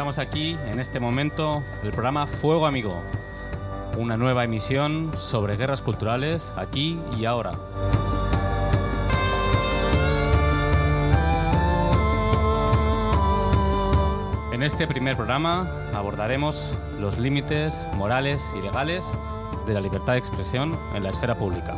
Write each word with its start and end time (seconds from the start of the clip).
Empezamos 0.00 0.18
aquí, 0.18 0.56
en 0.66 0.80
este 0.80 0.98
momento, 0.98 1.62
el 1.82 1.90
programa 1.90 2.26
Fuego 2.26 2.64
Amigo. 2.64 3.02
Una 3.98 4.16
nueva 4.16 4.44
emisión 4.44 5.12
sobre 5.14 5.58
guerras 5.58 5.82
culturales, 5.82 6.54
aquí 6.56 6.98
y 7.18 7.26
ahora. 7.26 7.52
En 14.52 14.62
este 14.62 14.86
primer 14.86 15.16
programa 15.16 15.70
abordaremos 15.92 16.78
los 16.98 17.18
límites 17.18 17.86
morales 17.92 18.42
y 18.58 18.62
legales 18.62 19.04
de 19.66 19.74
la 19.74 19.82
libertad 19.82 20.14
de 20.14 20.18
expresión 20.20 20.78
en 20.94 21.02
la 21.02 21.10
esfera 21.10 21.34
pública. 21.34 21.76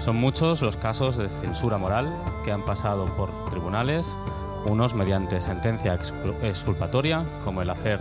Son 0.00 0.16
muchos 0.16 0.60
los 0.60 0.76
casos 0.76 1.16
de 1.16 1.28
censura 1.28 1.78
moral 1.78 2.12
que 2.44 2.50
han 2.50 2.62
pasado 2.62 3.06
por 3.16 3.30
tribunales, 3.48 4.16
unos 4.64 4.94
mediante 4.94 5.40
sentencia 5.40 5.98
exculpatoria, 6.42 7.24
como 7.44 7.62
el 7.62 7.70
hacer 7.70 8.00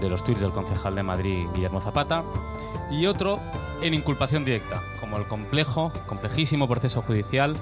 de 0.00 0.08
los 0.08 0.24
tuits 0.24 0.40
del 0.40 0.52
concejal 0.52 0.94
de 0.94 1.02
Madrid 1.02 1.46
Guillermo 1.54 1.80
Zapata, 1.80 2.22
y 2.90 3.06
otro 3.06 3.40
en 3.82 3.94
inculpación 3.94 4.44
directa, 4.44 4.80
como 5.00 5.16
el 5.16 5.26
complejo, 5.26 5.92
complejísimo 6.06 6.68
proceso 6.68 7.02
judicial 7.02 7.56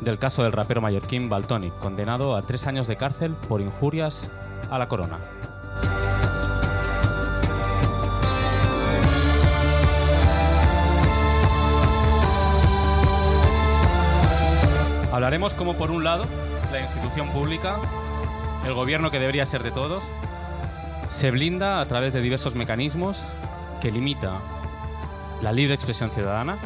del 0.00 0.18
caso 0.18 0.42
del 0.42 0.52
rapero 0.52 0.80
mallorquín 0.80 1.28
Baltoni, 1.28 1.70
condenado 1.70 2.36
a 2.36 2.42
tres 2.42 2.66
años 2.66 2.86
de 2.86 2.96
cárcel 2.96 3.34
por 3.48 3.60
injurias 3.60 4.30
a 4.70 4.78
la 4.78 4.88
corona. 4.88 5.18
Hablaremos 15.12 15.54
como 15.54 15.74
por 15.74 15.90
un 15.90 16.04
lado 16.04 16.24
la 16.70 16.80
institución 16.80 17.28
pública, 17.28 17.76
el 18.66 18.74
gobierno 18.74 19.10
que 19.10 19.18
debería 19.18 19.44
ser 19.46 19.62
de 19.62 19.70
todos, 19.70 20.02
se 21.10 21.30
blinda 21.30 21.80
a 21.80 21.86
través 21.86 22.12
de 22.12 22.20
diversos 22.20 22.54
mecanismos 22.54 23.22
que 23.80 23.90
limita 23.90 24.38
la 25.42 25.52
libre 25.52 25.74
expresión 25.74 26.10
ciudadana, 26.10 26.56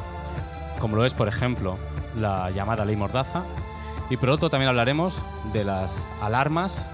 como 0.79 0.97
lo 0.97 1.05
es, 1.05 1.15
por 1.15 1.29
ejemplo, 1.29 1.79
la 2.21 2.51
llamada 2.51 2.85
ley 2.85 2.97
Mordaza, 2.97 3.45
y 4.11 4.17
por 4.17 4.31
otro 4.31 4.51
también 4.51 4.69
hablaremos 4.69 5.23
de 5.53 5.65
las 5.65 6.05
alarmas 6.21 6.87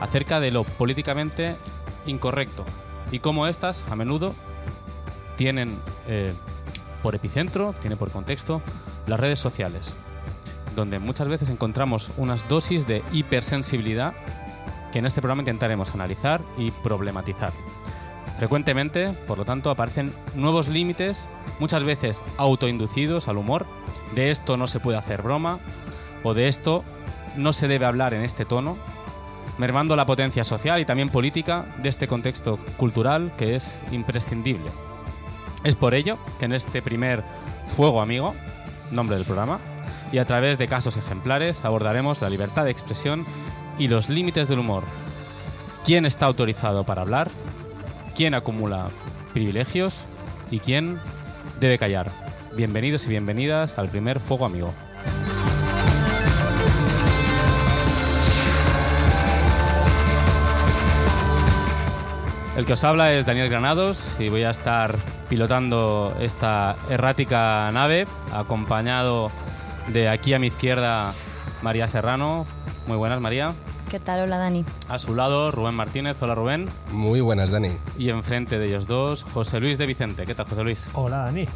acerca 0.00 0.40
de 0.40 0.50
lo 0.50 0.64
políticamente 0.64 1.56
incorrecto 2.06 2.64
y 3.12 3.20
cómo 3.20 3.46
estas 3.46 3.84
a 3.90 3.96
menudo 3.96 4.34
tienen 5.36 5.78
eh, 6.08 6.32
por 7.02 7.14
epicentro, 7.14 7.74
tiene 7.80 7.96
por 7.96 8.10
contexto 8.10 8.60
las 9.06 9.20
redes 9.20 9.38
sociales, 9.38 9.94
donde 10.74 10.98
muchas 10.98 11.28
veces 11.28 11.48
encontramos 11.48 12.10
unas 12.16 12.48
dosis 12.48 12.86
de 12.86 13.02
hipersensibilidad 13.12 14.14
que 14.92 14.98
en 15.00 15.06
este 15.06 15.20
programa 15.20 15.42
intentaremos 15.42 15.94
analizar 15.94 16.42
y 16.56 16.70
problematizar. 16.70 17.52
Frecuentemente, 18.38 19.10
por 19.26 19.38
lo 19.38 19.44
tanto, 19.44 19.70
aparecen 19.70 20.12
nuevos 20.34 20.68
límites, 20.68 21.28
muchas 21.60 21.84
veces 21.84 22.22
autoinducidos 22.36 23.28
al 23.28 23.38
humor, 23.38 23.66
de 24.14 24.30
esto 24.30 24.56
no 24.56 24.66
se 24.66 24.80
puede 24.80 24.98
hacer 24.98 25.22
broma, 25.22 25.60
o 26.22 26.34
de 26.34 26.48
esto 26.48 26.84
no 27.36 27.52
se 27.52 27.68
debe 27.68 27.86
hablar 27.86 28.14
en 28.14 28.22
este 28.22 28.44
tono, 28.44 28.76
mermando 29.58 29.94
la 29.94 30.06
potencia 30.06 30.42
social 30.42 30.80
y 30.80 30.84
también 30.84 31.10
política 31.10 31.66
de 31.78 31.88
este 31.88 32.08
contexto 32.08 32.58
cultural 32.76 33.32
que 33.36 33.54
es 33.54 33.78
imprescindible. 33.92 34.70
Es 35.62 35.76
por 35.76 35.94
ello 35.94 36.18
que 36.38 36.44
en 36.44 36.52
este 36.52 36.82
primer 36.82 37.22
Fuego 37.68 38.02
Amigo, 38.02 38.34
nombre 38.90 39.16
del 39.16 39.24
programa, 39.24 39.60
y 40.12 40.18
a 40.18 40.24
través 40.24 40.58
de 40.58 40.68
casos 40.68 40.96
ejemplares 40.96 41.64
abordaremos 41.64 42.20
la 42.20 42.30
libertad 42.30 42.64
de 42.64 42.70
expresión 42.70 43.26
y 43.78 43.88
los 43.88 44.08
límites 44.08 44.48
del 44.48 44.60
humor. 44.60 44.84
¿Quién 45.84 46.06
está 46.06 46.26
autorizado 46.26 46.84
para 46.84 47.02
hablar? 47.02 47.30
¿Quién 48.16 48.34
acumula 48.34 48.88
privilegios? 49.32 50.04
¿Y 50.50 50.60
quién 50.60 50.98
debe 51.60 51.78
callar? 51.78 52.10
Bienvenidos 52.56 53.06
y 53.06 53.08
bienvenidas 53.08 53.78
al 53.78 53.88
primer 53.88 54.20
Fuego 54.20 54.46
Amigo. 54.46 54.72
El 62.56 62.64
que 62.64 62.74
os 62.74 62.84
habla 62.84 63.12
es 63.12 63.26
Daniel 63.26 63.48
Granados 63.48 64.14
y 64.20 64.28
voy 64.28 64.44
a 64.44 64.50
estar 64.50 64.96
pilotando 65.28 66.16
esta 66.20 66.76
errática 66.88 67.68
nave, 67.72 68.06
acompañado 68.32 69.32
de 69.88 70.08
aquí 70.08 70.34
a 70.34 70.38
mi 70.38 70.48
izquierda 70.48 71.12
María 71.62 71.88
Serrano. 71.88 72.46
Muy 72.86 72.96
buenas, 72.96 73.20
María. 73.20 73.54
¿Qué 73.90 74.00
tal? 74.00 74.20
Hola, 74.20 74.38
Dani. 74.38 74.64
A 74.88 74.98
su 74.98 75.14
lado, 75.14 75.50
Rubén 75.50 75.74
Martínez. 75.74 76.16
Hola, 76.20 76.34
Rubén. 76.34 76.68
Muy 76.92 77.20
buenas, 77.20 77.50
Dani. 77.50 77.70
Y 77.98 78.10
enfrente 78.10 78.58
de 78.58 78.66
ellos 78.66 78.86
dos, 78.86 79.22
José 79.22 79.60
Luis 79.60 79.78
de 79.78 79.86
Vicente. 79.86 80.24
¿Qué 80.24 80.34
tal, 80.34 80.46
José 80.46 80.64
Luis? 80.64 80.88
Hola, 80.94 81.18
Dani. 81.18 81.46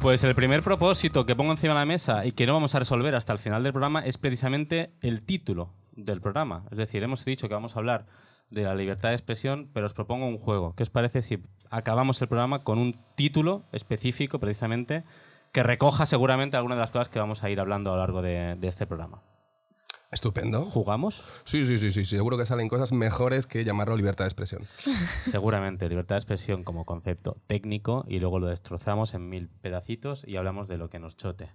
Pues 0.00 0.22
el 0.24 0.34
primer 0.34 0.62
propósito 0.62 1.26
que 1.26 1.34
pongo 1.34 1.50
encima 1.50 1.74
de 1.74 1.80
la 1.80 1.86
mesa 1.86 2.24
y 2.24 2.32
que 2.32 2.46
no 2.46 2.54
vamos 2.54 2.74
a 2.74 2.78
resolver 2.78 3.14
hasta 3.14 3.32
el 3.32 3.38
final 3.38 3.64
del 3.64 3.72
programa 3.72 4.04
es 4.04 4.16
precisamente 4.16 4.92
el 5.00 5.22
título 5.22 5.74
del 5.92 6.20
programa. 6.20 6.64
Es 6.70 6.78
decir, 6.78 7.02
hemos 7.02 7.24
dicho 7.24 7.48
que 7.48 7.54
vamos 7.54 7.74
a 7.74 7.80
hablar 7.80 8.06
de 8.50 8.62
la 8.62 8.74
libertad 8.74 9.10
de 9.10 9.16
expresión, 9.16 9.68
pero 9.72 9.86
os 9.86 9.94
propongo 9.94 10.26
un 10.26 10.38
juego. 10.38 10.74
¿Qué 10.74 10.84
os 10.84 10.90
parece 10.90 11.20
si 11.20 11.42
acabamos 11.70 12.22
el 12.22 12.28
programa 12.28 12.60
con 12.60 12.78
un 12.78 12.98
título 13.16 13.64
específico, 13.72 14.38
precisamente, 14.38 15.04
que 15.52 15.62
recoja 15.62 16.06
seguramente 16.06 16.56
algunas 16.56 16.76
de 16.76 16.80
las 16.80 16.90
cosas 16.90 17.08
que 17.08 17.18
vamos 17.18 17.44
a 17.44 17.50
ir 17.50 17.60
hablando 17.60 17.90
a 17.90 17.94
lo 17.94 18.00
largo 18.00 18.22
de, 18.22 18.56
de 18.56 18.68
este 18.68 18.86
programa? 18.86 19.22
Estupendo. 20.10 20.62
¿Jugamos? 20.62 21.22
Sí, 21.44 21.66
sí, 21.66 21.76
sí, 21.76 21.92
sí. 21.92 22.06
Seguro 22.06 22.38
que 22.38 22.46
salen 22.46 22.68
cosas 22.68 22.92
mejores 22.92 23.46
que 23.46 23.62
llamarlo 23.64 23.94
libertad 23.94 24.24
de 24.24 24.28
expresión. 24.28 24.62
Seguramente, 25.24 25.86
libertad 25.86 26.14
de 26.14 26.20
expresión 26.20 26.64
como 26.64 26.86
concepto 26.86 27.42
técnico 27.46 28.06
y 28.08 28.18
luego 28.18 28.38
lo 28.38 28.46
destrozamos 28.46 29.12
en 29.12 29.28
mil 29.28 29.50
pedacitos 29.50 30.24
y 30.26 30.36
hablamos 30.36 30.66
de 30.66 30.78
lo 30.78 30.88
que 30.88 30.98
nos 30.98 31.18
chote. 31.18 31.52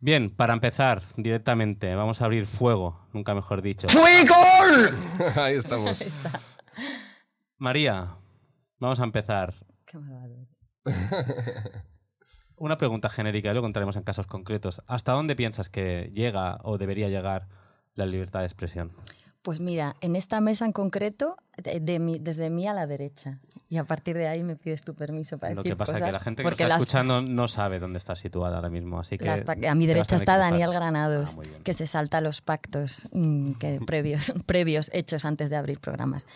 Bien, 0.00 0.28
para 0.28 0.52
empezar 0.52 1.00
directamente, 1.16 1.94
vamos 1.94 2.20
a 2.20 2.26
abrir 2.26 2.44
fuego, 2.44 3.08
nunca 3.14 3.34
mejor 3.34 3.62
dicho. 3.62 3.88
¡Fuego! 3.88 4.34
Ahí 5.40 5.54
estamos. 5.54 6.02
Ahí 6.02 6.08
está. 6.08 6.40
María, 7.56 8.16
vamos 8.80 9.00
a 9.00 9.04
empezar. 9.04 9.54
Qué 9.86 9.98
malvado. 9.98 10.46
Una 12.56 12.76
pregunta 12.76 13.08
genérica, 13.08 13.48
y 13.50 13.52
luego 13.52 13.66
entraremos 13.66 13.96
en 13.96 14.02
casos 14.04 14.26
concretos. 14.26 14.80
¿Hasta 14.86 15.12
dónde 15.12 15.34
piensas 15.36 15.68
que 15.68 16.10
llega 16.14 16.58
o 16.62 16.78
debería 16.78 17.08
llegar 17.08 17.48
la 17.94 18.06
libertad 18.06 18.40
de 18.40 18.46
expresión? 18.46 18.92
Pues 19.42 19.60
mira, 19.60 19.94
en 20.00 20.16
esta 20.16 20.40
mesa 20.40 20.64
en 20.64 20.72
concreto, 20.72 21.36
de- 21.62 21.78
de 21.78 21.98
mi- 21.98 22.18
desde 22.18 22.48
mí 22.48 22.66
a 22.66 22.72
la 22.72 22.86
derecha. 22.86 23.40
Y 23.68 23.76
a 23.76 23.84
partir 23.84 24.16
de 24.16 24.26
ahí 24.26 24.42
me 24.42 24.56
pides 24.56 24.82
tu 24.82 24.94
permiso 24.94 25.36
para 25.36 25.52
Lo 25.52 25.62
decir 25.62 25.72
que 25.72 25.76
pasa 25.76 25.98
es 25.98 26.02
que 26.02 26.12
la 26.12 26.18
gente 26.20 26.42
que 26.42 26.48
nos 26.48 26.52
está 26.54 26.68
las- 26.68 26.80
escuchando 26.82 27.20
no 27.20 27.46
sabe 27.46 27.78
dónde 27.78 27.98
está 27.98 28.14
situada 28.14 28.56
ahora 28.56 28.70
mismo, 28.70 29.00
así 29.00 29.18
que... 29.18 29.26
las 29.26 29.42
a 29.46 29.74
mi 29.74 29.86
derecha 29.86 30.16
está. 30.16 30.38
Daniel 30.38 30.70
Granados, 30.72 31.36
Ah, 31.38 31.42
que 31.62 31.74
se 31.74 31.86
salta 31.86 32.22
los 32.22 32.40
pactos 32.40 33.08
mm, 33.12 33.52
que, 33.54 33.80
previos, 33.86 34.32
previos 34.46 34.88
hechos 34.94 35.26
antes 35.26 35.50
de 35.50 35.56
abrir 35.56 35.78
programas. 35.78 36.26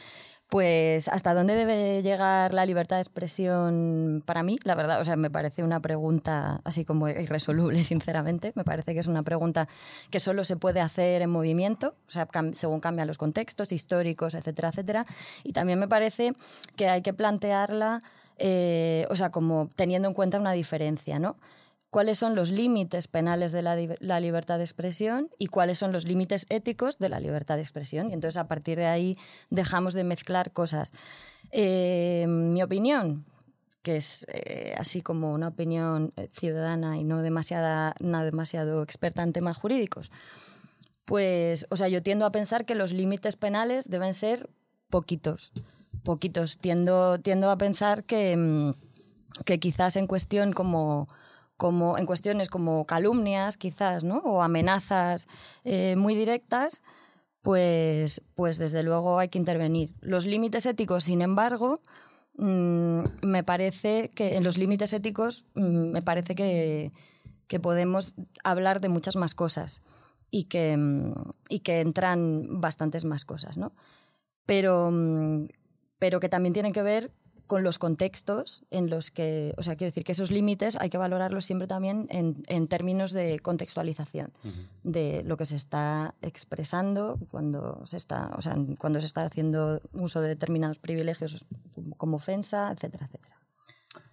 Pues, 0.48 1.08
¿hasta 1.08 1.34
dónde 1.34 1.54
debe 1.54 2.02
llegar 2.02 2.54
la 2.54 2.64
libertad 2.64 2.96
de 2.96 3.02
expresión 3.02 4.22
para 4.24 4.42
mí? 4.42 4.56
La 4.64 4.74
verdad, 4.74 4.98
o 4.98 5.04
sea, 5.04 5.14
me 5.16 5.28
parece 5.30 5.62
una 5.62 5.80
pregunta 5.80 6.62
así 6.64 6.86
como 6.86 7.06
irresoluble, 7.06 7.82
sinceramente. 7.82 8.52
Me 8.54 8.64
parece 8.64 8.94
que 8.94 9.00
es 9.00 9.08
una 9.08 9.22
pregunta 9.22 9.68
que 10.10 10.20
solo 10.20 10.44
se 10.44 10.56
puede 10.56 10.80
hacer 10.80 11.20
en 11.20 11.28
movimiento, 11.28 11.94
o 12.06 12.10
sea, 12.10 12.26
según 12.52 12.80
cambian 12.80 13.06
los 13.06 13.18
contextos 13.18 13.72
históricos, 13.72 14.34
etcétera, 14.34 14.70
etcétera. 14.70 15.04
Y 15.44 15.52
también 15.52 15.78
me 15.78 15.86
parece 15.86 16.32
que 16.76 16.88
hay 16.88 17.02
que 17.02 17.12
plantearla, 17.12 18.02
eh, 18.38 19.06
o 19.10 19.16
sea, 19.16 19.30
como 19.30 19.68
teniendo 19.76 20.08
en 20.08 20.14
cuenta 20.14 20.40
una 20.40 20.52
diferencia, 20.52 21.18
¿no? 21.18 21.36
Cuáles 21.90 22.18
son 22.18 22.34
los 22.34 22.50
límites 22.50 23.08
penales 23.08 23.52
de 23.52 23.62
la, 23.62 23.76
la 24.00 24.20
libertad 24.20 24.58
de 24.58 24.64
expresión 24.64 25.30
y 25.38 25.46
cuáles 25.46 25.78
son 25.78 25.92
los 25.92 26.06
límites 26.06 26.46
éticos 26.50 26.98
de 26.98 27.08
la 27.08 27.20
libertad 27.20 27.56
de 27.56 27.62
expresión. 27.62 28.10
Y 28.10 28.14
entonces 28.14 28.36
a 28.36 28.48
partir 28.48 28.78
de 28.78 28.86
ahí 28.86 29.16
dejamos 29.50 29.94
de 29.94 30.04
mezclar 30.04 30.52
cosas. 30.52 30.92
Eh, 31.50 32.26
mi 32.28 32.62
opinión, 32.62 33.24
que 33.82 33.96
es 33.96 34.26
eh, 34.28 34.74
así 34.76 35.00
como 35.00 35.32
una 35.32 35.48
opinión 35.48 36.12
eh, 36.16 36.28
ciudadana 36.32 36.98
y 36.98 37.04
no, 37.04 37.22
demasiada, 37.22 37.94
no 38.00 38.22
demasiado 38.22 38.82
experta 38.82 39.22
en 39.22 39.32
temas 39.32 39.56
jurídicos, 39.56 40.10
pues, 41.06 41.66
o 41.70 41.76
sea, 41.76 41.88
yo 41.88 42.02
tiendo 42.02 42.26
a 42.26 42.32
pensar 42.32 42.66
que 42.66 42.74
los 42.74 42.92
límites 42.92 43.36
penales 43.36 43.88
deben 43.88 44.12
ser 44.12 44.50
poquitos. 44.90 45.52
Poquitos. 46.04 46.58
Tiendo, 46.58 47.18
tiendo 47.18 47.50
a 47.50 47.56
pensar 47.56 48.04
que, 48.04 48.36
mm, 48.36 48.74
que 49.46 49.58
quizás 49.58 49.96
en 49.96 50.06
cuestión 50.06 50.52
como 50.52 51.08
como 51.58 51.98
en 51.98 52.06
cuestiones 52.06 52.48
como 52.48 52.86
calumnias, 52.86 53.58
quizás, 53.58 54.04
¿no? 54.04 54.18
O 54.18 54.42
amenazas 54.42 55.28
eh, 55.64 55.94
muy 55.96 56.14
directas, 56.14 56.82
pues, 57.42 58.22
pues 58.34 58.56
desde 58.56 58.82
luego 58.82 59.18
hay 59.18 59.28
que 59.28 59.38
intervenir. 59.38 59.92
Los 60.00 60.24
límites 60.24 60.64
éticos, 60.64 61.04
sin 61.04 61.20
embargo, 61.20 61.80
mm, 62.38 63.00
me 63.22 63.44
parece 63.44 64.10
que 64.14 64.36
en 64.36 64.44
los 64.44 64.56
límites 64.56 64.94
éticos 64.94 65.44
mm, 65.54 65.90
me 65.92 66.00
parece 66.00 66.34
que, 66.34 66.92
que 67.46 67.60
podemos 67.60 68.14
hablar 68.42 68.80
de 68.80 68.88
muchas 68.88 69.16
más 69.16 69.34
cosas 69.34 69.82
y 70.30 70.44
que, 70.44 70.74
mm, 70.78 71.12
y 71.50 71.58
que 71.60 71.80
entran 71.80 72.60
bastantes 72.62 73.04
más 73.04 73.26
cosas, 73.26 73.58
¿no? 73.58 73.74
pero, 74.48 74.90
pero 75.98 76.20
que 76.20 76.30
también 76.30 76.54
tienen 76.54 76.72
que 76.72 76.80
ver 76.80 77.12
con 77.48 77.64
los 77.64 77.78
contextos 77.78 78.64
en 78.70 78.90
los 78.90 79.10
que, 79.10 79.54
o 79.56 79.62
sea, 79.62 79.74
quiero 79.74 79.88
decir 79.88 80.04
que 80.04 80.12
esos 80.12 80.30
límites 80.30 80.76
hay 80.78 80.90
que 80.90 80.98
valorarlos 80.98 81.46
siempre 81.46 81.66
también 81.66 82.06
en, 82.10 82.42
en 82.46 82.68
términos 82.68 83.10
de 83.12 83.40
contextualización 83.40 84.32
de 84.84 85.24
lo 85.24 85.36
que 85.38 85.46
se 85.46 85.56
está 85.56 86.14
expresando 86.22 87.18
cuando 87.30 87.84
se 87.86 87.96
está, 87.96 88.30
o 88.36 88.42
sea, 88.42 88.54
cuando 88.78 89.00
se 89.00 89.06
está 89.06 89.22
haciendo 89.22 89.80
uso 89.94 90.20
de 90.20 90.28
determinados 90.28 90.78
privilegios 90.78 91.46
como 91.96 92.16
ofensa, 92.16 92.70
etcétera, 92.70 93.06
etcétera. 93.06 93.40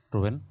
Rubén. 0.10 0.42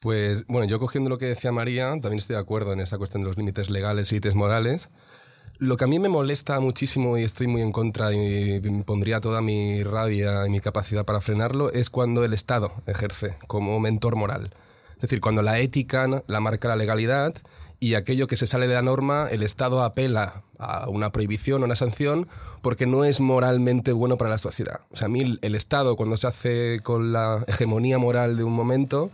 Pues 0.00 0.46
bueno, 0.46 0.66
yo 0.66 0.80
cogiendo 0.80 1.10
lo 1.10 1.18
que 1.18 1.26
decía 1.26 1.52
María, 1.52 1.90
también 1.90 2.14
estoy 2.14 2.34
de 2.34 2.40
acuerdo 2.40 2.72
en 2.72 2.80
esa 2.80 2.96
cuestión 2.96 3.22
de 3.22 3.28
los 3.28 3.36
límites 3.36 3.68
legales 3.68 4.10
y 4.10 4.14
límites 4.14 4.34
morales. 4.34 4.88
Lo 5.60 5.76
que 5.76 5.84
a 5.84 5.88
mí 5.88 5.98
me 5.98 6.08
molesta 6.08 6.58
muchísimo 6.58 7.18
y 7.18 7.22
estoy 7.22 7.46
muy 7.46 7.60
en 7.60 7.70
contra 7.70 8.14
y 8.14 8.60
pondría 8.86 9.20
toda 9.20 9.42
mi 9.42 9.82
rabia 9.82 10.46
y 10.46 10.48
mi 10.48 10.58
capacidad 10.58 11.04
para 11.04 11.20
frenarlo 11.20 11.70
es 11.70 11.90
cuando 11.90 12.24
el 12.24 12.32
Estado 12.32 12.72
ejerce 12.86 13.36
como 13.46 13.78
mentor 13.78 14.16
moral. 14.16 14.54
Es 14.94 15.02
decir, 15.02 15.20
cuando 15.20 15.42
la 15.42 15.58
ética 15.58 16.08
la 16.26 16.40
marca 16.40 16.68
la 16.68 16.76
legalidad 16.76 17.34
y 17.78 17.92
aquello 17.92 18.26
que 18.26 18.38
se 18.38 18.46
sale 18.46 18.68
de 18.68 18.74
la 18.74 18.80
norma, 18.80 19.28
el 19.30 19.42
Estado 19.42 19.84
apela 19.84 20.44
a 20.58 20.88
una 20.88 21.12
prohibición 21.12 21.60
o 21.60 21.66
una 21.66 21.76
sanción 21.76 22.26
porque 22.62 22.86
no 22.86 23.04
es 23.04 23.20
moralmente 23.20 23.92
bueno 23.92 24.16
para 24.16 24.30
la 24.30 24.38
sociedad. 24.38 24.80
O 24.90 24.96
sea, 24.96 25.06
a 25.06 25.10
mí 25.10 25.38
el 25.42 25.54
Estado 25.54 25.94
cuando 25.94 26.16
se 26.16 26.26
hace 26.26 26.80
con 26.82 27.12
la 27.12 27.44
hegemonía 27.46 27.98
moral 27.98 28.38
de 28.38 28.44
un 28.44 28.54
momento 28.54 29.10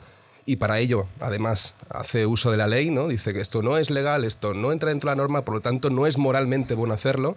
y 0.47 0.57
para 0.57 0.79
ello, 0.79 1.07
además, 1.21 1.75
hace 1.91 2.25
uso 2.25 2.53
de 2.53 2.57
la 2.57 2.69
ley, 2.69 2.91
¿no? 2.91 3.09
Dice 3.09 3.35
que 3.35 3.41
esto 3.41 3.63
no 3.63 3.77
es 3.77 3.91
legal, 3.91 4.25
esto 4.25 4.55
no 4.55 4.71
entra 4.71 4.91
dentro 4.91 5.11
de 5.11 5.17
la 5.17 5.23
norma, 5.23 5.43
por 5.43 5.57
lo 5.57 5.61
tanto 5.61 5.91
no 5.91 6.07
es 6.07 6.19
moralmente 6.19 6.75
bueno 6.75 6.95
hacerlo. 6.95 7.37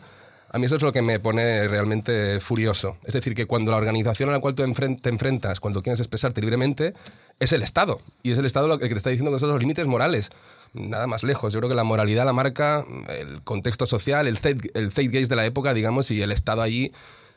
A 0.51 0.57
mí 0.57 0.65
eso 0.65 0.75
es 0.75 0.81
lo 0.81 0.91
que 0.91 1.01
me 1.01 1.19
pone 1.19 1.67
realmente 1.67 2.39
furioso. 2.39 2.97
Es 3.03 3.13
decir, 3.13 3.35
que 3.35 3.45
cuando 3.45 3.71
la 3.71 3.77
organización 3.77 4.29
a 4.29 4.31
la 4.31 4.39
cual 4.39 4.55
tú 4.55 4.63
te 4.63 5.09
enfrentas, 5.09 5.59
cuando 5.59 5.83
quieres 5.83 5.99
expresarte 5.99 6.41
libremente, 6.41 6.93
es 7.39 7.51
el 7.51 7.63
Estado. 7.63 7.99
Y 8.23 8.31
es 8.31 8.37
el 8.37 8.45
Estado 8.45 8.71
el 8.71 8.79
que 8.79 8.89
te 8.89 8.95
está 8.95 9.09
diciendo 9.09 9.31
que 9.31 9.39
son 9.39 9.49
los 9.49 9.59
límites 9.59 9.85
morales. 9.87 10.29
Nada 10.73 11.07
más 11.07 11.23
lejos. 11.23 11.51
Yo 11.53 11.59
creo 11.59 11.69
que 11.69 11.75
la 11.75 11.83
moralidad 11.83 12.25
la 12.25 12.33
marca 12.33 12.85
el 13.07 13.41
contexto 13.43 13.85
social, 13.85 14.27
el 14.27 14.91
zeitgeist 14.91 15.29
de 15.29 15.35
la 15.35 15.45
época, 15.45 15.73
digamos, 15.73 16.11
y 16.11 16.21
el 16.21 16.31
Estado 16.31 16.61
allí 16.61 16.91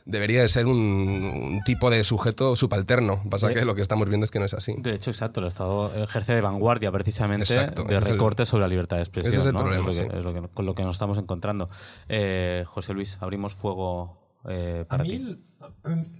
debería 0.05 0.41
de 0.41 0.49
ser 0.49 0.67
un, 0.67 1.61
tipo 1.65 1.89
de 1.89 2.03
sujeto 2.03 2.55
subalterno. 2.55 3.21
Pasa 3.29 3.53
que 3.53 3.65
lo 3.65 3.75
que 3.75 3.81
estamos 3.81 4.07
viendo 4.09 4.25
es 4.25 4.31
que 4.31 4.39
no 4.39 4.45
es 4.45 4.53
así. 4.53 4.75
De 4.77 4.93
hecho, 4.95 5.11
exacto, 5.11 5.39
el 5.39 5.47
Estado 5.47 5.93
ejerce 5.95 6.33
de 6.33 6.41
vanguardia 6.41 6.91
precisamente 6.91 7.53
de 7.53 7.99
recorte 7.99 8.45
sobre 8.45 8.61
la 8.61 8.67
libertad 8.67 8.97
de 8.97 9.03
expresión. 9.03 9.33
Ese 9.33 9.41
es 9.41 9.45
el 9.45 9.53
problema, 9.53 9.89
es 9.89 10.23
lo 10.23 10.33
que, 10.33 10.41
con 10.53 10.65
lo 10.65 10.75
que 10.75 10.83
nos 10.83 10.95
estamos 10.95 11.17
encontrando. 11.17 11.69
Eh, 12.09 12.63
José 12.67 12.93
Luis, 12.93 13.17
abrimos 13.21 13.55
fuego 13.55 14.23
eh, 14.49 14.85
para 14.87 15.03
ti. 15.03 15.39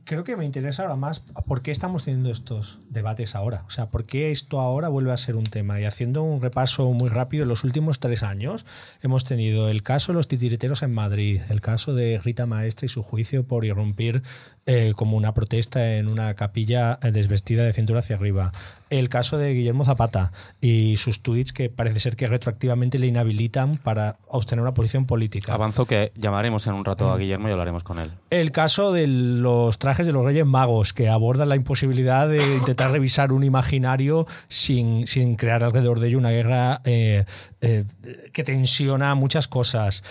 Creo 0.04 0.24
que 0.24 0.36
me 0.36 0.46
interesa 0.46 0.84
ahora 0.84 0.96
más 0.96 1.22
por 1.22 1.62
qué 1.62 1.72
estamos 1.72 2.04
teniendo 2.04 2.30
estos 2.30 2.80
debates 2.90 3.36
ahora. 3.36 3.64
O 3.68 3.70
sea, 3.70 3.90
por 3.90 4.06
qué 4.06 4.32
esto 4.32 4.60
ahora 4.60 4.90
vuelve 4.90 5.12
a 5.12 5.18
ser 5.18 5.36
un 5.36 5.44
tema. 5.44 5.80
Y 5.80 5.86
haciendo 5.86 6.24
un 6.24 6.42
repaso 6.42 6.92
muy 6.92 7.10
rápido, 7.10 7.44
en 7.44 7.50
los 7.50 7.64
últimos 7.64 8.00
tres 8.00 8.24
años 8.24 8.66
hemos 9.02 9.24
tenido 9.24 9.70
el 9.70 9.84
caso 9.84 10.12
de 10.12 10.18
los 10.18 10.28
titiriteros 10.28 10.84
en 10.84 10.94
Madrid, 10.94 11.42
el 11.50 11.62
caso 11.62 11.94
de 11.94 12.20
Rita 12.24 12.46
Maestra 12.46 12.86
y 12.86 12.90
su 12.90 13.04
juicio 13.04 13.46
por 13.46 13.66
irrumpir 13.66 14.24
eh, 14.66 14.94
como 14.96 15.18
una 15.18 15.34
protesta 15.34 15.96
en 15.96 16.10
una 16.10 16.36
capilla 16.36 16.98
eh, 17.02 17.12
desvestida 17.12 17.64
de 17.64 17.74
cintura 17.74 18.00
hacia 18.00 18.16
arriba. 18.16 18.54
El 18.90 19.10
caso 19.10 19.38
de 19.38 19.54
Guillermo 19.54 19.84
Zapata 19.84 20.32
y 20.62 20.96
sus 20.96 21.22
tweets 21.22 21.52
que 21.52 21.70
parece 21.70 22.00
ser 22.00 22.16
que 22.16 22.28
retroactivamente 22.28 22.98
le 22.98 23.08
inhabilitan 23.08 23.78
para 23.78 24.18
obtener 24.28 24.62
una 24.62 24.74
posición 24.74 25.06
política. 25.06 25.54
Avanzo 25.54 25.86
que 25.86 26.14
llamaremos 26.16 26.66
en 26.68 26.76
un 26.76 26.86
rato 26.86 27.12
a 27.12 27.16
mm. 27.16 27.20
Guillermo 27.20 27.50
y 27.50 27.52
hablaremos 27.52 27.84
con 27.84 28.00
él. 28.00 28.12
El 28.30 28.52
caso 28.52 28.94
de 28.94 29.08
los 29.42 29.80
trajes 29.80 30.06
de 30.06 30.14
los 30.14 30.26
Reyes 30.26 30.46
Magos, 30.46 30.94
que 30.94 31.10
abordan 31.10 31.50
la 31.50 31.56
imposibilidad 31.56 32.28
de 32.28 32.56
intentar 32.58 32.92
revisar 32.92 33.32
un 33.32 33.44
imaginario 33.44 34.28
sin, 34.48 35.08
sin 35.08 35.36
crear 35.36 35.64
alrededor 35.64 36.00
de 36.00 36.10
ello 36.10 36.18
una 36.18 36.32
guerra 36.32 36.82
eh, 36.86 37.26
que 38.32 38.44
tensiona 38.44 39.16
muchas 39.16 39.48
cosas. 39.48 40.04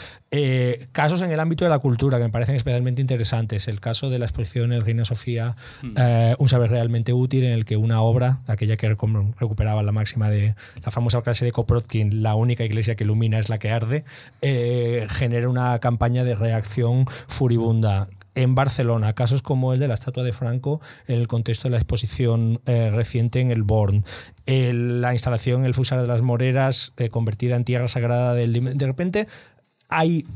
casos 0.92 1.22
en 1.22 1.30
el 1.30 1.40
ámbito 1.40 1.64
de 1.64 1.70
la 1.70 1.78
cultura 1.78 2.18
que 2.18 2.24
me 2.24 2.30
parecen 2.30 2.56
especialmente 2.56 3.00
interesantes. 3.00 3.68
El 3.68 3.80
caso 3.80 4.10
de 4.10 4.18
la 4.18 4.24
exposición 4.24 4.72
El 4.72 4.82
Reina 4.82 5.04
Sofía, 5.04 5.56
mm. 5.82 5.94
eh, 5.96 6.34
un 6.38 6.48
saber 6.48 6.70
realmente 6.70 7.12
útil 7.12 7.44
en 7.44 7.52
el 7.52 7.64
que 7.64 7.76
una 7.76 8.02
obra, 8.02 8.40
aquella 8.46 8.76
que 8.76 8.88
recuperaba 8.88 9.82
la 9.82 9.92
máxima 9.92 10.30
de 10.30 10.54
la 10.84 10.90
famosa 10.90 11.22
clase 11.22 11.44
de 11.44 11.52
Koprotkin, 11.52 12.22
la 12.22 12.34
única 12.34 12.64
iglesia 12.64 12.94
que 12.94 13.04
ilumina 13.04 13.38
es 13.38 13.48
la 13.48 13.58
que 13.58 13.70
arde, 13.70 14.04
eh, 14.40 15.06
genera 15.08 15.48
una 15.48 15.78
campaña 15.78 16.24
de 16.24 16.34
reacción 16.34 17.06
furibunda 17.28 18.08
en 18.34 18.54
Barcelona, 18.54 19.14
casos 19.14 19.42
como 19.42 19.72
el 19.72 19.78
de 19.78 19.88
la 19.88 19.94
estatua 19.94 20.24
de 20.24 20.32
Franco 20.32 20.80
en 21.06 21.18
el 21.18 21.28
contexto 21.28 21.68
de 21.68 21.72
la 21.72 21.78
exposición 21.78 22.60
eh, 22.66 22.90
reciente 22.90 23.40
en 23.40 23.50
el 23.50 23.62
Born, 23.62 24.04
la 24.46 25.12
instalación 25.12 25.60
en 25.60 25.66
el 25.66 25.74
Fusar 25.74 26.00
de 26.00 26.06
las 26.06 26.22
Moreras 26.22 26.92
convertida 27.10 27.56
en 27.56 27.64
tierra 27.64 27.88
sagrada 27.88 28.34
del... 28.34 28.52
De 28.52 28.86
repente 28.86 29.28
hay 29.88 30.26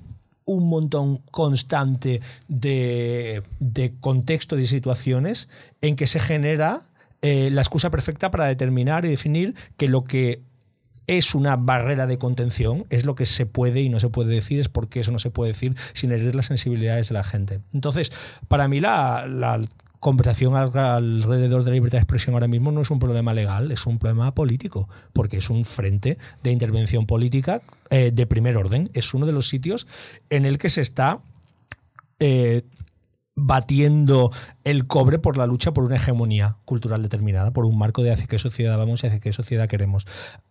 un 0.44 0.68
montón 0.68 1.18
constante 1.30 2.20
de, 2.48 3.42
de 3.58 3.94
contexto, 4.00 4.56
de 4.56 4.66
situaciones 4.66 5.48
en 5.82 5.96
que 5.96 6.06
se 6.06 6.20
genera 6.20 6.86
eh, 7.22 7.50
la 7.50 7.62
excusa 7.62 7.90
perfecta 7.90 8.30
para 8.30 8.46
determinar 8.46 9.04
y 9.04 9.08
definir 9.08 9.54
que 9.76 9.88
lo 9.88 10.04
que 10.04 10.42
es 11.06 11.34
una 11.34 11.56
barrera 11.56 12.06
de 12.06 12.18
contención, 12.18 12.86
es 12.90 13.04
lo 13.04 13.14
que 13.14 13.26
se 13.26 13.46
puede 13.46 13.80
y 13.80 13.88
no 13.88 14.00
se 14.00 14.08
puede 14.08 14.34
decir, 14.34 14.60
es 14.60 14.68
porque 14.68 15.00
eso 15.00 15.12
no 15.12 15.18
se 15.18 15.30
puede 15.30 15.52
decir 15.52 15.76
sin 15.92 16.12
herir 16.12 16.34
las 16.34 16.46
sensibilidades 16.46 17.08
de 17.08 17.14
la 17.14 17.24
gente. 17.24 17.60
Entonces, 17.72 18.12
para 18.48 18.68
mí 18.68 18.80
la, 18.80 19.60
conversación 19.98 20.54
alrededor 20.54 21.64
de 21.64 21.70
la 21.70 21.74
libertad 21.74 21.98
de 21.98 22.02
expresión 22.02 22.34
ahora 22.34 22.46
mismo 22.46 22.70
no 22.70 22.82
es 22.82 22.90
un 22.90 23.00
problema 23.00 23.34
legal, 23.34 23.72
es 23.72 23.86
un 23.86 23.98
problema 23.98 24.32
político, 24.34 24.88
porque 25.12 25.38
es 25.38 25.50
un 25.50 25.64
frente 25.64 26.18
de 26.44 26.52
intervención 26.52 27.06
política 27.06 27.60
eh, 27.90 28.12
de 28.12 28.26
primer 28.26 28.56
orden. 28.56 28.88
Es 28.92 29.14
uno 29.14 29.26
de 29.26 29.32
los 29.32 29.48
sitios 29.48 29.88
en 30.30 30.44
el 30.44 30.58
que 30.58 30.68
se 30.68 30.80
está 30.80 31.20
eh, 32.20 32.62
batiendo 33.36 34.32
el 34.64 34.86
cobre 34.86 35.18
por 35.18 35.36
la 35.36 35.46
lucha 35.46 35.72
por 35.72 35.84
una 35.84 35.96
hegemonía 35.96 36.56
cultural 36.64 37.02
determinada, 37.02 37.52
por 37.52 37.66
un 37.66 37.78
marco 37.78 38.02
de 38.02 38.10
hacia 38.10 38.26
qué 38.26 38.38
sociedad 38.38 38.76
vamos 38.78 39.04
y 39.04 39.06
hacia 39.06 39.20
qué 39.20 39.32
sociedad 39.32 39.68
queremos. 39.68 40.06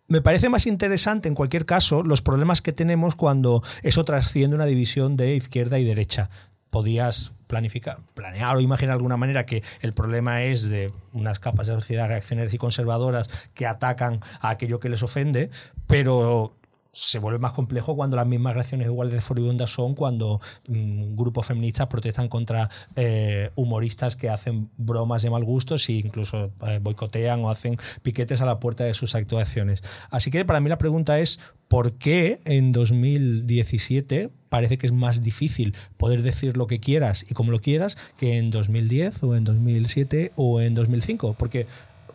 Me 0.07 0.21
parece 0.21 0.49
más 0.49 0.67
interesante, 0.67 1.27
en 1.27 1.35
cualquier 1.35 1.65
caso, 1.65 2.03
los 2.03 2.21
problemas 2.21 2.61
que 2.61 2.71
tenemos 2.71 3.15
cuando 3.15 3.63
eso 3.81 4.05
trasciende 4.05 4.55
una 4.55 4.67
división 4.67 5.17
de 5.17 5.35
izquierda 5.35 5.79
y 5.79 5.83
derecha. 5.83 6.29
Podías 6.69 7.33
planificar, 7.47 7.99
planear 8.13 8.55
o 8.55 8.61
imaginar 8.61 8.93
de 8.93 8.99
alguna 8.99 9.17
manera 9.17 9.47
que 9.47 9.63
el 9.81 9.93
problema 9.93 10.43
es 10.43 10.69
de 10.69 10.91
unas 11.11 11.39
capas 11.39 11.67
de 11.67 11.73
sociedad 11.73 12.07
reaccionarias 12.07 12.53
y 12.53 12.59
conservadoras 12.59 13.29
que 13.55 13.65
atacan 13.65 14.21
a 14.39 14.49
aquello 14.49 14.79
que 14.79 14.89
les 14.89 15.01
ofende, 15.01 15.49
pero 15.87 16.55
se 16.95 17.19
vuelve 17.19 17.39
más 17.39 17.51
complejo 17.51 17.95
cuando 17.95 18.15
las 18.15 18.25
mismas 18.25 18.53
reacciones 18.53 18.87
iguales 18.87 19.13
de 19.13 19.19
furibundas 19.19 19.69
son 19.69 19.95
cuando 19.95 20.39
mm, 20.69 21.15
grupos 21.15 21.47
feministas 21.47 21.87
protestan 21.87 22.29
contra 22.29 22.69
eh, 22.95 23.51
humoristas 23.55 24.15
que 24.15 24.29
hacen 24.29 24.69
bromas 24.77 25.21
de 25.21 25.29
mal 25.29 25.43
gusto 25.43 25.75
e 25.75 25.91
incluso 25.91 26.51
eh, 26.65 26.79
boicotean 26.81 27.43
o 27.43 27.49
hacen 27.49 27.77
piquetes 28.01 28.39
a 28.39 28.45
la 28.45 28.61
puerta 28.61 28.85
de 28.85 28.93
sus 28.93 29.13
actuaciones. 29.13 29.83
Así 30.09 30.31
que 30.31 30.45
para 30.45 30.61
mí 30.61 30.69
la 30.69 30.77
pregunta 30.77 31.19
es, 31.19 31.37
¿por 31.67 31.93
qué 31.93 32.39
en 32.45 32.71
2017 32.71 34.29
parece 34.47 34.77
que 34.77 34.87
es 34.87 34.93
más 34.93 35.21
difícil 35.21 35.75
poder 35.97 36.21
decir 36.21 36.55
lo 36.55 36.67
que 36.67 36.79
quieras 36.79 37.25
y 37.29 37.33
como 37.33 37.51
lo 37.51 37.59
quieras 37.59 37.97
que 38.17 38.37
en 38.37 38.51
2010 38.51 39.21
o 39.23 39.35
en 39.35 39.43
2007 39.43 40.31
o 40.37 40.61
en 40.61 40.73
2005? 40.75 41.35
Porque 41.37 41.67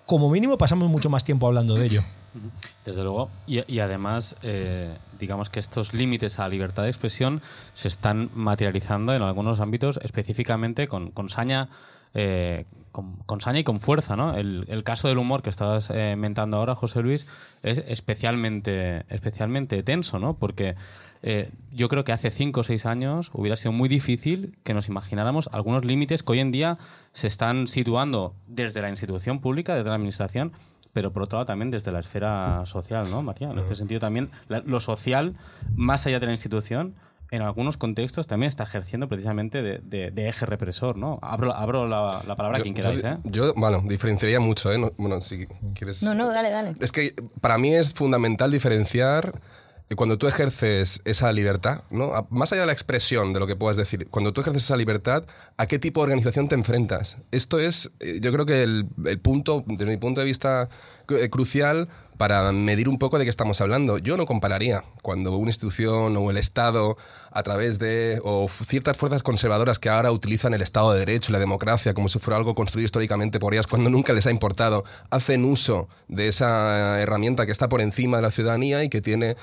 como 0.07 0.31
mínimo 0.31 0.57
pasamos 0.57 0.89
mucho 0.89 1.11
más 1.11 1.23
tiempo 1.23 1.47
hablando 1.47 1.75
de 1.75 1.85
ello. 1.85 2.03
Desde 2.85 3.03
luego. 3.03 3.31
Y, 3.47 3.79
además, 3.81 4.37
eh, 4.43 4.97
digamos 5.19 5.51
que 5.51 5.61
estos 5.61 5.95
límites 5.95 6.39
a 6.39 6.43
la 6.43 6.49
libertad 6.49 6.85
de 6.85 6.89
expresión 6.89 7.43
se 7.75 7.89
están 7.89 8.31
materializando 8.35 9.15
en 9.15 9.23
algunos 9.23 9.61
ámbitos, 9.61 9.99
específicamente 10.03 10.89
con, 10.89 11.13
saña. 11.29 11.69
Eh, 12.15 12.65
con, 12.93 13.41
saña 13.41 13.61
y 13.61 13.65
con 13.65 13.79
fuerza, 13.79 14.17
¿no? 14.17 14.37
El, 14.37 14.83
caso 14.85 15.09
del 15.09 15.19
humor 15.19 15.43
que 15.43 15.51
estabas 15.51 15.91
eh, 15.91 16.17
mentando 16.17 16.57
ahora, 16.57 16.75
José 16.75 17.03
Luis, 17.03 17.27
es 17.63 17.83
especialmente, 17.87 19.05
especialmente 19.09 19.83
tenso, 19.83 20.19
¿no? 20.19 20.35
Porque 20.35 20.77
yo 21.71 21.91
creo 21.91 22.03
que 22.03 22.13
hace 22.13 22.31
cinco 22.31 22.61
o 22.61 22.63
seis 22.63 22.87
años 22.87 23.31
hubiera 23.35 23.55
sido 23.55 23.73
muy 23.73 23.91
difícil 23.91 24.57
que 24.65 24.73
nos 24.73 24.89
imagináramos 24.89 25.51
algunos 25.53 25.85
límites 25.85 26.23
que 26.23 26.33
hoy 26.33 26.39
en 26.41 26.51
día 26.51 26.79
se 27.13 27.27
están 27.27 27.69
situando 27.69 28.35
desde 28.47 28.81
la 28.81 28.89
institución 28.89 29.41
pública, 29.41 29.75
desde 29.75 29.91
la 29.91 29.97
administración, 29.97 30.53
pero 30.93 31.13
por 31.13 31.23
otro 31.23 31.39
lado 31.39 31.47
también 31.47 31.71
desde 31.71 31.93
la 31.93 32.01
esfera 32.01 32.65
social, 32.67 33.11
¿no, 33.11 33.23
María? 33.23 33.51
En 33.51 33.59
este 33.59 33.75
sentido 33.75 34.01
también 34.01 34.31
lo 34.49 34.81
social, 34.81 35.37
más 35.75 36.07
allá 36.07 36.21
de 36.21 36.27
la 36.27 36.33
institución, 36.33 36.95
en 37.31 37.43
algunos 37.43 37.77
contextos 37.77 38.27
también 38.27 38.49
está 38.49 38.65
ejerciendo 38.65 39.09
precisamente 39.09 39.63
de, 39.63 40.13
eje 40.17 40.47
represor, 40.47 40.97
¿no? 40.97 41.19
Abro, 41.23 41.55
abro 41.55 41.87
la, 41.87 42.23
palabra 42.37 42.59
a 42.59 42.63
quien 42.63 42.75
queráis, 42.75 43.05
¿eh? 43.05 43.19
Yo, 43.25 43.55
bueno, 43.55 43.83
diferenciaría 43.87 44.41
mucho, 44.41 44.73
¿eh? 44.73 44.79
bueno, 44.97 45.21
si 45.21 45.47
quieres... 45.75 46.03
No, 46.03 46.15
no, 46.15 46.29
dale, 46.29 46.51
dale. 46.51 46.75
Es 46.81 46.91
que 46.91 47.15
para 47.41 47.57
mí 47.59 47.73
es 47.73 47.95
fundamental 47.95 48.51
diferenciar 48.51 49.41
cuando 49.97 50.19
tú 50.19 50.29
ejerces 50.29 51.01
esa 51.05 51.33
libertad, 51.33 51.83
¿no? 51.91 52.13
más 52.31 52.53
allá 52.53 52.63
de 52.63 52.67
la 52.67 52.73
expresión 52.73 53.33
de 53.33 53.41
lo 53.41 53.47
que 53.47 53.57
puedas 53.57 53.77
decir, 53.77 54.07
cuando 54.09 54.33
tú 54.33 54.41
ejerces 54.41 54.65
esa 54.65 54.77
libertad, 54.77 55.25
¿a 55.57 55.67
qué 55.67 55.79
tipo 55.79 56.01
de 56.01 56.05
organización 56.05 56.49
te 56.49 56.55
enfrentas? 56.55 57.17
Esto 57.33 57.59
es, 57.59 57.91
eh, 57.99 58.21
yo 58.23 58.33
creo 58.33 58.47
que 58.47 58.63
el, 58.63 58.87
punto, 59.21 59.65
desde 59.67 59.87
mi 59.87 59.97
punto 59.97 60.21
de 60.21 60.27
vista 60.27 60.69
eh, 61.09 61.29
crucial, 61.29 61.89
para 62.21 62.53
medir 62.53 62.91
un 62.91 62.99
poco 62.99 63.19
de 63.19 63.25
qué 63.25 63.31
estamos 63.31 63.63
hablando. 63.63 63.97
Yo 63.97 64.19
no 64.19 64.27
compararía 64.27 64.85
cuando 65.01 65.35
una 65.39 65.49
institución 65.49 66.15
o 66.19 66.31
el 66.31 66.37
Estado, 66.37 66.99
a 67.33 67.43
través 67.43 67.79
de 67.79 68.21
o 68.23 68.47
ciertas 68.47 68.99
fuerzas 68.99 69.23
conservadoras 69.23 69.79
que 69.79 69.89
ahora 69.89 70.13
utilizan 70.13 70.53
el 70.53 70.61
Estado 70.61 70.93
de 70.93 70.99
Derecho 70.99 71.31
y 71.31 71.33
la 71.33 71.39
democracia 71.39 71.95
como 71.95 72.11
si 72.11 72.19
fuera 72.19 72.37
algo 72.37 72.55
construido 72.55 72.85
históricamente 72.85 73.41
por 73.41 73.55
ellas 73.55 73.67
cuando 73.67 73.89
nunca 73.89 74.13
les 74.13 74.27
ha 74.27 74.31
importado, 74.31 74.85
hacen 75.09 75.47
uso 75.47 75.89
de 76.09 76.29
esa 76.29 77.01
herramienta 77.01 77.47
que 77.47 77.53
está 77.53 77.71
por 77.71 77.81
encima 77.81 78.19
de 78.19 78.25
la 78.25 78.31
ciudadanía 78.31 78.85
y 78.85 78.91
que 78.91 79.01
tiene 79.01 79.37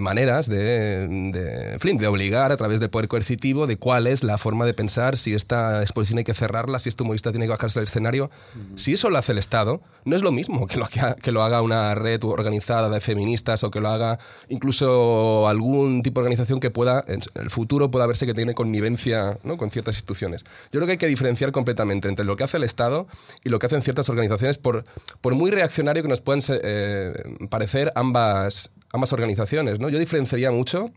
maneras 0.00 0.48
de, 0.48 1.06
de, 1.08 1.78
de 1.78 2.06
obligar 2.06 2.52
a 2.52 2.56
través 2.56 2.80
del 2.80 2.90
poder 2.90 3.08
coercitivo 3.08 3.66
de 3.66 3.76
cuál 3.76 4.06
es 4.06 4.22
la 4.22 4.38
forma 4.38 4.64
de 4.66 4.74
pensar, 4.74 5.16
si 5.16 5.34
esta 5.34 5.82
exposición 5.82 6.18
hay 6.18 6.24
que 6.24 6.34
cerrarla, 6.34 6.78
si 6.78 6.88
este 6.88 7.02
humorista 7.02 7.30
tiene 7.30 7.46
que 7.46 7.50
bajarse 7.50 7.80
del 7.80 7.88
escenario. 7.88 8.30
Si 8.76 8.92
eso 8.92 9.10
lo 9.10 9.18
hace 9.18 9.32
el 9.32 9.38
Estado, 9.38 9.80
no 10.04 10.16
es 10.16 10.22
lo 10.22 10.32
mismo 10.32 10.66
que 10.66 10.78
lo, 10.78 10.88
que, 10.88 11.32
lo 11.32 11.42
haga 11.42 11.62
una 11.62 11.94
red 11.94 12.22
organizada 12.24 12.88
de 12.88 13.00
feministas 13.00 13.64
o 13.64 13.70
que 13.70 13.80
lo 13.80 13.88
haga 13.88 14.18
incluso 14.48 15.48
algún 15.48 16.02
tipo 16.02 16.20
de 16.20 16.24
organización 16.24 16.60
que 16.60 16.70
pueda, 16.70 17.04
en 17.06 17.20
el 17.34 17.50
futuro 17.50 17.90
pueda 17.90 18.06
verse 18.06 18.26
que 18.26 18.34
tiene 18.34 18.54
connivencia 18.54 19.38
¿no? 19.42 19.56
con 19.56 19.70
ciertas 19.70 19.96
instituciones. 19.96 20.44
Yo 20.72 20.80
creo 20.80 20.86
que 20.86 20.92
hay 20.92 20.98
que 20.98 21.06
diferenciar 21.06 21.52
completamente 21.52 22.08
entre 22.08 22.24
lo 22.24 22.36
que 22.36 22.44
hace 22.44 22.56
el 22.56 22.64
Estado 22.64 23.06
y 23.44 23.50
lo 23.50 23.58
que 23.58 23.66
hacen 23.66 23.82
ciertas 23.82 24.08
organizaciones, 24.08 24.58
por, 24.58 24.84
por 25.20 25.34
muy 25.34 25.50
reaccionario 25.50 26.02
que 26.02 26.08
nos 26.08 26.20
puedan 26.20 26.42
eh, 26.48 27.12
parecer 27.50 27.92
ambas, 27.94 28.70
ambas 28.94 29.12
organizaciones. 29.12 29.80
¿no? 29.80 29.88
Yo 29.90 29.98
diferenciaría 29.98 30.50
mucho 30.50 30.90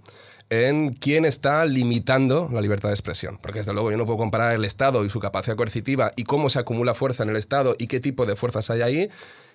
en 0.50 0.94
quién 0.94 1.25
está 1.25 1.66
limitando 1.66 2.50
la 2.54 2.62
libertad 2.62 2.89
de 2.89 2.94
expresión. 2.94 3.38
Porque 3.42 3.60
desde 3.60 3.74
luego 3.74 3.92
yo 3.92 3.98
no 3.98 4.06
puedo 4.06 4.18
comparar 4.18 4.54
el 4.54 4.63
Estado 4.63 5.04
y 5.04 5.10
su 5.10 5.20
capacidad 5.20 5.58
coercitiva 5.58 6.13
y 6.16 6.24
cómo 6.24 6.50
se 6.50 6.60
acumula 6.60 6.94
fuerza 6.94 7.24
en 7.24 7.30
el 7.30 7.36
Estado 7.36 7.75
y 7.77 7.88
qué 7.88 8.00
tipo 8.00 8.25
de 8.25 8.36
fuerzas 8.36 8.70
hay 8.70 8.82
ahí 8.82 9.10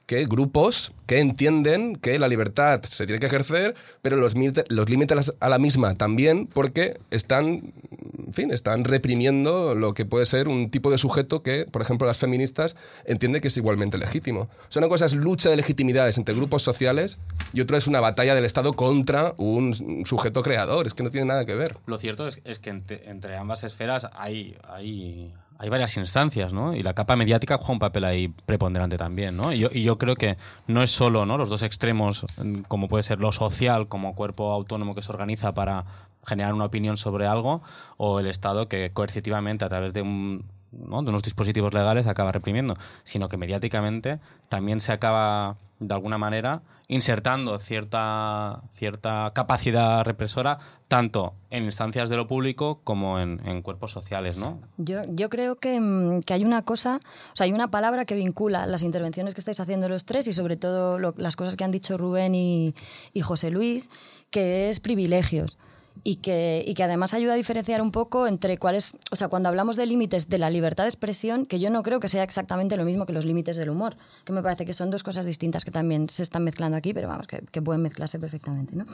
que 0.07 0.25
grupos 0.25 0.93
que 1.07 1.19
entienden 1.19 1.97
que 1.97 2.19
la 2.19 2.29
libertad 2.29 2.83
se 2.83 3.07
tiene 3.07 3.21
que 3.21 3.27
ejercer, 3.27 3.75
pero 4.01 4.17
los, 4.17 4.35
los 4.69 4.91
límites 4.91 5.33
a 5.41 5.49
la 5.49 5.59
misma 5.59 5.95
también, 5.95 6.47
porque 6.47 6.99
están, 7.11 7.73
en 8.19 8.33
fin, 8.33 8.51
están 8.51 8.85
reprimiendo 8.85 9.75
lo 9.75 9.95
que 9.95 10.05
puede 10.05 10.27
ser 10.27 10.49
un 10.49 10.71
tipo 10.71 10.91
de 10.91 10.99
sujeto 10.99 11.43
que, 11.43 11.67
por 11.67 11.83
ejemplo, 11.83 12.07
las 12.07 12.19
feministas 12.19 12.77
entienden 13.05 13.41
que 13.41 13.49
es 13.49 13.57
igualmente 13.57 13.99
legítimo. 13.99 14.43
O 14.43 14.73
sea, 14.73 14.81
una 14.81 14.89
cosa 14.89 15.07
es 15.07 15.13
lucha 15.13 15.51
de 15.51 15.57
legitimidades 15.57 16.19
entre 16.19 16.35
grupos 16.35 16.63
sociales 16.63 17.19
y 17.53 17.61
otra 17.61 17.77
es 17.77 17.87
una 17.87 18.01
batalla 18.01 18.35
del 18.35 18.45
Estado 18.45 18.73
contra 18.73 19.35
un 19.37 20.05
sujeto 20.05 20.43
creador. 20.43 20.87
Es 20.87 20.95
que 20.95 21.03
no 21.03 21.11
tiene 21.11 21.27
nada 21.27 21.45
que 21.45 21.55
ver. 21.55 21.77
Lo 21.87 21.99
cierto 21.99 22.27
es, 22.27 22.59
que 22.59 22.71
entre, 22.71 23.09
entre, 23.11 23.37
ambas 23.37 23.65
esferas 23.65 24.09
hay, 24.15 24.57
hay 24.69 25.33
hay 25.63 25.69
varias 25.69 25.97
instancias, 25.97 26.53
¿no? 26.53 26.75
Y 26.75 26.83
la 26.83 26.93
capa 26.93 27.15
mediática 27.15 27.57
juega 27.57 27.73
un 27.75 27.79
papel 27.79 28.03
ahí 28.03 28.27
preponderante 28.27 28.99
también, 28.99 29.37
¿no? 29.37 29.53
Y 29.53 29.61
yo, 29.61 29.97
creo 29.97 30.17
que 30.17 30.37
no 30.67 30.83
es 30.83 30.91
solo 30.91 31.25
¿no? 31.25 31.39
los 31.39 31.49
dos 31.49 31.63
extremos, 31.63 32.27
como 32.67 32.89
puede 32.89 33.05
ser 33.05 33.21
lo 33.21 33.31
social 33.31 33.87
como 33.87 34.17
cuerpo 34.17 34.53
autónomo 34.53 34.97
que 34.97 35.03
se 35.03 35.13
organiza 35.13 35.55
para 35.55 35.85
generar 36.27 36.53
una 36.53 36.65
opinión 36.65 36.97
sobre 36.97 37.29
algo, 37.29 37.63
o 37.97 38.19
el 38.19 38.27
Estado 38.27 38.69
que 38.69 38.91
coercitivamente 38.93 39.65
a 39.65 39.69
través 39.69 39.93
de 39.93 40.03
un 40.03 40.47
¿no? 40.73 41.01
de 41.01 41.11
unos 41.11 41.23
dispositivos 41.23 41.73
legales 41.73 42.09
acaba 42.09 42.33
reprimiendo, 42.33 42.75
sino 43.05 43.29
que 43.29 43.37
mediáticamente 43.37 44.19
también 44.49 44.81
se 44.81 44.91
acaba 44.91 45.59
de 45.79 45.95
alguna 45.95 46.19
manera 46.19 46.63
insertando 46.93 47.59
cierta, 47.59 48.61
cierta 48.75 49.33
capacidad 49.35 50.05
represora 50.05 50.59
tanto 50.89 51.33
en 51.49 51.65
instancias 51.65 52.11
de 52.11 52.19
lo 52.19 52.27
público 52.27 52.81
como 52.85 53.19
en, 53.19 53.63
cuerpos 53.63 53.93
sociales, 53.93 54.37
¿no? 54.37 54.61
Yo, 54.77 55.01
yo 55.09 55.31
creo 55.31 55.57
que, 55.57 55.81
mm, 55.81 56.21
que, 56.21 56.35
hay 56.35 56.45
una 56.45 56.63
cosa, 56.67 57.01
o 57.33 57.37
sea, 57.37 57.45
hay 57.45 57.53
una 57.53 57.71
palabra 57.71 58.05
que 58.05 58.15
vincula 58.15 58.67
las 58.67 58.83
intervenciones 58.83 59.35
que 59.35 59.41
estáis 59.41 59.59
haciendo 59.59 59.89
los 59.89 60.05
tres 60.05 60.29
y 60.29 60.35
sobre 60.35 60.59
todo 60.59 60.99
las 60.99 61.35
cosas 61.35 61.57
que 61.57 61.65
han 61.65 61.71
dicho 61.71 61.97
Rubén 61.97 62.35
y, 62.35 62.75
y 63.15 63.23
José 63.23 63.51
Luis, 63.51 63.89
que 64.31 64.69
es 64.69 64.81
privilegios 64.81 65.57
y 66.05 66.17
que, 66.17 66.65
y 66.67 66.75
que 66.75 66.83
además 66.83 67.15
ayuda 67.15 67.35
a 67.35 67.37
diferenciar 67.37 67.81
un 67.81 67.93
poco 67.93 68.27
entre 68.27 68.59
cuáles, 68.59 68.97
o 69.13 69.17
sea, 69.17 69.29
cuando 69.29 69.49
hablamos 69.49 69.77
de 69.77 69.87
límites 69.87 70.29
de 70.29 70.39
la 70.39 70.51
libertad 70.51 70.85
de 70.85 70.89
expresión, 70.89 71.47
que 71.47 71.61
yo 71.61 71.71
no 71.71 71.83
creo 71.83 72.01
que 72.01 72.09
sea 72.09 72.25
exactamente 72.25 72.77
lo 72.77 72.85
mismo 72.85 73.07
que 73.07 73.13
los 73.13 73.25
límites 73.25 73.57
del 73.57 73.71
humor, 73.71 73.97
que 74.25 74.33
me 74.33 74.43
parece 74.43 74.65
que 74.65 74.73
son 74.73 74.91
dos 74.91 75.03
cosas 75.05 75.27
distintas 75.27 75.65
que 75.65 75.71
también 75.71 76.09
se 76.09 76.25
están 76.25 76.43
mezclando 76.43 76.77
aquí, 76.77 76.93
pero 76.93 77.09
vamos, 77.09 77.27
que, 77.27 77.63
pueden 77.63 77.83
mezclarse 77.83 78.19
perfectamente. 78.19 78.75
¿no? 78.75 78.87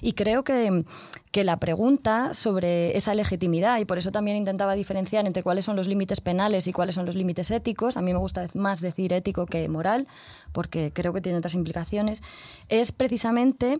Y 0.00 0.14
creo 0.14 0.42
que, 0.42 0.84
que 1.30 1.44
la 1.44 1.58
pregunta 1.58 2.34
sobre 2.34 2.96
esa 2.96 3.14
legitimidad, 3.14 3.78
y 3.78 3.84
por 3.84 3.98
eso 3.98 4.10
también 4.10 4.36
intentaba 4.36 4.74
diferenciar 4.74 5.26
entre 5.26 5.44
cuáles 5.44 5.64
son 5.64 5.76
los 5.76 5.86
límites 5.86 6.20
penales 6.20 6.66
y 6.66 6.72
cuáles 6.72 6.96
son 6.96 7.06
los 7.06 7.14
límites 7.14 7.52
éticos, 7.52 7.96
a 7.96 8.02
mí 8.02 8.12
me 8.12 8.18
gusta 8.18 8.48
más 8.54 8.80
decir 8.80 9.12
ético 9.12 9.46
que 9.46 9.68
moral, 9.68 10.08
porque 10.50 10.90
creo 10.92 11.12
que 11.12 11.20
tiene 11.20 11.38
otras 11.38 11.54
implicaciones, 11.54 12.22
es 12.68 12.90
precisamente 12.90 13.78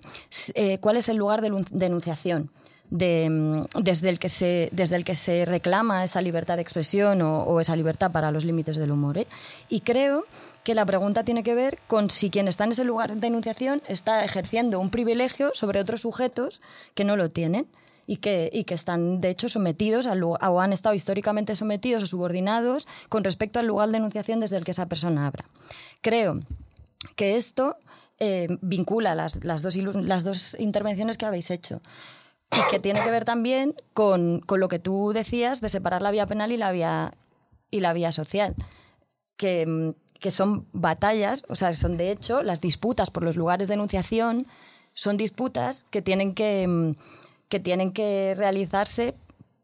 eh, 0.55 0.79
cuál 0.79 0.97
es 0.97 1.09
el 1.09 1.17
lugar 1.17 1.41
de 1.41 1.65
denunciación. 1.73 2.51
Mm, 2.91 3.63
desde, 3.81 4.09
el 4.09 4.19
que 4.19 4.29
se, 4.29 4.69
desde 4.73 4.97
el 4.97 5.05
que 5.05 5.17
se 5.17 5.45
reclama 5.45 6.05
esa 6.05 6.21
libertad 6.21 6.57
de 6.57 6.63
expresión 6.63 7.21
o, 7.21 7.61
esa 7.61 7.75
libertad 7.75 8.13
para 8.13 8.31
los 8.31 8.45
límites 8.45 8.77
del 8.77 8.93
humor. 8.93 9.19
¿eh? 9.19 9.27
Y 9.69 9.81
creo 9.81 10.25
que 10.63 10.75
la 10.75 10.87
pregunta 10.87 11.25
tiene 11.25 11.43
que 11.43 11.55
ver 11.55 11.79
con 11.89 12.11
si 12.11 12.31
quien 12.31 12.49
está 12.49 12.65
en 12.65 12.73
ese 12.73 12.85
lugar 12.85 13.17
de 13.17 13.27
enunciación 13.27 13.83
está 13.89 14.25
ejerciendo 14.25 14.79
un 14.79 14.91
privilegio 14.91 15.51
sobre 15.55 15.81
otros 15.81 16.03
sujetos 16.03 16.61
que 16.95 17.05
no 17.05 17.17
lo 17.17 17.29
tienen 17.29 17.67
y 18.07 18.17
que, 18.17 18.51
y 18.53 18.65
que 18.65 18.75
están, 18.75 19.21
de 19.21 19.31
hecho, 19.31 19.49
sometidos 19.49 20.07
al, 20.07 20.23
o 20.23 20.61
han 20.61 20.73
estado 20.73 20.95
históricamente 20.95 21.57
sometidos 21.57 22.05
o 22.05 22.07
subordinados 22.07 22.87
con 23.09 23.25
respecto 23.25 23.59
al 23.59 23.67
lugar 23.67 23.91
de 23.91 23.99
enunciación 23.99 24.39
desde 24.39 24.57
el 24.57 24.65
que 24.65 24.71
esa 24.71 24.87
persona 24.87 25.27
abra. 25.27 25.45
Creo 26.03 26.41
que 27.17 27.35
esto 27.35 27.77
eh, 28.21 28.47
vincula 28.61 29.17
las, 29.17 29.45
las, 29.45 29.63
dos, 29.63 29.77
las 29.77 30.23
dos 30.23 30.57
intervenciones 30.61 31.19
que 31.19 31.27
habéis 31.27 31.51
hecho 31.51 31.81
y 32.53 32.71
que 32.71 32.79
tiene 32.79 33.03
que 33.03 33.11
ver 33.11 33.25
también 33.25 33.75
con, 33.93 34.41
con, 34.41 34.61
lo 34.61 34.69
que 34.69 34.79
tú 34.79 35.13
decías 35.13 35.61
de 35.61 35.69
separar 35.69 36.03
la 36.03 36.11
vía 36.11 36.27
penal 36.27 36.53
y 36.53 36.57
la 36.57 36.73
vía, 36.73 37.13
y 37.71 37.81
la 37.81 37.93
vía 37.93 38.13
social, 38.13 38.55
que, 39.37 39.95
que 40.21 40.31
son 40.31 40.67
batallas, 40.73 41.45
o 41.49 41.57
sea, 41.57 41.75
son 41.75 41.97
de 41.97 42.11
hecho 42.11 42.43
las 42.43 42.61
disputas 42.61 43.11
por 43.11 43.23
los 43.23 43.37
lugares 43.37 43.69
de 43.69 43.75
enunciación, 43.75 44.47
son 44.95 45.17
disputas 45.17 45.85
que 45.91 46.03
tienen 46.03 46.35
que, 46.35 46.95
que, 47.49 47.61
tienen 47.61 47.93
que 47.93 48.35
realizarse 48.37 49.15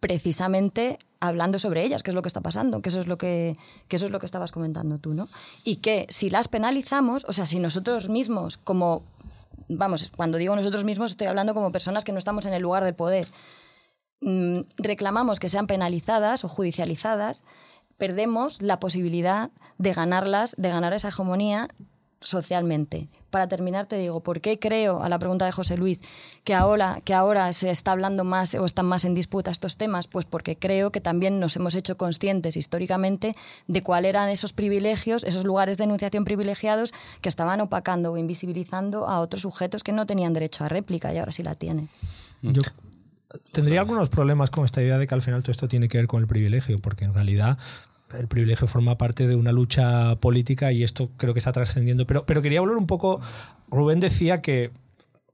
precisamente 0.00 0.98
hablando 1.20 1.58
sobre 1.58 1.84
ellas, 1.84 2.02
que 2.02 2.10
es 2.10 2.14
lo 2.14 2.22
que 2.22 2.28
está 2.28 2.40
pasando, 2.40 2.82
que 2.82 2.88
eso 2.88 3.00
es 3.00 3.06
lo 3.06 3.16
que, 3.16 3.56
que 3.88 3.96
eso 3.96 4.06
es 4.06 4.12
lo 4.12 4.18
que 4.18 4.26
estabas 4.26 4.50
comentando 4.50 4.98
tú, 4.98 5.14
¿no? 5.14 5.28
Y 5.64 5.76
que 5.76 6.06
si 6.10 6.28
las 6.28 6.48
penalizamos, 6.48 7.24
o 7.28 7.32
sea, 7.32 7.46
si 7.46 7.60
nosotros 7.60 8.08
mismos 8.08 8.58
como 8.58 9.04
vamos, 9.69 10.12
cuando 10.16 10.38
digo 10.38 10.57
nosotros 10.57 10.85
mismos 10.85 11.12
estoy 11.12 11.26
hablando 11.26 11.54
como 11.54 11.73
personas 11.73 12.04
que 12.04 12.12
no 12.12 12.19
estamos 12.19 12.47
en 12.47 12.54
el 12.54 12.62
lugar 12.62 12.85
de 12.85 12.92
poder, 12.92 13.26
mm, 14.21 14.61
reclamamos 14.78 15.40
que 15.40 15.49
sean 15.49 15.66
penalizadas 15.66 16.45
o 16.45 16.49
judicializadas, 16.49 17.45
perdemos 17.99 18.62
la 18.62 18.81
posibilidad 18.81 19.50
de 19.78 19.92
ganarlas, 19.92 20.54
de 20.59 20.71
ganar 20.71 20.92
esa 20.92 21.09
hegemonía 21.09 21.69
socialmente. 22.22 23.08
Para 23.30 23.48
terminar, 23.48 23.86
te 23.86 23.96
digo, 23.96 24.20
¿por 24.20 24.40
qué 24.40 24.58
creo, 24.58 25.02
a 25.02 25.08
la 25.08 25.18
pregunta 25.18 25.46
de 25.46 25.52
José 25.52 25.76
Luis, 25.76 26.02
que 26.44 26.54
ahora, 26.54 27.00
que 27.04 27.14
ahora 27.14 27.52
se 27.52 27.70
está 27.70 27.92
hablando 27.92 28.24
más 28.24 28.54
o 28.54 28.64
están 28.64 28.86
más 28.86 29.04
en 29.04 29.14
disputa 29.14 29.50
estos 29.50 29.76
temas? 29.76 30.06
Pues 30.06 30.24
porque 30.24 30.56
creo 30.56 30.92
que 30.92 31.00
también 31.00 31.40
nos 31.40 31.56
hemos 31.56 31.74
hecho 31.74 31.96
conscientes 31.96 32.56
históricamente 32.56 33.34
de 33.66 33.82
cuáles 33.82 34.10
eran 34.10 34.28
esos 34.28 34.52
privilegios, 34.52 35.24
esos 35.24 35.44
lugares 35.44 35.78
de 35.78 35.84
enunciación 35.84 36.24
privilegiados 36.24 36.92
que 37.20 37.28
estaban 37.28 37.60
opacando 37.60 38.12
o 38.12 38.18
invisibilizando 38.18 39.06
a 39.08 39.20
otros 39.20 39.42
sujetos 39.42 39.82
que 39.82 39.92
no 39.92 40.06
tenían 40.06 40.32
derecho 40.32 40.64
a 40.64 40.68
réplica 40.68 41.12
y 41.14 41.18
ahora 41.18 41.32
sí 41.32 41.42
la 41.42 41.54
tienen. 41.54 41.88
Yo 42.42 42.62
tendría 43.52 43.80
algunos 43.80 44.08
problemas 44.08 44.50
con 44.50 44.64
esta 44.64 44.82
idea 44.82 44.98
de 44.98 45.06
que 45.06 45.14
al 45.14 45.22
final 45.22 45.42
todo 45.42 45.52
esto 45.52 45.68
tiene 45.68 45.88
que 45.88 45.98
ver 45.98 46.06
con 46.06 46.20
el 46.20 46.28
privilegio, 46.28 46.78
porque 46.78 47.04
en 47.04 47.14
realidad 47.14 47.58
el 48.19 48.28
privilegio 48.28 48.66
forma 48.66 48.99
parte 48.99 49.26
de 49.26 49.37
una 49.37 49.52
lucha 49.52 50.16
política 50.16 50.73
y 50.73 50.83
esto 50.83 51.11
creo 51.16 51.35
que 51.35 51.38
está 51.38 51.52
trascendiendo. 51.52 52.07
Pero, 52.07 52.25
pero 52.26 52.42
quería 52.42 52.61
volver 52.61 52.76
un 52.76 52.87
poco. 52.87 53.21
Rubén 53.71 54.00
decía 54.00 54.42
que, 54.42 54.71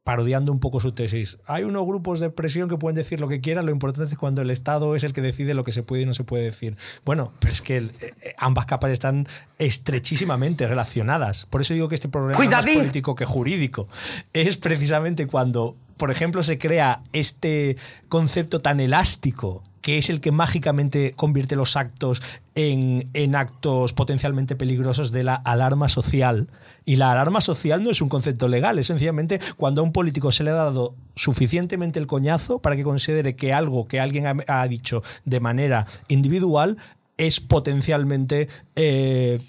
parodiando 0.05 0.53
un 0.53 0.59
poco 0.59 0.81
su 0.81 0.93
tesis, 0.93 1.37
hay 1.47 1.65
unos 1.65 1.85
grupos 1.87 2.19
de 2.19 2.31
presión 2.31 2.69
que 2.69 2.79
pueden 2.79 2.95
decir 2.95 3.21
lo 3.21 3.29
que 3.29 3.43
quieran, 3.43 3.67
lo 3.67 3.73
importante 3.73 4.13
es 4.13 4.19
cuando 4.19 4.41
el 4.41 4.51
Estado 4.51 4.97
es 4.97 5.05
el 5.05 5.13
que 5.13 5.21
decide 5.21 5.53
lo 5.53 5.65
que 5.65 5.73
se 5.73 5.83
puede 5.83 6.03
y 6.03 6.07
no 6.07 6.15
se 6.15 6.25
puede 6.25 6.45
decir. 6.45 6.77
Bueno, 7.05 7.33
pero 7.41 7.53
es 7.53 7.61
que 7.61 7.77
eh, 7.77 7.91
ambas 8.39 8.65
capas 8.65 8.91
están 8.91 9.29
estrechísimamente 9.59 10.67
relacionadas. 10.67 11.47
Por 11.47 11.61
eso 11.61 11.75
digo 11.75 11.89
que 11.89 11.95
este 11.95 12.09
problema 12.09 12.43
es 12.43 12.51
más 12.51 12.65
político 12.65 13.15
que 13.15 13.27
jurídico. 13.27 13.87
Es 14.33 14.57
precisamente 14.57 15.27
cuando, 15.27 15.77
por 15.99 16.11
ejemplo, 16.11 16.43
se 16.43 16.57
crea 16.57 17.03
este 17.13 17.77
concepto 18.09 18.61
tan 18.61 18.81
elástico 18.81 19.63
que 19.89 19.97
es 19.97 20.11
el 20.11 20.21
que 20.21 20.33
mágicamente 20.33 21.15
convierte 21.17 21.57
los 21.57 21.75
actos 21.75 22.21
en, 22.55 23.09
en, 23.15 23.35
actos 23.35 23.95
potencialmente 23.95 24.55
peligrosos 24.55 25.13
de 25.13 25.23
la 25.23 25.35
alarma 25.35 25.89
social. 25.89 26.51
Y 26.85 26.97
la 26.97 27.11
alarma 27.11 27.41
social 27.41 27.83
no 27.83 27.89
es 27.89 28.03
un 28.03 28.11
concepto 28.11 28.49
legal, 28.49 28.79
es 28.79 28.89
sencillamente 28.89 29.41
cuando 29.57 29.81
a 29.81 29.85
un 29.85 29.93
político 29.93 30.31
se 30.31 30.45
le 30.45 30.51
ha 30.51 30.57
dado 30.57 30.95
suficientemente 31.15 31.99
el 31.99 32.07
coñazo 32.07 32.59
para 32.59 32.77
que 32.77 32.85
considere 32.85 33.35
que 33.35 33.55
algo 33.55 33.89
que 33.89 33.99
alguien 33.99 34.27
ha, 34.47 34.69
dicho 34.69 35.03
de 35.25 35.41
manera 35.41 35.87
individual 36.09 36.77
es 37.17 37.41
potencialmente... 37.41 38.49
Eh, 38.77 39.41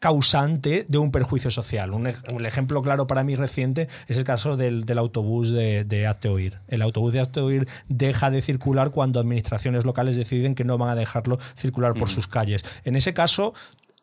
causante 0.00 0.86
de 0.88 0.98
un 0.98 1.12
perjuicio 1.12 1.50
social. 1.50 1.92
Un, 1.92 2.10
un, 2.32 2.46
ejemplo 2.46 2.82
claro 2.82 3.06
para 3.06 3.22
mí 3.22 3.34
reciente 3.34 3.88
es 4.08 4.16
el 4.16 4.24
caso 4.24 4.56
del, 4.56 4.84
del 4.84 4.98
autobús 4.98 5.52
de, 5.52 5.84
de 5.84 6.06
Hazte 6.06 6.28
Oír. 6.28 6.58
El 6.68 6.82
autobús 6.82 7.12
de 7.12 7.20
Hazte 7.20 7.40
Oír 7.40 7.68
deja 7.88 8.30
de 8.30 8.42
circular 8.42 8.90
cuando 8.90 9.20
administraciones 9.20 9.84
locales 9.84 10.16
deciden 10.16 10.54
que 10.54 10.64
no 10.64 10.78
van 10.78 10.88
a 10.88 10.94
dejarlo 10.96 11.38
circular 11.54 11.92
por 11.94 12.08
mm. 12.08 12.12
sus 12.12 12.26
calles. 12.26 12.64
En 12.84 12.96
ese 12.96 13.12
caso, 13.12 13.52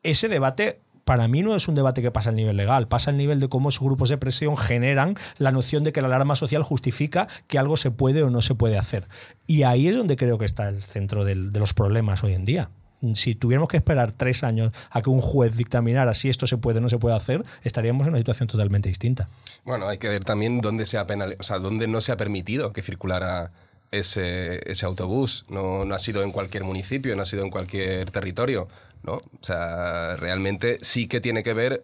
ese 0.04 0.30
debate 0.30 0.82
para 1.04 1.28
mí 1.28 1.42
no 1.42 1.56
es 1.56 1.68
un 1.68 1.74
debate 1.74 2.02
que 2.02 2.12
pasa 2.12 2.30
al 2.30 2.36
nivel 2.36 2.58
legal, 2.58 2.88
pasa 2.88 3.12
al 3.12 3.18
nivel 3.18 3.40
de 3.40 3.48
cómo 3.48 3.70
esos 3.70 3.82
grupos 3.82 4.10
de 4.10 4.18
presión 4.18 4.56
generan 4.58 5.16
la 5.38 5.52
noción 5.52 5.84
de 5.84 5.94
que 5.94 6.02
la 6.02 6.08
alarma 6.08 6.36
social 6.36 6.64
justifica 6.64 7.28
que 7.48 7.58
algo 7.58 7.78
se 7.78 7.92
puede 7.92 8.24
o 8.24 8.30
no 8.30 8.42
se 8.42 8.56
puede 8.56 8.78
hacer. 8.78 9.08
Y 9.48 9.64
ahí 9.64 9.88
es 9.88 9.96
donde 9.96 10.18
creo 10.18 10.38
que 10.38 10.46
está 10.46 10.68
el 10.68 10.84
centro 10.84 11.24
del, 11.24 11.52
de 11.52 11.60
los 11.60 11.74
problemas 11.74 12.24
hoy 12.24 12.34
en 12.34 12.46
día 12.46 12.70
si 13.14 13.36
tuviéramos 13.36 13.70
que 13.70 13.78
esperar 13.78 14.12
tres 14.12 14.44
años 14.44 14.74
a 14.90 15.02
que 15.02 15.10
un 15.10 15.22
juez 15.22 15.56
dictaminara 15.56 16.14
si 16.14 16.30
esto 16.30 16.48
se 16.48 16.58
puede 16.58 16.80
o 16.80 16.82
no 16.82 16.90
se 16.90 16.98
puede 16.98 17.16
hacer, 17.16 17.44
estaríamos 17.64 18.08
en 18.08 18.14
una 18.14 18.18
situación 18.20 18.48
totalmente 18.48 18.90
distinta. 18.90 19.30
Bueno, 19.66 19.88
hay 19.88 19.98
que 19.98 20.10
ver 20.10 20.24
también 20.24 20.62
dónde 20.62 20.86
se 20.86 20.98
ha 20.98 21.08
penal, 21.08 21.36
o 21.40 21.44
sea, 21.44 21.60
dónde 21.60 21.88
no 21.88 22.02
se 22.02 22.12
ha 22.12 22.18
permitido 22.18 22.74
que 22.74 22.82
circulara 22.82 23.52
ese, 23.92 24.62
ese 24.70 24.86
autobús. 24.86 25.46
No, 25.50 25.86
no, 25.86 25.96
ha 25.96 26.00
sido 26.00 26.24
en 26.24 26.32
cualquier 26.32 26.64
municipio, 26.64 27.16
no 27.16 27.22
ha 27.22 27.26
sido 27.26 27.44
en 27.44 27.50
cualquier 27.50 28.12
territorio. 28.12 28.68
¿no? 29.04 29.14
O 29.14 29.24
sea, 29.42 30.16
realmente 30.18 30.80
sí 30.82 31.08
que 31.08 31.22
tiene 31.22 31.44
que 31.44 31.54
ver 31.54 31.84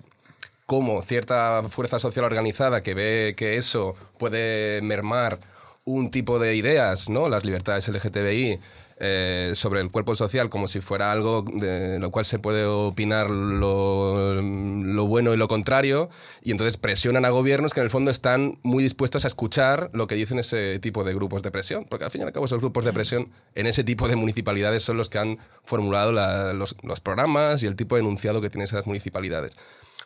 cómo 0.66 1.02
cierta 1.02 1.64
fuerza 1.70 2.00
social 2.00 2.26
organizada 2.26 2.84
que 2.84 2.94
ve 2.94 3.34
que 3.38 3.58
eso 3.58 3.96
puede 4.18 4.82
mermar 4.82 5.40
un 5.86 6.12
tipo 6.12 6.40
de 6.40 6.56
ideas, 6.56 7.10
¿no? 7.10 7.28
Las 7.28 7.44
libertades 7.44 7.88
LGTBI, 7.90 8.60
eh, 9.00 9.54
sobre 9.56 9.82
el 9.82 9.92
cuerpo 9.92 10.16
social 10.16 10.50
como 10.50 10.68
si 10.68 10.82
fuera 10.82 11.12
algo 11.12 11.44
de 11.44 12.00
lo 12.00 12.12
cual 12.12 12.26
se 12.26 12.40
puede 12.40 12.66
opinar 12.66 13.30
lo, 13.30 14.42
lo, 14.42 15.06
bueno 15.08 15.34
y 15.34 15.38
lo 15.38 15.48
contrario, 15.48 16.10
y 16.42 16.52
entonces 16.52 16.78
presionan 16.78 17.26
a 17.26 17.30
gobiernos 17.30 17.74
que 17.74 17.80
en 17.80 17.86
el 17.86 17.90
fondo 17.90 18.12
están 18.12 18.60
muy 18.64 18.84
dispuestos 18.84 19.26
a 19.26 19.28
escuchar 19.28 19.90
lo 19.94 20.08
que 20.08 20.16
dicen 20.16 20.40
ese 20.40 20.80
tipo 20.80 21.04
de 21.04 21.14
grupos 21.14 21.42
de 21.44 21.52
presión, 21.52 21.86
porque 21.90 22.06
al 22.06 22.12
fin 22.12 22.22
y 22.22 22.24
al 22.24 22.32
cabo 22.32 22.46
esos 22.46 22.60
grupos 22.60 22.86
de 22.86 22.94
presión 22.94 23.30
en 23.56 23.68
ese 23.68 23.84
tipo 23.84 24.08
de 24.08 24.16
municipalidades 24.16 24.84
son 24.84 24.98
los 24.98 25.10
que 25.10 25.18
han 25.18 25.38
formulado 25.64 26.12
la, 26.12 26.54
los, 26.54 26.76
los 26.84 27.00
programas 27.00 27.64
y 27.64 27.68
el 27.68 27.76
tipo 27.76 27.96
de 27.96 28.02
enunciado 28.02 28.42
que 28.42 28.50
tienen 28.50 28.66
esas 28.66 28.86
municipalidades. 28.86 29.54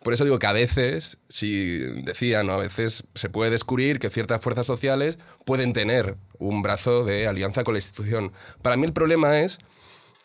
Por 0.04 0.14
eso 0.14 0.24
digo 0.24 0.40
que 0.40 0.48
a 0.48 0.54
veces, 0.54 1.18
si 1.28 1.80
decía, 2.04 2.44
¿no? 2.44 2.54
a 2.54 2.58
veces 2.58 3.06
se 3.16 3.30
puede 3.30 3.52
descubrir 3.52 4.00
que 4.00 4.10
ciertas 4.10 4.42
fuerzas 4.42 4.68
sociales 4.68 5.18
pueden 5.46 5.74
tener 5.74 6.16
un 6.40 6.62
brazo 6.62 7.04
de 7.04 7.28
alianza 7.28 7.64
con 7.64 7.74
la 7.74 7.80
institución. 7.80 8.32
Para 8.62 8.78
mí 8.78 8.86
el 8.86 8.94
problema 8.94 9.40
es, 9.40 9.58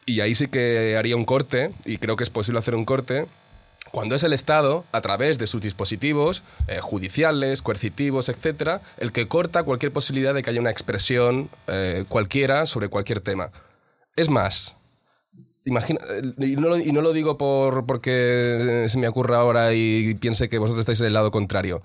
y 0.04 0.20
ahí 0.20 0.34
sí 0.34 0.48
que 0.48 0.96
haría 0.96 1.16
un 1.16 1.24
corte, 1.24 1.72
y 1.84 1.98
creo 1.98 2.16
que 2.16 2.24
es 2.24 2.30
posible 2.30 2.58
hacer 2.58 2.74
un 2.74 2.84
corte, 2.84 3.26
cuando 3.90 4.14
es 4.14 4.22
el 4.22 4.32
Estado, 4.32 4.84
a 4.92 5.00
través 5.00 5.38
de 5.38 5.46
sus 5.46 5.60
dispositivos 5.60 6.42
eh, 6.68 6.78
judiciales, 6.80 7.60
coercitivos, 7.60 8.28
etcétera, 8.28 8.80
el 8.98 9.12
que 9.12 9.28
corta 9.28 9.64
cualquier 9.64 9.92
posibilidad 9.92 10.34
de 10.34 10.42
que 10.42 10.50
haya 10.50 10.60
una 10.60 10.70
expresión 10.70 11.50
eh, 11.66 12.04
cualquiera 12.08 12.66
sobre 12.66 12.88
cualquier 12.88 13.20
tema. 13.20 13.50
Es 14.16 14.28
más, 14.28 14.76
Imagina, 15.64 16.00
y 16.38 16.56
no, 16.56 16.68
lo, 16.68 16.78
y 16.78 16.90
no 16.92 17.02
lo 17.02 17.12
digo 17.12 17.38
por, 17.38 17.86
porque 17.86 18.86
se 18.88 18.98
me 18.98 19.06
ocurra 19.06 19.38
ahora 19.38 19.72
y 19.74 20.14
piense 20.14 20.48
que 20.48 20.58
vosotros 20.58 20.80
estáis 20.80 21.00
en 21.00 21.06
el 21.06 21.12
lado 21.12 21.30
contrario. 21.30 21.80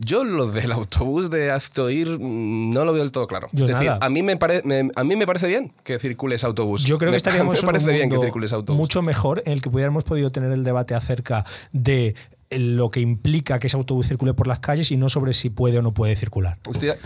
Yo 0.00 0.24
lo 0.24 0.46
del 0.46 0.70
autobús 0.72 1.28
de 1.28 1.50
Aztoir 1.50 2.20
mm, 2.20 2.72
no 2.72 2.84
lo 2.84 2.92
veo 2.92 3.02
del 3.02 3.10
todo 3.10 3.26
claro. 3.26 3.48
Yo 3.52 3.64
es 3.64 3.70
decir, 3.70 3.90
a 4.00 4.08
mí, 4.08 4.22
me 4.22 4.36
pare, 4.36 4.62
me, 4.64 4.90
a 4.94 5.04
mí 5.04 5.16
me 5.16 5.26
parece 5.26 5.48
bien 5.48 5.72
que 5.82 5.98
circule 5.98 6.36
ese 6.36 6.46
autobús. 6.46 6.84
Yo 6.84 6.98
creo 6.98 7.10
me, 7.10 7.14
que 7.14 7.18
estaríamos 7.18 7.56
me 7.62 7.66
parece 7.66 7.84
en 7.84 7.90
un 7.90 7.96
bien 7.96 8.08
que 8.08 8.14
mundo 8.14 8.24
circule 8.24 8.46
ese 8.46 8.54
autobús. 8.54 8.78
mucho 8.78 9.02
mejor 9.02 9.42
en 9.44 9.52
el 9.52 9.60
que 9.60 9.70
pudiéramos 9.70 10.04
podido 10.04 10.30
tener 10.30 10.52
el 10.52 10.62
debate 10.62 10.94
acerca 10.94 11.44
de 11.72 12.14
lo 12.50 12.90
que 12.90 13.00
implica 13.00 13.58
que 13.58 13.66
ese 13.66 13.76
autobús 13.76 14.06
circule 14.06 14.34
por 14.34 14.46
las 14.46 14.60
calles 14.60 14.90
y 14.90 14.96
no 14.96 15.08
sobre 15.08 15.32
si 15.32 15.50
puede 15.50 15.78
o 15.78 15.82
no 15.82 15.92
puede 15.92 16.16
circular. 16.16 16.58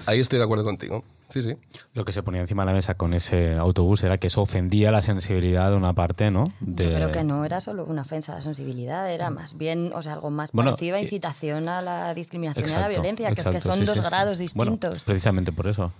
Ahí 0.06 0.20
estoy 0.20 0.38
de 0.38 0.44
acuerdo 0.44 0.64
contigo. 0.64 1.02
Sí, 1.33 1.42
sí. 1.42 1.57
Lo 1.95 2.05
que 2.05 2.12
se 2.12 2.23
ponía 2.23 2.40
encima 2.40 2.62
de 2.62 2.66
la 2.66 2.73
mesa 2.75 2.95
con 2.95 3.14
ese 3.14 3.55
autobús 3.55 4.03
era 4.03 4.18
que 4.18 4.27
eso 4.27 4.42
ofendía 4.42 4.90
la 4.92 5.03
sensibilidad 5.03 5.71
de 5.71 5.77
una 5.77 5.92
parte, 5.95 6.31
¿no? 6.31 6.45
De... 6.61 6.85
Yo 6.85 6.95
creo 6.95 7.12
que 7.12 7.25
no 7.25 7.45
era 7.45 7.61
solo 7.61 7.85
una 7.85 8.03
ofensa 8.03 8.33
a 8.33 8.35
la 8.37 8.42
sensibilidad, 8.42 9.11
era 9.11 9.31
más 9.31 9.57
bien, 9.57 9.92
o 9.95 10.03
sea, 10.03 10.14
algo 10.14 10.31
más 10.31 10.53
Bueno, 10.53 10.73
parecido 10.73 10.97
a 10.97 11.01
incitación 11.01 11.68
a 11.68 11.83
la 11.83 12.14
discriminación 12.14 12.66
y 12.68 12.73
a 12.73 12.73
la 12.73 12.79
Exacto, 12.87 13.01
violencia, 13.01 13.35
que 13.35 13.40
es 13.40 13.49
que 13.49 13.61
son 13.61 13.79
sí, 13.79 13.85
dos 13.85 13.97
sí. 13.97 14.03
grados 14.05 14.38
Bueno, 14.55 14.73
distintos. 14.73 15.05
precisamente 15.05 15.53
por 15.53 15.66
eso. 15.68 15.92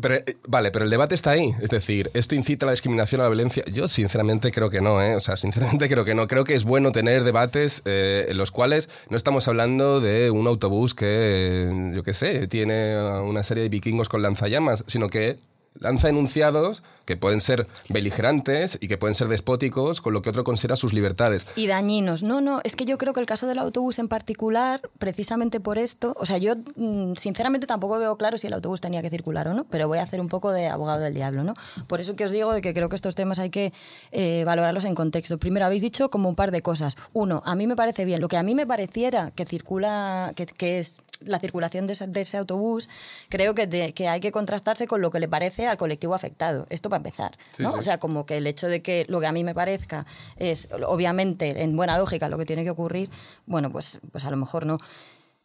Pero, 0.00 0.14
eh, 0.14 0.24
vale, 0.46 0.70
pero 0.70 0.84
el 0.84 0.90
debate 0.90 1.14
está 1.14 1.30
ahí. 1.30 1.52
Es 1.60 1.70
decir, 1.70 2.10
¿esto 2.14 2.34
incita 2.34 2.64
a 2.64 2.68
la 2.68 2.72
discriminación, 2.72 3.20
a 3.20 3.24
la 3.24 3.30
violencia? 3.30 3.64
Yo 3.72 3.88
sinceramente 3.88 4.52
creo 4.52 4.70
que 4.70 4.80
no, 4.80 5.02
¿eh? 5.02 5.16
O 5.16 5.20
sea, 5.20 5.36
sinceramente 5.36 5.88
creo 5.88 6.04
que 6.04 6.14
no. 6.14 6.26
Creo 6.28 6.44
que 6.44 6.54
es 6.54 6.64
bueno 6.64 6.92
tener 6.92 7.24
debates 7.24 7.82
eh, 7.84 8.26
en 8.28 8.36
los 8.38 8.50
cuales 8.50 8.88
no 9.10 9.16
estamos 9.16 9.48
hablando 9.48 10.00
de 10.00 10.30
un 10.30 10.46
autobús 10.46 10.94
que, 10.94 11.92
yo 11.94 12.02
qué 12.02 12.14
sé, 12.14 12.48
tiene 12.48 12.94
a 12.94 13.22
una 13.22 13.42
serie 13.42 13.62
de 13.64 13.68
vikingos 13.68 14.08
con 14.08 14.22
lanzallamas, 14.22 14.77
sino 14.86 15.08
que 15.08 15.38
lanza 15.80 16.08
enunciados 16.08 16.82
que 17.08 17.16
pueden 17.16 17.40
ser 17.40 17.66
beligerantes 17.88 18.76
y 18.82 18.86
que 18.86 18.98
pueden 18.98 19.14
ser 19.14 19.28
despóticos 19.28 20.02
con 20.02 20.12
lo 20.12 20.20
que 20.20 20.28
otro 20.28 20.44
considera 20.44 20.76
sus 20.76 20.92
libertades. 20.92 21.46
Y 21.56 21.66
dañinos. 21.66 22.22
No, 22.22 22.42
no, 22.42 22.60
es 22.64 22.76
que 22.76 22.84
yo 22.84 22.98
creo 22.98 23.14
que 23.14 23.20
el 23.20 23.24
caso 23.24 23.46
del 23.46 23.58
autobús 23.58 23.98
en 23.98 24.08
particular, 24.08 24.82
precisamente 24.98 25.58
por 25.58 25.78
esto, 25.78 26.14
o 26.18 26.26
sea, 26.26 26.36
yo 26.36 26.56
mm, 26.76 27.14
sinceramente 27.14 27.66
tampoco 27.66 27.98
veo 27.98 28.18
claro 28.18 28.36
si 28.36 28.46
el 28.46 28.52
autobús 28.52 28.82
tenía 28.82 29.00
que 29.00 29.08
circular 29.08 29.48
o 29.48 29.54
no, 29.54 29.64
pero 29.64 29.88
voy 29.88 30.00
a 30.00 30.02
hacer 30.02 30.20
un 30.20 30.28
poco 30.28 30.52
de 30.52 30.68
abogado 30.68 31.00
del 31.00 31.14
diablo, 31.14 31.44
¿no? 31.44 31.54
Por 31.86 32.02
eso 32.02 32.14
que 32.14 32.24
os 32.24 32.30
digo 32.30 32.52
de 32.52 32.60
que 32.60 32.74
creo 32.74 32.90
que 32.90 32.96
estos 32.96 33.14
temas 33.14 33.38
hay 33.38 33.48
que 33.48 33.72
eh, 34.12 34.42
valorarlos 34.44 34.84
en 34.84 34.94
contexto. 34.94 35.38
Primero, 35.38 35.64
habéis 35.64 35.80
dicho 35.80 36.10
como 36.10 36.28
un 36.28 36.34
par 36.34 36.50
de 36.50 36.60
cosas. 36.60 36.98
Uno, 37.14 37.42
a 37.46 37.54
mí 37.54 37.66
me 37.66 37.74
parece 37.74 38.04
bien, 38.04 38.20
lo 38.20 38.28
que 38.28 38.36
a 38.36 38.42
mí 38.42 38.54
me 38.54 38.66
pareciera 38.66 39.30
que 39.30 39.46
circula, 39.46 40.34
que, 40.34 40.78
es 40.78 41.00
la 41.20 41.38
circulación 41.38 41.86
de 41.86 41.94
ese, 42.20 42.36
autobús, 42.36 42.90
creo 43.30 43.54
que, 43.54 43.94
que 43.94 44.08
hay 44.08 44.20
que 44.20 44.30
contrastarse 44.30 44.86
con 44.86 45.00
lo 45.00 45.10
que 45.10 45.20
le 45.20 45.28
parece 45.28 45.67
al 45.68 45.76
colectivo 45.76 46.14
afectado. 46.14 46.66
Esto 46.70 46.88
para 46.90 46.98
empezar, 46.98 47.32
Sí, 47.56 47.62
¿no? 47.62 47.72
sí. 47.72 47.78
O 47.78 47.82
sea, 47.82 47.98
como 47.98 48.26
que 48.26 48.36
el 48.36 48.46
hecho 48.46 48.68
de 48.68 48.82
que 48.82 49.04
lo 49.08 49.20
que 49.20 49.26
a 49.26 49.32
mí 49.32 49.44
me 49.44 49.54
parezca 49.54 50.06
es, 50.36 50.68
obviamente, 50.86 51.62
en 51.62 51.76
buena 51.76 51.96
lógica, 51.98 52.28
lo 52.28 52.38
que 52.38 52.44
tiene 52.46 52.64
que 52.64 52.70
ocurrir, 52.70 53.10
bueno, 53.46 53.70
pues, 53.70 54.00
pues 54.12 54.24
a 54.24 54.30
lo 54.30 54.36
mejor 54.36 54.66
no. 54.66 54.78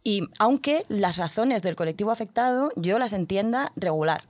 Y 0.04 0.28
aunque 0.40 0.86
las 0.90 1.18
razones 1.18 1.62
del 1.62 1.76
colectivo 1.76 2.12
afectado 2.12 2.72
yo 2.76 3.00
las 3.00 3.14
entienda 3.14 3.72
regular, 3.76 4.24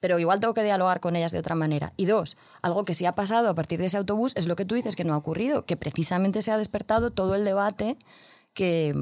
pero 0.00 0.18
igual 0.18 0.40
tengo 0.40 0.52
que 0.54 0.62
dialogar 0.62 1.00
con 1.00 1.16
ellas 1.16 1.32
de 1.32 1.38
otra 1.38 1.54
manera. 1.54 1.92
Y 1.96 2.04
dos, 2.06 2.36
algo 2.62 2.84
que 2.84 2.94
sí 2.94 3.06
ha 3.06 3.14
pasado 3.14 3.48
a 3.48 3.54
partir 3.54 3.78
de 3.78 3.86
ese 3.86 3.96
autobús 3.96 4.32
es 4.36 4.46
lo 4.46 4.56
que 4.56 4.64
tú 4.64 4.74
dices 4.74 4.94
que 4.96 5.04
no 5.04 5.14
ha 5.14 5.16
ocurrido, 5.16 5.64
que 5.64 5.76
precisamente 5.76 6.42
se 6.42 6.50
ha 6.52 6.58
despertado 6.58 7.10
todo 7.10 7.34
el 7.34 7.44
debate 7.44 7.96
que, 8.56 8.94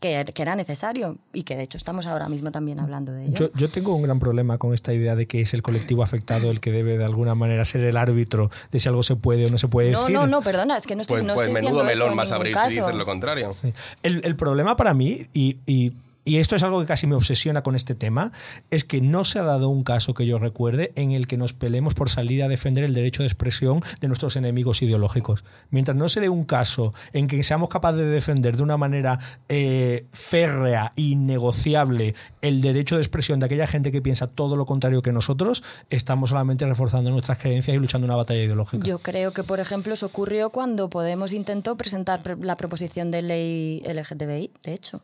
que, 0.00 0.24
que 0.34 0.42
era 0.42 0.56
necesario 0.56 1.18
y 1.34 1.42
que 1.42 1.54
de 1.54 1.64
hecho 1.64 1.76
estamos 1.76 2.06
ahora 2.06 2.30
mismo 2.30 2.50
también 2.50 2.80
hablando 2.80 3.12
de 3.12 3.26
ello. 3.26 3.34
Yo, 3.34 3.50
yo 3.54 3.70
tengo 3.70 3.94
un 3.94 4.02
gran 4.02 4.18
problema 4.18 4.56
con 4.56 4.72
esta 4.72 4.94
idea 4.94 5.14
de 5.14 5.26
que 5.26 5.42
es 5.42 5.52
el 5.52 5.60
colectivo 5.60 6.02
afectado 6.02 6.50
el 6.50 6.60
que 6.60 6.72
debe 6.72 6.96
de 6.96 7.04
alguna 7.04 7.34
manera 7.34 7.66
ser 7.66 7.84
el 7.84 7.98
árbitro 7.98 8.50
de 8.70 8.80
si 8.80 8.88
algo 8.88 9.02
se 9.02 9.14
puede 9.16 9.44
o 9.44 9.50
no 9.50 9.58
se 9.58 9.68
puede 9.68 9.90
no, 9.90 10.00
decir. 10.00 10.14
no, 10.16 10.26
no, 10.26 10.40
perdona, 10.40 10.78
es 10.78 10.86
que 10.86 10.96
no 10.96 11.02
estoy, 11.02 11.16
Pues, 11.18 11.24
no 11.26 11.34
pues 11.34 11.46
estoy 11.46 11.62
menudo 11.62 11.82
diciendo 11.82 11.90
eso 11.92 11.98
melón 12.00 12.12
en 12.12 12.16
vas 12.16 12.30
a 12.32 12.34
ningún 12.38 12.56
abrir 12.56 12.70
si 12.70 12.80
dices 12.80 12.94
lo 12.96 13.04
contrario. 13.04 13.52
Sí. 13.52 13.74
El, 14.02 14.22
el 14.24 14.34
problema 14.34 14.76
para 14.76 14.94
mí, 14.94 15.26
y, 15.34 15.58
y- 15.66 15.92
y 16.24 16.36
esto 16.36 16.56
es 16.56 16.62
algo 16.62 16.80
que 16.80 16.86
casi 16.86 17.06
me 17.06 17.14
obsesiona 17.16 17.62
con 17.62 17.74
este 17.74 17.94
tema, 17.94 18.32
es 18.70 18.84
que 18.84 19.00
no 19.00 19.24
se 19.24 19.38
ha 19.38 19.42
dado 19.42 19.68
un 19.68 19.82
caso 19.84 20.14
que 20.14 20.26
yo 20.26 20.38
recuerde 20.38 20.92
en 20.96 21.12
el 21.12 21.26
que 21.26 21.36
nos 21.36 21.52
peleemos 21.52 21.94
por 21.94 22.10
salir 22.10 22.42
a 22.42 22.48
defender 22.48 22.84
el 22.84 22.94
derecho 22.94 23.22
de 23.22 23.28
expresión 23.28 23.82
de 24.00 24.08
nuestros 24.08 24.36
enemigos 24.36 24.82
ideológicos. 24.82 25.44
Mientras 25.70 25.96
no 25.96 26.08
se 26.08 26.20
dé 26.20 26.28
un 26.28 26.44
caso 26.44 26.94
en 27.12 27.26
que 27.26 27.42
seamos 27.42 27.68
capaces 27.68 27.98
de 28.00 28.06
defender 28.06 28.56
de 28.56 28.62
una 28.62 28.76
manera 28.76 29.18
eh, 29.48 30.06
férrea 30.12 30.92
y 30.96 31.16
negociable 31.16 32.14
el 32.40 32.60
derecho 32.60 32.96
de 32.96 33.02
expresión 33.02 33.40
de 33.40 33.46
aquella 33.46 33.66
gente 33.66 33.90
que 33.92 34.00
piensa 34.02 34.26
todo 34.26 34.56
lo 34.56 34.66
contrario 34.66 35.02
que 35.02 35.12
nosotros, 35.12 35.62
estamos 35.90 36.30
solamente 36.30 36.66
reforzando 36.66 37.10
nuestras 37.10 37.38
creencias 37.38 37.76
y 37.76 37.78
luchando 37.80 38.04
una 38.06 38.16
batalla 38.16 38.42
ideológica. 38.42 38.84
Yo 38.86 38.98
creo 38.98 39.32
que, 39.32 39.42
por 39.44 39.60
ejemplo, 39.60 39.94
eso 39.94 40.06
ocurrió 40.06 40.50
cuando 40.50 40.88
Podemos 40.88 41.32
intentó 41.32 41.76
presentar 41.76 42.22
pre- 42.22 42.36
la 42.36 42.56
proposición 42.56 43.10
de 43.10 43.22
ley 43.22 43.82
LGTBI, 43.86 44.50
de 44.62 44.72
hecho. 44.74 45.02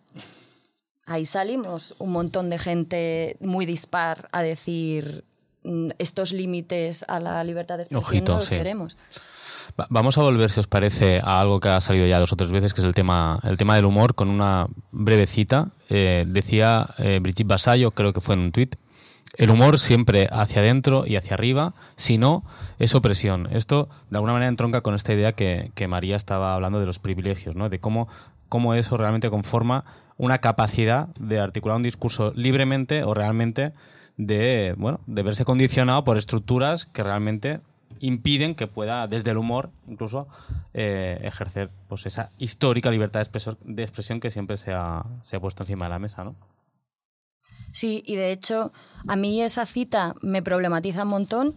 Ahí 1.11 1.25
salimos 1.27 1.95
un 1.99 2.13
montón 2.13 2.51
de 2.51 2.59
gente 2.59 3.37
muy 3.41 3.65
dispar 3.67 4.29
a 4.31 4.43
decir 4.43 5.25
mm, 5.65 5.89
estos 5.99 6.33
límites 6.33 7.05
a 7.09 7.19
la 7.19 7.43
libertad 7.45 7.77
de 7.79 7.85
expresión 7.85 8.05
Ojito, 8.19 8.33
no 8.33 8.39
los 8.39 8.45
sí. 8.47 8.55
queremos. 8.57 8.97
Va- 9.81 9.87
Vamos 9.91 10.19
a 10.19 10.23
volver, 10.23 10.51
si 10.51 10.61
os 10.61 10.67
parece, 10.67 11.21
a 11.25 11.41
algo 11.41 11.61
que 11.61 11.69
ha 11.71 11.81
salido 11.81 12.07
ya 12.07 12.19
dos 12.19 12.33
o 12.33 12.37
tres 12.37 12.51
veces, 12.51 12.75
que 12.75 12.83
es 12.83 12.87
el 12.87 12.95
tema, 12.95 13.41
el 13.45 13.57
tema 13.57 13.75
del 13.77 13.87
humor, 13.87 14.15
con 14.15 14.29
una 14.29 14.67
breve 14.93 15.27
cita. 15.27 15.71
Eh, 15.89 16.25
decía 16.29 16.87
eh, 16.99 17.19
Brigitte 17.23 17.49
Basayo, 17.49 17.91
creo 17.93 18.13
que 18.13 18.21
fue 18.21 18.35
en 18.35 18.41
un 18.43 18.53
tuit, 18.53 18.77
el 19.37 19.51
humor 19.51 19.79
siempre 19.79 20.29
hacia 20.33 20.61
adentro 20.61 21.05
y 21.07 21.17
hacia 21.17 21.35
arriba, 21.35 21.73
si 21.97 22.19
no, 22.19 22.43
es 22.79 22.95
opresión. 22.95 23.49
Esto 23.53 23.89
de 24.11 24.19
alguna 24.19 24.33
manera 24.35 24.49
entronca 24.49 24.81
con 24.83 24.95
esta 24.95 25.15
idea 25.15 25.33
que, 25.33 25.71
María 25.89 26.17
estaba 26.17 26.55
hablando 26.55 26.81
de 26.81 26.87
los 26.87 26.99
privilegios, 26.99 27.55
¿no? 27.55 27.69
de 27.69 27.79
cómo, 27.79 28.09
cómo 28.49 28.75
eso 28.75 28.97
realmente 28.97 29.31
conforma 29.31 29.85
una 30.19 30.39
capacidad 30.39 31.09
de 31.19 31.39
articular 31.39 31.77
un 31.77 31.83
discurso 31.83 32.33
libremente 32.37 33.05
o 33.05 33.15
realmente 33.15 33.73
de, 34.17 34.75
bueno, 34.77 35.01
de 35.07 35.23
verse 35.23 35.45
condicionado 35.45 36.05
por 36.05 36.19
estructuras 36.19 36.85
que 36.85 37.03
realmente 37.03 37.61
impiden 38.01 38.55
que 38.55 38.67
pueda, 38.67 39.07
desde 39.07 39.31
el 39.31 39.39
humor, 39.39 39.71
incluso, 39.87 40.29
eh, 40.75 41.21
ejercer 41.23 41.71
pues, 41.89 42.07
esa 42.07 42.31
histórica 42.39 42.91
libertad 42.91 43.21
de 43.21 43.83
expresión, 43.83 44.21
que 44.21 44.31
siempre 44.31 44.57
se 44.57 44.73
ha, 44.73 45.05
se 45.23 45.37
ha 45.37 45.41
puesto 45.41 45.63
encima 45.63 45.87
de 45.87 45.91
la 45.91 45.99
mesa, 45.99 46.25
¿no? 46.25 46.35
Sí, 47.73 48.03
y 48.07 48.17
de 48.17 48.33
hecho, 48.33 48.73
a 49.07 49.17
mí 49.17 49.43
esa 49.43 49.67
cita 49.67 50.15
me 50.23 50.43
problematiza 50.43 51.05
un 51.05 51.11
montón 51.11 51.55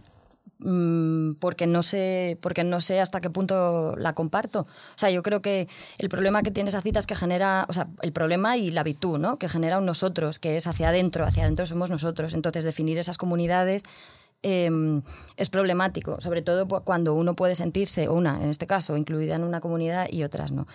mm, 0.62 1.34
porque 1.34 1.66
no 1.66 1.82
sé 1.82 2.38
porque 2.40 2.64
no 2.64 2.80
sé 2.80 3.00
hasta 3.00 3.20
qué 3.20 3.30
punto 3.30 3.94
la 3.96 4.14
comparto. 4.14 4.60
O 4.60 4.96
sea, 4.96 5.10
yo 5.10 5.22
creo 5.22 5.42
que 5.42 5.68
el 5.98 6.08
problema 6.08 6.42
que 6.42 6.50
tiene 6.50 6.68
esa 6.68 6.80
cita 6.80 6.98
es 6.98 7.06
que 7.06 7.14
genera, 7.14 7.66
o 7.68 7.72
sea, 7.72 7.88
el 8.02 8.12
problema 8.12 8.56
y 8.56 8.70
la 8.70 8.82
virtud, 8.82 9.18
¿no? 9.18 9.38
Que 9.38 9.48
genera 9.48 9.78
un 9.78 9.86
nosotros, 9.86 10.38
que 10.38 10.56
es 10.56 10.66
hacia 10.66 10.88
adentro, 10.88 11.24
hacia 11.24 11.42
adentro 11.44 11.66
somos 11.66 11.90
nosotros. 11.90 12.34
Entonces, 12.34 12.64
definir 12.64 12.98
esas 12.98 13.18
comunidades 13.18 13.82
em, 14.42 15.02
es 15.36 15.50
problemático, 15.50 16.20
sobre 16.20 16.42
todo 16.42 16.66
cuando 16.66 17.14
uno 17.14 17.36
puede 17.36 17.54
sentirse, 17.54 18.08
una, 18.08 18.42
en 18.42 18.50
este 18.50 18.66
caso, 18.66 18.96
incluida 18.96 19.36
en 19.36 19.44
una 19.44 19.60
comunidad 19.60 20.08
y 20.10 20.24
otras 20.24 20.50
no. 20.50 20.66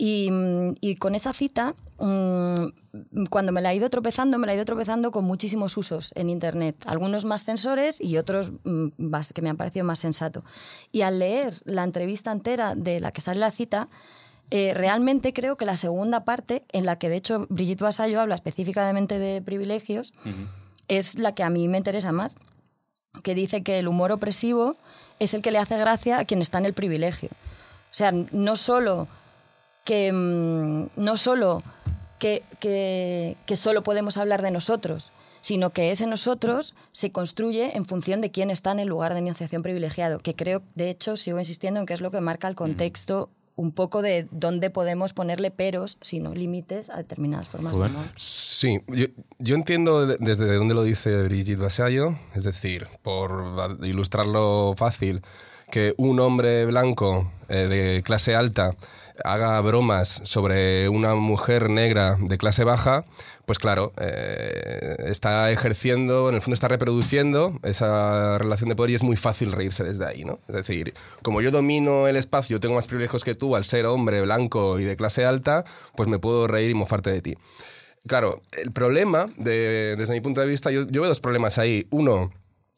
Y, 0.00 0.94
con 1.00 1.16
esa 1.16 1.32
cita, 1.32 1.74
mm, 1.98 3.24
cuando 3.30 3.50
me 3.50 3.60
la 3.60 3.72
he 3.72 3.76
ido 3.76 3.90
tropezando, 3.90 4.38
me 4.38 4.46
la 4.46 4.52
he 4.52 4.56
ido 4.56 4.64
tropezando 4.64 5.10
con 5.10 5.24
muchísimos 5.24 5.76
usos 5.76 6.12
en 6.14 6.30
Internet, 6.30 6.76
algunos 6.86 7.24
más 7.24 7.42
censores 7.42 8.00
y 8.00 8.16
otros 8.16 8.52
mm, 8.62 8.88
que 9.34 9.42
me 9.42 9.50
han 9.50 9.56
parecido 9.56 9.84
más 9.84 9.98
sensato. 9.98 10.44
Y 10.92 11.02
al 11.02 11.18
leer 11.18 11.60
la 11.64 11.82
entrevista 11.82 12.30
entera 12.30 12.76
de 12.76 13.00
la 13.00 13.10
que 13.10 13.20
sale 13.20 13.40
la 13.40 13.50
cita, 13.50 13.88
eh, 14.50 14.72
realmente 14.72 15.32
creo 15.32 15.56
que 15.56 15.64
la 15.64 15.76
segunda 15.76 16.24
parte, 16.24 16.64
en 16.70 16.86
la 16.86 16.96
que 16.96 17.08
de 17.08 17.16
hecho 17.16 17.46
Brigitte 17.50 17.82
Vasallo 17.82 18.20
habla 18.20 18.36
específicamente 18.36 19.18
de 19.18 19.42
privilegios, 19.42 20.14
es 20.86 21.18
la 21.18 21.34
que 21.34 21.42
a 21.42 21.50
mí 21.50 21.66
me 21.66 21.78
interesa 21.78 22.12
más, 22.12 22.36
que 23.24 23.34
dice 23.34 23.64
que 23.64 23.80
el 23.80 23.88
humor 23.88 24.12
opresivo 24.12 24.76
es 25.18 25.34
el 25.34 25.42
que 25.42 25.50
le 25.50 25.58
hace 25.58 25.76
gracia 25.76 26.18
a 26.18 26.24
quien 26.24 26.40
está 26.40 26.58
en 26.58 26.66
el 26.66 26.72
privilegio. 26.72 27.30
O 27.90 27.94
sea, 27.94 28.12
no 28.12 28.54
solo 28.54 29.08
que 29.88 30.12
mm, 30.12 31.00
no 31.02 31.16
solo 31.16 31.62
que, 32.18 32.42
que, 32.60 33.56
solo 33.56 33.82
podemos 33.82 34.18
hablar 34.18 34.42
de 34.42 34.50
nosotros, 34.50 35.12
sino 35.40 35.70
que 35.70 35.90
ese 35.90 36.06
nosotros 36.06 36.74
se 36.92 37.10
construye 37.10 37.74
en 37.74 37.86
función 37.86 38.20
de 38.20 38.30
quién 38.30 38.50
está 38.50 38.70
en 38.72 38.80
el 38.80 38.88
lugar 38.88 39.14
de 39.14 39.22
negociación 39.22 39.62
privilegiado, 39.62 40.18
que 40.18 40.34
creo, 40.34 40.60
de 40.74 40.90
hecho, 40.90 41.16
sigo 41.16 41.38
insistiendo 41.38 41.80
en 41.80 41.86
que 41.86 41.94
es 41.94 42.02
lo 42.02 42.10
que 42.10 42.20
marca 42.20 42.48
el 42.48 42.54
contexto 42.54 43.30
un 43.56 43.72
poco 43.72 44.02
de 44.02 44.28
dónde 44.30 44.68
podemos 44.68 45.14
ponerle 45.14 45.50
peros, 45.50 45.96
sino 46.02 46.34
límites 46.34 46.90
a 46.90 46.98
determinadas 46.98 47.48
formas 47.48 47.72
de 47.72 47.88
Sí, 48.16 48.80
yo, 49.38 49.54
entiendo 49.54 50.06
desde 50.06 50.54
dónde 50.54 50.74
lo 50.74 50.82
dice 50.82 51.22
Brigitte 51.22 51.60
Vasallo, 51.60 52.14
es 52.34 52.44
decir, 52.44 52.88
por 53.02 53.78
ilustrarlo 53.82 54.74
fácil, 54.76 55.22
que 55.70 55.94
un 55.96 56.20
hombre 56.20 56.64
blanco 56.66 57.30
eh, 57.48 57.66
de 57.68 58.02
clase 58.02 58.34
alta 58.34 58.72
haga 59.24 59.60
bromas 59.60 60.20
sobre 60.24 60.88
una 60.88 61.14
mujer 61.14 61.70
negra 61.70 62.16
de 62.20 62.38
clase 62.38 62.64
baja, 62.64 63.04
pues 63.46 63.58
claro, 63.58 63.92
eh, 63.98 64.96
está 65.06 65.50
ejerciendo, 65.50 66.28
en 66.28 66.36
el 66.36 66.42
fondo 66.42 66.54
está 66.54 66.68
reproduciendo 66.68 67.58
esa 67.62 68.38
relación 68.38 68.68
de 68.68 68.76
poder 68.76 68.90
y 68.90 68.94
es 68.94 69.02
muy 69.02 69.16
fácil 69.16 69.52
reírse 69.52 69.84
desde 69.84 70.06
ahí, 70.06 70.24
¿no? 70.24 70.38
Es 70.48 70.54
decir, 70.54 70.94
como 71.22 71.40
yo 71.40 71.50
domino 71.50 72.06
el 72.06 72.16
espacio, 72.16 72.60
tengo 72.60 72.74
más 72.74 72.86
privilegios 72.86 73.24
que 73.24 73.34
tú 73.34 73.56
al 73.56 73.64
ser 73.64 73.86
hombre 73.86 74.20
blanco 74.22 74.78
y 74.78 74.84
de 74.84 74.96
clase 74.96 75.24
alta, 75.24 75.64
pues 75.96 76.08
me 76.08 76.18
puedo 76.18 76.46
reír 76.46 76.70
y 76.70 76.74
mofarte 76.74 77.10
de 77.10 77.22
ti. 77.22 77.34
Claro, 78.06 78.40
el 78.52 78.72
problema, 78.72 79.26
desde 79.36 80.12
mi 80.12 80.20
punto 80.20 80.40
de 80.40 80.46
vista, 80.46 80.70
yo, 80.70 80.86
yo 80.86 81.02
veo 81.02 81.08
dos 81.08 81.20
problemas 81.20 81.58
ahí. 81.58 81.86
Uno, 81.90 82.30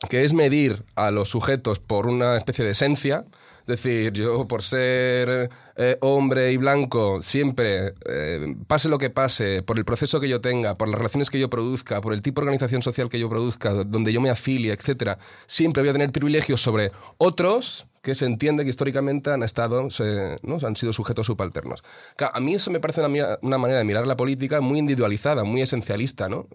que 0.09 0.25
es 0.25 0.33
medir 0.33 0.83
a 0.95 1.11
los 1.11 1.29
sujetos 1.29 1.79
por 1.79 2.07
una 2.07 2.37
especie 2.37 2.65
de 2.65 2.73
esencia, 2.73 3.25
es 3.61 3.67
decir, 3.67 4.13
yo 4.13 4.49
por 4.49 4.63
ser 4.63 5.51
eh, 5.77 5.99
hombre 6.01 6.53
y 6.53 6.57
blanco, 6.57 7.21
siempre, 7.23 7.95
eh, 8.07 8.57
pase 8.67 8.89
lo 8.89 8.99
que 8.99 9.11
pase, 9.11 9.63
por 9.63 9.79
el 9.79 9.85
proceso 9.85 10.19
que 10.19 10.29
yo 10.29 10.41
tenga, 10.41 10.77
por 10.77 10.89
las 10.89 10.97
relaciones 10.97 11.29
que 11.29 11.39
yo 11.39 11.51
produzca, 11.51 12.01
por 12.01 12.15
el 12.15 12.23
tipo 12.23 12.41
de 12.41 12.47
organización 12.47 12.83
social 12.83 13.09
que 13.11 13.19
yo 13.19 13.29
produzca, 13.29 13.73
donde 13.73 14.13
yo 14.13 14.21
me 14.21 14.31
afilie, 14.31 14.73
etc., 14.73 15.19
siempre 15.47 15.83
voy 15.83 15.91
a 15.91 15.93
tener 15.93 16.11
privilegios 16.11 16.63
sobre 16.63 16.91
otros 17.19 17.87
que 18.03 18.15
se 18.15 18.25
entiende 18.25 18.65
que 18.65 18.71
históricamente 18.71 19.31
han 19.31 19.43
estado, 19.43 19.87
¿no? 20.43 20.59
han 20.67 20.77
sido 20.77 20.93
sujetos 20.95 21.27
subalternos. 21.27 21.83
a 22.33 22.41
mí 22.41 22.55
eso 22.55 22.71
me 22.71 22.81
parece 22.81 23.03
una, 23.03 23.39
una 23.43 23.59
manera 23.59 23.79
de 23.79 23.85
mirar 23.85 24.07
la 24.07 24.17
política 24.17 24.63
muy 24.63 24.79
individualizada, 24.79 25.45
muy 25.45 25.61
esencialista, 25.61 26.31
¿no? 26.31 26.49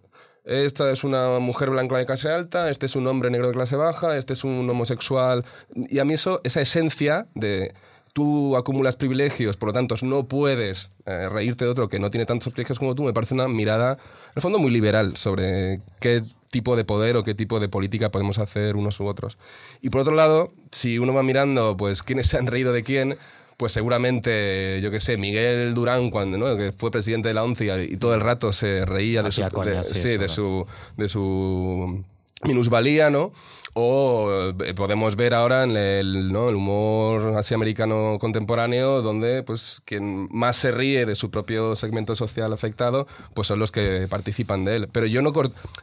Esta 0.46 0.92
es 0.92 1.04
una 1.04 1.40
mujer 1.40 1.72
blanca 1.72 1.98
de 1.98 2.06
clase 2.06 2.30
alta, 2.30 2.70
este 2.70 2.86
es 2.86 2.96
un 2.96 3.08
hombre 3.08 3.30
negro 3.30 3.48
de 3.48 3.54
clase 3.54 3.76
baja, 3.76 4.18
este 4.18 4.34
es 4.34 4.44
un 4.44 4.70
homosexual. 4.70 5.44
Y 5.74 6.00
a 6.00 6.06
mí 6.06 6.14
eso, 6.14 6.40
esa 6.44 6.62
esencia 6.62 7.28
de 7.34 7.74
tú 8.14 8.56
acumulas 8.56 8.96
privilegios, 8.96 9.58
por 9.58 9.70
lo 9.70 9.74
tanto 9.74 9.96
no 10.04 10.28
puedes 10.28 10.92
eh, 11.06 11.28
reírte 11.28 11.66
de 11.66 11.72
otro 11.72 11.90
que 11.90 12.00
no 12.00 12.10
tiene 12.10 12.26
tantos 12.26 12.54
privilegios 12.54 12.80
como 12.80 12.96
tú, 12.96 13.04
me 13.04 13.12
parece 13.12 13.34
una 13.34 13.50
mirada, 13.50 13.94
en 13.94 14.34
el 14.36 14.42
fondo, 14.42 14.58
muy 14.58 14.72
liberal 14.72 15.18
sobre 15.18 15.82
qué 16.00 16.24
tipo 16.50 16.78
de 16.78 16.86
poder 16.86 17.18
o 17.18 17.24
qué 17.24 17.34
tipo 17.34 17.60
de 17.60 17.68
política 17.68 18.12
podemos 18.12 18.38
hacer 18.38 18.78
unos 18.78 19.00
u 19.02 19.08
otros. 19.08 19.38
Y 19.82 19.90
por 19.90 20.02
otro 20.02 20.16
lado, 20.16 20.54
si 20.72 21.00
uno 21.00 21.14
va 21.14 21.24
mirando, 21.24 21.76
pues, 21.76 22.04
quiénes 22.04 22.28
se 22.28 22.38
han 22.38 22.48
reído 22.48 22.72
de 22.72 22.84
quién, 22.84 23.18
pues 23.58 23.72
seguramente, 23.72 24.80
yo 24.82 24.91
qué 24.91 25.00
sé, 25.00 25.18
Miguel 25.18 25.74
Durán, 25.74 26.10
cuando 26.10 26.38
¿no? 26.38 26.58
que 26.58 26.72
fue 26.72 26.91
presidente 26.91 27.30
de 27.30 27.34
la 27.34 27.44
ONCE 27.44 27.88
y 27.89 27.98
todo 27.98 28.13
el 28.13 28.22
rato 28.22 28.52
se 28.54 28.86
reía 28.86 29.24
de 29.24 29.32
su, 29.32 29.41
sí, 29.84 30.18
de, 30.18 30.30
su, 30.30 30.65
de 30.98 31.08
su 31.08 32.04
minusvalía, 32.44 33.10
¿no? 33.10 33.32
O 33.78 34.54
eh, 34.64 34.74
podemos 34.74 35.18
ver 35.18 35.34
ahora 35.34 35.64
en 35.64 35.76
el, 35.76 36.32
¿no? 36.32 36.48
el 36.48 36.56
humor 36.56 37.38
asiamericano 37.38 38.18
contemporáneo, 38.22 39.02
donde 39.02 39.44
pues, 39.44 39.82
quien 39.84 40.30
más 40.32 40.56
se 40.56 40.72
ríe 40.72 41.06
de 41.06 41.18
su 41.18 41.30
propio 41.30 41.76
segmento 41.76 42.16
social 42.16 42.54
afectado, 42.54 43.06
pues 43.34 43.50
son 43.50 43.60
los 43.60 43.74
que 43.74 44.08
participan 44.10 44.64
de 44.64 44.78
él. 44.78 44.90
Pero 44.94 45.08
yo 45.08 45.22
no, 45.22 45.34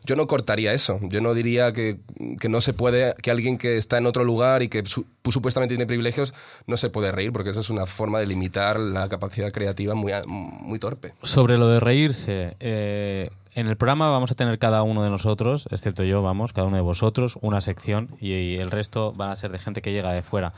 yo 0.04 0.16
no 0.16 0.26
cortaría 0.26 0.72
eso. 0.72 1.00
Yo 1.02 1.20
no 1.20 1.34
diría 1.34 1.74
que, 1.74 1.98
que, 2.40 2.48
no 2.48 2.62
se 2.62 2.72
puede, 2.72 3.14
que 3.20 3.30
alguien 3.30 3.58
que 3.58 3.76
está 3.76 3.98
en 3.98 4.06
otro 4.06 4.24
lugar 4.24 4.62
y 4.62 4.68
que 4.68 4.82
supuestamente 4.86 5.74
tiene 5.74 5.86
privilegios, 5.86 6.32
no 6.66 6.78
se 6.78 6.88
puede 6.88 7.12
reír, 7.12 7.30
porque 7.30 7.50
eso 7.50 7.60
es 7.60 7.68
una 7.68 7.84
forma 7.84 8.20
de 8.20 8.26
limitar 8.26 8.80
la 8.80 9.10
capacidad 9.10 9.52
creativa 9.52 9.94
muy, 9.94 10.12
muy 10.26 10.78
torpe. 10.78 11.12
Sobre 11.24 11.58
lo 11.58 11.68
de 11.68 11.78
reírse, 11.78 12.56
eh, 12.58 13.28
en 13.54 13.66
el 13.66 13.76
programa 13.76 14.08
vamos 14.08 14.30
a 14.30 14.34
tener 14.34 14.58
cada 14.58 14.82
uno 14.82 15.02
de 15.02 15.10
nosotros, 15.10 15.66
excepto 15.70 16.04
yo, 16.04 16.22
vamos, 16.22 16.52
cada 16.52 16.66
uno 16.66 16.76
de 16.76 16.82
vosotros, 16.82 17.38
una 17.40 17.60
sección 17.60 18.16
y, 18.20 18.56
el 18.56 18.70
resto 18.70 19.12
van 19.12 19.30
a 19.30 19.36
ser 19.36 19.52
de 19.52 19.58
gente 19.58 19.82
que 19.82 19.92
llega 19.92 20.12
de 20.12 20.22
fuera. 20.22 20.52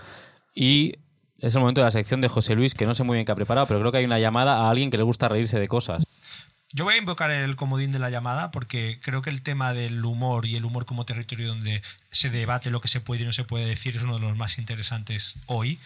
Y 0.54 0.94
es 1.40 1.54
el 1.54 1.60
momento 1.60 1.80
de 1.80 1.86
la 1.86 1.90
sección 1.90 2.20
de 2.20 2.28
José 2.28 2.54
Luis, 2.54 2.74
que 2.74 2.86
no 2.86 2.94
sé 2.94 3.02
muy 3.02 3.14
bien 3.14 3.26
qué 3.26 3.32
ha 3.32 3.36
preparado, 3.36 3.66
pero 3.66 3.80
creo 3.80 3.92
que 3.92 3.98
hay 3.98 4.04
una 4.04 4.18
llamada 4.18 4.58
a 4.58 4.70
alguien 4.70 4.90
que 4.90 4.96
le 4.96 5.02
gusta 5.02 5.28
reírse 5.28 5.58
de 5.58 5.68
cosas. 5.68 6.04
Yo 6.72 6.84
voy 6.84 6.94
a 6.94 6.98
invocar 6.98 7.30
el 7.30 7.54
comodín 7.54 7.92
de 7.92 8.00
la 8.00 8.10
llamada 8.10 8.50
porque 8.50 8.98
creo 9.00 9.22
que 9.22 9.30
el 9.30 9.42
tema 9.42 9.74
del 9.74 10.04
humor 10.04 10.44
y 10.46 10.56
el 10.56 10.64
humor 10.64 10.86
como 10.86 11.06
territorio 11.06 11.48
donde 11.48 11.82
se 12.10 12.30
debate 12.30 12.70
lo 12.70 12.80
que 12.80 12.88
se 12.88 13.00
puede 13.00 13.22
y 13.22 13.26
no 13.26 13.32
se 13.32 13.44
puede 13.44 13.66
decir 13.66 13.96
es 13.96 14.02
uno 14.02 14.18
de 14.18 14.22
los 14.22 14.36
más 14.36 14.58
interesantes 14.58 15.36
hoy. 15.46 15.78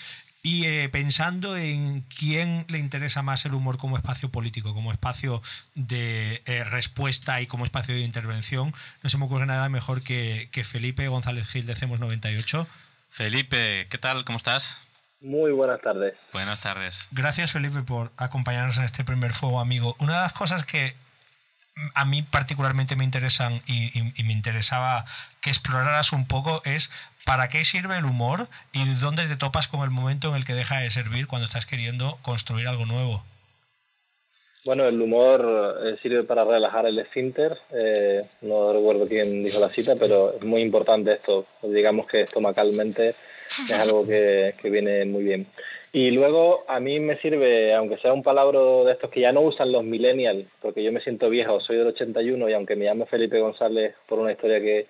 Y 0.48 0.64
eh, 0.64 0.88
pensando 0.88 1.58
en 1.58 2.00
quién 2.00 2.64
le 2.68 2.78
interesa 2.78 3.20
más 3.20 3.44
el 3.44 3.52
humor 3.52 3.76
como 3.76 3.98
espacio 3.98 4.30
político, 4.30 4.72
como 4.72 4.92
espacio 4.92 5.42
de 5.74 6.42
eh, 6.46 6.64
respuesta 6.64 7.42
y 7.42 7.46
como 7.46 7.66
espacio 7.66 7.94
de 7.94 8.00
intervención, 8.00 8.72
no 9.02 9.10
se 9.10 9.18
me 9.18 9.26
ocurre 9.26 9.44
nada 9.44 9.68
mejor 9.68 10.02
que, 10.02 10.48
que 10.50 10.64
Felipe 10.64 11.06
González 11.06 11.46
Gil 11.48 11.66
de 11.66 11.74
CEMOS 11.74 12.00
98. 12.00 12.66
Felipe, 13.10 13.88
¿qué 13.90 13.98
tal? 13.98 14.24
¿Cómo 14.24 14.38
estás? 14.38 14.78
Muy 15.20 15.52
buenas 15.52 15.82
tardes. 15.82 16.14
Buenas 16.32 16.60
tardes. 16.60 17.08
Gracias 17.10 17.52
Felipe 17.52 17.82
por 17.82 18.10
acompañarnos 18.16 18.78
en 18.78 18.84
este 18.84 19.04
primer 19.04 19.34
fuego 19.34 19.60
amigo. 19.60 19.96
Una 19.98 20.14
de 20.14 20.20
las 20.20 20.32
cosas 20.32 20.64
que 20.64 20.96
a 21.94 22.04
mí 22.04 22.22
particularmente 22.22 22.96
me 22.96 23.04
interesan 23.04 23.62
y, 23.66 24.22
me 24.22 24.32
interesaba 24.32 25.04
que 25.40 25.50
exploraras 25.50 26.12
un 26.12 26.26
poco 26.26 26.62
es 26.64 26.90
para 27.24 27.48
qué 27.48 27.64
sirve 27.64 27.98
el 27.98 28.04
humor 28.04 28.48
y 28.72 28.84
dónde 28.94 29.26
te 29.26 29.36
topas 29.36 29.68
con 29.68 29.82
el 29.82 29.90
momento 29.90 30.30
en 30.30 30.36
el 30.36 30.44
que 30.44 30.54
deja 30.54 30.78
de 30.78 30.90
servir 30.90 31.26
cuando 31.26 31.46
estás 31.46 31.66
queriendo 31.66 32.18
construir 32.22 32.68
algo 32.68 32.86
nuevo. 32.86 33.24
Bueno, 34.68 34.86
el 34.86 35.00
humor 35.00 35.80
eh, 35.82 35.96
sirve 36.02 36.24
para 36.24 36.44
relajar 36.44 36.84
el 36.84 36.98
esfínter. 36.98 37.56
Eh, 37.72 38.20
no 38.42 38.70
recuerdo 38.70 39.08
quién 39.08 39.42
dijo 39.42 39.60
la 39.60 39.70
cita, 39.70 39.96
pero 39.98 40.34
es 40.34 40.44
muy 40.44 40.60
importante 40.60 41.12
esto. 41.12 41.46
Digamos 41.62 42.06
que 42.06 42.20
estomacalmente 42.20 43.14
es 43.48 43.72
algo 43.88 44.04
que, 44.04 44.52
que 44.60 44.68
viene 44.68 45.06
muy 45.06 45.24
bien. 45.24 45.46
Y 45.90 46.10
luego 46.10 46.66
a 46.68 46.80
mí 46.80 47.00
me 47.00 47.16
sirve, 47.16 47.72
aunque 47.72 47.96
sea 47.96 48.12
un 48.12 48.22
palabra 48.22 48.60
de 48.84 48.92
estos 48.92 49.10
que 49.10 49.22
ya 49.22 49.32
no 49.32 49.40
usan 49.40 49.72
los 49.72 49.84
millennials, 49.84 50.44
porque 50.60 50.84
yo 50.84 50.92
me 50.92 51.00
siento 51.00 51.30
viejo, 51.30 51.60
soy 51.60 51.78
del 51.78 51.86
81 51.86 52.50
y 52.50 52.52
aunque 52.52 52.76
me 52.76 52.84
llame 52.84 53.06
Felipe 53.06 53.40
González 53.40 53.94
por 54.06 54.18
una 54.18 54.32
historia 54.32 54.60
que 54.60 54.86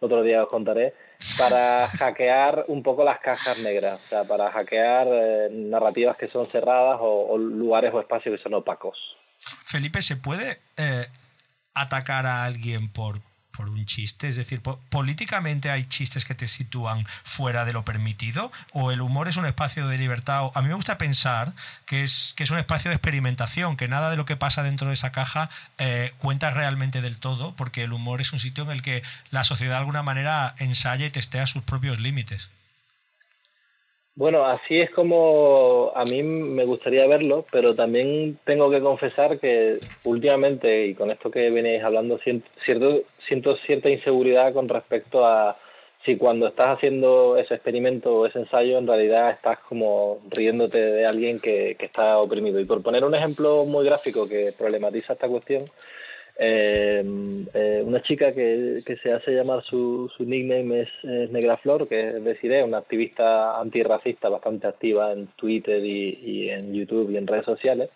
otro 0.00 0.22
día 0.22 0.42
os 0.42 0.50
contaré, 0.50 0.92
para 1.38 1.86
hackear 1.98 2.66
un 2.68 2.82
poco 2.82 3.04
las 3.04 3.20
cajas 3.20 3.58
negras, 3.58 4.02
o 4.04 4.06
sea, 4.06 4.24
para 4.24 4.50
hackear 4.50 5.08
eh, 5.10 5.48
narrativas 5.50 6.16
que 6.16 6.28
son 6.28 6.44
cerradas 6.46 6.98
o, 7.00 7.38
lugares 7.38 7.92
o 7.94 8.00
espacios 8.00 8.36
que 8.36 8.42
son 8.42 8.54
opacos. 8.54 9.13
Felipe, 9.74 10.02
¿se 10.02 10.14
puede 10.14 10.60
eh, 10.76 11.08
atacar 11.74 12.26
a 12.26 12.44
alguien 12.44 12.88
por 12.88 13.20
por 13.50 13.68
un 13.68 13.86
chiste? 13.86 14.28
Es 14.28 14.36
decir, 14.36 14.62
¿políticamente 14.62 15.68
hay 15.68 15.86
chistes 15.86 16.24
que 16.24 16.36
te 16.36 16.46
sitúan 16.46 17.04
fuera 17.24 17.64
de 17.64 17.72
lo 17.72 17.84
permitido? 17.84 18.52
¿O 18.72 18.92
el 18.92 19.00
humor 19.00 19.26
es 19.26 19.36
un 19.36 19.46
espacio 19.46 19.88
de 19.88 19.98
libertad? 19.98 20.50
A 20.54 20.62
mí 20.62 20.68
me 20.68 20.74
gusta 20.74 20.96
pensar 20.96 21.52
que 21.86 22.04
es, 22.04 22.34
que 22.36 22.44
es 22.44 22.50
un 22.52 22.58
espacio 22.58 22.88
de 22.88 22.94
experimentación, 22.94 23.76
que 23.76 23.88
nada 23.88 24.10
de 24.10 24.16
lo 24.16 24.26
que 24.26 24.36
pasa 24.36 24.62
dentro 24.62 24.86
de 24.86 24.94
esa 24.94 25.10
caja 25.10 25.50
eh, 25.78 26.14
cuenta 26.18 26.50
realmente 26.50 27.02
del 27.02 27.18
todo, 27.18 27.56
porque 27.56 27.82
el 27.82 27.92
humor 27.92 28.20
es 28.20 28.32
un 28.32 28.38
sitio 28.38 28.62
en 28.62 28.70
el 28.70 28.80
que 28.80 29.02
la 29.32 29.42
sociedad 29.42 29.72
de 29.72 29.78
alguna 29.78 30.04
manera 30.04 30.54
ensaya 30.58 31.04
y 31.04 31.10
testea 31.10 31.46
sus 31.46 31.64
propios 31.64 31.98
límites. 31.98 32.48
Bueno, 34.16 34.44
así 34.44 34.76
es 34.76 34.90
como 34.90 35.90
a 35.94 36.04
mí 36.04 36.22
me 36.22 36.64
gustaría 36.64 37.08
verlo, 37.08 37.44
pero 37.50 37.74
también 37.74 38.38
tengo 38.44 38.70
que 38.70 38.80
confesar 38.80 39.40
que 39.40 39.80
últimamente, 40.04 40.86
y 40.86 40.94
con 40.94 41.10
esto 41.10 41.32
que 41.32 41.50
venéis 41.50 41.82
hablando, 41.82 42.20
siento, 42.20 43.02
siento 43.26 43.56
cierta 43.66 43.90
inseguridad 43.90 44.54
con 44.54 44.68
respecto 44.68 45.26
a 45.26 45.56
si 46.04 46.16
cuando 46.16 46.46
estás 46.46 46.68
haciendo 46.76 47.36
ese 47.38 47.54
experimento 47.54 48.14
o 48.14 48.26
ese 48.26 48.38
ensayo 48.38 48.78
en 48.78 48.86
realidad 48.86 49.30
estás 49.30 49.58
como 49.60 50.20
riéndote 50.30 50.78
de 50.78 51.06
alguien 51.06 51.40
que, 51.40 51.74
que 51.76 51.84
está 51.84 52.18
oprimido. 52.18 52.60
Y 52.60 52.66
por 52.66 52.82
poner 52.82 53.04
un 53.04 53.16
ejemplo 53.16 53.64
muy 53.64 53.84
gráfico 53.84 54.28
que 54.28 54.52
problematiza 54.56 55.14
esta 55.14 55.28
cuestión, 55.28 55.64
eh, 56.36 57.44
eh, 57.54 57.82
una 57.84 58.02
chica 58.02 58.32
que, 58.32 58.80
que, 58.84 58.96
se 58.96 59.12
hace 59.12 59.30
llamar 59.32 59.62
su, 59.62 60.10
su 60.16 60.24
nickname 60.24 60.82
es, 60.82 61.30
Negra 61.30 61.56
Flor, 61.58 61.88
que 61.88 62.08
es 62.08 62.24
decir, 62.24 62.52
es 62.52 62.64
una 62.64 62.78
activista 62.78 63.60
antirracista 63.60 64.28
bastante 64.28 64.66
activa 64.66 65.12
en 65.12 65.28
Twitter 65.28 65.84
y, 65.84 66.50
en 66.50 66.74
YouTube 66.74 67.10
y 67.10 67.16
en 67.16 67.26
redes 67.26 67.44
sociales. 67.44 67.90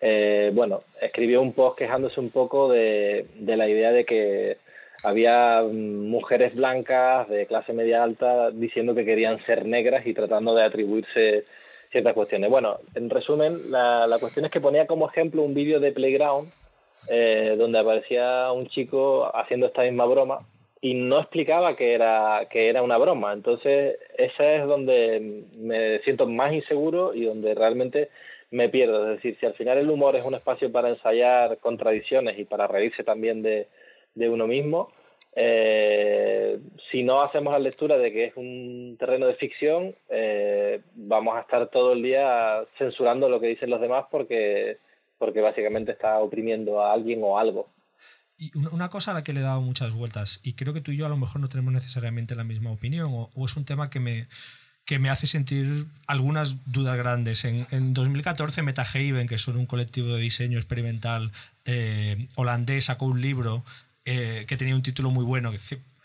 Eh, 0.00 0.50
bueno, 0.54 0.82
escribió 1.00 1.42
un 1.42 1.52
post 1.52 1.78
quejándose 1.78 2.20
un 2.20 2.30
poco 2.30 2.70
de, 2.70 3.26
de 3.34 3.56
la 3.56 3.68
idea 3.68 3.92
de 3.92 4.04
que 4.04 4.56
había 5.02 5.62
mujeres 5.62 6.54
blancas 6.54 7.28
de 7.28 7.46
clase 7.46 7.74
media 7.74 8.02
alta 8.02 8.50
diciendo 8.50 8.94
que 8.94 9.04
querían 9.04 9.44
ser 9.44 9.66
negras 9.66 10.06
y 10.06 10.14
tratando 10.14 10.54
de 10.54 10.64
atribuirse 10.64 11.44
ciertas 11.90 12.14
cuestiones. 12.14 12.50
Bueno, 12.50 12.78
en 12.94 13.10
resumen, 13.10 13.70
la, 13.70 14.06
la 14.06 14.18
cuestión 14.18 14.46
es 14.46 14.50
que 14.50 14.60
ponía 14.60 14.86
como 14.86 15.08
ejemplo 15.08 15.42
un 15.42 15.54
vídeo 15.54 15.80
de 15.80 15.92
Playground 15.92 16.50
eh, 17.08 17.54
donde 17.58 17.78
aparecía 17.78 18.50
un 18.52 18.66
chico 18.68 19.30
haciendo 19.34 19.66
esta 19.66 19.82
misma 19.82 20.06
broma 20.06 20.40
y 20.80 20.94
no 20.94 21.18
explicaba 21.18 21.76
que 21.76 21.94
era, 21.94 22.46
que 22.50 22.68
era 22.68 22.82
una 22.82 22.98
broma. 22.98 23.32
Entonces, 23.32 23.98
esa 24.18 24.54
es 24.54 24.66
donde 24.66 25.44
me 25.58 25.98
siento 26.00 26.26
más 26.26 26.52
inseguro 26.52 27.14
y 27.14 27.24
donde 27.24 27.54
realmente 27.54 28.10
me 28.50 28.68
pierdo. 28.68 29.02
Es 29.08 29.16
decir, 29.16 29.36
si 29.40 29.46
al 29.46 29.54
final 29.54 29.78
el 29.78 29.90
humor 29.90 30.14
es 30.16 30.24
un 30.24 30.34
espacio 30.34 30.70
para 30.70 30.90
ensayar 30.90 31.58
contradicciones 31.58 32.38
y 32.38 32.44
para 32.44 32.66
reírse 32.66 33.02
también 33.02 33.42
de, 33.42 33.66
de 34.14 34.28
uno 34.28 34.46
mismo, 34.46 34.90
eh, 35.36 36.58
si 36.90 37.02
no 37.02 37.22
hacemos 37.22 37.52
la 37.52 37.58
lectura 37.58 37.98
de 37.98 38.12
que 38.12 38.24
es 38.26 38.36
un 38.36 38.96
terreno 38.98 39.26
de 39.26 39.34
ficción, 39.34 39.94
eh, 40.08 40.80
vamos 40.94 41.36
a 41.36 41.40
estar 41.40 41.68
todo 41.68 41.92
el 41.92 42.02
día 42.02 42.62
censurando 42.78 43.28
lo 43.28 43.40
que 43.40 43.48
dicen 43.48 43.70
los 43.70 43.80
demás 43.80 44.04
porque 44.10 44.76
porque 45.24 45.40
básicamente 45.40 45.92
está 45.92 46.18
oprimiendo 46.18 46.84
a 46.84 46.92
alguien 46.92 47.20
o 47.22 47.38
algo. 47.38 47.70
Y 48.36 48.54
una 48.58 48.90
cosa 48.90 49.12
a 49.12 49.14
la 49.14 49.24
que 49.24 49.32
le 49.32 49.40
he 49.40 49.42
dado 49.42 49.62
muchas 49.62 49.94
vueltas, 49.94 50.40
y 50.42 50.52
creo 50.52 50.74
que 50.74 50.82
tú 50.82 50.90
y 50.90 50.98
yo 50.98 51.06
a 51.06 51.08
lo 51.08 51.16
mejor 51.16 51.40
no 51.40 51.48
tenemos 51.48 51.72
necesariamente 51.72 52.34
la 52.34 52.44
misma 52.44 52.70
opinión, 52.70 53.08
o, 53.10 53.46
es 53.46 53.56
un 53.56 53.64
tema 53.64 53.88
que 53.88 54.00
me, 54.00 54.26
que 54.84 54.98
me 54.98 55.08
hace 55.08 55.26
sentir 55.26 55.86
algunas 56.06 56.70
dudas 56.70 56.98
grandes. 56.98 57.46
En, 57.46 57.66
en 57.70 57.94
2014, 57.94 58.62
MetaHaven, 58.62 59.26
que 59.26 59.38
son 59.38 59.56
un 59.56 59.64
colectivo 59.64 60.14
de 60.14 60.20
diseño 60.20 60.58
experimental 60.58 61.32
eh, 61.64 62.28
holandés, 62.36 62.84
sacó 62.84 63.06
un 63.06 63.22
libro 63.22 63.64
eh, 64.04 64.44
que 64.46 64.58
tenía 64.58 64.74
un 64.74 64.82
título 64.82 65.10
muy 65.10 65.24
bueno. 65.24 65.50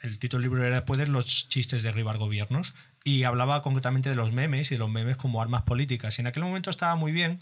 El 0.02 0.18
título 0.18 0.42
del 0.42 0.50
libro 0.50 0.66
era 0.66 0.86
Pueden 0.86 1.12
los 1.12 1.50
chistes 1.50 1.84
derribar 1.84 2.18
gobiernos 2.18 2.74
y 3.04 3.24
hablaba 3.24 3.62
concretamente 3.64 4.10
de 4.10 4.16
los 4.16 4.32
memes 4.32 4.72
y 4.72 4.76
de 4.76 4.80
los 4.80 4.90
memes 4.90 5.18
como 5.18 5.42
armas 5.42 5.64
políticas. 5.64 6.18
Y 6.18 6.22
en 6.22 6.28
aquel 6.28 6.44
momento 6.44 6.70
estaba 6.70 6.96
muy 6.96 7.12
bien, 7.12 7.40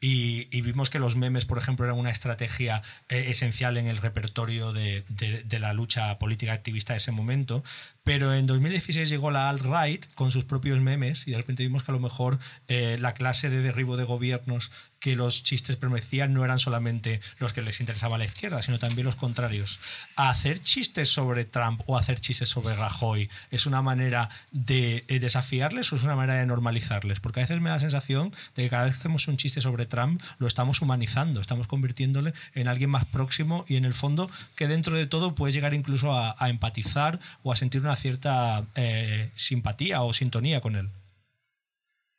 y, 0.00 0.60
vimos 0.60 0.90
que 0.90 1.00
los 1.00 1.16
memes, 1.16 1.44
por 1.44 1.58
ejemplo, 1.58 1.84
eran 1.84 1.98
una 1.98 2.10
estrategia 2.10 2.82
eh, 3.08 3.26
esencial 3.30 3.76
en 3.76 3.88
el 3.88 3.96
repertorio 3.96 4.72
de, 4.72 5.04
de, 5.08 5.58
la 5.58 5.72
lucha 5.72 6.18
política 6.20 6.52
activista 6.52 6.92
de 6.92 6.98
ese 6.98 7.10
momento. 7.10 7.64
Pero 8.04 8.32
en 8.32 8.46
2016 8.46 9.08
llegó 9.08 9.32
la 9.32 9.50
alt-right 9.50 10.06
con 10.14 10.30
sus 10.30 10.44
propios 10.44 10.78
memes 10.80 11.26
y 11.26 11.32
de 11.32 11.38
repente 11.38 11.64
vimos 11.64 11.82
que 11.82 11.90
a 11.90 11.94
lo 11.94 12.00
mejor 12.00 12.38
eh, 12.68 12.96
la 13.00 13.12
clase 13.12 13.50
de 13.50 13.60
derribo 13.60 13.96
de 13.96 14.04
gobiernos 14.04 14.70
que 15.00 15.16
los 15.16 15.42
chistes 15.42 15.76
permitían 15.76 16.32
no 16.34 16.44
eran 16.44 16.58
solamente 16.58 17.20
los 17.38 17.52
que 17.52 17.62
les 17.62 17.80
interesaba 17.80 18.16
a 18.16 18.18
la 18.18 18.24
izquierda, 18.24 18.62
sino 18.62 18.78
también 18.78 19.06
los 19.06 19.16
contrarios. 19.16 19.78
Hacer 20.16 20.60
chistes 20.62 21.08
sobre 21.08 21.44
Trump 21.44 21.82
o 21.86 21.96
hacer 21.96 22.20
chistes 22.20 22.48
sobre 22.48 22.76
Rajoy 22.76 23.30
es 23.50 23.66
una 23.66 23.82
manera 23.82 24.28
de 24.50 25.04
eh, 25.08 25.18
desafiarles 25.18 25.92
o 25.92 25.96
es 25.96 26.02
una 26.02 26.16
manera 26.16 26.38
de 26.38 26.46
normalizarles, 26.46 27.20
porque 27.20 27.40
a 27.40 27.44
veces 27.44 27.60
me 27.60 27.68
da 27.68 27.76
la 27.76 27.80
sensación 27.80 28.32
de 28.54 28.64
que 28.64 28.70
cada 28.70 28.84
vez 28.84 28.94
que 28.94 29.00
hacemos 29.00 29.28
un 29.28 29.36
chiste 29.36 29.60
sobre 29.60 29.86
Trump 29.86 30.20
lo 30.38 30.46
estamos 30.46 30.82
humanizando, 30.82 31.40
estamos 31.40 31.66
convirtiéndole 31.66 32.34
en 32.54 32.68
alguien 32.68 32.90
más 32.90 33.04
próximo 33.04 33.64
y 33.68 33.76
en 33.76 33.84
el 33.84 33.94
fondo 33.94 34.30
que 34.56 34.68
dentro 34.68 34.96
de 34.96 35.06
todo 35.06 35.34
puede 35.34 35.52
llegar 35.52 35.74
incluso 35.74 36.12
a, 36.16 36.36
empatizar 36.48 37.20
o 37.42 37.52
a 37.52 37.56
sentir 37.56 37.82
una 37.82 37.96
cierta 37.96 38.64
eh, 38.74 39.30
simpatía 39.34 40.02
o 40.02 40.12
sintonía 40.12 40.60
con 40.60 40.76
él. 40.76 40.90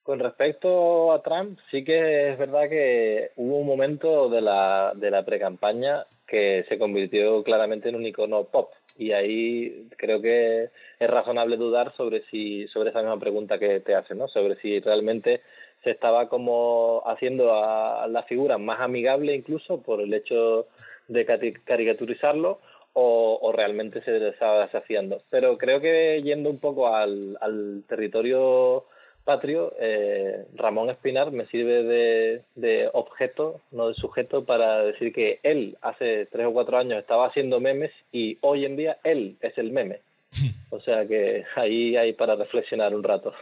Con 0.10 0.18
respecto 0.18 1.12
a 1.14 1.22
Trump, 1.22 1.60
sí 1.70 1.84
que 1.84 2.32
es 2.32 2.38
verdad 2.40 2.68
que 2.68 3.30
hubo 3.36 3.58
un 3.58 3.68
momento 3.68 4.28
de 4.28 4.42
la, 4.42 4.92
de 4.96 5.12
la 5.12 5.24
pre-campaña 5.24 6.04
que 6.26 6.66
se 6.68 6.80
convirtió 6.80 7.44
claramente 7.44 7.90
en 7.90 7.96
un 7.96 8.08
icono 8.08 8.46
pop. 8.46 8.72
Y 8.98 9.12
ahí 9.12 9.88
creo 9.98 10.20
que 10.20 10.70
es 11.00 11.10
razonable 11.12 11.58
dudar 11.58 11.94
sobre 11.96 12.24
si 12.32 12.68
sobre 12.70 12.90
esa 12.90 13.04
misma 13.04 13.20
pregunta 13.20 13.60
que 13.60 13.82
te 13.82 13.94
hacen, 13.94 14.18
¿no? 14.18 14.28
Sobre 14.28 14.56
si 14.56 14.80
realmente 14.80 15.42
se 15.84 15.92
estaba 15.92 16.28
como 16.28 17.04
haciendo 17.06 17.54
a 17.54 18.08
la 18.08 18.24
figura 18.24 18.58
más 18.58 18.80
amigable 18.80 19.36
incluso 19.36 19.80
por 19.84 20.02
el 20.02 20.12
hecho 20.12 20.66
de 21.08 21.24
caricaturizarlo 21.24 22.58
o, 22.94 23.38
o 23.44 23.52
realmente 23.52 24.02
se 24.02 24.28
estaba 24.28 24.66
desafiando. 24.66 25.22
Pero 25.30 25.60
creo 25.60 25.80
que 25.80 26.20
yendo 26.24 26.50
un 26.50 26.60
poco 26.60 26.88
al, 26.88 27.38
al 27.42 27.84
territorio 27.88 28.86
patrio, 29.30 29.76
eh, 29.80 30.48
Ramón 30.56 30.90
Espinar 30.90 31.32
me 31.32 31.46
sirve 31.46 32.42
de, 32.56 32.90
objeto, 32.94 33.62
no 33.70 33.90
de 33.90 33.94
sujeto, 33.94 34.44
para 34.44 34.80
decir 34.80 35.14
que 35.14 35.40
él 35.44 35.78
hace 35.84 36.26
tres 36.26 36.48
o 36.48 36.52
cuatro 36.52 36.80
años 36.80 36.98
estaba 36.98 37.28
haciendo 37.28 37.60
memes 37.60 37.92
y 38.12 38.40
hoy 38.42 38.66
en 38.66 38.76
día 38.76 38.98
él 39.04 39.38
es 39.42 39.56
el 39.60 39.72
meme. 39.72 40.00
O 40.72 40.80
sea 40.82 41.08
que 41.08 41.46
ahí 41.56 41.96
hay 41.96 42.14
para 42.14 42.36
reflexionar 42.36 42.96
un 42.96 43.04
rato. 43.04 43.34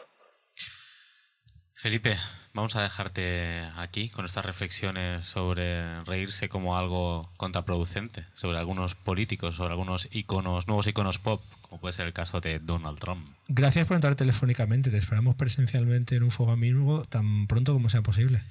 Felipe, 1.73 2.15
Vamos 2.57 2.75
a 2.75 2.81
dejarte 2.81 3.69
aquí 3.77 4.09
con 4.09 4.25
estas 4.25 4.43
reflexiones 4.43 5.27
sobre 5.27 6.01
reírse 6.05 6.49
como 6.49 6.75
algo 6.75 7.29
contraproducente, 7.37 8.25
sobre 8.33 8.57
algunos 8.57 8.95
políticos, 8.95 9.57
sobre 9.57 9.73
algunos 9.73 10.07
iconos, 10.11 10.67
nuevos 10.67 10.87
iconos 10.87 11.19
pop, 11.19 11.39
como 11.61 11.79
puede 11.79 11.93
ser 11.93 12.07
el 12.07 12.13
caso 12.13 12.41
de 12.41 12.57
Donald 12.57 12.97
Trump. 12.97 13.23
Gracias 13.47 13.85
por 13.85 13.93
entrar 13.93 14.15
telefónicamente. 14.15 14.89
Te 14.89 14.97
esperamos 14.97 15.35
presencialmente 15.35 16.15
en 16.15 16.23
un 16.23 16.31
fuego 16.31 16.51
amigo 16.51 17.03
tan 17.05 17.45
pronto 17.45 17.73
como 17.73 17.89
sea 17.89 18.01
posible. 18.01 18.41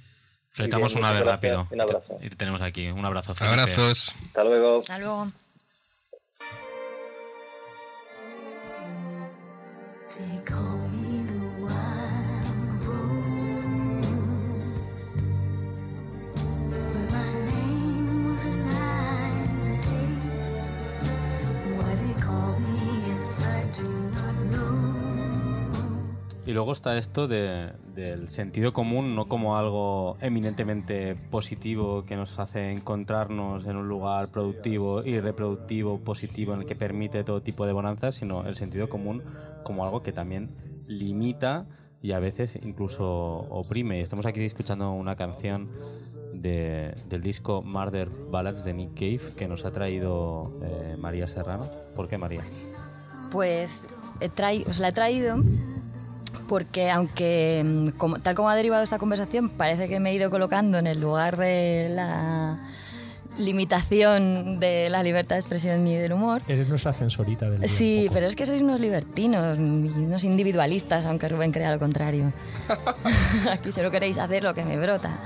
Fletamos 0.53 0.95
una 0.95 1.11
vez 1.11 1.25
rápido. 1.25 1.66
Un 1.69 1.81
abrazo. 1.81 2.16
Y 2.23 2.29
te 2.29 2.37
tenemos 2.37 2.62
aquí. 2.62 2.87
Un 2.87 3.05
abrazo. 3.05 3.35
Felipe. 3.35 3.61
Abrazos. 3.61 4.14
Hasta 4.29 4.45
luego. 4.45 4.79
Hasta 4.79 4.99
luego. 4.99 5.33
Y 26.47 26.53
luego 26.53 26.73
está 26.73 26.97
esto 26.97 27.27
de- 27.27 27.73
del 27.95 28.29
sentido 28.29 28.73
común, 28.73 29.17
no 29.17 29.27
como 29.27 29.57
algo 29.57 30.15
eminentemente 30.21 31.17
positivo 31.31 32.05
que 32.05 32.15
nos 32.15 32.39
hace 32.39 32.71
encontrarnos 32.71 33.67
en 33.67 33.77
un 33.77 33.89
lugar 33.89 34.29
productivo 34.31 35.03
y 35.05 35.19
reproductivo, 35.19 35.99
positivo, 35.99 36.55
en 36.55 36.61
el 36.61 36.67
que 36.67 36.77
permite 36.77 37.25
todo 37.25 37.43
tipo 37.43 37.67
de 37.67 37.73
bonanzas, 37.73 38.15
sino 38.15 38.47
el 38.47 38.55
sentido 38.55 38.89
común 38.89 39.23
como 39.65 39.85
algo 39.85 40.05
que 40.05 40.13
también 40.13 40.51
limita 40.89 41.67
y 42.01 42.13
a 42.13 42.21
veces 42.21 42.57
incluso 42.63 43.07
oprime. 43.51 43.99
Y 43.99 44.03
Estamos 44.03 44.25
aquí 44.25 44.45
escuchando 44.45 44.93
una 44.93 45.17
canción 45.17 45.69
de- 46.33 46.95
del 47.09 47.23
disco 47.23 47.63
Murder 47.63 48.09
Ballads 48.31 48.63
de 48.65 48.73
Nick 48.73 48.95
Cave 48.95 49.35
que 49.37 49.49
nos 49.49 49.65
ha 49.65 49.73
traído 49.73 50.53
eh, 50.63 50.97
María 50.97 51.27
Serrano. 51.27 51.65
¿Por 51.97 52.07
qué 52.07 52.19
María? 52.19 52.43
Pues 53.33 53.89
he 54.21 54.31
trai- 54.31 54.65
os 54.69 54.79
la 54.79 54.89
he 54.89 54.93
traído 54.93 55.39
porque 56.49 56.91
aunque 56.91 57.62
mm, 57.65 57.89
como- 57.99 58.17
tal 58.19 58.35
como 58.35 58.49
ha 58.51 58.55
derivado 58.57 58.83
esta 58.83 58.99
conversación 58.99 59.49
parece 59.49 59.89
que 59.89 60.01
me 60.01 60.11
he 60.11 60.15
ido 60.15 60.31
colocando 60.31 60.79
en 60.79 60.87
el 60.87 61.01
lugar 61.01 61.37
de 61.37 61.89
la 61.91 62.59
limitación 63.39 64.59
de 64.61 64.89
la 64.91 65.03
libertad 65.03 65.37
de 65.37 65.41
expresión 65.41 65.87
y 65.87 65.97
del 65.97 66.12
humor. 66.12 66.43
Eres 66.49 66.69
nuestra 66.69 66.93
censorita 66.93 67.51
del 67.51 67.61
día, 67.61 67.69
Sí, 67.69 68.09
pero 68.12 68.27
es 68.27 68.35
que 68.35 68.47
sois 68.47 68.62
unos 68.62 68.81
libertinos 68.81 69.59
y 69.59 69.62
unos 69.62 70.25
individualistas, 70.25 71.05
aunque 71.05 71.29
Rubén 71.29 71.53
crea 71.53 71.73
lo 71.73 71.79
contrario. 71.79 72.33
Aquí 73.53 73.73
solo 73.73 73.91
queréis 73.91 74.19
hacer 74.19 74.43
lo 74.43 74.55
que 74.55 74.65
me 74.65 74.79
brota. 74.79 75.19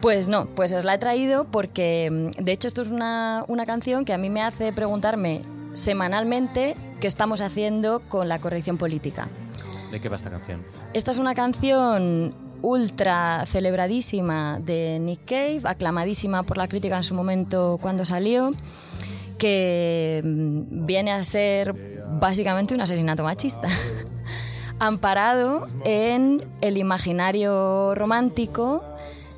Pues 0.00 0.28
no, 0.28 0.46
pues 0.46 0.72
os 0.72 0.84
la 0.84 0.94
he 0.94 0.98
traído 0.98 1.44
porque, 1.44 2.10
mm, 2.38 2.42
de 2.44 2.52
hecho, 2.52 2.68
esto 2.68 2.82
es 2.82 2.88
una, 2.90 3.44
una 3.48 3.64
canción 3.66 4.04
que 4.04 4.12
a 4.12 4.18
mí 4.18 4.28
me 4.28 4.42
hace 4.42 4.72
preguntarme 4.72 5.42
semanalmente 5.72 6.74
qué 7.00 7.06
estamos 7.06 7.40
haciendo 7.40 8.00
con 8.08 8.28
la 8.28 8.38
corrección 8.40 8.76
política. 8.76 9.28
¿De 9.92 10.00
qué 10.00 10.08
va 10.08 10.16
esta 10.16 10.30
canción? 10.30 10.62
Esta 10.94 11.10
es 11.10 11.18
una 11.18 11.34
canción 11.34 12.34
ultra 12.62 13.44
celebradísima 13.46 14.58
de 14.58 14.98
Nick 14.98 15.26
Cave, 15.26 15.60
aclamadísima 15.64 16.44
por 16.44 16.56
la 16.56 16.66
crítica 16.66 16.96
en 16.96 17.02
su 17.02 17.14
momento 17.14 17.78
cuando 17.80 18.06
salió, 18.06 18.52
que 19.36 20.22
mm, 20.24 20.86
viene 20.86 21.12
a 21.12 21.22
ser 21.24 21.74
básicamente 22.18 22.74
un 22.74 22.80
asesinato 22.80 23.22
machista, 23.22 23.68
amparado 24.78 25.66
en 25.84 26.42
el 26.62 26.78
imaginario 26.78 27.94
romántico 27.94 28.82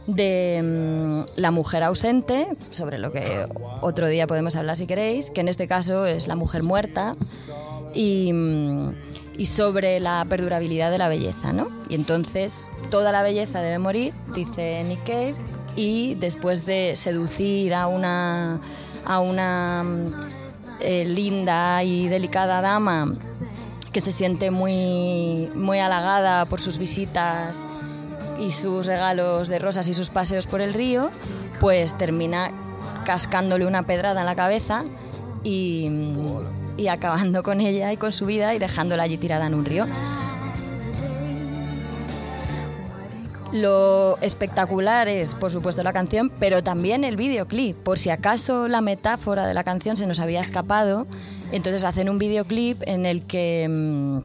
de 0.07 0.61
mm, 0.63 1.41
la 1.41 1.51
mujer 1.51 1.83
ausente, 1.83 2.47
sobre 2.71 2.99
lo 2.99 3.11
que 3.11 3.49
otro 3.81 4.07
día 4.07 4.29
podemos 4.29 4.55
hablar 4.55 4.77
si 4.77 4.87
queréis, 4.87 5.33
que 5.33 5.41
en 5.41 5.49
este 5.49 5.67
caso 5.67 6.07
es 6.07 6.29
la 6.29 6.37
mujer 6.37 6.63
muerta, 6.63 7.15
y, 7.95 8.33
mm, 8.33 8.95
y 9.37 9.47
sobre 9.47 10.01
la 10.01 10.25
perdurabilidad 10.29 10.91
de 10.91 10.99
la 10.99 11.09
belleza, 11.09 11.53
¿no? 11.53 11.69
Y 11.89 11.95
entonces 11.95 12.71
toda 12.91 13.13
la 13.13 13.23
belleza 13.23 13.61
debe 13.61 13.79
morir, 13.79 14.15
dice 14.35 14.85
Nick 14.85 15.11
y 15.77 16.15
después 16.15 16.67
de 16.67 16.93
seducir 16.95 17.75
a 17.75 17.87
una, 17.87 18.61
a 19.05 19.21
una 19.21 19.83
mm, 19.85 20.15
eh, 20.81 21.05
linda 21.05 21.83
y 21.83 22.09
delicada 22.09 22.61
dama 22.61 23.13
que 23.93 24.01
se 24.01 24.13
siente 24.13 24.51
muy, 24.51 25.51
muy 25.55 25.79
halagada 25.79 26.45
por 26.47 26.61
sus 26.61 26.79
visitas 26.79 27.65
y 28.41 28.51
sus 28.51 28.87
regalos 28.87 29.49
de 29.49 29.59
rosas 29.61 29.89
y 29.89 29.95
sus 29.95 30.11
paseos 30.11 30.49
por 30.49 30.61
el 30.61 30.75
río, 30.75 31.11
pues 31.61 31.97
termina 31.97 32.51
cascándole 33.05 33.67
una 33.67 33.85
pedrada 33.85 34.21
en 34.21 34.27
la 34.27 34.35
cabeza 34.35 34.85
y, 35.45 35.89
y 36.77 36.89
acabando 36.89 37.43
con 37.43 37.61
ella 37.61 37.93
y 37.93 37.97
con 37.97 38.13
su 38.13 38.27
vida 38.27 38.55
y 38.55 38.59
dejándola 38.59 39.05
allí 39.05 39.17
tirada 39.17 39.47
en 39.47 39.55
un 39.55 39.65
río. 39.65 39.87
Lo 43.55 44.19
espectacular 44.21 45.07
es, 45.07 45.37
por 45.37 45.53
supuesto, 45.53 45.85
la 45.85 45.93
canción, 45.93 46.33
pero 46.41 46.65
también 46.65 47.05
el 47.05 47.15
videoclip. 47.15 47.77
Por 47.77 48.01
si 48.01 48.11
acaso 48.11 48.67
la 48.67 48.81
metáfora 48.81 49.47
de 49.47 49.55
la 49.55 49.63
canción 49.63 49.97
se 49.97 50.09
nos 50.09 50.19
había 50.19 50.41
escapado, 50.41 51.07
entonces 51.53 51.85
hacen 51.85 52.09
un 52.09 52.19
videoclip 52.19 52.83
en 52.85 53.07
el 53.07 53.25
que, 53.25 53.69
mm, 53.71 54.19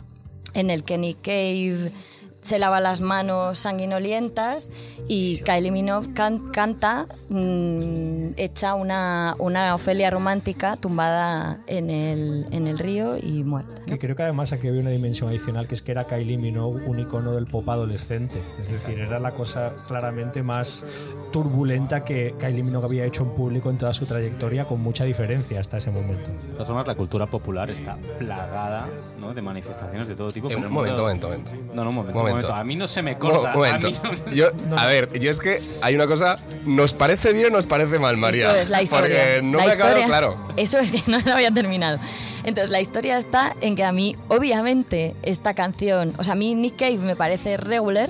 en 0.56 0.70
el 0.72 0.84
que 0.84 0.98
Nick 0.98 1.22
Cave 1.22 1.92
se 2.42 2.58
lava 2.60 2.80
las 2.80 3.02
manos 3.02 3.60
sanguinolientas 3.60 4.72
y 5.08 5.40
Kylie 5.40 5.72
Minogue 5.72 6.14
can- 6.14 6.50
canta 6.52 7.06
mm, 7.30 8.34
hecha 8.38 8.76
una, 8.76 9.36
una 9.40 9.76
Ofelia 9.76 10.10
romántica 10.10 10.76
tumbada 10.78 11.60
en 11.68 11.90
el, 11.90 12.48
en 12.52 12.68
el 12.68 12.80
río 12.80 13.18
y 13.18 13.44
muerta. 13.44 13.74
¿no? 13.82 13.86
Que 13.86 14.00
creo 14.00 14.16
que 14.16 14.24
además 14.24 14.54
aquí 14.54 14.68
había 14.68 14.82
una 14.82 14.90
dimensión 14.90 15.30
adicional 15.30 15.68
que 15.68 15.76
es 15.76 15.82
que 15.82 15.92
era 15.92 16.06
Kylie 16.06 16.38
Minogue 16.38 16.86
un 16.86 17.00
icono 17.00 17.34
del 17.34 17.46
pop 17.48 17.68
adolescente. 17.70 18.42
Es 18.62 18.72
decir, 18.72 19.00
era 19.00 19.20
la 19.20 19.32
cosa 19.34 19.74
claramente 19.88 20.44
más 20.44 20.84
turbulenta 21.32 22.04
que 22.04 22.36
Kylie 22.40 22.64
Minogue 22.64 22.86
había 22.86 23.06
hecho 23.06 23.24
en 23.24 23.30
público 23.32 23.70
en 23.70 23.78
toda 23.78 23.94
su 23.94 24.06
trayectoria 24.06 24.66
con 24.66 24.82
mucha 24.82 25.04
diferencia 25.04 25.60
hasta 25.60 25.78
ese 25.78 25.92
momento. 25.92 26.30
De 26.30 26.54
todas 26.54 26.68
formas, 26.68 26.88
la 26.88 26.96
cultura 26.96 27.26
popular 27.28 27.70
está 27.70 27.98
plagada 28.18 28.88
¿no? 29.20 29.34
de 29.34 29.42
manifestaciones 29.42 30.08
de 30.08 30.16
todo 30.16 30.32
tipo. 30.32 30.50
Eh, 30.50 30.56
un 30.56 30.72
momento, 30.72 31.02
momento, 31.02 31.28
momento. 31.28 31.52
No, 31.74 31.84
no, 31.84 31.90
un 31.90 31.96
momento, 31.96 32.20
Momento. 32.20 32.29
Momento. 32.30 32.54
A 32.54 32.64
mí 32.64 32.76
no 32.76 32.88
se 32.88 33.02
me 33.02 33.14
Un 33.14 33.20
corta. 33.20 33.52
momento. 33.54 33.88
A 33.88 33.90
mí 33.90 33.98
no- 34.26 34.32
Yo, 34.32 34.46
a 34.78 34.86
ver, 34.88 35.20
yo 35.20 35.30
es 35.32 35.40
que 35.40 35.60
hay 35.82 35.96
una 35.96 36.08
cosa, 36.08 36.40
¿nos 36.66 36.94
parece 36.94 37.34
bien 37.34 37.48
o 37.48 37.58
nos 37.58 37.66
parece 37.66 38.00
mal, 38.00 38.18
María? 38.18 38.48
Eso 38.52 38.56
es 38.56 38.70
la 38.70 38.82
historia. 38.82 39.18
Porque 39.18 39.42
no 39.44 39.58
La 39.60 39.66
me 39.66 39.72
ha 39.72 39.76
quedado 39.76 39.90
historia- 40.00 40.08
claro. 40.08 40.38
Eso 40.58 40.78
es 40.80 40.92
que 40.92 41.02
no 41.12 41.20
lo 41.20 41.32
había 41.34 41.52
terminado. 41.52 42.00
Entonces, 42.44 42.70
la 42.70 42.80
historia 42.82 43.18
está 43.18 43.56
en 43.62 43.76
que 43.76 43.84
a 43.84 43.92
mí, 43.92 44.16
obviamente, 44.30 45.16
esta 45.24 45.54
canción, 45.54 46.14
o 46.18 46.24
sea, 46.24 46.34
a 46.34 46.36
mí 46.38 46.56
Nick 46.56 46.78
Cave 46.78 46.98
me 46.98 47.16
parece 47.16 47.58
regular 47.58 48.10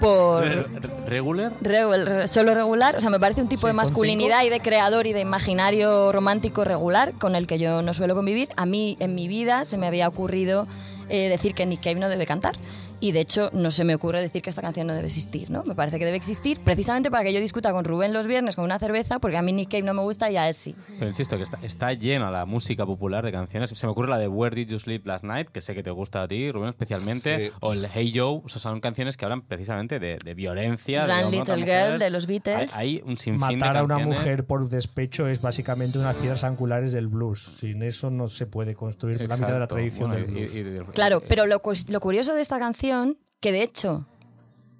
por... 0.00 0.44
Re- 0.44 0.64
¿Regular? 1.06 1.52
Regular, 1.60 2.28
solo 2.28 2.54
regular, 2.54 2.96
o 2.96 3.00
sea, 3.00 3.10
me 3.10 3.20
parece 3.20 3.40
un 3.42 3.48
tipo 3.48 3.62
Sí, 3.62 3.66
de 3.68 3.72
masculinidad 3.74 4.42
y 4.44 4.48
de 4.50 4.60
creador 4.60 5.06
y 5.06 5.12
de 5.12 5.20
imaginario 5.20 6.12
romántico 6.12 6.64
regular 6.64 7.12
con 7.18 7.34
el 7.36 7.46
que 7.46 7.58
yo 7.58 7.82
no 7.82 7.94
suelo 7.94 8.14
convivir. 8.14 8.48
A 8.56 8.66
mí 8.66 8.96
en 9.00 9.14
mi 9.14 9.28
vida 9.28 9.64
se 9.64 9.76
me 9.78 9.86
había 9.86 10.08
ocurrido 10.08 10.66
eh, 11.08 11.28
decir 11.28 11.54
que 11.54 11.66
Nick 11.66 11.82
Cave 11.82 11.96
no 11.96 12.08
debe 12.08 12.26
cantar. 12.26 12.56
Y 13.04 13.12
de 13.12 13.20
hecho 13.20 13.50
no 13.52 13.70
se 13.70 13.84
me 13.84 13.94
ocurre 13.94 14.22
decir 14.22 14.40
que 14.40 14.48
esta 14.48 14.62
canción 14.62 14.86
no 14.86 14.94
debe 14.94 15.06
existir, 15.08 15.50
¿no? 15.50 15.62
Me 15.64 15.74
parece 15.74 15.98
que 15.98 16.06
debe 16.06 16.16
existir 16.16 16.58
precisamente 16.60 17.10
para 17.10 17.22
que 17.22 17.34
yo 17.34 17.40
discuta 17.40 17.70
con 17.72 17.84
Rubén 17.84 18.14
los 18.14 18.26
viernes 18.26 18.56
con 18.56 18.64
una 18.64 18.78
cerveza, 18.78 19.18
porque 19.18 19.36
a 19.36 19.42
mí 19.42 19.52
Nick 19.52 19.70
Cave 19.70 19.82
no 19.82 19.92
me 19.92 20.00
gusta 20.00 20.30
y 20.30 20.36
a 20.38 20.48
él 20.48 20.54
sí. 20.54 20.74
Pero 20.98 21.08
insisto, 21.08 21.36
que 21.36 21.42
está, 21.42 21.58
está 21.62 21.92
llena 21.92 22.30
la 22.30 22.46
música 22.46 22.86
popular 22.86 23.22
de 23.24 23.30
canciones. 23.32 23.70
Se 23.70 23.86
me 23.86 23.90
ocurre 23.92 24.08
la 24.08 24.16
de 24.16 24.26
Where 24.28 24.56
Did 24.56 24.68
You 24.70 24.78
Sleep 24.78 25.06
Last 25.06 25.22
Night, 25.24 25.48
que 25.50 25.60
sé 25.60 25.74
que 25.74 25.82
te 25.82 25.90
gusta 25.90 26.22
a 26.22 26.28
ti, 26.28 26.50
Rubén, 26.50 26.70
especialmente. 26.70 27.48
Sí. 27.50 27.52
O 27.60 27.74
el 27.74 27.86
Hey 27.92 28.10
Joe. 28.14 28.40
O 28.42 28.48
sea, 28.48 28.60
son 28.60 28.80
canciones 28.80 29.18
que 29.18 29.26
hablan 29.26 29.42
precisamente 29.42 29.98
de, 29.98 30.16
de 30.24 30.34
violencia. 30.34 31.06
de 31.06 31.12
Run 31.12 31.24
a 31.26 31.30
Little. 31.30 31.56
Girl 31.64 31.98
de 31.98 32.08
los 32.10 32.26
Beatles. 32.26 32.74
Hay, 32.74 32.96
hay 32.96 33.02
un 33.04 33.18
sinfín 33.18 33.58
Matar 33.58 33.72
de 33.74 33.78
a 33.80 33.82
una 33.82 33.98
mujer 33.98 34.46
por 34.46 34.66
despecho 34.68 35.28
es 35.28 35.42
básicamente 35.42 35.98
unas 35.98 36.16
piedras 36.16 36.42
angulares 36.44 36.92
del 36.92 37.08
blues. 37.08 37.50
Sin 37.58 37.82
eso 37.82 38.08
no 38.10 38.28
se 38.28 38.46
puede 38.46 38.74
construir 38.74 39.20
la 39.20 39.36
mitad 39.36 39.48
de 39.48 39.58
la 39.58 39.64
Exacto. 39.64 39.74
tradición 39.74 40.10
Bueno, 40.10 40.24
del 40.26 40.36
y- 40.36 40.40
blues. 40.40 40.54
y 40.54 40.62
de- 40.62 40.84
Claro, 40.94 41.22
pero 41.28 41.44
lo, 41.46 41.60
lo 41.90 42.00
curioso 42.00 42.34
de 42.34 42.40
esta 42.40 42.58
canción, 42.58 42.93
que 43.40 43.52
de 43.52 43.62
hecho, 43.62 44.06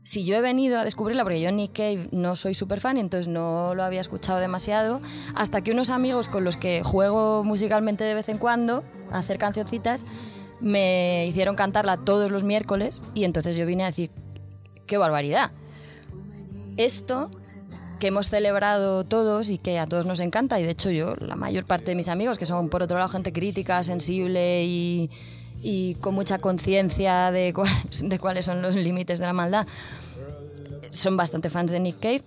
si 0.04 0.24
yo 0.24 0.36
he 0.36 0.40
venido 0.40 0.78
a 0.78 0.84
descubrirla, 0.84 1.22
porque 1.22 1.40
yo 1.40 1.50
Nick 1.50 1.72
Cave 1.72 2.08
no 2.12 2.36
soy 2.36 2.54
súper 2.54 2.80
fan, 2.80 2.98
entonces 2.98 3.28
no 3.28 3.74
lo 3.74 3.82
había 3.82 4.00
escuchado 4.00 4.38
demasiado, 4.38 5.00
hasta 5.34 5.62
que 5.62 5.72
unos 5.72 5.90
amigos 5.90 6.28
con 6.28 6.44
los 6.44 6.56
que 6.56 6.82
juego 6.82 7.42
musicalmente 7.44 8.04
de 8.04 8.14
vez 8.14 8.28
en 8.28 8.38
cuando, 8.38 8.84
a 9.10 9.18
hacer 9.18 9.38
cancioncitas, 9.38 10.04
me 10.60 11.26
hicieron 11.26 11.56
cantarla 11.56 11.96
todos 11.96 12.30
los 12.30 12.44
miércoles 12.44 13.02
y 13.14 13.24
entonces 13.24 13.56
yo 13.56 13.66
vine 13.66 13.84
a 13.84 13.86
decir, 13.86 14.10
qué 14.86 14.98
barbaridad. 14.98 15.50
Esto 16.76 17.30
que 17.98 18.08
hemos 18.08 18.28
celebrado 18.28 19.04
todos 19.04 19.48
y 19.50 19.58
que 19.58 19.78
a 19.78 19.86
todos 19.86 20.04
nos 20.04 20.20
encanta, 20.20 20.60
y 20.60 20.64
de 20.64 20.70
hecho 20.70 20.90
yo, 20.90 21.14
la 21.16 21.36
mayor 21.36 21.64
parte 21.64 21.86
de 21.86 21.94
mis 21.94 22.08
amigos, 22.08 22.38
que 22.38 22.46
son 22.46 22.68
por 22.68 22.82
otro 22.82 22.98
lado 22.98 23.08
gente 23.08 23.32
crítica, 23.32 23.82
sensible 23.84 24.64
y, 24.64 25.10
y 25.64 25.94
con 25.96 26.14
mucha 26.14 26.38
conciencia 26.38 27.32
de, 27.32 27.52
cuáles- 27.54 28.06
de 28.08 28.18
cuáles 28.18 28.44
son 28.44 28.60
los 28.62 28.76
límites 28.76 29.18
de 29.18 29.24
la 29.26 29.32
maldad, 29.32 29.66
son 30.92 31.16
bastante 31.16 31.50
fans 31.50 31.70
de 31.72 31.80
Nick 31.80 31.98
Cave. 31.98 32.22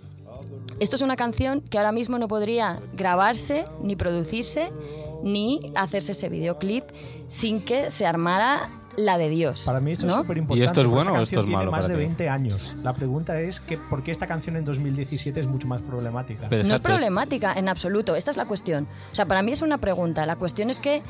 Esto 0.79 0.95
es 0.95 1.01
una 1.01 1.15
canción 1.15 1.61
que 1.61 1.77
ahora 1.77 1.91
mismo 1.91 2.17
no 2.19 2.27
podría 2.27 2.79
grabarse, 2.93 3.65
ni 3.81 3.95
producirse, 3.95 4.71
ni 5.23 5.59
hacerse 5.75 6.11
ese 6.11 6.29
videoclip 6.29 6.83
sin 7.27 7.61
que 7.61 7.89
se 7.89 8.05
armara 8.05 8.69
la 8.95 9.19
de 9.19 9.29
Dios. 9.29 9.63
Para 9.65 9.79
mí 9.79 9.91
esto 9.91 10.07
¿no? 10.07 10.13
es 10.13 10.21
súper 10.21 10.37
importante. 10.37 10.59
¿Y 10.59 10.65
esto 10.65 10.81
es 10.81 10.87
bueno 10.87 11.13
o 11.13 11.21
esto 11.21 11.23
es 11.23 11.29
canción 11.45 11.51
malo 11.51 11.59
Tiene 11.65 11.71
más 11.71 11.81
para 11.81 11.87
de 11.87 11.93
ti? 11.93 12.05
20 12.05 12.29
años. 12.29 12.75
La 12.83 12.93
pregunta 12.93 13.39
es 13.39 13.59
que 13.59 13.77
por 13.77 14.03
qué 14.03 14.11
esta 14.11 14.25
canción 14.25 14.55
en 14.55 14.65
2017 14.65 15.39
es 15.39 15.45
mucho 15.47 15.67
más 15.67 15.83
problemática. 15.83 16.47
Pero 16.49 16.63
No 16.63 16.73
es 16.73 16.79
problemática 16.79 17.53
en 17.53 17.69
absoluto, 17.69 18.15
esta 18.15 18.31
es 18.31 18.37
la 18.37 18.45
cuestión. 18.45 18.87
O 19.11 19.15
sea, 19.15 19.27
para 19.27 19.43
mí 19.43 19.51
es 19.51 19.61
una 19.61 19.77
pregunta. 19.77 20.25
La 20.25 20.35
cuestión 20.35 20.71
es 20.71 20.79
que 20.79 21.03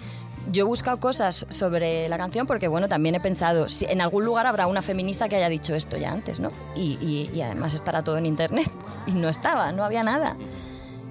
yo 0.51 0.63
he 0.63 0.67
buscado 0.67 0.99
cosas 0.99 1.45
sobre 1.49 2.07
la 2.09 2.17
canción 2.17 2.47
porque, 2.47 2.67
bueno, 2.67 2.87
también 2.89 3.15
he 3.15 3.19
pensado, 3.19 3.67
si 3.67 3.85
en 3.85 4.01
algún 4.01 4.25
lugar 4.25 4.45
habrá 4.47 4.67
una 4.67 4.81
feminista 4.81 5.27
que 5.29 5.35
haya 5.35 5.49
dicho 5.49 5.75
esto 5.75 5.97
ya 5.97 6.11
antes, 6.11 6.39
¿no? 6.39 6.49
Y, 6.75 6.97
y- 7.01 7.29
y 7.33 7.41
además 7.41 7.73
estará 7.73 8.03
todo 8.03 8.17
en 8.17 8.25
internet. 8.25 8.69
Y 9.07 9.11
no 9.11 9.29
estaba, 9.29 9.71
no 9.71 9.83
había 9.85 10.03
nada. 10.03 10.35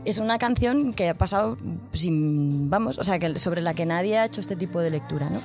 Es 0.05 0.19
una 0.19 0.39
canción 0.39 0.93
que 0.93 1.09
ha 1.09 1.15
pasado 1.15 1.57
sin, 1.93 2.69
vamos, 2.71 2.99
o 2.99 3.05
sea, 3.05 3.19
que 3.19 3.39
sobre 3.39 3.61
la 3.63 3.73
que 3.75 3.87
nadie 3.87 4.19
ha 4.19 4.25
hecho 4.27 4.41
este 4.41 4.55
tipo 4.55 4.81
de 4.81 4.91
lectura, 4.91 5.31
¿no? 5.31 5.41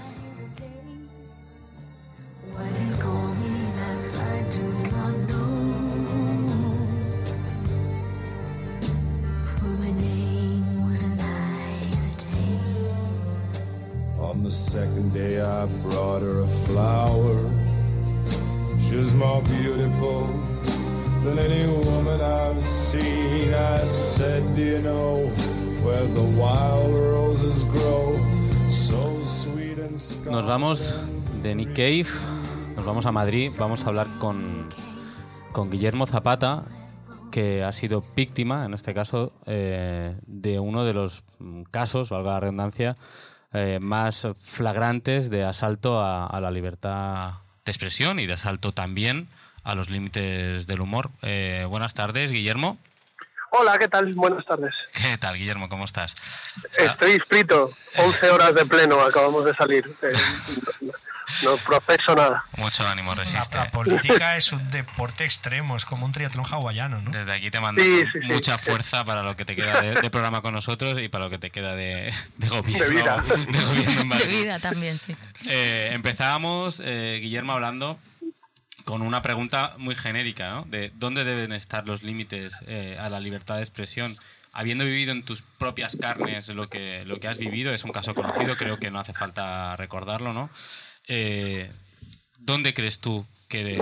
Going 14.41 14.49
second 14.49 15.13
day 15.13 15.39
I 15.39 15.67
brought 15.83 16.23
her 16.23 16.39
a 16.41 16.47
flower. 16.65 17.37
She 18.89 18.95
was 18.95 19.13
more 19.13 19.43
beautiful 19.43 20.25
than 21.23 21.37
any 21.37 21.67
woman 21.67 22.19
I've 22.19 22.59
seen. 22.59 23.53
I 23.53 23.85
said, 23.85 24.41
Do 24.55 24.61
you 24.63 24.79
know 24.79 25.27
where 25.83 26.07
the 26.15 26.23
wild 26.39 26.91
roses 26.91 27.65
grow? 27.65 28.17
So 28.67 28.99
sweet 29.23 29.77
and 29.77 30.01
Nos 30.25 30.45
vamos 30.47 30.97
de 31.43 31.53
Nick 31.53 31.75
Cave, 31.75 32.09
nos 32.75 32.83
vamos 32.83 33.05
a 33.05 33.11
Madrid, 33.11 33.51
vamos 33.59 33.85
a 33.85 33.89
hablar 33.89 34.07
con, 34.17 34.69
con 35.51 35.69
Guillermo 35.69 36.07
Zapata, 36.07 36.65
que 37.29 37.63
ha 37.63 37.71
sido 37.73 38.01
víctima, 38.15 38.65
en 38.65 38.73
este 38.73 38.95
caso, 38.95 39.33
eh, 39.45 40.15
de 40.25 40.59
uno 40.59 40.83
de 40.83 40.93
los 40.93 41.23
casos, 41.69 42.09
valga 42.09 42.31
la 42.31 42.39
redundancia, 42.39 42.97
eh, 43.53 43.79
más 43.81 44.27
flagrantes 44.39 45.29
de 45.29 45.43
asalto 45.43 46.01
a, 46.01 46.25
a, 46.27 46.41
la 46.41 46.51
libertad 46.51 47.33
de 47.65 47.71
expresión 47.71 48.19
y 48.19 48.25
de 48.25 48.33
asalto 48.33 48.71
también 48.71 49.27
a 49.63 49.75
los 49.75 49.89
límites 49.89 50.67
del 50.67 50.81
humor. 50.81 51.09
Eh, 51.21 51.65
buenas 51.69 51.93
tardes, 51.93 52.31
Guillermo. 52.31 52.77
Hola, 53.51 53.77
¿qué 53.77 53.87
tal? 53.87 54.11
Buenas 54.15 54.45
tardes. 54.45 54.73
¿Qué 54.93 55.17
tal, 55.17 55.37
Guillermo? 55.37 55.67
¿Cómo 55.67 55.83
estás? 55.83 56.15
Estoy 56.77 57.11
inscrito. 57.11 57.69
11 57.97 58.29
horas 58.29 58.55
de 58.55 58.65
pleno, 58.65 58.99
acabamos 59.01 59.43
de 59.45 59.53
salir. 59.53 59.85
No 61.43 61.57
proceso 61.57 62.15
nada. 62.15 62.43
Mucho 62.57 62.87
ánimo, 62.87 63.13
resiste. 63.15 63.57
La, 63.57 63.65
la, 63.65 63.71
política 63.71 64.37
es 64.37 64.51
un 64.51 64.67
deporte 64.69 65.23
extremo, 65.23 65.75
es 65.77 65.85
como 65.85 66.05
un 66.05 66.11
triatlón 66.11 66.45
hawaiano, 66.45 67.01
¿no? 67.01 67.11
Desde 67.11 67.33
aquí 67.33 67.49
te 67.51 67.59
mando 67.59 67.81
sí, 67.81 68.03
sí, 68.11 68.19
mucha 68.23 68.57
sí, 68.57 68.69
fuerza 68.69 69.05
para 69.05 69.23
lo 69.23 69.35
que 69.35 69.45
te 69.45 69.55
queda 69.55 69.81
de, 69.81 69.93
de, 70.01 70.09
programa 70.09 70.41
con 70.41 70.53
nosotros 70.53 70.99
y 70.99 71.09
para 71.09 71.25
lo 71.25 71.29
que 71.29 71.39
te 71.39 71.49
queda 71.49 71.75
de, 71.75 72.13
de 72.37 72.47
gobierno. 72.47 72.85
De 72.85 72.91
vida. 72.91 73.23
De, 73.27 73.65
gobierno 73.65 74.01
en 74.01 74.09
de 74.09 74.27
vida 74.27 74.59
también, 74.59 74.97
sí. 74.97 75.15
Eh, 75.47 75.89
empezábamos, 75.93 76.81
eh, 76.83 77.19
Guillermo, 77.21 77.53
hablando 77.53 77.99
con 78.85 79.01
una 79.01 79.21
pregunta 79.21 79.75
muy 79.77 79.95
genérica, 79.95 80.49
¿no? 80.49 80.65
De 80.65 80.91
dónde 80.95 81.23
deben 81.23 81.53
estar 81.53 81.85
los 81.85 82.03
límites 82.03 82.63
eh, 82.67 82.97
a 82.99 83.09
la 83.09 83.19
libertad 83.19 83.57
de 83.57 83.61
expresión. 83.61 84.17
Habiendo 84.53 84.83
vivido 84.83 85.11
en 85.11 85.23
tus 85.23 85.41
propias 85.41 85.95
carnes 85.95 86.49
lo 86.49 86.69
que, 86.69 87.05
lo 87.05 87.19
que 87.19 87.27
has 87.27 87.37
vivido, 87.37 87.73
es 87.73 87.83
un 87.83 87.91
caso 87.91 88.13
conocido, 88.13 88.57
creo 88.57 88.77
que 88.77 88.91
no 88.91 88.99
hace 88.99 89.13
falta 89.13 89.75
recordarlo, 89.77 90.33
¿no? 90.33 90.49
Eh, 91.07 91.71
¿Dónde 92.37 92.73
crees 92.73 92.99
tú 92.99 93.25
que, 93.47 93.81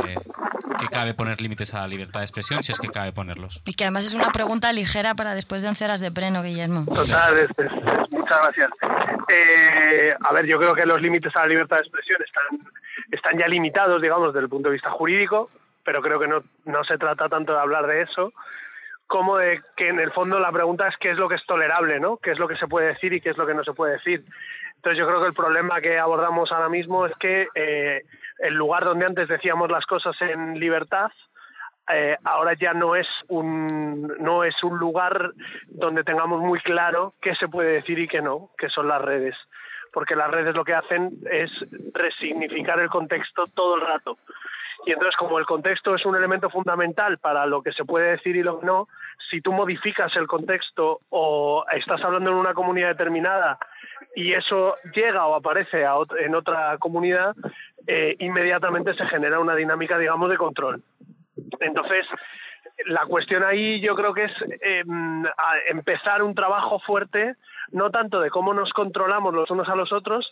que 0.79 0.87
cabe 0.87 1.13
poner 1.13 1.41
límites 1.41 1.73
a 1.73 1.79
la 1.79 1.87
libertad 1.87 2.19
de 2.19 2.25
expresión, 2.25 2.63
si 2.63 2.71
es 2.71 2.79
que 2.79 2.87
cabe 2.89 3.11
ponerlos? 3.11 3.61
Y 3.65 3.73
que 3.73 3.85
además 3.85 4.05
es 4.05 4.13
una 4.13 4.29
pregunta 4.29 4.71
ligera 4.73 5.15
para 5.15 5.33
después 5.33 5.61
de 5.61 5.69
11 5.69 5.85
horas 5.85 5.99
de 6.01 6.11
pleno, 6.11 6.43
Guillermo. 6.43 6.85
Total, 6.85 7.37
es, 7.37 7.49
es, 7.57 7.71
es, 7.71 8.11
muchas 8.11 8.39
gracias. 8.39 8.69
Eh, 9.29 10.13
a 10.19 10.33
ver, 10.33 10.45
yo 10.45 10.57
creo 10.57 10.73
que 10.73 10.85
los 10.85 11.01
límites 11.01 11.35
a 11.35 11.41
la 11.41 11.47
libertad 11.47 11.77
de 11.77 11.83
expresión 11.83 12.19
están, 12.25 12.73
están 13.11 13.37
ya 13.37 13.47
limitados, 13.47 14.01
digamos, 14.01 14.33
desde 14.33 14.43
el 14.43 14.49
punto 14.49 14.69
de 14.69 14.73
vista 14.73 14.89
jurídico, 14.91 15.49
pero 15.83 16.01
creo 16.01 16.19
que 16.19 16.27
no, 16.27 16.43
no 16.65 16.83
se 16.83 16.97
trata 16.97 17.29
tanto 17.29 17.53
de 17.53 17.59
hablar 17.59 17.87
de 17.87 18.01
eso, 18.01 18.33
como 19.09 19.37
de 19.37 19.59
que 19.75 19.89
en 19.89 19.99
el 19.99 20.11
fondo 20.11 20.39
la 20.39 20.51
pregunta 20.51 20.87
es 20.87 20.95
qué 20.97 21.09
es 21.09 21.17
lo 21.17 21.27
que 21.27 21.35
es 21.35 21.45
tolerable, 21.47 21.99
¿no? 21.99 22.17
¿Qué 22.17 22.29
es 22.29 22.37
lo 22.37 22.47
que 22.47 22.55
se 22.57 22.67
puede 22.67 22.89
decir 22.89 23.11
y 23.11 23.19
qué 23.19 23.31
es 23.31 23.37
lo 23.37 23.47
que 23.47 23.55
no 23.55 23.63
se 23.63 23.73
puede 23.73 23.93
decir? 23.93 24.23
Entonces 24.75 24.99
yo 24.99 25.07
creo 25.07 25.19
que 25.19 25.27
el 25.27 25.33
problema 25.33 25.81
que 25.81 25.97
abordamos 25.97 26.51
ahora 26.51 26.69
mismo 26.69 27.07
es 27.07 27.13
que 27.19 27.47
eh, 27.55 28.03
el 28.37 28.53
lugar 28.53 28.85
donde 28.85 29.07
antes 29.07 29.27
decíamos 29.27 29.71
las 29.71 29.87
cosas 29.87 30.15
en 30.21 30.59
libertad, 30.59 31.09
eh, 31.91 32.17
ahora 32.23 32.53
ya 32.53 32.75
no 32.75 32.95
es 32.95 33.07
un 33.29 34.15
no 34.19 34.43
es 34.43 34.63
un 34.63 34.77
lugar 34.77 35.31
donde 35.69 36.03
tengamos 36.03 36.39
muy 36.39 36.59
claro 36.59 37.15
qué 37.19 37.33
se 37.33 37.47
puede 37.47 37.71
decir 37.71 37.97
y 37.97 38.07
qué 38.07 38.21
no, 38.21 38.51
que 38.59 38.69
son 38.69 38.87
las 38.87 39.01
redes, 39.01 39.35
porque 39.91 40.15
las 40.15 40.29
redes 40.29 40.53
lo 40.53 40.63
que 40.63 40.75
hacen 40.75 41.17
es 41.31 41.49
resignificar 41.93 42.79
el 42.79 42.89
contexto 42.89 43.45
todo 43.55 43.73
el 43.73 43.81
rato. 43.81 44.19
Y 44.85 44.91
entonces, 44.91 45.15
como 45.17 45.39
el 45.39 45.45
contexto 45.45 45.95
es 45.95 46.05
un 46.05 46.15
elemento 46.15 46.49
fundamental 46.49 47.17
para 47.17 47.45
lo 47.45 47.61
que 47.61 47.73
se 47.73 47.85
puede 47.85 48.11
decir 48.11 48.35
y 48.35 48.43
lo 48.43 48.59
que 48.59 48.65
no, 48.65 48.87
si 49.29 49.41
tú 49.41 49.51
modificas 49.51 50.15
el 50.15 50.27
contexto 50.27 51.01
o 51.09 51.65
estás 51.75 52.01
hablando 52.03 52.31
en 52.31 52.37
una 52.37 52.53
comunidad 52.53 52.89
determinada 52.89 53.57
y 54.15 54.33
eso 54.33 54.75
llega 54.95 55.25
o 55.27 55.35
aparece 55.35 55.85
a 55.85 55.95
ot 55.95 56.13
en 56.19 56.33
otra 56.33 56.77
comunidad, 56.77 57.35
eh, 57.87 58.15
inmediatamente 58.19 58.93
se 58.93 59.05
genera 59.07 59.39
una 59.39 59.55
dinámica, 59.55 59.97
digamos, 59.97 60.29
de 60.29 60.37
control. 60.37 60.81
Entonces, 61.59 62.05
la 62.85 63.05
cuestión 63.05 63.43
ahí 63.43 63.81
yo 63.81 63.95
creo 63.95 64.13
que 64.13 64.25
es 64.25 64.31
eh, 64.61 64.83
empezar 65.69 66.23
un 66.23 66.33
trabajo 66.35 66.79
fuerte, 66.79 67.35
no 67.71 67.89
tanto 67.91 68.19
de 68.19 68.29
cómo 68.29 68.53
nos 68.53 68.71
controlamos 68.73 69.33
los 69.33 69.49
unos 69.51 69.69
a 69.69 69.75
los 69.75 69.91
otros, 69.91 70.31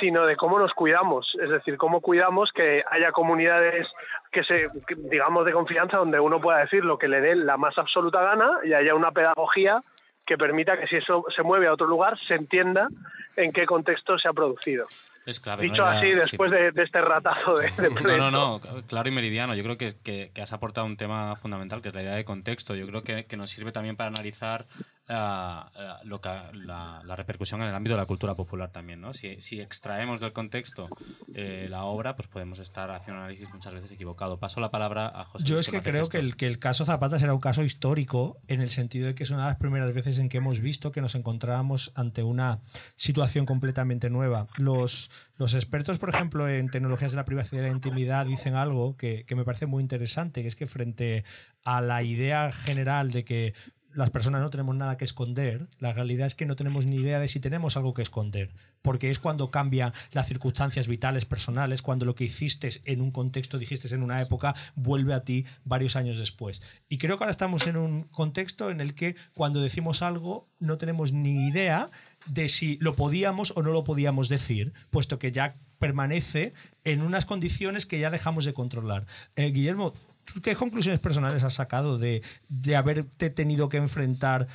sino 0.00 0.26
de 0.26 0.36
cómo 0.36 0.58
nos 0.58 0.72
cuidamos. 0.74 1.36
Es 1.42 1.50
decir, 1.50 1.76
cómo 1.76 2.00
cuidamos 2.00 2.52
que 2.52 2.82
haya 2.90 3.12
comunidades 3.12 3.86
que 4.32 4.44
se, 4.44 4.68
digamos, 4.96 5.44
de 5.44 5.52
confianza 5.52 5.98
donde 5.98 6.20
uno 6.20 6.40
pueda 6.40 6.58
decir 6.58 6.84
lo 6.84 6.98
que 6.98 7.08
le 7.08 7.20
dé 7.20 7.34
la 7.34 7.56
más 7.56 7.76
absoluta 7.78 8.22
gana 8.22 8.50
y 8.64 8.72
haya 8.72 8.94
una 8.94 9.12
pedagogía 9.12 9.82
que 10.26 10.36
permita 10.36 10.78
que 10.78 10.86
si 10.86 10.96
eso 10.96 11.24
se 11.34 11.42
mueve 11.42 11.66
a 11.66 11.72
otro 11.72 11.86
lugar 11.86 12.18
se 12.26 12.34
entienda 12.34 12.88
en 13.36 13.52
qué 13.52 13.64
contexto 13.64 14.18
se 14.18 14.28
ha 14.28 14.32
producido. 14.32 14.86
Es 15.28 15.40
clave, 15.40 15.64
Dicho 15.64 15.82
no 15.82 15.88
así, 15.88 16.08
después 16.08 16.50
sí. 16.50 16.56
de, 16.56 16.72
de, 16.72 16.82
este 16.84 17.02
ratazo 17.02 17.58
de, 17.58 17.70
de 17.70 17.90
No, 18.16 18.30
no, 18.30 18.30
no, 18.30 18.82
claro 18.86 19.10
y 19.10 19.12
meridiano. 19.12 19.54
Yo 19.54 19.62
creo 19.62 19.76
que, 19.76 19.92
que, 20.02 20.30
que, 20.32 20.40
has 20.40 20.54
aportado 20.54 20.86
un 20.86 20.96
tema 20.96 21.36
fundamental, 21.36 21.82
que 21.82 21.88
es 21.88 21.94
la 21.94 22.00
idea 22.00 22.14
de 22.14 22.24
contexto. 22.24 22.74
Yo 22.74 22.86
creo 22.86 23.02
que, 23.02 23.26
que 23.26 23.36
nos 23.36 23.50
sirve 23.50 23.70
también 23.70 23.94
para 23.94 24.08
analizar 24.08 24.64
uh, 25.10 26.04
lo 26.04 26.22
que, 26.22 26.30
la, 26.54 27.02
la, 27.04 27.14
repercusión 27.14 27.60
en 27.60 27.68
el 27.68 27.74
ámbito 27.74 27.94
de 27.94 28.00
la 28.00 28.06
cultura 28.06 28.34
popular 28.36 28.70
también. 28.70 29.02
¿no? 29.02 29.12
Si, 29.12 29.38
si 29.42 29.60
extraemos 29.60 30.22
del 30.22 30.32
contexto 30.32 30.88
eh, 31.34 31.66
la 31.68 31.84
obra, 31.84 32.16
pues 32.16 32.26
podemos 32.26 32.58
estar 32.58 32.90
haciendo 32.90 33.18
un 33.18 33.24
análisis 33.24 33.52
muchas 33.52 33.74
veces 33.74 33.92
equivocado. 33.92 34.38
Paso 34.38 34.62
la 34.62 34.70
palabra 34.70 35.08
a 35.08 35.24
José. 35.26 35.44
Yo 35.44 35.58
es 35.58 35.68
que 35.68 35.82
creo 35.82 36.08
que 36.08 36.16
el, 36.16 36.36
que 36.36 36.46
el 36.46 36.58
caso 36.58 36.86
Zapata 36.86 37.18
será 37.18 37.34
un 37.34 37.40
caso 37.40 37.64
histórico 37.64 38.38
en 38.48 38.62
el 38.62 38.70
sentido 38.70 39.08
de 39.08 39.14
que 39.14 39.24
es 39.24 39.30
una 39.30 39.42
de 39.42 39.48
las 39.50 39.58
primeras 39.58 39.92
veces 39.92 40.18
en 40.20 40.30
que 40.30 40.38
hemos 40.38 40.60
visto 40.60 40.90
que 40.90 41.02
nos 41.02 41.14
encontrábamos 41.14 41.92
ante 41.96 42.22
una 42.22 42.60
situación 42.96 43.44
completamente 43.44 44.08
nueva. 44.08 44.46
Los, 44.56 45.10
los 45.36 45.54
expertos, 45.54 45.98
por 45.98 46.10
ejemplo, 46.10 46.48
en 46.48 46.68
tecnologías 46.68 47.12
de 47.12 47.16
la 47.16 47.24
privacidad 47.24 47.62
y 47.62 47.66
la 47.66 47.72
intimidad 47.72 48.26
dicen 48.26 48.54
algo 48.54 48.96
que, 48.96 49.24
me 49.34 49.44
parece 49.44 49.66
muy 49.66 49.82
interesante, 49.82 50.42
que 50.42 50.48
es 50.48 50.56
que 50.56 50.66
frente 50.66 51.24
a 51.64 51.80
la 51.80 52.02
idea 52.02 52.50
general 52.52 53.10
de 53.10 53.24
que 53.24 53.54
las 53.94 54.10
personas 54.10 54.42
no 54.42 54.50
tenemos 54.50 54.76
nada 54.76 54.96
que 54.96 55.04
esconder, 55.04 55.66
la 55.78 55.92
realidad 55.92 56.26
es 56.26 56.34
que 56.34 56.46
no 56.46 56.56
tenemos 56.56 56.86
ni 56.86 56.96
idea 56.96 57.18
de 57.20 57.28
si 57.28 57.40
tenemos 57.40 57.76
algo 57.76 57.94
que 57.94 58.02
esconder, 58.02 58.50
porque 58.82 59.10
es 59.10 59.18
cuando 59.18 59.50
cambian 59.50 59.92
las 60.12 60.28
circunstancias 60.28 60.86
vitales 60.86 61.24
personales, 61.24 61.82
cuando 61.82 62.04
lo 62.04 62.14
que 62.14 62.24
hiciste 62.24 62.68
en 62.84 63.00
un 63.00 63.10
contexto, 63.10 63.58
dijiste 63.58 63.92
en 63.94 64.02
una 64.02 64.20
época, 64.20 64.54
vuelve 64.74 65.14
a 65.14 65.24
ti 65.24 65.46
varios 65.64 65.96
años 65.96 66.18
después. 66.18 66.62
Y 66.88 66.98
creo 66.98 67.16
que 67.16 67.24
ahora 67.24 67.30
estamos 67.30 67.66
en 67.66 67.76
un 67.76 68.04
contexto 68.04 68.70
en 68.70 68.80
el 68.80 68.94
que 68.94 69.16
cuando 69.34 69.60
decimos 69.60 70.02
algo 70.02 70.46
no 70.60 70.78
tenemos 70.78 71.12
ni 71.12 71.48
idea 71.48 71.90
de 72.28 72.48
si 72.48 72.76
lo 72.80 72.94
podíamos 72.94 73.52
o 73.56 73.62
no 73.62 73.72
lo 73.72 73.84
podíamos 73.84 74.28
decir, 74.28 74.72
puesto 74.90 75.18
que 75.18 75.32
ya 75.32 75.54
permanece 75.78 76.52
en 76.84 77.02
unas 77.02 77.26
condiciones 77.26 77.86
que 77.86 77.98
ya 77.98 78.10
dejamos 78.10 78.44
de 78.44 78.54
controlar. 78.54 79.06
Eh, 79.36 79.50
Guillermo, 79.50 79.94
¿qué 80.42 80.54
conclusiones 80.56 81.00
personales 81.00 81.44
has 81.44 81.54
sacado 81.54 81.98
de, 81.98 82.22
de 82.48 82.76
haberte 82.76 83.30
tenido 83.30 83.68
que 83.68 83.76
enfrentar 83.78 84.48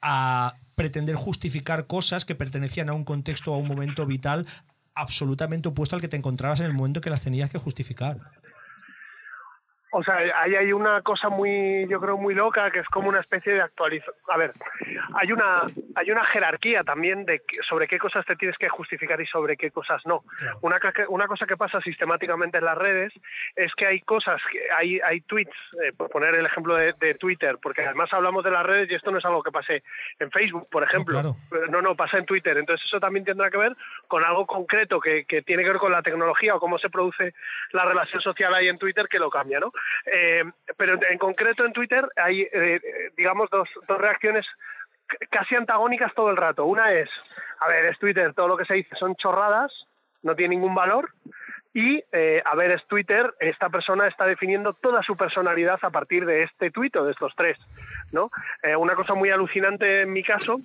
a 0.00 0.54
pretender 0.74 1.16
justificar 1.16 1.86
cosas 1.86 2.24
que 2.24 2.34
pertenecían 2.34 2.88
a 2.88 2.94
un 2.94 3.04
contexto 3.04 3.52
a 3.52 3.58
un 3.58 3.66
momento 3.66 4.06
vital 4.06 4.46
absolutamente 4.94 5.68
opuesto 5.68 5.96
al 5.96 6.02
que 6.02 6.08
te 6.08 6.16
encontrabas 6.16 6.60
en 6.60 6.66
el 6.66 6.72
momento 6.72 7.00
que 7.00 7.10
las 7.10 7.22
tenías 7.22 7.50
que 7.50 7.58
justificar? 7.58 8.18
O 9.90 10.02
sea, 10.02 10.16
ahí 10.16 10.54
hay 10.54 10.72
una 10.72 11.00
cosa 11.00 11.30
muy, 11.30 11.86
yo 11.88 11.98
creo, 12.00 12.18
muy 12.18 12.34
loca, 12.34 12.70
que 12.70 12.80
es 12.80 12.88
como 12.88 13.08
una 13.08 13.20
especie 13.20 13.54
de 13.54 13.62
actualización. 13.62 14.14
A 14.28 14.36
ver, 14.36 14.52
hay 15.14 15.32
una, 15.32 15.62
hay 15.94 16.10
una 16.10 16.24
jerarquía 16.26 16.84
también 16.84 17.24
de 17.24 17.40
que, 17.40 17.58
sobre 17.66 17.88
qué 17.88 17.98
cosas 17.98 18.26
te 18.26 18.36
tienes 18.36 18.58
que 18.58 18.68
justificar 18.68 19.18
y 19.20 19.26
sobre 19.26 19.56
qué 19.56 19.70
cosas 19.70 20.02
no. 20.04 20.20
Claro. 20.38 20.58
Una, 20.60 20.78
una 21.08 21.26
cosa 21.26 21.46
que 21.46 21.56
pasa 21.56 21.80
sistemáticamente 21.80 22.58
en 22.58 22.66
las 22.66 22.76
redes 22.76 23.12
es 23.56 23.74
que 23.74 23.86
hay 23.86 24.00
cosas, 24.00 24.42
que 24.52 24.60
hay, 24.76 25.00
hay 25.00 25.22
tweets, 25.22 25.56
eh, 25.82 25.92
por 25.96 26.10
poner 26.10 26.36
el 26.36 26.44
ejemplo 26.44 26.74
de, 26.74 26.92
de, 27.00 27.14
Twitter, 27.14 27.56
porque 27.62 27.82
además 27.82 28.12
hablamos 28.12 28.44
de 28.44 28.50
las 28.50 28.66
redes 28.66 28.90
y 28.90 28.94
esto 28.94 29.10
no 29.10 29.18
es 29.18 29.24
algo 29.24 29.42
que 29.42 29.50
pase 29.50 29.82
en 30.18 30.30
Facebook, 30.30 30.68
por 30.70 30.82
ejemplo. 30.82 31.22
No, 31.22 31.36
claro. 31.48 31.66
no, 31.70 31.82
no, 31.82 31.96
pasa 31.96 32.18
en 32.18 32.26
Twitter. 32.26 32.58
Entonces 32.58 32.84
eso 32.86 33.00
también 33.00 33.24
tendrá 33.24 33.50
que 33.50 33.56
ver 33.56 33.74
con 34.06 34.22
algo 34.22 34.46
concreto 34.46 35.00
que, 35.00 35.24
que 35.24 35.40
tiene 35.40 35.62
que 35.62 35.70
ver 35.70 35.78
con 35.78 35.92
la 35.92 36.02
tecnología 36.02 36.54
o 36.54 36.60
cómo 36.60 36.78
se 36.78 36.90
produce 36.90 37.34
la 37.72 37.86
relación 37.86 38.20
social 38.20 38.54
ahí 38.54 38.68
en 38.68 38.76
Twitter 38.76 39.08
que 39.08 39.18
lo 39.18 39.30
cambia, 39.30 39.60
¿no? 39.60 39.72
Eh, 40.06 40.44
pero 40.76 40.98
en 41.08 41.18
concreto 41.18 41.64
en 41.64 41.72
Twitter 41.72 42.08
hay, 42.16 42.42
eh, 42.52 42.80
digamos, 43.16 43.50
dos, 43.50 43.68
dos 43.86 43.98
reacciones 43.98 44.46
casi 45.30 45.54
antagónicas 45.54 46.14
todo 46.14 46.30
el 46.30 46.36
rato. 46.36 46.64
Una 46.64 46.92
es, 46.92 47.08
a 47.60 47.68
ver, 47.68 47.86
es 47.86 47.98
Twitter, 47.98 48.34
todo 48.34 48.48
lo 48.48 48.56
que 48.56 48.64
se 48.64 48.74
dice 48.74 48.94
son 48.96 49.16
chorradas, 49.16 49.72
no 50.22 50.34
tiene 50.34 50.56
ningún 50.56 50.74
valor. 50.74 51.10
Y, 51.74 52.02
eh, 52.12 52.42
a 52.44 52.56
ver, 52.56 52.72
es 52.72 52.84
Twitter, 52.86 53.32
esta 53.38 53.68
persona 53.68 54.08
está 54.08 54.26
definiendo 54.26 54.72
toda 54.72 55.02
su 55.02 55.14
personalidad 55.14 55.78
a 55.82 55.90
partir 55.90 56.24
de 56.24 56.42
este 56.42 56.70
tuit 56.70 56.96
o 56.96 57.04
de 57.04 57.12
estos 57.12 57.32
tres. 57.36 57.58
¿no? 58.10 58.30
Eh, 58.62 58.74
una 58.74 58.94
cosa 58.94 59.14
muy 59.14 59.30
alucinante 59.30 60.02
en 60.02 60.12
mi 60.12 60.22
caso 60.22 60.60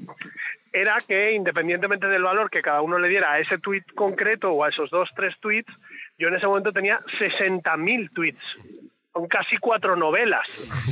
era 0.72 0.98
que, 1.06 1.34
independientemente 1.34 2.08
del 2.08 2.24
valor 2.24 2.50
que 2.50 2.62
cada 2.62 2.82
uno 2.82 2.98
le 2.98 3.10
diera 3.10 3.34
a 3.34 3.40
ese 3.40 3.60
tuit 3.60 3.84
concreto 3.94 4.52
o 4.54 4.64
a 4.64 4.70
esos 4.70 4.90
dos, 4.90 5.10
tres 5.16 5.38
tweets, 5.40 5.72
yo 6.18 6.30
en 6.30 6.36
ese 6.36 6.48
momento 6.48 6.72
tenía 6.72 7.00
60.000 7.20 8.12
tweets 8.14 8.83
son 9.14 9.28
casi 9.28 9.58
cuatro 9.58 9.96
novelas, 9.96 10.48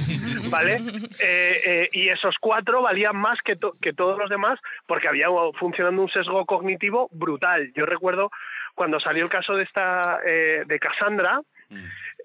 ¿vale? 0.51 0.77
Eh, 1.19 1.61
eh, 1.65 1.89
y 1.91 2.09
esos 2.09 2.35
cuatro 2.39 2.81
valían 2.83 3.15
más 3.17 3.37
que, 3.43 3.55
to- 3.55 3.75
que 3.81 3.93
todos 3.93 4.17
los 4.17 4.29
demás 4.29 4.59
porque 4.85 5.07
había 5.07 5.27
funcionando 5.59 6.01
un 6.03 6.09
sesgo 6.09 6.45
cognitivo 6.45 7.09
brutal. 7.11 7.71
Yo 7.75 7.85
recuerdo 7.85 8.31
cuando 8.75 8.99
salió 8.99 9.23
el 9.23 9.29
caso 9.29 9.55
de 9.55 9.63
esta 9.63 10.19
eh, 10.25 10.63
de 10.65 10.79
Cassandra, 10.79 11.41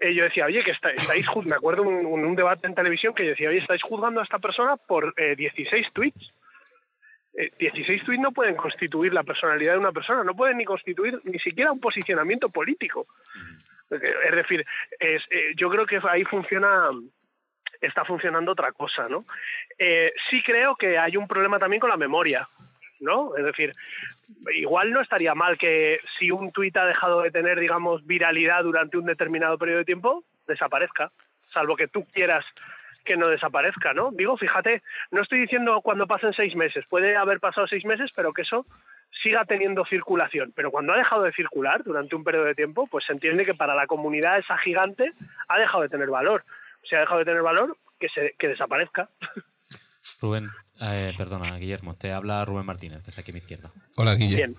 eh, 0.01 0.13
yo 0.15 0.25
decía, 0.25 0.45
oye, 0.47 0.63
que 0.63 0.73
está- 0.73 0.91
estáis, 0.91 1.27
juz-". 1.27 1.47
me 1.47 1.55
acuerdo 1.57 1.83
un, 1.83 2.05
un, 2.05 2.25
un 2.25 2.37
debate 2.37 2.67
en 2.67 2.75
televisión 2.75 3.15
que 3.15 3.25
yo 3.25 3.31
decía, 3.31 3.49
oye, 3.49 3.59
estáis 3.59 3.83
juzgando 3.83 4.21
a 4.21 4.25
esta 4.25 4.39
persona 4.39 4.77
por 4.77 5.15
eh, 5.17 5.35
16 5.37 5.87
tweets. 5.95 6.31
Eh, 7.39 7.53
16 7.59 8.05
tweets 8.05 8.21
no 8.23 8.33
pueden 8.33 8.55
constituir 8.57 9.13
la 9.15 9.23
personalidad 9.23 9.73
de 9.73 9.79
una 9.79 9.93
persona, 9.93 10.25
no 10.25 10.35
pueden 10.35 10.57
ni 10.59 10.65
constituir 10.65 11.21
ni 11.25 11.39
siquiera 11.39 11.73
un 11.73 11.81
posicionamiento 11.81 12.49
político. 12.51 13.07
Es 13.91 14.34
decir, 14.34 14.64
es, 14.99 15.22
eh, 15.30 15.53
yo 15.57 15.70
creo 15.70 15.87
que 15.87 16.01
ahí 16.09 16.24
funciona, 16.24 16.91
está 17.80 18.05
funcionando 18.05 18.53
otra 18.53 18.72
cosa, 18.72 19.09
¿no? 19.09 19.24
Eh, 19.78 20.12
sí 20.30 20.43
creo 20.43 20.76
que 20.76 20.99
hay 20.99 21.16
un 21.16 21.28
problema 21.28 21.59
también 21.59 21.80
con 21.80 21.91
la 21.91 21.97
memoria, 21.97 22.47
¿no? 23.01 23.37
Es 23.37 23.45
decir, 23.45 23.72
igual 24.55 24.91
no 24.91 25.01
estaría 25.01 25.34
mal 25.34 25.57
que 25.57 26.01
si 26.18 26.30
un 26.30 26.53
tuit 26.53 26.76
ha 26.76 26.87
dejado 26.87 27.22
de 27.22 27.30
tener, 27.30 27.61
digamos, 27.61 28.05
viralidad 28.07 28.64
durante 28.64 28.99
un 28.99 29.07
determinado 29.07 29.59
periodo 29.59 29.78
de 29.78 29.84
tiempo, 29.84 30.24
desaparezca, 30.47 31.12
salvo 31.41 31.76
que 31.76 31.89
tú 31.89 32.05
quieras 32.12 32.45
que 33.05 33.16
no 33.16 33.28
desaparezca, 33.28 33.95
¿no? 33.95 34.11
Digo, 34.11 34.37
fíjate, 34.37 34.82
no 35.12 35.22
estoy 35.22 35.41
diciendo 35.41 35.80
cuando 35.80 36.09
pasen 36.09 36.32
seis 36.32 36.57
meses, 36.57 36.84
puede 36.89 37.16
haber 37.16 37.39
pasado 37.39 37.68
seis 37.68 37.84
meses, 37.84 38.11
pero 38.14 38.32
que 38.32 38.43
eso 38.43 38.66
siga 39.27 39.45
teniendo 39.45 39.85
circulación. 39.85 40.53
Pero 40.55 40.70
cuando 40.70 40.93
ha 40.93 40.97
dejado 40.97 41.22
de 41.22 41.33
circular 41.33 41.83
durante 41.83 42.14
un 42.14 42.22
periodo 42.22 42.45
de 42.45 42.55
tiempo, 42.55 42.87
pues 42.87 43.05
se 43.05 43.12
entiende 43.12 43.45
que 43.45 43.55
para 43.55 43.74
la 43.74 43.87
comunidad 43.87 44.39
esa 44.39 44.57
gigante 44.59 45.12
ha 45.49 45.59
dejado 45.59 45.83
de 45.83 45.89
tener 45.89 46.09
valor. 46.09 46.45
Si 46.89 46.95
ha 46.95 47.01
dejado 47.01 47.18
de 47.18 47.24
tener 47.24 47.43
valor, 47.43 47.77
que, 47.99 48.09
se, 48.09 48.35
que 48.39 48.49
desaparezca. 48.49 49.09
Rubén, 50.20 50.51
eh, 50.81 51.12
perdona, 51.18 51.57
Guillermo, 51.59 51.97
te 51.97 52.12
habla 52.12 52.45
Rubén 52.45 52.64
Martínez, 52.64 53.03
que 53.03 53.11
está 53.11 53.22
aquí 53.22 53.33
a 53.33 53.35
mi 53.35 53.41
izquierda. 53.41 53.72
Hola, 53.97 54.14
Guille. 54.14 54.37
Bien. 54.37 54.57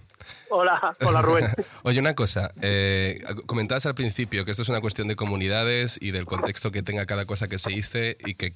Hola, 0.49 0.95
hola 1.05 1.21
Rubén. 1.21 1.45
Oye, 1.83 2.01
una 2.01 2.15
cosa, 2.15 2.51
eh, 2.61 3.19
comentabas 3.45 3.85
al 3.85 3.95
principio 3.95 4.43
que 4.43 4.51
esto 4.51 4.63
es 4.63 4.69
una 4.69 4.81
cuestión 4.81 5.07
de 5.07 5.15
comunidades 5.15 5.97
y 6.01 6.11
del 6.11 6.25
contexto 6.25 6.71
que 6.71 6.83
tenga 6.83 7.05
cada 7.05 7.25
cosa 7.25 7.47
que 7.47 7.59
se 7.59 7.69
dice 7.69 8.17
y 8.25 8.35
que, 8.35 8.47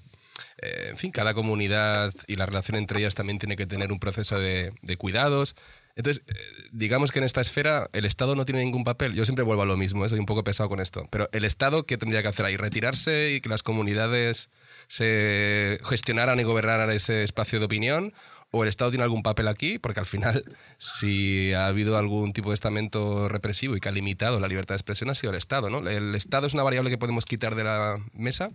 eh, 0.61 0.87
en 0.89 0.97
fin, 0.97 1.11
cada 1.11 1.33
comunidad 1.33 2.13
y 2.27 2.35
la 2.35 2.45
relación 2.45 2.77
entre 2.77 2.99
ellas 2.99 3.15
también 3.15 3.39
tiene 3.39 3.55
que 3.55 3.65
tener 3.65 3.93
un 3.93 3.99
proceso 3.99 4.37
de, 4.37 4.73
de 4.81 4.97
cuidados. 4.97 5.55
Entonces, 6.01 6.23
eh, 6.27 6.67
digamos 6.71 7.11
que 7.11 7.19
en 7.19 7.25
esta 7.25 7.41
esfera 7.41 7.87
el 7.93 8.05
Estado 8.05 8.35
no 8.35 8.43
tiene 8.43 8.63
ningún 8.63 8.83
papel. 8.83 9.13
Yo 9.13 9.23
siempre 9.23 9.45
vuelvo 9.45 9.61
a 9.61 9.67
lo 9.67 9.77
mismo, 9.77 10.03
¿eh? 10.03 10.09
soy 10.09 10.17
un 10.17 10.25
poco 10.25 10.43
pesado 10.43 10.67
con 10.67 10.79
esto. 10.79 11.03
Pero 11.11 11.29
el 11.31 11.45
Estado, 11.45 11.85
¿qué 11.85 11.95
tendría 11.95 12.23
que 12.23 12.27
hacer 12.27 12.43
ahí? 12.43 12.57
¿Retirarse 12.57 13.33
y 13.33 13.39
que 13.41 13.49
las 13.49 13.61
comunidades 13.61 14.49
se 14.87 15.79
gestionaran 15.87 16.39
y 16.39 16.43
gobernaran 16.43 16.89
ese 16.89 17.23
espacio 17.23 17.59
de 17.59 17.65
opinión? 17.65 18.13
¿O 18.49 18.63
el 18.63 18.69
Estado 18.69 18.89
tiene 18.89 19.03
algún 19.03 19.21
papel 19.21 19.47
aquí? 19.47 19.77
Porque 19.77 19.99
al 19.99 20.07
final, 20.07 20.43
si 20.79 21.53
ha 21.53 21.67
habido 21.67 21.99
algún 21.99 22.33
tipo 22.33 22.49
de 22.49 22.55
estamento 22.55 23.29
represivo 23.29 23.75
y 23.75 23.79
que 23.79 23.89
ha 23.89 23.91
limitado 23.91 24.39
la 24.39 24.47
libertad 24.47 24.73
de 24.73 24.77
expresión, 24.77 25.11
ha 25.11 25.13
sido 25.13 25.31
el 25.31 25.37
Estado, 25.37 25.69
¿no? 25.69 25.87
¿El 25.87 26.15
Estado 26.15 26.47
es 26.47 26.55
una 26.55 26.63
variable 26.63 26.89
que 26.89 26.97
podemos 26.97 27.25
quitar 27.25 27.53
de 27.53 27.63
la 27.63 27.97
mesa? 28.11 28.49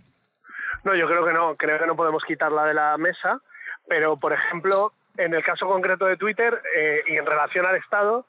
No, 0.83 0.93
yo 0.97 1.07
creo 1.07 1.25
que 1.25 1.31
no, 1.31 1.55
creo 1.55 1.79
que 1.79 1.87
no 1.87 1.95
podemos 1.95 2.23
quitarla 2.27 2.65
de 2.65 2.73
la 2.73 2.97
mesa, 2.97 3.39
pero 3.87 4.17
por 4.17 4.33
ejemplo, 4.33 4.91
en 5.17 5.33
el 5.33 5.43
caso 5.43 5.67
concreto 5.67 6.05
de 6.05 6.17
Twitter 6.17 6.61
eh, 6.75 7.01
y 7.07 7.17
en 7.17 7.25
relación 7.25 7.65
al 7.65 7.75
Estado, 7.75 8.25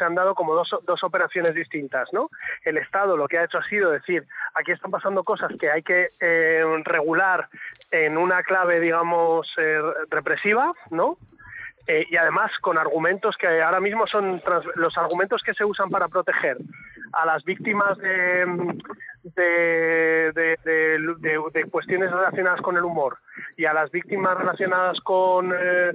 se 0.00 0.04
han 0.04 0.14
dado 0.14 0.34
como 0.34 0.54
dos, 0.54 0.70
dos 0.86 1.04
operaciones 1.04 1.54
distintas, 1.54 2.08
¿no? 2.12 2.30
El 2.64 2.78
Estado 2.78 3.16
lo 3.16 3.28
que 3.28 3.38
ha 3.38 3.44
hecho 3.44 3.58
ha 3.58 3.68
sido 3.68 3.90
decir, 3.90 4.26
aquí 4.54 4.72
están 4.72 4.90
pasando 4.90 5.22
cosas 5.22 5.52
que 5.60 5.70
hay 5.70 5.82
que 5.82 6.08
eh, 6.20 6.64
regular 6.84 7.48
en 7.90 8.16
una 8.16 8.42
clave, 8.42 8.80
digamos, 8.80 9.46
eh, 9.58 9.80
represiva, 10.10 10.72
¿no? 10.90 11.18
Eh, 11.86 12.06
y 12.08 12.16
además 12.16 12.50
con 12.60 12.78
argumentos 12.78 13.36
que 13.36 13.62
ahora 13.62 13.80
mismo 13.80 14.06
son 14.06 14.42
los 14.76 14.96
argumentos 14.96 15.42
que 15.42 15.54
se 15.54 15.64
usan 15.64 15.90
para 15.90 16.08
proteger 16.08 16.56
a 17.12 17.26
las 17.26 17.44
víctimas 17.44 17.98
de, 17.98 18.46
de, 19.22 20.32
de- 20.32 20.58
de- 20.64 21.44
de- 21.52 21.70
cuestiones 21.70 22.10
relacionadas 22.10 22.60
con 22.60 22.76
el 22.76 22.84
humor 22.84 23.18
y 23.56 23.64
a 23.64 23.72
las 23.72 23.90
víctimas 23.90 24.36
relacionadas 24.36 24.98
con 25.00 25.52
eh, 25.56 25.92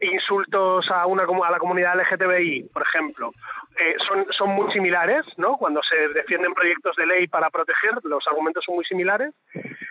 insultos 0.00 0.90
a, 0.90 1.06
una, 1.06 1.24
a 1.24 1.50
la 1.50 1.58
comunidad 1.58 1.98
LGTBI, 1.98 2.70
por 2.72 2.82
ejemplo, 2.82 3.32
eh, 3.78 3.94
son, 4.06 4.26
son 4.30 4.50
muy 4.50 4.70
similares, 4.72 5.24
¿no? 5.36 5.56
Cuando 5.56 5.80
se 5.82 5.96
defienden 6.14 6.54
proyectos 6.54 6.96
de 6.96 7.06
ley 7.06 7.26
para 7.26 7.50
proteger, 7.50 7.92
los 8.04 8.26
argumentos 8.28 8.64
son 8.64 8.76
muy 8.76 8.84
similares 8.84 9.34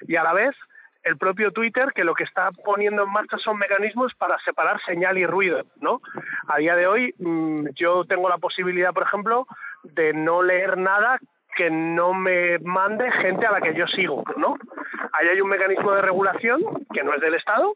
y 0.07 0.15
a 0.15 0.23
la 0.23 0.33
vez 0.33 0.55
el 1.03 1.17
propio 1.17 1.51
Twitter 1.51 1.93
que 1.95 2.03
lo 2.03 2.13
que 2.13 2.25
está 2.25 2.49
poniendo 2.65 3.03
en 3.03 3.11
marcha 3.11 3.37
son 3.37 3.57
mecanismos 3.57 4.13
para 4.15 4.37
separar 4.39 4.81
señal 4.85 5.17
y 5.17 5.25
ruido, 5.25 5.63
¿no? 5.77 6.01
A 6.47 6.57
día 6.57 6.75
de 6.75 6.87
hoy 6.87 7.13
mm, 7.17 7.67
yo 7.75 8.03
tengo 8.05 8.27
la 8.29 8.37
posibilidad, 8.37 8.93
por 8.93 9.03
ejemplo, 9.03 9.47
de 9.83 10.11
no 10.13 10.43
leer 10.43 10.77
nada 10.77 11.17
que 11.55 11.69
no 11.69 12.13
me 12.13 12.59
mande 12.59 13.11
gente 13.11 13.45
a 13.45 13.51
la 13.51 13.61
que 13.61 13.73
yo 13.73 13.87
sigo, 13.87 14.23
¿no? 14.37 14.55
Ahí 15.13 15.27
hay 15.27 15.41
un 15.41 15.49
mecanismo 15.49 15.91
de 15.91 16.01
regulación 16.01 16.61
que 16.93 17.03
no 17.03 17.13
es 17.13 17.21
del 17.21 17.35
Estado, 17.35 17.73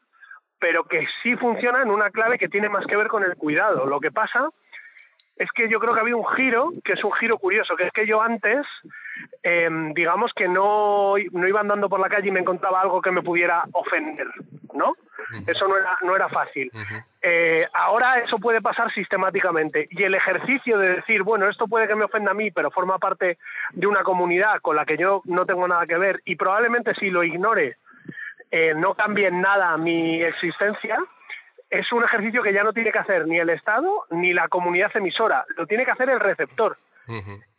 pero 0.59 0.85
que 0.85 1.05
sí 1.21 1.35
funciona 1.35 1.81
en 1.81 1.89
una 1.89 2.09
clave 2.09 2.37
que 2.37 2.47
tiene 2.47 2.69
más 2.69 2.85
que 2.85 2.95
ver 2.95 3.07
con 3.07 3.23
el 3.23 3.35
cuidado. 3.35 3.85
Lo 3.85 3.99
que 3.99 4.11
pasa 4.11 4.49
es 5.35 5.51
que 5.51 5.69
yo 5.69 5.79
creo 5.79 5.93
que 5.93 5.99
ha 5.99 6.03
habido 6.03 6.17
un 6.17 6.27
giro, 6.35 6.71
que 6.83 6.93
es 6.93 7.03
un 7.03 7.11
giro 7.13 7.37
curioso, 7.37 7.75
que 7.75 7.85
es 7.85 7.91
que 7.91 8.05
yo 8.05 8.21
antes, 8.21 8.65
eh, 9.41 9.69
digamos 9.93 10.31
que 10.33 10.47
no, 10.47 11.15
no 11.31 11.47
iba 11.47 11.59
andando 11.59 11.89
por 11.89 11.99
la 11.99 12.09
calle 12.09 12.29
y 12.29 12.31
me 12.31 12.39
encontraba 12.39 12.81
algo 12.81 13.01
que 13.01 13.11
me 13.11 13.21
pudiera 13.21 13.63
ofender, 13.71 14.27
¿no? 14.73 14.95
Eso 15.47 15.67
no 15.67 15.77
era, 15.77 15.97
no 16.03 16.15
era 16.15 16.29
fácil. 16.29 16.69
Eh, 17.21 17.65
ahora 17.73 18.19
eso 18.19 18.37
puede 18.37 18.61
pasar 18.61 18.93
sistemáticamente 18.93 19.87
y 19.89 20.03
el 20.03 20.13
ejercicio 20.13 20.77
de 20.77 20.95
decir, 20.95 21.23
bueno, 21.23 21.49
esto 21.49 21.67
puede 21.67 21.87
que 21.87 21.95
me 21.95 22.03
ofenda 22.03 22.31
a 22.31 22.35
mí, 22.35 22.51
pero 22.51 22.69
forma 22.69 22.99
parte 22.99 23.37
de 23.71 23.87
una 23.87 24.03
comunidad 24.03 24.61
con 24.61 24.75
la 24.75 24.85
que 24.85 24.97
yo 24.97 25.21
no 25.25 25.45
tengo 25.45 25.67
nada 25.67 25.87
que 25.87 25.97
ver 25.97 26.21
y 26.25 26.35
probablemente 26.35 26.93
si 26.95 27.09
lo 27.09 27.23
ignore 27.23 27.77
eh, 28.51 28.73
no 28.75 28.93
cambie 28.93 29.27
en 29.27 29.41
nada 29.41 29.75
mi 29.77 30.21
existencia, 30.21 30.99
es 31.73 31.91
un 31.91 32.03
ejercicio 32.03 32.43
que 32.43 32.53
ya 32.53 32.63
no 32.63 32.71
tiene 32.71 32.91
que 32.91 32.99
hacer 32.99 33.27
ni 33.27 33.39
el 33.39 33.49
Estado 33.49 34.05
ni 34.11 34.31
la 34.31 34.47
comunidad 34.47 34.95
emisora, 34.95 35.43
lo 35.57 35.65
tiene 35.65 35.85
que 35.85 35.91
hacer 35.91 36.09
el 36.09 36.19
receptor. 36.19 36.77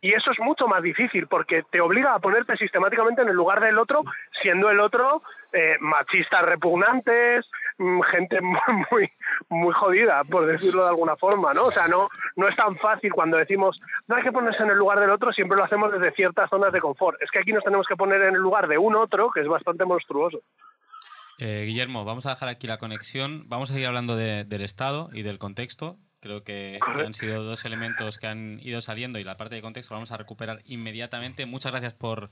Y 0.01 0.13
eso 0.13 0.31
es 0.31 0.39
mucho 0.39 0.67
más 0.67 0.81
difícil 0.81 1.27
porque 1.27 1.61
te 1.69 1.79
obliga 1.79 2.15
a 2.15 2.19
ponerte 2.19 2.57
sistemáticamente 2.57 3.21
en 3.21 3.29
el 3.29 3.35
lugar 3.35 3.59
del 3.59 3.77
otro, 3.77 4.01
siendo 4.41 4.71
el 4.71 4.79
otro 4.79 5.21
eh, 5.53 5.75
machistas 5.79 6.41
repugnantes, 6.43 7.45
mm, 7.77 8.01
gente 8.01 8.41
muy, 8.41 8.85
muy, 8.89 9.11
muy 9.49 9.73
jodida, 9.73 10.23
por 10.23 10.47
decirlo 10.47 10.83
de 10.83 10.89
alguna 10.89 11.15
forma, 11.15 11.53
¿no? 11.53 11.65
O 11.65 11.71
sea, 11.71 11.87
no, 11.87 12.09
no 12.35 12.47
es 12.47 12.55
tan 12.55 12.75
fácil 12.77 13.13
cuando 13.13 13.37
decimos 13.37 13.79
no 14.07 14.15
hay 14.15 14.23
que 14.23 14.31
ponerse 14.31 14.63
en 14.63 14.71
el 14.71 14.77
lugar 14.77 14.99
del 14.99 15.11
otro, 15.11 15.31
siempre 15.31 15.57
lo 15.57 15.63
hacemos 15.63 15.91
desde 15.91 16.11
ciertas 16.13 16.49
zonas 16.49 16.73
de 16.73 16.81
confort. 16.81 17.21
Es 17.21 17.29
que 17.29 17.39
aquí 17.39 17.53
nos 17.53 17.63
tenemos 17.63 17.85
que 17.85 17.95
poner 17.95 18.21
en 18.23 18.35
el 18.35 18.41
lugar 18.41 18.67
de 18.67 18.79
un 18.79 18.95
otro 18.95 19.29
que 19.29 19.41
es 19.41 19.47
bastante 19.47 19.85
monstruoso. 19.85 20.39
Eh, 21.37 21.63
Guillermo, 21.67 22.05
vamos 22.05 22.25
a 22.25 22.29
dejar 22.31 22.49
aquí 22.49 22.67
la 22.67 22.77
conexión. 22.77 23.43
Vamos 23.47 23.69
a 23.69 23.73
seguir 23.73 23.87
hablando 23.87 24.15
de- 24.15 24.43
del 24.45 24.61
Estado 24.61 25.09
y 25.13 25.21
del 25.23 25.37
contexto. 25.37 25.97
Creo 26.21 26.43
que, 26.43 26.79
que 26.95 27.01
han 27.03 27.13
sido 27.13 27.43
dos 27.43 27.65
elementos 27.65 28.17
que 28.17 28.25
han 28.27 28.59
ido 28.63 28.81
saliendo 28.81 29.19
y 29.19 29.23
la 29.23 29.37
parte 29.37 29.55
de 29.55 29.61
contexto 29.61 29.93
la 29.93 29.97
vamos 29.97 30.11
a 30.11 30.17
recuperar 30.17 30.61
inmediatamente. 30.65 31.45
Muchas 31.45 31.71
gracias 31.71 31.93
por 31.93 32.31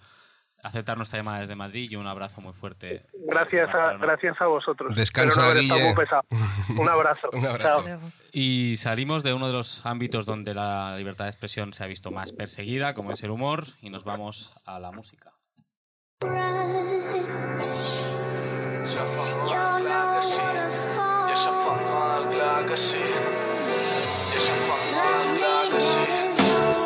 aceptar 0.64 0.96
nuestra 0.98 1.20
llamada 1.20 1.42
desde 1.42 1.56
Madrid 1.56 1.92
y 1.92 1.96
un 1.98 2.08
abrazo 2.08 2.40
muy 2.42 2.54
fuerte. 2.54 3.06
Gracias 3.28 3.70
a, 3.76 3.94
gracias 3.98 4.40
a 4.42 4.48
vosotros. 4.48 4.96
Descansa, 4.96 5.30
Espero 5.30 5.46
no 5.46 5.52
haber 5.52 5.64
estado 5.64 5.80
Guille. 5.82 5.94
muy 5.94 6.04
pesado. 6.04 6.24
Un 6.82 6.90
abrazo. 6.90 7.30
Un 7.34 7.46
abrazo. 7.46 7.84
Chao. 7.86 8.00
Y 8.32 8.76
salimos 8.78 9.24
de 9.24 9.34
uno 9.34 9.48
de 9.48 9.54
los 9.54 9.86
ámbitos 9.86 10.26
donde 10.26 10.54
la 10.56 10.96
libertad 10.98 11.26
de 11.26 11.32
expresión 11.32 11.74
se 11.74 11.84
ha 11.84 11.88
visto 11.88 12.10
más 12.12 12.32
perseguida, 12.32 12.94
como 12.94 13.12
es 13.12 13.22
el 13.24 13.30
humor, 13.32 13.66
y 13.82 13.90
nos 13.90 14.06
vamos 14.06 14.54
a 14.66 14.80
la 14.80 14.92
música. 14.92 15.34
Love 18.96 19.08
me, 22.66 23.23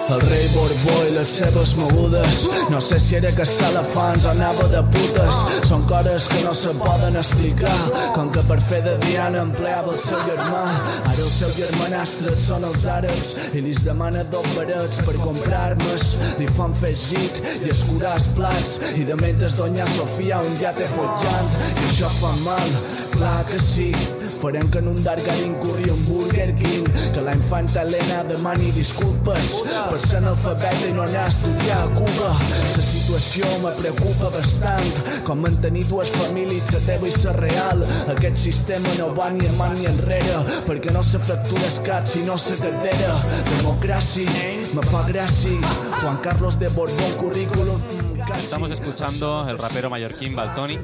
El 0.08 0.22
rei 0.22 0.45
Borbó 0.53 0.93
i 1.03 1.10
les 1.18 1.28
seves 1.39 1.74
mogudes. 1.76 2.38
No 2.72 2.80
sé 2.80 2.99
si 2.99 3.16
era 3.18 3.32
que 3.36 3.43
elefants 3.43 4.26
o 4.26 4.30
anava 4.30 4.68
de 4.72 4.80
putes. 4.93 5.39
Són 5.68 5.84
coses 5.89 6.30
que 6.32 6.39
no 6.45 6.53
se 6.55 6.72
poden 6.80 7.18
explicar. 7.20 7.76
Com 8.16 8.32
que 8.32 8.43
per 8.47 8.60
fer 8.64 8.80
de 8.86 8.95
Diana 9.03 9.41
empleava 9.43 9.91
el 9.91 9.99
seu 9.99 10.22
germà. 10.30 10.64
Ara 11.01 11.18
el 11.18 11.34
seu 11.34 11.51
germanastre 11.58 12.36
són 12.39 12.64
els 12.68 12.86
àrabs 12.88 13.34
I 13.58 13.64
li 13.66 13.74
demana 13.84 14.24
dos 14.32 14.47
barets 14.55 15.01
per 15.05 15.16
comprar 15.20 15.64
armes 15.72 16.08
Li 16.39 16.47
fan 16.58 16.76
fer 16.78 16.93
git 16.95 17.41
i 17.58 17.74
escurar 17.74 18.14
els 18.16 18.30
plats. 18.38 18.78
I 18.95 19.03
de 19.10 19.18
mentre 19.20 19.51
doña 19.60 19.89
Sofia 19.97 20.39
un 20.39 20.55
ja 20.62 20.72
té 20.78 20.88
follant. 20.95 21.51
I 21.76 21.89
això 21.89 22.14
fa 22.22 22.32
mal, 22.45 22.80
clar 23.18 23.41
que 23.51 23.60
sí 23.60 23.91
Farem 24.38 24.69
que 24.69 24.79
en 24.79 24.88
un 24.88 25.03
Dargarin 25.03 25.55
corri 25.55 25.89
un 25.89 26.05
Burger 26.05 26.53
King 26.55 26.85
Que 27.13 27.21
la 27.21 27.33
infanta 27.33 27.81
Helena 27.81 28.23
demani 28.23 28.69
disculpes 28.71 29.63
Per 29.89 29.97
ser 29.97 30.19
analfabeta 30.19 30.88
i 30.88 30.93
no 30.93 31.01
anar 31.05 31.23
a 31.25 31.31
estudiar 31.31 31.79
a 31.83 31.89
Cuba. 31.95 32.29
La 32.75 32.83
situació 32.85 33.49
me 33.63 33.73
preocupa 33.79 34.29
bastant 34.35 35.23
Com 35.27 35.41
mantenir 35.41 35.88
dues 35.89 36.11
famílies, 36.13 36.69
la 36.75 36.81
teva 36.85 37.09
i 37.09 37.13
la 37.23 37.33
real. 37.39 37.85
Aquest 38.13 38.38
sistema 38.43 38.93
no 38.99 39.09
va 39.17 39.31
ni 39.33 39.45
avant 39.49 39.77
ni 39.77 39.89
enrere 39.89 40.43
Perquè 40.67 40.93
no 40.93 41.01
se 41.03 41.19
fractura 41.19 41.65
el 41.67 41.79
cap 41.88 42.05
sinó 42.07 42.38
la 42.38 42.59
cadera. 42.61 43.15
Democràcia, 43.55 44.49
me 44.73 44.85
fa 44.91 45.05
gràcia. 45.09 45.77
Juan 46.01 46.21
Carlos 46.21 46.59
de 46.59 46.69
Borbón, 46.77 47.17
currículum 47.17 48.07
Estamos 48.36 48.71
escuchando 48.71 49.47
el 49.49 49.57
rapero 49.57 49.89
mallorquín 49.89 50.36
Baltonic, 50.36 50.82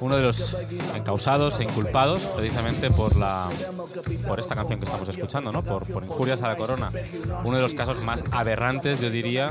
uno 0.00 0.16
de 0.16 0.22
los 0.22 0.56
encausados 0.94 1.58
e 1.60 1.64
inculpados 1.64 2.22
precisamente 2.36 2.90
por 2.90 3.16
la 3.16 3.48
por 4.26 4.40
esta 4.40 4.54
canción 4.54 4.78
que 4.78 4.84
estamos 4.84 5.08
escuchando, 5.08 5.52
¿no? 5.52 5.62
Por, 5.62 5.86
por 5.86 6.02
injurias 6.04 6.42
a 6.42 6.48
la 6.48 6.56
corona. 6.56 6.90
Uno 7.44 7.56
de 7.56 7.62
los 7.62 7.74
casos 7.74 8.02
más 8.02 8.22
aberrantes, 8.30 9.00
yo 9.00 9.10
diría, 9.10 9.48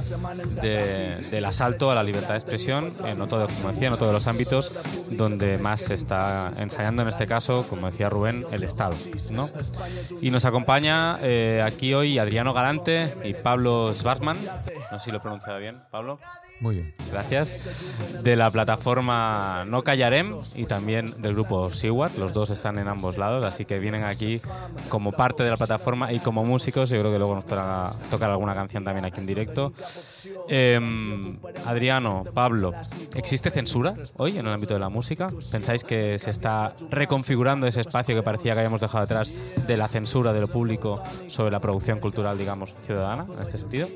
de- 0.62 1.16
del 1.32 1.46
asalto 1.46 1.90
a 1.92 1.96
la 1.96 2.04
libertad 2.04 2.32
de 2.32 2.38
expresión, 2.40 2.94
en 3.06 3.18
no 3.18 3.28
todo, 3.28 3.48
como 3.48 3.72
decía, 3.72 3.88
en 3.90 3.98
todos 3.98 4.14
los 4.14 4.28
ámbitos 4.28 4.74
donde 5.12 5.58
más 5.58 5.82
se 5.82 5.94
está 5.94 6.52
ensayando 6.58 7.02
en 7.02 7.08
este 7.08 7.28
caso, 7.28 7.66
como 7.70 7.90
decía 7.90 8.10
Rubén, 8.10 8.46
el 8.52 8.64
Estado, 8.64 8.96
¿no? 9.32 9.50
Y 10.22 10.32
nos 10.32 10.46
acompaña 10.46 11.18
eh, 11.22 11.62
aquí 11.66 11.94
hoy 11.94 12.20
Adriano 12.20 12.54
Galante 12.54 13.16
y 13.24 13.34
Pablo 13.34 13.94
Schwarzman, 13.94 14.38
no 14.92 15.00
sé 15.00 15.06
si 15.06 15.12
lo 15.12 15.18
he 15.18 15.22
pronunciado 15.22 15.60
bien, 15.60 15.82
Pablo. 15.92 16.20
Muy 16.62 16.76
bien. 16.76 16.94
Gracias. 17.12 17.98
De 18.24 18.36
la 18.36 18.50
plataforma 18.50 19.66
No 19.68 19.84
Callarem 19.84 20.38
y 20.56 20.66
también 20.66 21.22
del 21.22 21.34
grupo 21.34 21.70
Siwat. 21.70 22.16
Los 22.18 22.34
dos 22.34 22.50
están 22.50 22.78
en 22.78 22.88
ambos 22.88 23.18
lados, 23.18 23.44
así 23.44 23.66
que 23.66 23.78
vienen 23.78 24.04
aquí 24.04 24.42
como 24.90 25.12
parte 25.12 25.44
de 25.44 25.50
la 25.50 25.58
plataforma 25.58 26.14
y 26.14 26.20
como 26.20 26.46
músicos. 26.46 26.90
Yo 26.90 27.00
creo 27.00 27.12
que 27.12 27.18
luego 27.18 27.36
nos 27.36 27.44
podrán 27.44 27.92
tocar 28.10 28.30
alguna 28.30 28.54
canción 28.54 28.84
también 28.84 29.06
aquí 29.06 29.20
en 29.20 29.26
directo. 29.26 29.74
Em, 30.48 31.38
Adriano, 31.66 32.24
Pablo, 32.34 32.74
¿existe 33.16 33.52
censura 33.52 33.94
hoy 34.18 34.38
en 34.38 34.48
el 34.48 34.54
ámbito 34.54 34.74
de 34.74 34.80
la 34.80 34.90
música? 34.90 35.32
¿Pensáis 35.52 35.84
que 35.84 36.18
se 36.20 36.30
está 36.30 36.74
reconfigurando 36.90 37.68
ese 37.68 37.82
espacio 37.82 38.16
que 38.16 38.24
parecía 38.24 38.54
que 38.54 38.60
habíamos 38.60 38.82
dejado 38.82 39.04
atrás 39.04 39.32
de 39.68 39.78
la 39.78 39.88
censura 39.88 40.32
de 40.32 40.42
lo 40.42 40.48
público 40.48 41.04
sobre 41.28 41.52
la 41.52 41.60
producción 41.60 42.00
cultural, 42.00 42.38
digamos, 42.38 42.74
ciudadana, 42.86 43.26
en 43.36 43.42
este 43.42 43.58
sentido? 43.58 43.88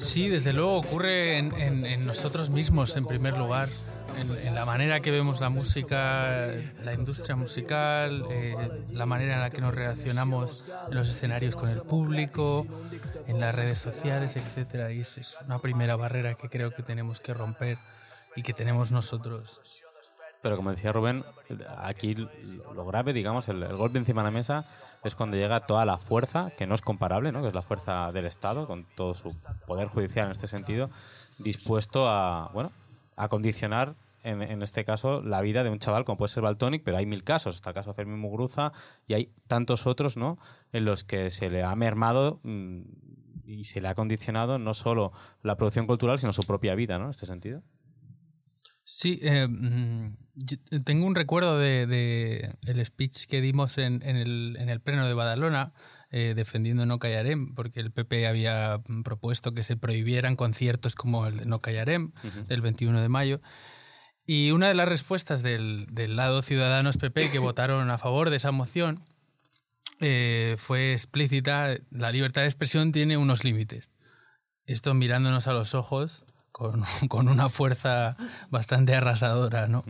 Sí, 0.00 0.28
desde 0.28 0.52
luego 0.52 0.76
ocurre 0.78 1.36
en, 1.38 1.54
en- 1.60 2.06
nosotros 2.06 2.50
mismos 2.50 2.96
en 2.96 3.04
primer 3.06 3.36
lugar, 3.36 3.68
en, 4.16 4.54
la 4.54 4.64
manera 4.64 5.00
que 5.00 5.10
vemos 5.10 5.40
la 5.40 5.50
música, 5.50 6.46
la 6.84 6.94
industria 6.94 7.36
musical, 7.36 8.24
eh, 8.30 8.56
la 8.92 9.06
manera 9.06 9.34
en 9.34 9.40
la 9.40 9.50
que 9.50 9.60
nos 9.60 9.74
relacionamos 9.74 10.64
en 10.88 10.96
los 10.96 11.08
escenarios 11.08 11.54
con 11.54 11.68
el 11.68 11.80
público, 11.82 12.66
en 13.26 13.40
las 13.40 13.54
redes 13.54 13.78
sociales, 13.78 14.36
etc. 14.36 14.90
Y 14.94 15.00
es 15.00 15.38
una 15.46 15.58
primera 15.58 15.96
barrera 15.96 16.34
que 16.34 16.48
creo 16.48 16.74
que 16.74 16.82
tenemos 16.82 17.20
que 17.20 17.34
romper 17.34 17.76
y 18.36 18.42
que 18.42 18.52
tenemos 18.52 18.90
nosotros. 18.90 19.60
Pero 20.42 20.56
como 20.56 20.70
decía 20.70 20.92
Rubén, 20.92 21.22
aquí 21.78 22.14
lo 22.14 22.84
grave, 22.86 23.12
digamos, 23.12 23.48
el 23.48 23.64
golpe 23.76 23.98
encima 23.98 24.22
de 24.22 24.26
la 24.28 24.30
mesa 24.32 24.64
es 25.04 25.14
cuando 25.14 25.36
llega 25.36 25.60
toda 25.60 25.84
la 25.84 25.96
fuerza, 25.96 26.50
que 26.56 26.66
no 26.66 26.74
es 26.74 26.82
comparable, 26.82 27.32
¿no? 27.32 27.42
que 27.42 27.48
es 27.48 27.54
la 27.54 27.62
fuerza 27.62 28.12
del 28.12 28.26
Estado, 28.26 28.66
con 28.66 28.86
todo 28.96 29.14
su 29.14 29.34
poder 29.66 29.88
judicial 29.88 30.26
en 30.26 30.32
este 30.32 30.46
sentido, 30.46 30.90
dispuesto 31.38 32.08
a, 32.08 32.50
bueno, 32.52 32.72
a 33.16 33.28
condicionar, 33.28 33.94
en, 34.22 34.62
este 34.62 34.84
caso, 34.84 35.22
la 35.22 35.40
vida 35.40 35.64
de 35.64 35.70
un 35.70 35.78
chaval 35.78 36.04
como 36.04 36.18
puede 36.18 36.32
ser 36.32 36.42
Baltonic, 36.42 36.82
pero 36.84 36.98
hay 36.98 37.06
mil 37.06 37.24
casos. 37.24 37.54
Está 37.54 37.70
el 37.70 37.74
caso 37.74 37.90
de 37.90 37.94
Fermín 37.94 38.18
Muguruza 38.18 38.70
y 39.06 39.14
hay 39.14 39.32
tantos 39.46 39.86
otros 39.86 40.18
¿no? 40.18 40.38
en 40.72 40.84
los 40.84 41.04
que 41.04 41.30
se 41.30 41.48
le 41.48 41.62
ha 41.62 41.74
mermado 41.74 42.38
mm, 42.42 42.82
y 43.46 43.64
se 43.64 43.80
le 43.80 43.88
ha 43.88 43.94
condicionado 43.94 44.58
no 44.58 44.74
solo 44.74 45.12
la 45.42 45.56
producción 45.56 45.86
cultural, 45.86 46.18
sino 46.18 46.34
su 46.34 46.42
propia 46.42 46.74
vida, 46.74 46.98
¿no? 46.98 47.04
En 47.04 47.10
este 47.10 47.24
sentido. 47.24 47.62
Sí, 48.92 49.20
eh, 49.22 49.46
mm, 49.46 50.16
yo 50.34 50.56
tengo 50.84 51.06
un 51.06 51.14
recuerdo 51.14 51.60
de, 51.60 51.86
de 51.86 52.56
el 52.66 52.84
speech 52.84 53.26
que 53.26 53.40
dimos 53.40 53.78
en, 53.78 54.02
en 54.02 54.16
el, 54.16 54.56
en 54.58 54.68
el 54.68 54.80
pleno 54.80 55.06
de 55.06 55.14
Badalona 55.14 55.72
eh, 56.10 56.32
defendiendo 56.34 56.84
No 56.86 56.98
Callarem, 56.98 57.54
porque 57.54 57.78
el 57.78 57.92
PP 57.92 58.26
había 58.26 58.82
mm, 58.84 59.02
propuesto 59.02 59.54
que 59.54 59.62
se 59.62 59.76
prohibieran 59.76 60.34
conciertos 60.34 60.96
como 60.96 61.28
el 61.28 61.36
de 61.36 61.46
No 61.46 61.60
Callarem 61.60 62.12
Ujú. 62.24 62.46
del 62.48 62.62
21 62.62 63.00
de 63.00 63.08
mayo. 63.08 63.40
Y 64.26 64.50
una 64.50 64.66
de 64.66 64.74
las 64.74 64.88
respuestas 64.88 65.44
del, 65.44 65.86
del 65.92 66.16
lado 66.16 66.42
Ciudadanos 66.42 66.96
PP 66.96 67.30
que 67.30 67.38
votaron 67.38 67.92
a 67.92 67.98
favor 67.98 68.28
de 68.28 68.38
esa 68.38 68.50
moción 68.50 69.04
eh, 70.00 70.56
fue 70.58 70.94
explícita, 70.94 71.76
la 71.90 72.10
libertad 72.10 72.40
de 72.40 72.48
expresión 72.48 72.90
tiene 72.90 73.16
unos 73.18 73.44
límites. 73.44 73.92
Esto 74.66 74.94
mirándonos 74.94 75.46
a 75.46 75.52
los 75.52 75.76
ojos 75.76 76.24
con, 76.52 76.82
con 77.08 77.28
una 77.28 77.48
fuerza 77.48 78.16
bastante 78.50 78.94
arrasadora, 78.94 79.66
¿no? 79.68 79.84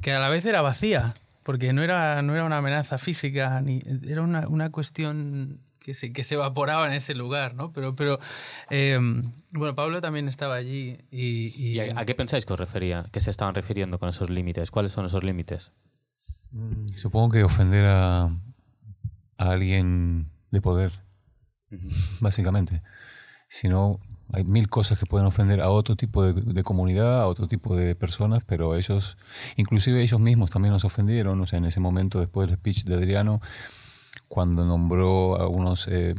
Que 0.00 0.12
a 0.12 0.18
la 0.20 0.28
vez 0.28 0.44
era 0.46 0.60
vacía, 0.62 1.14
porque 1.42 1.72
no 1.72 1.82
era, 1.82 2.20
no 2.22 2.34
era 2.34 2.44
una 2.44 2.58
amenaza 2.58 2.98
física, 2.98 3.60
ni, 3.60 3.82
era 4.06 4.22
una, 4.22 4.46
una 4.48 4.70
cuestión 4.70 5.60
que 5.80 5.94
se, 5.94 6.12
que 6.12 6.22
se 6.24 6.34
evaporaba 6.34 6.86
en 6.86 6.92
ese 6.92 7.14
lugar, 7.14 7.54
¿no? 7.54 7.72
Pero, 7.72 7.96
pero 7.96 8.18
eh, 8.68 8.98
bueno, 9.52 9.74
Pablo 9.74 10.00
también 10.02 10.28
estaba 10.28 10.54
allí 10.56 10.98
y... 11.10 11.46
y- 11.56 11.72
¿Y 11.76 11.80
a, 11.80 11.98
a 12.00 12.04
qué 12.04 12.14
pensáis 12.14 12.44
que 12.44 12.52
os 12.52 12.58
refería, 12.58 13.06
que 13.10 13.20
se 13.20 13.30
estaban 13.30 13.54
refiriendo 13.54 13.98
con 13.98 14.08
esos 14.10 14.28
límites? 14.28 14.70
¿Cuáles 14.70 14.92
son 14.92 15.06
esos 15.06 15.24
límites? 15.24 15.72
Supongo 16.94 17.30
que 17.30 17.42
ofender 17.44 17.86
a, 17.86 18.24
a 18.24 18.30
alguien 19.38 20.30
de 20.50 20.60
poder, 20.60 20.92
básicamente. 22.20 22.82
Si 23.48 23.68
no, 23.68 24.00
hay 24.32 24.44
mil 24.44 24.68
cosas 24.68 24.98
que 24.98 25.06
pueden 25.06 25.26
ofender 25.26 25.60
a 25.60 25.70
otro 25.70 25.96
tipo 25.96 26.22
de, 26.22 26.34
de 26.34 26.62
comunidad, 26.62 27.22
a 27.22 27.26
otro 27.26 27.48
tipo 27.48 27.76
de 27.76 27.94
personas, 27.94 28.42
pero 28.44 28.76
ellos, 28.76 29.16
inclusive 29.56 30.02
ellos 30.02 30.20
mismos 30.20 30.50
también 30.50 30.72
nos 30.72 30.84
ofendieron. 30.84 31.40
O 31.40 31.46
sea, 31.46 31.58
en 31.58 31.64
ese 31.64 31.80
momento, 31.80 32.18
después 32.18 32.48
del 32.48 32.58
speech 32.58 32.84
de 32.84 32.94
Adriano, 32.94 33.40
cuando 34.28 34.64
nombró 34.64 35.40
a 35.40 35.48
unos, 35.48 35.88
eh, 35.88 36.14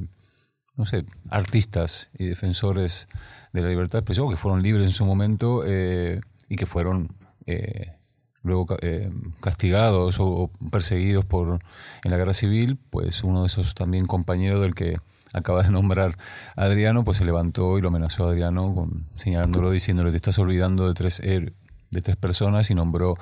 no 0.76 0.86
sé, 0.86 1.06
artistas 1.30 2.10
y 2.18 2.26
defensores 2.26 3.08
de 3.54 3.62
la 3.62 3.70
libertad 3.70 3.94
de 3.94 4.00
expresión, 4.00 4.30
que 4.30 4.38
fueron 4.38 4.64
libres 4.64 4.86
en 4.86 4.92
su 4.92 5.06
momento 5.06 5.62
eh, 5.66 6.22
y 6.48 6.56
que 6.56 6.66
fueron 6.66 7.16
eh, 7.46 7.94
luego 8.42 8.76
eh, 8.82 9.12
castigados 9.42 10.20
o, 10.20 10.26
o 10.26 10.52
perseguidos 10.72 11.26
por 11.26 11.60
en 12.04 12.12
la 12.12 12.18
guerra 12.18 12.34
civil, 12.34 12.80
pues 12.90 13.24
uno 13.24 13.42
de 13.42 13.48
esos 13.48 13.76
también 13.76 14.06
compañeros 14.08 14.62
del 14.62 14.74
que 14.74 14.98
acaba 15.34 15.64
de 15.64 15.70
nombrar 15.72 16.16
a 16.56 16.64
Adriano, 16.64 17.04
pues 17.04 17.18
se 17.18 17.26
levantó 17.26 17.78
y 17.78 17.82
lo 17.82 17.90
amenazó 17.90 18.26
a 18.26 18.30
Adriano 18.32 18.74
con, 18.74 19.06
señalándolo, 19.16 19.72
diciéndole, 19.72 20.12
te 20.12 20.18
estás 20.18 20.40
olvidando 20.40 20.88
de 20.88 20.94
tres, 20.94 21.22
de 21.22 22.02
tres 22.02 22.16
personas 22.18 22.70
y 22.72 22.76
nombró 22.76 23.16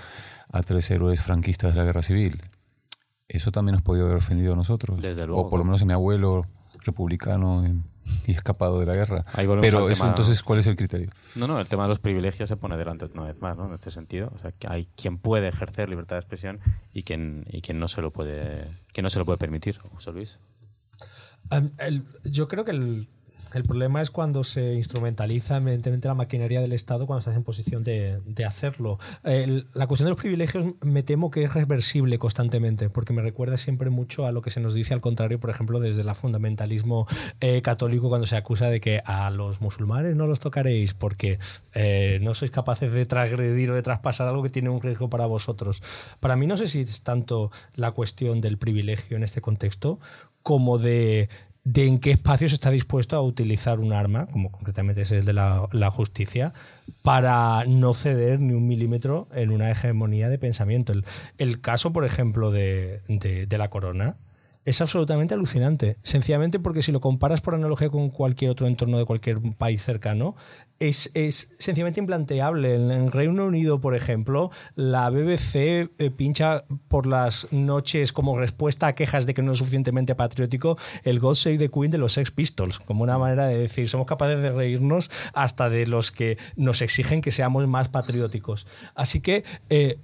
a 0.52 0.62
tres 0.64 0.90
héroes 0.92 1.22
franquistas 1.22 1.74
de 1.74 1.80
la 1.80 1.86
guerra 1.86 2.02
civil. 2.04 2.42
Eso 3.28 3.52
también 3.52 3.74
nos 3.74 3.82
podía 3.82 4.04
haber 4.04 4.16
ofendido 4.18 4.54
a 4.54 4.56
nosotros. 4.56 5.02
Desde 5.02 5.28
luego. 5.28 5.42
O 5.44 5.50
por 5.50 5.60
lo 5.60 5.66
menos 5.66 5.82
a 5.82 5.86
mi 5.86 5.92
abuelo 5.94 6.46
republicano 6.86 7.68
y, 7.68 7.82
y 8.28 8.32
escapado 8.32 8.80
de 8.80 8.86
la 8.86 8.96
guerra. 8.96 9.26
Pero 9.36 9.60
eso 9.90 9.98
tema- 10.00 10.08
entonces, 10.10 10.42
¿cuál 10.42 10.60
es 10.60 10.68
el 10.68 10.78
criterio? 10.78 11.10
No, 11.36 11.46
no, 11.48 11.60
el 11.60 11.68
tema 11.68 11.84
de 11.84 11.90
los 11.90 12.00
privilegios 12.00 12.48
se 12.48 12.56
pone 12.56 12.78
delante 12.78 13.06
una 13.14 13.24
vez 13.24 13.40
más, 13.42 13.58
¿no? 13.58 13.66
En 13.68 13.74
este 13.74 13.92
sentido. 13.92 14.32
O 14.34 14.40
sea, 14.40 14.54
que 14.54 14.68
hay 14.70 14.88
quien 14.96 15.18
puede 15.18 15.50
ejercer 15.50 15.90
libertad 15.90 16.16
de 16.16 16.22
expresión 16.22 16.60
y 16.94 17.04
quien, 17.04 17.44
y 17.50 17.62
quien 17.62 17.80
no 17.80 17.90
se 17.90 18.02
lo 18.02 18.12
puede, 18.12 18.66
quien 18.94 19.04
no 19.04 19.10
se 19.10 19.20
lo 19.20 19.26
puede 19.26 19.38
permitir, 19.38 19.78
José 19.78 20.12
Luis. 20.14 20.40
Em, 21.52 21.72
el- 21.80 22.04
yo 22.24 22.48
creo 22.48 22.66
que 22.66 22.72
el, 22.72 23.08
el 23.54 23.64
problema 23.64 24.02
es 24.02 24.12
cuando 24.12 24.44
se 24.44 24.74
instrumentaliza 24.76 25.56
evidentemente 25.58 26.10
la 26.10 26.14
maquinaria 26.14 26.60
del 26.60 26.74
Estado 26.74 27.08
cuando 27.08 27.20
estás 27.20 27.36
en 27.38 27.44
posición 27.44 27.82
de, 27.84 28.20
de 28.26 28.44
hacerlo. 28.44 29.00
El- 29.24 29.68
la 29.74 29.88
cuestión 29.88 30.08
de 30.08 30.12
los 30.12 30.20
privilegios 30.20 30.66
me 30.82 31.02
temo 31.02 31.32
que 31.32 31.44
es 31.46 31.54
reversible 31.54 32.20
constantemente, 32.20 32.90
porque 32.90 33.14
me 33.14 33.22
recuerda 33.22 33.56
siempre 33.56 33.90
mucho 33.90 34.26
a 34.26 34.34
lo 34.34 34.42
que 34.42 34.50
se 34.50 34.60
nos 34.60 34.74
dice 34.74 34.94
al 34.94 35.00
contrario, 35.00 35.40
por 35.40 35.50
ejemplo, 35.50 35.80
desde 35.80 36.02
el 36.02 36.14
fundamentalismo 36.14 37.08
eh, 37.40 37.62
católico 37.62 38.10
cuando 38.10 38.28
se 38.28 38.36
acusa 38.36 38.70
de 38.70 38.82
que 38.82 39.02
a 39.06 39.30
los 39.30 39.62
musulmanes 39.62 40.16
no 40.18 40.28
los 40.28 40.40
tocaréis 40.40 40.94
porque 40.94 41.40
eh, 41.74 42.20
no 42.22 42.34
sois 42.34 42.52
capaces 42.52 42.92
de 42.92 43.06
transgredir 43.06 43.72
o 43.72 43.76
de 43.76 43.82
traspasar 43.82 44.28
algo 44.28 44.44
que 44.44 44.50
tiene 44.50 44.70
un 44.70 44.82
riesgo 44.82 45.10
para 45.10 45.26
vosotros. 45.26 45.82
Para 46.20 46.36
mí 46.36 46.48
no 46.48 46.58
sé 46.58 46.68
si 46.68 46.82
es 46.82 47.02
tanto 47.04 47.50
la 47.76 47.92
cuestión 47.92 48.42
del 48.42 48.58
privilegio 48.58 49.16
en 49.16 49.24
este 49.24 49.40
contexto 49.40 50.00
como 50.48 50.78
de 50.78 51.28
de 51.66 51.86
en 51.86 52.00
qué 52.00 52.12
espacio 52.12 52.48
se 52.48 52.56
está 52.56 52.72
dispuesto 52.72 53.18
a 53.18 53.22
utilizar 53.22 53.82
un 53.82 53.92
arma, 53.92 54.28
como 54.28 54.54
concretamente 54.54 55.02
es 55.02 55.12
el 55.12 55.26
de 55.26 55.34
la, 55.34 55.68
justicia, 55.92 56.54
para 57.04 57.66
no 57.68 57.94
ceder 57.94 58.40
ni 58.40 58.54
un 58.54 58.66
milímetro 58.70 59.28
en 59.36 59.52
una 59.52 59.70
hegemonía 59.70 60.30
de 60.30 60.38
pensamiento. 60.38 60.94
El, 60.94 61.04
el 61.38 61.60
caso, 61.60 61.92
por 61.92 62.06
ejemplo, 62.06 62.52
de- 62.52 63.02
de 63.50 63.58
la 63.58 63.70
corona 63.70 64.16
es 64.68 64.82
absolutamente 64.82 65.34
alucinante. 65.34 65.96
Sencillamente 66.04 66.60
porque 66.60 66.82
si 66.82 66.92
lo 66.92 67.00
comparas 67.00 67.40
por 67.40 67.56
analogía 67.56 67.90
con 67.90 68.10
cualquier 68.10 68.52
otro 68.52 68.68
entorno 68.68 68.98
de 68.98 69.06
cualquier 69.06 69.40
país 69.58 69.82
cercano, 69.82 70.36
es, 70.80 71.10
es 71.14 71.52
sencillamente 71.58 72.02
implanteable. 72.02 72.76
En 72.76 72.92
el 72.92 73.10
Reino 73.14 73.46
Unido, 73.46 73.80
por 73.80 73.96
ejemplo, 73.96 74.52
la 74.76 75.10
BBC 75.10 75.56
eh, 75.56 76.12
pincha 76.14 76.66
por 76.90 77.08
las 77.08 77.48
noches 77.52 78.12
como 78.12 78.38
respuesta 78.38 78.88
a 78.88 78.94
quejas 78.94 79.26
de 79.26 79.34
que 79.34 79.42
no 79.42 79.54
es 79.54 79.60
suficientemente 79.60 80.16
patriótico 80.16 80.78
el 81.04 81.22
God 81.22 81.36
Save 81.36 81.60
the 81.60 81.70
Queen 81.70 81.90
de 81.90 82.00
los 82.00 82.12
Sex 82.12 82.32
Pistols, 82.32 82.80
como 82.80 83.04
una 83.04 83.18
manera 83.18 83.48
de 83.48 83.58
decir, 83.58 83.88
somos 83.88 84.06
capaces 84.06 84.42
de 84.42 84.52
reírnos 84.52 85.10
hasta 85.34 85.70
de 85.70 85.88
los 85.88 86.12
que 86.12 86.38
nos 86.58 86.82
exigen 86.82 87.22
que 87.22 87.32
seamos 87.32 87.66
más 87.70 87.88
patrióticos. 87.88 88.68
Así 88.96 89.22
que... 89.22 89.46
eh, 89.70 89.98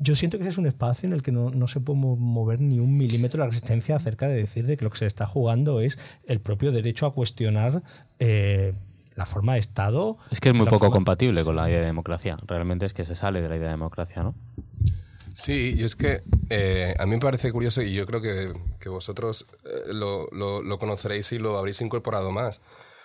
yo- 0.00 0.16
siento 0.16 0.38
que 0.38 0.42
ese 0.44 0.50
es 0.50 0.58
un 0.58 0.66
espacio 0.66 1.06
en 1.06 1.12
el 1.12 1.22
que 1.22 1.32
no, 1.32 1.50
no 1.50 1.68
se 1.68 1.80
puede 1.80 1.98
mo- 1.98 2.16
mover 2.16 2.60
ni 2.60 2.78
un 2.78 2.96
milímetro 2.96 3.40
la 3.40 3.46
resistencia 3.46 3.96
acerca 3.96 4.28
de 4.28 4.34
decir 4.36 4.66
de 4.66 4.76
que 4.76 4.84
lo 4.84 4.90
que 4.90 4.98
se 4.98 5.06
está 5.06 5.26
jugando 5.26 5.80
es 5.80 5.98
el 6.26 6.40
propio 6.40 6.72
derecho 6.72 7.06
a 7.06 7.14
cuestionar 7.14 7.82
eh, 8.18 8.74
la 9.14 9.26
forma 9.26 9.54
de 9.54 9.58
Estado. 9.60 10.16
Es 10.30 10.40
que 10.40 10.48
es 10.50 10.54
muy 10.54 10.64
poco 10.66 10.78
forma- 10.80 10.94
compatible 10.94 11.44
con 11.44 11.56
la 11.56 11.68
idea 11.68 11.80
de 11.80 11.86
democracia. 11.86 12.36
Realmente 12.46 12.86
es 12.86 12.94
que 12.94 13.04
se 13.04 13.14
sale 13.14 13.42
de 13.42 13.48
la 13.48 13.56
idea 13.56 13.66
de 13.68 13.72
democracia, 13.74 14.22
¿no? 14.22 14.34
Sí, 15.34 15.74
y 15.78 15.82
es 15.84 15.96
que 15.96 16.22
eh, 16.50 16.94
a 16.98 17.06
mí 17.06 17.12
me 17.12 17.18
parece 17.20 17.50
curioso 17.52 17.80
y 17.82 17.94
yo 17.94 18.06
creo 18.06 18.20
que, 18.20 18.52
que 18.78 18.88
vosotros 18.90 19.46
eh, 19.64 19.92
lo, 19.94 20.28
lo- 20.30 20.62
lo 20.62 20.78
conoceréis 20.78 21.32
y 21.32 21.38
lo 21.38 21.56
habréis 21.58 21.80
incorporado 21.80 22.30
más. 22.30 22.60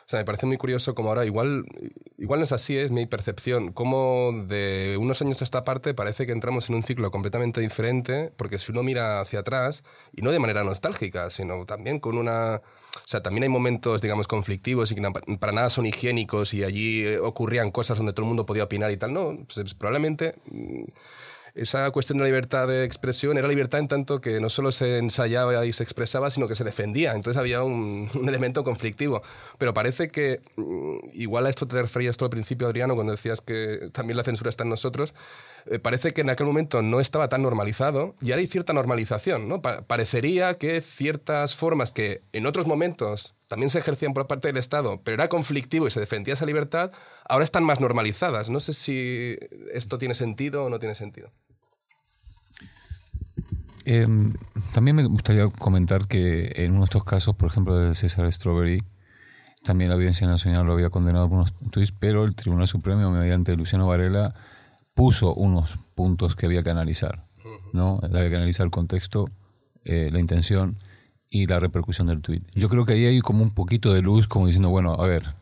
O 0.08 0.10
sea, 0.10 0.20
me 0.20 0.26
parece 0.26 0.46
muy 0.46 0.56
curioso 0.56 0.96
como 0.96 1.10
ahora, 1.10 1.26
igual, 1.26 1.66
igual 2.18 2.40
no 2.40 2.46
es 2.46 2.54
así, 2.54 2.78
es 2.78 2.92
mi 2.92 3.06
percepción, 3.08 3.74
como 3.74 4.32
de 4.48 4.96
unos 4.98 5.22
años 5.22 5.42
a 5.42 5.44
esta 5.44 5.66
parte 5.66 5.94
parece 5.94 6.26
que 6.26 6.32
entramos 6.32 6.70
en 6.70 6.76
un 6.76 6.84
ciclo 6.84 7.12
completamente 7.12 7.60
diferente, 7.60 8.32
porque 8.38 8.58
si 8.58 8.72
uno 8.72 8.84
mira 8.84 9.20
hacia 9.20 9.40
atrás, 9.40 9.84
y 10.16 10.22
no 10.22 10.32
de 10.32 10.40
manera 10.40 10.64
nostálgica, 10.64 11.30
sino 11.30 11.66
también 11.66 12.00
con 12.00 12.18
una... 12.18 12.62
O 12.96 13.02
sea, 13.04 13.22
también 13.22 13.44
hay 13.44 13.50
momentos, 13.50 14.02
digamos, 14.02 14.30
conflictivos 14.30 14.94
y 14.94 14.96
que 14.96 15.02
para 15.40 15.52
nada 15.52 15.70
son 15.70 15.86
higiénicos 15.86 16.54
y 16.54 16.64
allí 16.64 17.04
eh, 17.04 17.20
ocurrían 17.20 17.70
cosas 17.70 17.98
donde 17.98 18.14
todo 18.14 18.24
el 18.24 18.30
mundo 18.30 18.46
podía 18.46 18.64
opinar 18.64 18.92
y 18.92 18.98
tal. 18.98 19.12
No, 19.12 19.38
pues, 19.54 19.74
probablemente... 19.74 20.36
esa 21.58 21.90
cuestión 21.92 22.18
de 22.18 22.24
la 22.24 22.28
libertad 22.28 22.68
de 22.68 22.84
expresión 22.84 23.38
era 23.38 23.48
libertad 23.48 23.80
en 23.80 23.88
tanto 23.88 24.22
que 24.22 24.40
no 24.40 24.50
solo 24.50 24.72
se 24.72 24.98
ensayaba 25.00 25.66
y 25.66 25.74
se 25.74 25.84
expresaba, 25.84 26.30
sino 26.32 26.48
que 26.48 26.56
se 26.56 26.64
defendía. 26.64 27.14
Entonces 27.14 27.40
había 27.40 27.64
un, 27.64 28.10
elemento 28.28 28.64
conflictivo. 28.64 29.22
Pero 29.58 29.74
parece 29.74 30.10
que, 30.10 30.42
mm, 30.56 30.98
igual 31.14 31.46
a 31.46 31.50
esto 31.50 31.68
te 31.68 31.82
referías 31.82 32.18
tú 32.18 32.26
al 32.26 32.32
principio, 32.32 32.68
Adriano, 32.68 32.96
cuando 32.96 33.12
decías 33.12 33.42
que 33.42 33.90
también 33.92 34.18
la 34.18 34.24
censura 34.24 34.50
está 34.50 34.64
en 34.64 34.70
nosotros, 34.70 35.14
eh, 35.66 35.80
parece 35.80 36.14
que 36.14 36.22
en 36.22 36.30
aquel 36.30 36.46
momento 36.46 36.82
no 36.82 37.00
estaba 37.00 37.28
tan 37.30 37.42
normalizado 37.42 38.16
y 38.22 38.32
ahora 38.32 38.42
hay 38.42 38.48
cierta 38.48 38.74
normalización. 38.74 39.50
¿no? 39.50 39.62
Pa- 39.62 39.82
parecería 39.82 40.58
que 40.58 40.82
ciertas 40.82 41.56
formas 41.56 41.92
que 41.92 42.22
en 42.34 42.46
otros 42.46 42.68
momentos 42.68 43.36
también 43.48 43.70
se 43.70 43.80
ejercían 43.80 44.14
por 44.14 44.28
parte 44.28 44.48
del 44.50 44.58
Estado, 44.58 45.02
pero 45.04 45.16
era 45.16 45.30
conflictivo 45.30 45.88
y 45.88 45.92
se 45.92 46.00
defendía 46.00 46.34
esa 46.34 46.46
libertad, 46.46 46.92
ahora 47.28 47.44
están 47.46 47.64
más 47.64 47.80
normalizadas. 47.80 48.50
No 48.50 48.60
sé 48.60 48.74
si 48.74 49.38
esto 49.74 49.98
tiene 49.98 50.16
sentido 50.16 50.66
o 50.66 50.70
no 50.70 50.80
tiene 50.80 50.96
sentido. 50.96 51.32
Eh, 53.90 54.06
también 54.74 54.98
me 54.98 55.06
gustaría 55.06 55.48
comentar 55.48 56.08
que 56.08 56.52
en 56.58 56.72
uno 56.72 56.82
de 56.82 56.86
estos 56.86 57.06
casos, 57.06 57.38
por 57.38 57.50
ejemplo, 57.50 57.78
del 57.78 57.96
César 57.96 58.30
Strawberry, 58.30 58.84
también 59.64 59.90
la 59.90 59.96
Audiencia 59.96 60.28
Nacional 60.28 60.66
lo 60.66 60.74
había 60.74 60.90
condenado 60.90 61.30
por 61.30 61.38
unos 61.38 61.54
tweets, 61.72 61.94
pero 61.94 62.26
el 62.26 62.36
Tribunal 62.36 62.68
Supremo, 62.68 63.10
mediante 63.12 63.56
Luciano 63.56 63.88
Varela, 63.88 64.36
puso 64.94 65.34
unos 65.34 65.80
puntos 65.96 66.36
que 66.36 66.48
había 66.48 66.64
que 66.64 66.70
analizar. 66.70 67.24
¿no? 67.72 68.02
Había 68.04 68.30
que 68.30 68.36
analizar 68.36 68.66
el 68.66 68.72
contexto, 68.72 69.30
eh, 69.86 70.10
la 70.12 70.20
intención 70.20 70.76
y 71.30 71.46
la 71.46 71.62
repercusión 71.62 72.08
del 72.08 72.22
tweet. 72.22 72.42
Yo 72.56 72.68
creo 72.68 72.84
que 72.84 72.92
ahí 72.92 73.06
hay 73.06 73.22
como 73.22 73.42
un 73.42 73.52
poquito 73.52 73.94
de 73.94 74.02
luz, 74.02 74.28
como 74.28 74.48
diciendo, 74.48 74.70
bueno, 74.70 74.96
a 74.96 75.08
ver, 75.08 75.34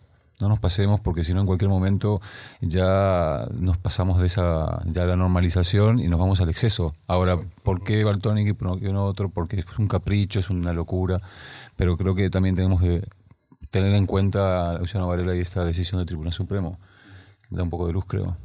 no 0.41 0.49
nos 0.49 0.59
pasemos 0.59 0.99
porque 0.99 1.23
si 1.23 1.33
no 1.33 1.39
en 1.39 1.45
cualquier 1.45 1.69
momento 1.69 2.19
ya 2.61 3.47
nos 3.59 3.77
pasamos 3.77 4.19
de 4.19 4.27
esa 4.27 4.81
ya 4.85 5.05
la 5.05 5.15
normalización 5.15 5.99
y 5.99 6.07
nos 6.07 6.19
vamos 6.19 6.41
al 6.41 6.49
exceso. 6.49 6.93
Ahora, 7.07 7.39
¿por 7.63 7.83
qué 7.83 8.03
Baltonic 8.03 8.47
y 8.47 8.53
por 8.53 8.79
qué 8.79 8.91
no 8.91 9.05
otro? 9.05 9.29
Porque 9.29 9.59
es 9.59 9.65
un 9.79 9.87
capricho, 9.87 10.39
es 10.39 10.49
una 10.49 10.73
locura, 10.73 11.19
pero 11.75 11.97
creo 11.97 12.15
que 12.15 12.29
también 12.29 12.55
tenemos 12.55 12.81
que 12.81 13.03
tener 13.71 13.93
en 13.93 14.05
cuenta 14.05 14.71
a 14.71 14.77
Luciano 14.79 15.07
Varela 15.07 15.35
y 15.35 15.39
esta 15.39 15.65
decisión 15.65 15.99
del 15.99 16.07
Tribunal 16.07 16.33
Supremo. 16.33 16.79
Da 17.49 17.63
un 17.63 17.69
poco 17.69 17.87
de 17.87 17.93
luz, 17.93 18.05
creo. 18.07 18.37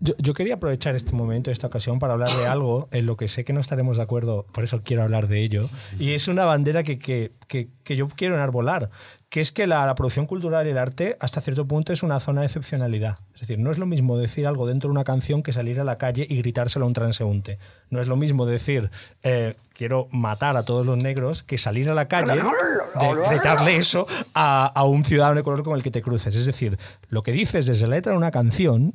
Yo, 0.00 0.14
yo 0.18 0.34
quería 0.34 0.54
aprovechar 0.54 0.94
este 0.94 1.14
momento, 1.14 1.50
esta 1.50 1.66
ocasión, 1.66 1.98
para 1.98 2.12
hablar 2.12 2.30
de 2.30 2.46
algo 2.46 2.88
en 2.92 3.06
lo 3.06 3.16
que 3.16 3.28
sé 3.28 3.44
que 3.44 3.52
no 3.52 3.60
estaremos 3.60 3.96
de 3.96 4.02
acuerdo, 4.02 4.46
por 4.52 4.64
eso 4.64 4.82
quiero 4.84 5.02
hablar 5.02 5.28
de 5.28 5.42
ello. 5.42 5.68
Y 5.98 6.12
es 6.12 6.28
una 6.28 6.44
bandera 6.44 6.82
que, 6.82 6.98
que, 6.98 7.32
que, 7.46 7.70
que 7.82 7.96
yo 7.96 8.08
quiero 8.08 8.34
enarbolar, 8.34 8.90
que 9.28 9.42
es 9.42 9.52
que 9.52 9.66
la, 9.66 9.94
producción 9.94 10.26
cultural 10.26 10.66
y 10.66 10.70
el 10.70 10.78
arte, 10.78 11.16
hasta 11.20 11.40
cierto 11.40 11.66
punto, 11.66 11.92
es 11.92 12.02
una 12.02 12.18
zona 12.18 12.40
de 12.40 12.46
excepcionalidad. 12.46 13.18
Es 13.34 13.42
decir, 13.42 13.58
no 13.58 13.70
es 13.70 13.78
lo 13.78 13.84
mismo 13.84 14.16
decir 14.16 14.46
algo 14.46 14.66
dentro 14.66 14.88
de 14.88 14.92
una 14.92 15.04
canción 15.04 15.42
que 15.42 15.52
salir 15.52 15.80
a 15.80 15.84
la 15.84 15.96
calle 15.96 16.26
y 16.28 16.36
gritárselo 16.38 16.86
a 16.86 16.88
un 16.88 16.94
transeúnte. 16.94 17.58
No 17.90 18.00
es 18.00 18.06
lo 18.06 18.16
mismo 18.16 18.46
decir, 18.46 18.90
eh, 19.22 19.54
quiero 19.74 20.08
matar 20.12 20.56
a 20.56 20.64
todos 20.64 20.86
los 20.86 20.96
negros, 20.96 21.42
que 21.42 21.58
salir 21.58 21.90
a 21.90 21.94
la 21.94 22.08
calle, 22.08 22.36
de 22.36 23.28
gritarle 23.28 23.76
eso 23.76 24.06
a, 24.34 24.66
a 24.66 24.84
un 24.84 25.04
ciudadano 25.04 25.36
de 25.36 25.42
color 25.42 25.62
con 25.62 25.76
el 25.76 25.82
que 25.82 25.90
te 25.90 26.00
cruces. 26.00 26.34
Es 26.34 26.46
decir, 26.46 26.78
lo 27.10 27.22
que 27.22 27.32
dices 27.32 27.66
desde 27.66 27.86
la 27.86 27.96
letra 27.96 28.12
de 28.12 28.18
una 28.18 28.30
canción 28.30 28.94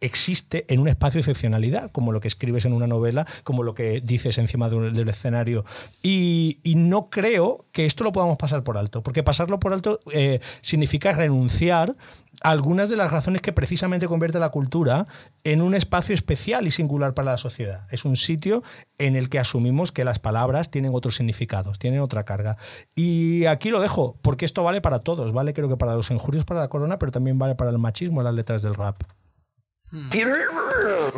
existe 0.00 0.64
en 0.72 0.80
un 0.80 0.88
espacio 0.88 1.18
de 1.18 1.22
excepcionalidad, 1.22 1.90
como 1.90 2.12
lo 2.12 2.20
que 2.20 2.28
escribes 2.28 2.64
en 2.64 2.72
una 2.72 2.86
novela, 2.86 3.26
como 3.44 3.62
lo 3.62 3.74
que 3.74 4.00
dices 4.00 4.38
encima 4.38 4.68
de 4.68 4.76
un- 4.76 4.92
del 4.92 5.08
escenario. 5.08 5.64
Y, 6.02 6.60
no 6.76 7.10
creo 7.10 7.66
que 7.72 7.86
esto 7.86 8.04
lo 8.04 8.12
podamos 8.12 8.38
pasar 8.38 8.62
por 8.62 8.78
alto, 8.78 9.02
porque 9.02 9.22
pasarlo 9.22 9.58
por 9.58 9.72
alto 9.72 10.00
eh, 10.12 10.40
significa 10.62 11.12
renunciar 11.12 11.96
a 12.42 12.50
algunas 12.50 12.88
de 12.88 12.96
las 12.96 13.10
razones 13.10 13.42
que 13.42 13.52
precisamente 13.52 14.06
convierte 14.06 14.38
la 14.38 14.50
cultura 14.50 15.06
en 15.42 15.60
un 15.60 15.74
espacio 15.74 16.14
especial 16.14 16.66
y 16.68 16.70
singular 16.70 17.14
para 17.14 17.32
la 17.32 17.36
sociedad. 17.36 17.86
Es 17.90 18.04
un 18.04 18.14
sitio 18.14 18.62
en 18.98 19.16
el 19.16 19.28
que 19.28 19.40
asumimos 19.40 19.90
que 19.90 20.04
las 20.04 20.20
palabras 20.20 20.70
tienen 20.70 20.92
otros 20.94 21.16
significados, 21.16 21.80
tienen 21.80 22.00
otra 22.00 22.24
carga. 22.24 22.56
Y 22.94 23.46
aquí 23.46 23.70
lo 23.70 23.80
dejo, 23.80 24.16
porque 24.22 24.44
esto 24.44 24.62
vale 24.62 24.80
para 24.80 25.00
todos, 25.00 25.32
vale 25.32 25.52
creo 25.52 25.68
que 25.68 25.76
para 25.76 25.94
los 25.94 26.12
injurios, 26.12 26.44
para 26.44 26.60
la 26.60 26.68
corona, 26.68 26.98
pero 27.00 27.10
también 27.10 27.38
vale 27.38 27.56
para 27.56 27.70
el 27.70 27.78
machismo, 27.78 28.22
las 28.22 28.34
letras 28.34 28.62
del 28.62 28.76
rap. 28.76 29.02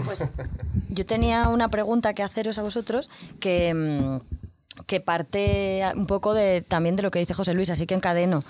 Pues 0.04 0.28
yo 0.88 1.06
tenía 1.06 1.48
una 1.48 1.68
pregunta 1.68 2.14
que 2.14 2.22
haceros 2.22 2.58
a 2.58 2.62
vosotros 2.62 3.10
que, 3.40 3.74
mm, 3.74 4.82
que 4.86 5.00
parte 5.00 5.82
un 5.94 6.06
poco 6.06 6.34
de, 6.34 6.62
también 6.62 6.96
de 6.96 7.02
lo 7.02 7.10
que 7.10 7.18
dice 7.18 7.34
José 7.34 7.54
Luis, 7.54 7.70
así 7.70 7.86
que 7.86 7.94
encadeno. 7.94 8.42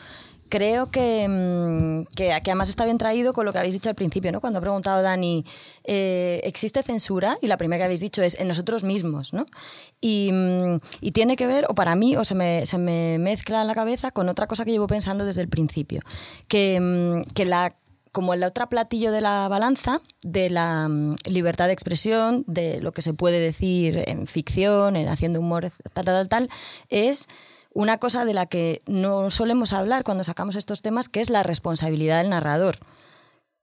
Creo 0.48 0.90
que, 0.90 1.28
mm, 1.28 2.12
que, 2.16 2.36
que 2.42 2.50
además 2.50 2.68
está 2.68 2.84
bien 2.84 2.98
traído 2.98 3.32
con 3.32 3.46
lo 3.46 3.52
que 3.52 3.60
habéis 3.60 3.74
dicho 3.74 3.88
al 3.88 3.94
principio, 3.94 4.32
¿no? 4.32 4.40
Cuando 4.40 4.58
ha 4.58 4.62
preguntado 4.62 5.00
Dani, 5.00 5.44
eh, 5.84 6.40
¿existe 6.42 6.82
censura? 6.82 7.38
Y 7.40 7.46
la 7.46 7.56
primera 7.56 7.78
que 7.78 7.84
habéis 7.84 8.00
dicho 8.00 8.20
es 8.22 8.34
en 8.38 8.48
nosotros 8.48 8.82
mismos, 8.82 9.32
¿no? 9.32 9.46
Y, 10.00 10.30
mm, 10.32 10.80
y 11.00 11.12
tiene 11.12 11.36
que 11.36 11.46
ver, 11.46 11.66
o 11.68 11.74
para 11.74 11.94
mí, 11.94 12.16
o 12.16 12.24
se 12.24 12.34
me, 12.34 12.66
se 12.66 12.78
me 12.78 13.18
mezcla 13.18 13.60
en 13.60 13.68
la 13.68 13.74
cabeza 13.74 14.10
con 14.10 14.28
otra 14.28 14.48
cosa 14.48 14.64
que 14.64 14.72
llevo 14.72 14.88
pensando 14.88 15.24
desde 15.24 15.40
el 15.40 15.48
principio, 15.48 16.02
que, 16.48 16.80
mm, 16.80 17.32
que 17.32 17.44
la 17.44 17.72
como 18.12 18.34
el 18.34 18.42
otro 18.42 18.68
platillo 18.68 19.12
de 19.12 19.20
la 19.20 19.48
balanza 19.48 20.00
de 20.22 20.50
la 20.50 20.88
mm, 20.88 21.16
libertad 21.26 21.66
de 21.66 21.72
expresión, 21.72 22.44
de 22.46 22.80
lo 22.80 22.92
que 22.92 23.02
se 23.02 23.14
puede 23.14 23.40
decir 23.40 24.02
en 24.06 24.26
ficción, 24.26 24.96
en 24.96 25.08
haciendo 25.08 25.40
humor, 25.40 25.68
tal, 25.92 26.04
tal, 26.04 26.04
tal, 26.04 26.28
tal, 26.28 26.50
es 26.88 27.26
una 27.72 27.98
cosa 27.98 28.24
de 28.24 28.34
la 28.34 28.46
que 28.46 28.82
no 28.86 29.30
solemos 29.30 29.72
hablar 29.72 30.02
cuando 30.04 30.24
sacamos 30.24 30.56
estos 30.56 30.82
temas, 30.82 31.08
que 31.08 31.20
es 31.20 31.30
la 31.30 31.42
responsabilidad 31.42 32.18
del 32.18 32.30
narrador 32.30 32.76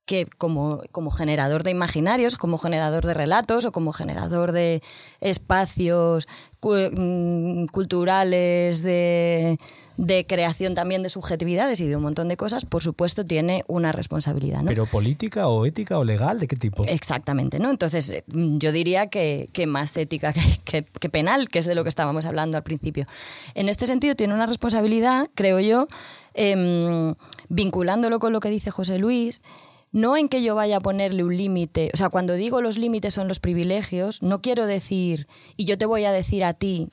que 0.08 0.26
como, 0.38 0.82
como 0.94 1.12
generador 1.12 1.64
de 1.64 1.72
imaginarios, 1.72 2.38
como 2.38 2.58
generador 2.58 3.06
de 3.06 3.14
relatos 3.14 3.66
o 3.66 3.74
como 3.74 3.92
generador 3.92 4.54
de 4.54 4.82
espacios 5.20 6.28
mm, 6.62 7.66
culturales, 7.66 8.82
de, 8.82 9.58
de 9.98 10.26
creación 10.28 10.76
también 10.76 11.02
de 11.04 11.10
subjetividades 11.10 11.82
y 11.82 11.88
de 11.88 11.96
un 11.96 12.04
montón 12.04 12.28
de 12.28 12.38
cosas, 12.38 12.66
por 12.66 12.84
supuesto 12.84 13.26
tiene 13.26 13.64
una 13.68 13.92
responsabilidad. 13.92 14.62
¿no? 14.62 14.68
¿Pero 14.70 14.86
política 14.86 15.48
o 15.48 15.66
ética 15.66 15.98
o 15.98 16.04
legal? 16.04 16.40
¿De 16.40 16.48
qué 16.48 16.56
tipo? 16.56 16.84
Exactamente, 16.86 17.58
¿no? 17.60 17.72
Entonces, 17.72 18.10
eh, 18.12 18.24
yo 18.28 18.72
diría 18.72 19.08
que, 19.08 19.50
que 19.54 19.66
más 19.66 19.98
ética 19.98 20.34
que, 20.34 20.42
que- 20.66 20.84
que 20.84 21.10
penal, 21.10 21.50
que 21.50 21.60
es 21.60 21.66
de 21.66 21.74
lo 21.76 21.82
que 21.84 21.90
estábamos 21.90 22.26
hablando 22.26 22.58
al 22.58 22.64
principio. 22.64 23.06
En 23.56 23.70
este 23.70 23.88
sentido, 23.88 24.16
tiene 24.16 24.34
una 24.36 24.46
responsabilidad, 24.46 25.28
creo 25.34 25.60
yo, 25.60 25.88
em, 26.36 27.16
vinculándolo 27.50 28.20
con 28.20 28.34
lo 28.34 28.40
que 28.40 28.50
dice 28.50 28.72
José 28.72 28.98
Luis, 29.00 29.42
no 29.92 30.18
en 30.18 30.30
que 30.30 30.44
yo 30.44 30.54
vaya 30.54 30.78
a 30.78 30.80
ponerle 30.82 31.24
un 31.24 31.36
límite, 31.36 31.90
o 31.94 31.98
sea, 31.98 32.10
cuando 32.10 32.34
digo 32.34 32.62
los 32.62 32.78
límites 32.78 33.14
son 33.14 33.28
los 33.28 33.40
privilegios, 33.40 34.22
no 34.22 34.42
quiero 34.42 34.66
decir, 34.68 35.28
y 35.56 35.66
yo 35.66 35.78
te 35.78 35.86
voy 35.86 36.04
a 36.06 36.12
decir 36.12 36.44
a 36.44 36.54
ti, 36.54 36.90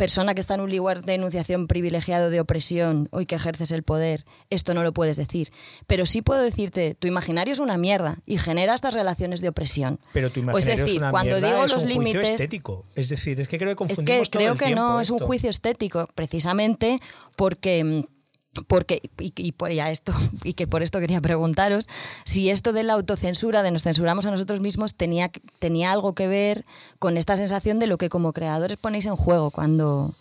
persona 0.00 0.34
que 0.34 0.40
está 0.40 0.54
en 0.54 0.62
un 0.62 0.74
lugar 0.74 1.04
de 1.04 1.12
enunciación 1.12 1.66
privilegiado 1.66 2.30
de 2.30 2.40
opresión 2.40 3.10
hoy 3.12 3.26
que 3.26 3.34
ejerces 3.34 3.70
el 3.70 3.82
poder, 3.82 4.24
esto 4.48 4.72
no 4.72 4.82
lo 4.82 4.94
puedes 4.94 5.18
decir. 5.18 5.52
Pero 5.86 6.06
sí 6.06 6.22
puedo 6.22 6.40
decirte, 6.40 6.94
tu 6.94 7.06
imaginario 7.06 7.52
es 7.52 7.58
una 7.58 7.76
mierda 7.76 8.16
y 8.24 8.38
genera 8.38 8.72
estas 8.72 8.94
relaciones 8.94 9.42
de 9.42 9.50
opresión. 9.50 10.00
Pero 10.14 10.30
tu 10.30 10.40
O 10.40 10.56
es 10.56 10.64
imaginario 10.64 10.84
decir, 10.84 10.94
es 10.96 10.98
una 11.02 11.10
cuando 11.10 11.36
mierda, 11.36 11.48
digo 11.48 11.64
es 11.66 11.72
los 11.72 11.82
un 11.82 11.88
juicio 11.90 12.12
límites- 12.14 12.30
estético. 12.30 12.86
Es 12.94 13.10
decir, 13.10 13.38
es 13.40 13.48
que 13.48 13.58
creo 13.58 13.68
que 13.68 13.72
Es 13.72 13.76
confundimos 13.76 14.28
que 14.30 14.30
todo 14.30 14.40
creo 14.40 14.52
el 14.54 14.58
que 14.58 14.74
no 14.74 15.00
es 15.02 15.10
un 15.10 15.18
juicio 15.18 15.50
estético, 15.50 16.08
precisamente 16.14 16.98
porque 17.36 17.84
mm, 17.84 18.19
porque 18.66 19.02
y, 19.18 19.32
y 19.36 19.52
por 19.52 19.72
ya 19.72 19.90
esto 19.90 20.12
y 20.44 20.54
que 20.54 20.66
por 20.66 20.82
esto 20.82 21.00
quería 21.00 21.20
preguntaros 21.20 21.86
si 22.24 22.50
esto 22.50 22.72
de 22.72 22.82
la 22.82 22.94
autocensura 22.94 23.62
de 23.62 23.70
nos 23.70 23.82
censuramos 23.82 24.26
a 24.26 24.30
nosotros 24.30 24.60
mismos 24.60 24.94
tenía 24.94 25.30
tenía 25.58 25.92
algo 25.92 26.14
que 26.14 26.26
ver 26.26 26.64
con 26.98 27.16
esta 27.16 27.36
sensación 27.36 27.78
de 27.78 27.86
lo 27.86 27.98
que 27.98 28.08
como 28.08 28.32
creadores 28.32 28.76
ponéis 28.76 29.06
en 29.06 29.16
juego 29.16 29.50
cuando 29.50 30.14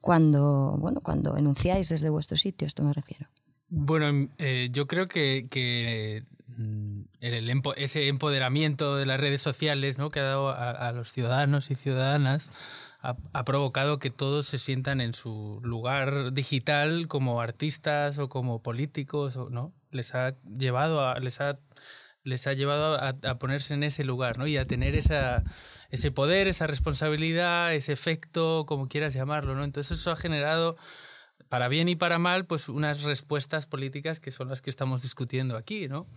cuando 0.00 0.76
bueno 0.78 1.00
cuando 1.00 1.36
enunciáis 1.36 1.88
desde 1.88 2.10
vuestro 2.10 2.36
sitio 2.36 2.66
esto 2.66 2.82
me 2.82 2.92
refiero 2.92 3.28
Bueno, 3.68 4.28
eh, 4.38 4.68
yo 4.70 4.86
creo 4.86 5.06
que, 5.06 5.48
que, 5.50 6.22
mm, 6.56 7.00
el 7.20 7.62
ese 7.76 8.08
empoderamiento 8.08 8.96
de 8.96 9.06
las 9.06 9.18
redes 9.18 9.42
sociales 9.42 9.98
¿no? 9.98 10.10
que 10.10 10.20
ha 10.20 10.24
dado 10.24 10.50
a 10.50 10.92
los 10.92 11.12
ciudadanos 11.12 11.70
y 11.70 11.74
ciudadanas 11.74 12.50
ha, 13.04 13.44
provocado 13.44 13.98
que 13.98 14.10
todos 14.10 14.46
se 14.46 14.58
sientan 14.58 15.00
en 15.00 15.14
su 15.14 15.60
lugar 15.62 16.32
digital 16.32 17.06
como 17.08 17.40
artistas 17.40 18.18
o 18.18 18.28
como 18.28 18.62
políticos, 18.62 19.38
¿no? 19.50 19.72
Les 19.90 20.14
ha 20.14 20.34
llevado 20.56 21.06
a, 21.06 21.18
les 21.20 21.40
ha, 21.40 21.58
les 22.22 22.46
ha 22.46 22.54
llevado 22.54 22.98
a 23.00 23.38
ponerse 23.38 23.74
en 23.74 23.82
ese 23.82 24.04
lugar, 24.04 24.38
¿no? 24.38 24.46
Y 24.46 24.56
a 24.56 24.66
tener 24.66 24.94
esa, 24.94 25.44
ese 25.94 26.10
poder, 26.10 26.48
esa 26.48 26.66
responsabilidad, 26.66 27.72
ese 27.72 27.92
efecto, 27.92 28.64
como 28.66 28.88
quieras 28.88 29.14
llamarlo, 29.14 29.54
¿no? 29.54 29.62
Entonces 29.62 30.00
eso 30.00 30.10
ha 30.10 30.16
generado 30.16 30.76
para 31.48 31.68
bien 31.68 31.88
y 31.88 31.94
para 31.94 32.18
mal, 32.18 32.46
pues 32.46 32.68
unas 32.68 33.02
respuestas 33.02 33.66
políticas 33.66 34.18
que 34.18 34.32
son 34.32 34.48
las 34.48 34.60
que 34.60 34.70
estamos 34.70 35.02
discutiendo 35.02 35.56
aquí, 35.56 35.86
¿no? 35.88 36.08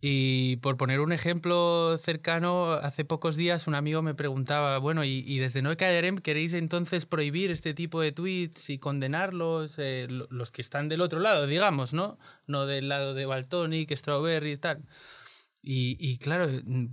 Y 0.00 0.56
por 0.56 0.76
poner 0.76 1.00
un 1.00 1.12
ejemplo 1.12 1.96
cercano, 1.98 2.72
hace 2.72 3.04
pocos 3.04 3.36
días 3.36 3.66
un 3.66 3.74
amigo 3.74 4.02
me 4.02 4.14
preguntaba, 4.14 4.78
bueno, 4.78 5.02
y, 5.04 5.38
desde 5.38 5.62
No 5.62 5.74
Callarem 5.76 6.18
queréis 6.18 6.52
entonces 6.52 7.06
prohibir 7.06 7.50
este 7.50 7.72
tipo 7.74 8.00
de 8.00 8.12
tweets 8.12 8.70
y 8.70 8.78
condenarlos, 8.78 9.74
eh, 9.78 10.06
lo- 10.10 10.26
los 10.30 10.52
que 10.52 10.60
están 10.62 10.88
del 10.88 11.00
otro 11.00 11.20
lado, 11.20 11.46
digamos, 11.46 11.94
¿no? 11.94 12.18
No 12.46 12.66
del 12.66 12.88
lado 12.88 13.14
de 13.14 13.24
Baltonic, 13.26 13.90
Strawberry 13.96 14.52
y 14.52 14.56
tal. 14.58 14.84
Y, 15.62 15.96
y 16.00 16.18
claro, 16.18 16.48
mm, 16.64 16.86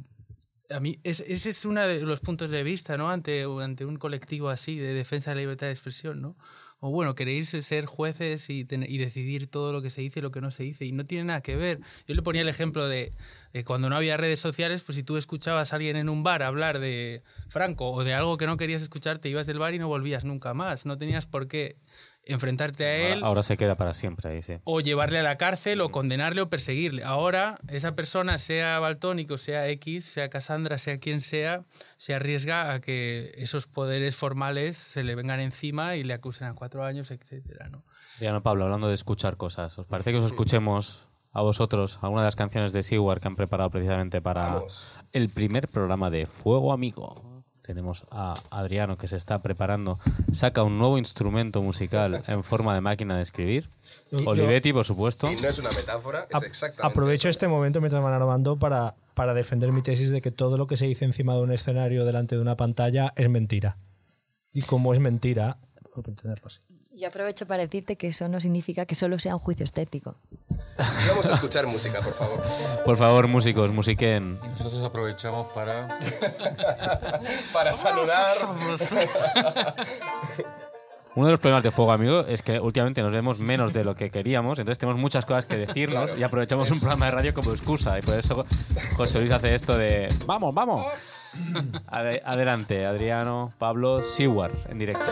a 0.72 0.80
mí 0.80 1.00
es- 1.04 1.20
ese 1.22 1.50
es 1.50 1.66
uno 1.66 1.82
de 1.86 2.02
los 2.02 2.20
puntos 2.22 2.50
de 2.50 2.64
vista, 2.64 2.98
¿no? 2.98 3.10
Ante, 3.10 3.44
ante 3.62 3.86
un 3.86 3.98
colectivo 3.98 4.50
así 4.50 4.78
de 4.78 4.94
defensa 4.94 5.32
de 5.32 5.36
la 5.36 5.42
libertad 5.42 5.68
de 5.68 5.74
expresión, 5.74 6.22
¿no? 6.22 6.38
O 6.84 6.90
bueno, 6.90 7.14
queréis 7.14 7.50
ser 7.50 7.86
jueces 7.86 8.50
y, 8.50 8.64
decidir 8.64 9.46
todo 9.46 9.72
lo 9.72 9.84
que 9.84 9.92
se 9.92 10.02
dice 10.02 10.20
y 10.20 10.24
lo 10.24 10.32
que 10.32 10.42
no 10.42 10.50
se 10.50 10.64
dice. 10.64 10.84
Y 10.84 10.92
no 10.92 11.06
tiene 11.06 11.26
nada 11.26 11.42
que 11.42 11.56
ver. 11.56 11.80
Yo 12.08 12.16
le 12.16 12.24
ponía 12.24 12.42
el 12.42 12.50
ejemplo 12.50 12.88
de, 12.88 13.14
de 13.54 13.64
cuando 13.64 13.88
no 13.88 13.96
había 13.96 14.18
redes 14.18 14.40
sociales, 14.40 14.82
pues 14.82 14.96
si 14.96 15.04
tú 15.04 15.16
escuchabas 15.18 15.74
a 15.74 15.76
alguien 15.76 15.96
en 15.96 16.10
un 16.10 16.24
bar 16.24 16.42
hablar 16.42 16.80
de 16.80 17.22
Franco 17.50 17.92
o 17.92 18.04
de 18.04 18.16
algo 18.16 18.36
que 18.38 18.48
no 18.48 18.58
querías 18.58 18.82
escuchar, 18.82 19.20
te 19.20 19.30
ibas 19.30 19.46
del 19.46 19.60
bar 19.60 19.76
y 19.76 19.80
no 19.80 19.90
volvías 19.90 20.26
nunca 20.26 20.56
más. 20.56 20.88
No 20.88 20.98
tenías 20.98 21.28
por 21.28 21.48
qué 21.48 21.78
enfrentarte 22.26 22.86
a 22.86 22.98
él 22.98 23.14
Ahora, 23.14 23.28
ahora 23.28 23.44
se 23.44 23.58
queda 23.58 23.76
para 23.76 23.94
siempre 23.94 24.30
ahí, 24.32 24.42
sí. 24.42 24.60
o 24.64 24.80
llevarle 24.80 25.20
a 25.20 25.24
la 25.24 25.38
cárcel 25.38 25.82
o 25.82 25.90
condenarle 25.90 26.42
o 26.42 26.50
perseguirle. 26.50 27.04
Ahora, 27.04 27.60
esa 27.68 27.96
persona, 27.96 28.38
sea 28.38 28.80
Baltónico, 28.80 29.38
sea 29.38 29.68
X, 29.70 30.06
sea 30.06 30.30
Cassandra, 30.30 30.78
sea 30.78 31.00
quien 31.00 31.22
sea, 31.22 31.64
se 31.98 32.14
arriesga 32.14 32.74
a 32.74 32.82
que 32.82 33.32
esos 33.36 33.68
poderes 33.68 34.16
formales 34.16 34.78
se 34.78 35.04
le 35.04 35.16
vengan 35.16 35.40
encima 35.40 35.96
y 35.96 36.04
le 36.04 36.14
acusen 36.14 36.48
a 36.48 36.54
cuatro 36.54 36.84
años, 36.84 37.12
etcétera, 37.12 37.70
¿no? 37.70 37.84
Diana 38.20 38.42
Pablo, 38.42 38.66
hablando 38.66 38.88
de 38.88 38.96
escuchar 38.96 39.38
cosas, 39.38 39.78
¿os 39.80 39.88
parece 39.88 40.12
que 40.12 40.20
os 40.20 40.26
escuchemos 40.26 41.08
a 41.34 41.42
vosotros 41.42 41.98
alguna 42.02 42.22
de 42.22 42.28
las 42.28 42.36
canciones 42.36 42.74
de 42.74 42.84
Seward 42.84 43.22
que 43.22 43.28
han 43.30 43.36
preparado 43.36 43.70
precisamente 43.70 44.22
para 44.22 44.48
Vamos. 44.56 44.94
el 45.14 45.30
primer 45.30 45.68
programa 45.68 46.10
de 46.10 46.26
Fuego 46.26 46.74
Amigo? 46.74 47.31
Tenemos 47.62 48.06
a 48.10 48.34
Adriano 48.50 48.98
que 48.98 49.08
se 49.08 49.18
está 49.18 49.42
preparando, 49.42 50.00
saca 50.34 50.64
un 50.64 50.78
nuevo 50.80 50.98
instrumento 50.98 51.62
musical 51.62 52.24
en 52.28 52.44
forma 52.44 52.74
de 52.74 52.82
máquina 52.82 53.16
de 53.18 53.22
escribir. 53.22 53.70
Y- 54.12 54.26
Olivetti, 54.26 54.74
por 54.74 54.84
supuesto. 54.86 55.32
Y 55.32 55.36
no 55.36 55.48
es 55.48 55.60
una 55.60 55.70
metáfora, 55.70 56.28
es 56.30 56.42
exactamente. 56.44 56.92
Aprovecho 56.92 57.28
eso. 57.28 57.30
este 57.30 57.48
momento 57.48 57.80
mientras 57.80 58.02
van 58.04 58.14
armando 58.14 58.58
para, 58.58 58.96
para 59.14 59.34
defender 59.36 59.72
mi 59.72 59.82
tesis 59.84 60.10
de 60.10 60.22
que 60.22 60.32
todo 60.32 60.58
lo 60.58 60.66
que 60.68 60.76
se 60.76 60.86
dice 60.88 61.06
encima 61.06 61.36
de 61.36 61.42
un 61.42 61.52
escenario 61.52 62.04
delante 62.04 62.36
de 62.36 62.42
una 62.42 62.58
pantalla 62.58 63.14
es 63.16 63.30
mentira. 63.30 63.78
Y 64.54 64.64
como 64.64 64.94
es 64.94 65.00
mentira, 65.00 65.58
puedo 65.94 66.10
entenderlo 66.10 66.48
así. 66.48 66.60
Yo 67.02 67.08
aprovecho 67.10 67.46
para 67.48 67.64
decirte 67.64 67.96
que 67.98 68.08
eso 68.10 68.30
no 68.30 68.40
significa 68.40 68.86
que 68.86 68.96
solo 68.96 69.20
sea 69.20 69.34
un 69.36 69.40
juicio 69.40 69.66
estético 69.66 70.16
Vamos 71.10 71.28
a 71.28 71.34
escuchar 71.34 71.68
música, 71.68 72.00
por 72.02 72.14
favor. 72.14 72.44
Por 72.86 72.98
favor, 72.98 73.28
músicos, 73.28 73.70
musiquen. 73.72 74.40
Y 74.44 74.48
nosotros 74.48 74.84
aprovechamos 74.84 75.48
para... 75.54 76.00
Para 77.54 77.74
saludar. 77.74 78.36
Uno 81.14 81.26
de 81.26 81.32
los 81.34 81.40
problemas 81.42 81.64
de 81.64 81.72
Fuego 81.72 81.92
Amigo 81.92 82.22
es 82.22 82.42
que 82.42 82.58
últimamente 82.60 83.02
nos 83.02 83.12
vemos 83.12 83.38
menos 83.40 83.74
de 83.74 83.84
lo 83.84 83.96
que 83.96 84.10
queríamos, 84.10 84.58
entonces 84.60 84.80
tenemos 84.80 85.00
muchas 85.00 85.26
cosas 85.26 85.46
que 85.46 85.58
decirnos 85.58 86.06
Claro. 86.06 86.18
y 86.20 86.24
aprovechamos 86.24 86.72
un 86.72 86.80
programa 86.80 87.06
de 87.08 87.12
radio 87.12 87.34
como 87.34 87.52
excusa. 87.52 88.00
Y 88.00 88.02
por 88.02 88.18
eso 88.18 88.46
José 88.96 89.20
Luis 89.20 89.32
hace 89.32 89.54
esto 89.54 89.78
de 89.78 90.08
¡Vamos, 90.26 90.54
vamos! 90.56 90.86
Ade- 91.88 92.22
adelante, 92.26 92.86
Adriano, 92.86 93.52
Pablo, 93.58 94.02
Seward 94.02 94.54
en 94.70 94.80
directo. 94.80 95.12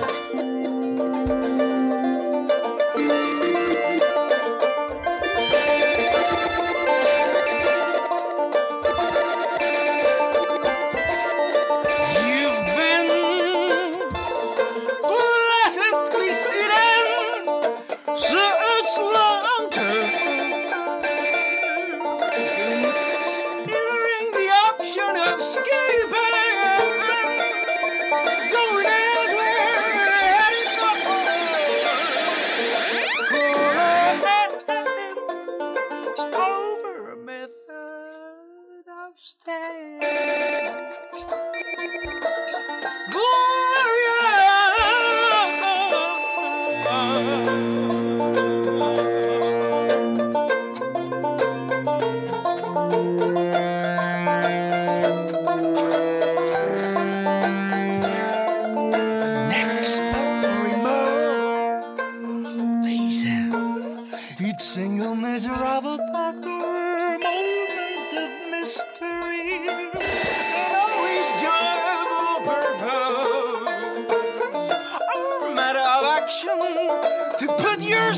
Each 64.59 64.65
single 64.65 65.15
miserable 65.15 65.97
factor, 66.11 66.49
moment 66.49 68.11
of 68.11 68.51
mystery, 68.51 69.69
and 69.69 70.75
always 70.75 71.31
joyful 71.39 72.43
purpose. 72.43 74.11
A 75.15 75.55
matter 75.55 75.79
of 75.79 76.03
action 76.19 76.59
to 77.39 77.47
put 77.63 77.81
your 77.87 78.13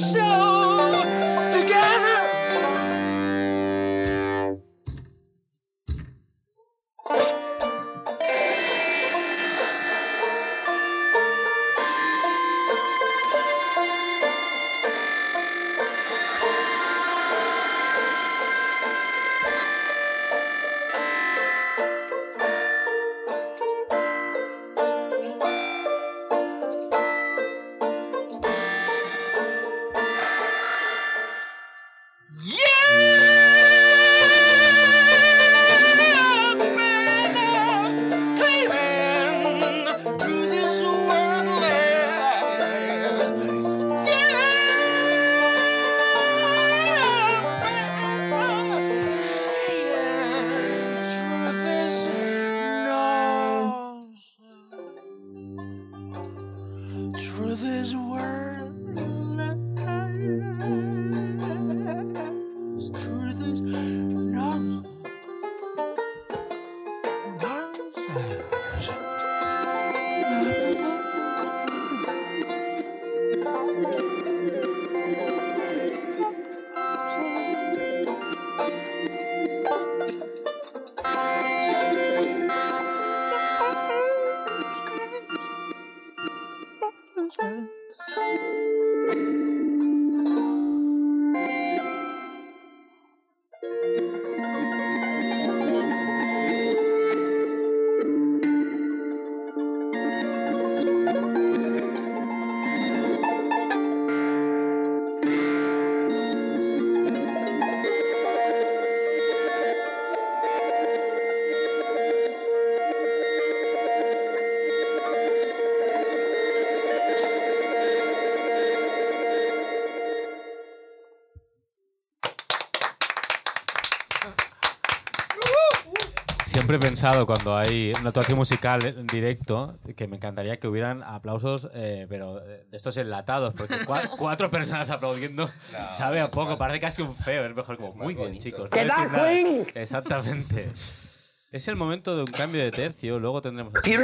Siempre 126.71 126.87
he 126.87 126.89
pensado 126.89 127.25
cuando 127.25 127.57
hay 127.57 127.91
una 127.99 128.07
actuación 128.11 128.37
musical 128.37 128.79
en 128.85 129.05
directo 129.05 129.77
que 129.97 130.07
me 130.07 130.15
encantaría 130.15 130.57
que 130.57 130.69
hubieran 130.69 131.03
aplausos, 131.03 131.67
eh, 131.73 132.05
pero 132.07 132.35
de 132.39 132.63
estos 132.71 132.95
enlatados, 132.95 133.53
porque 133.57 133.75
cua- 133.85 134.09
cuatro 134.17 134.49
personas 134.49 134.89
aplaudiendo 134.89 135.49
sabe 135.97 136.21
a 136.21 136.29
poco, 136.29 136.55
parece 136.55 136.79
casi 136.79 137.01
un 137.01 137.13
feo, 137.13 137.45
es 137.45 137.53
mejor 137.53 137.75
como 137.75 137.93
muy 137.95 138.15
bien, 138.15 138.37
chicos. 138.39 138.61
no 138.61 138.69
¡Que 138.69 138.85
da 138.85 139.05
nada". 139.05 139.27
Queen! 139.27 139.67
Exactamente. 139.75 140.69
Es 141.51 141.67
el 141.67 141.75
momento 141.75 142.15
de 142.15 142.21
un 142.21 142.31
cambio 142.31 142.61
de 142.63 142.71
tercio, 142.71 143.19
luego 143.19 143.41
tendremos 143.41 143.73
este- 143.75 144.01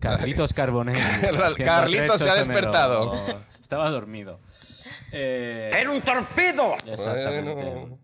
Carlitos 0.00 0.52
Carbonell. 0.52 0.96
Carlitos 1.64 2.20
se 2.20 2.30
ha 2.30 2.34
103 2.34 2.46
despertado. 2.46 3.12
Estaba 3.60 3.90
dormido. 3.90 4.38
Eh, 5.10 5.72
¡Era 5.74 5.90
un 5.90 6.00
torpedo! 6.02 6.76
Exactamente. 6.86 8.03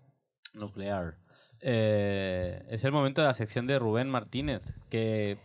Nuclear. 0.55 1.15
Eh, 1.61 2.63
es 2.69 2.85
el 2.85 2.93
momento 2.93 3.21
de 3.21 3.29
la 3.29 3.35
sección 3.35 3.67
de 3.67 3.79
Rubén 3.79 4.09
Martínez, 4.09 4.63
que 4.89 5.39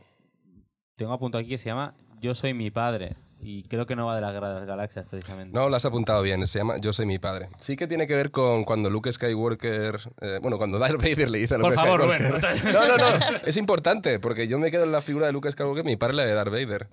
tengo 0.95 1.13
apuntado 1.13 1.41
aquí 1.41 1.49
que 1.49 1.57
se 1.57 1.65
llama 1.69 1.93
Yo 2.21 2.35
soy 2.35 2.53
mi 2.53 2.71
padre. 2.71 3.15
Y 3.37 3.63
creo 3.63 3.85
que 3.85 3.95
no 3.95 4.07
va 4.07 4.15
de 4.15 4.21
la 4.21 4.31
guerra 4.31 4.49
de 4.49 4.55
las 4.61 4.65
galaxias, 4.65 5.05
precisamente. 5.07 5.53
No, 5.53 5.69
lo 5.69 5.75
has 5.75 5.85
apuntado 5.85 6.23
bien, 6.23 6.47
se 6.47 6.57
llama 6.57 6.77
Yo 6.77 6.93
soy 6.93 7.05
mi 7.05 7.19
padre. 7.19 7.49
Sí 7.59 7.75
que 7.75 7.85
tiene 7.85 8.07
que 8.07 8.15
ver 8.15 8.31
con 8.31 8.63
cuando 8.63 8.89
Luke 8.89 9.11
Skywalker, 9.11 9.99
eh, 10.21 10.39
bueno, 10.41 10.57
cuando 10.57 10.79
Darth 10.79 10.97
Vader 10.97 11.29
le 11.29 11.39
dice 11.39 11.55
a 11.55 11.59
Por 11.59 11.71
Luke 11.71 11.75
favor, 11.83 12.01
Skywalker. 12.17 12.41
Rubén, 12.41 12.73
No, 12.73 12.87
no, 12.87 12.97
no, 12.97 13.37
es 13.45 13.57
importante, 13.57 14.19
porque 14.19 14.47
yo 14.47 14.57
me 14.57 14.71
quedo 14.71 14.85
en 14.85 14.91
la 14.91 15.01
figura 15.01 15.27
de 15.27 15.33
Luke 15.33 15.51
Skywalker, 15.51 15.83
mi 15.83 15.95
padre 15.97 16.15
la 16.15 16.25
de 16.25 16.33
Darth 16.33 16.51
Vader. 16.51 16.87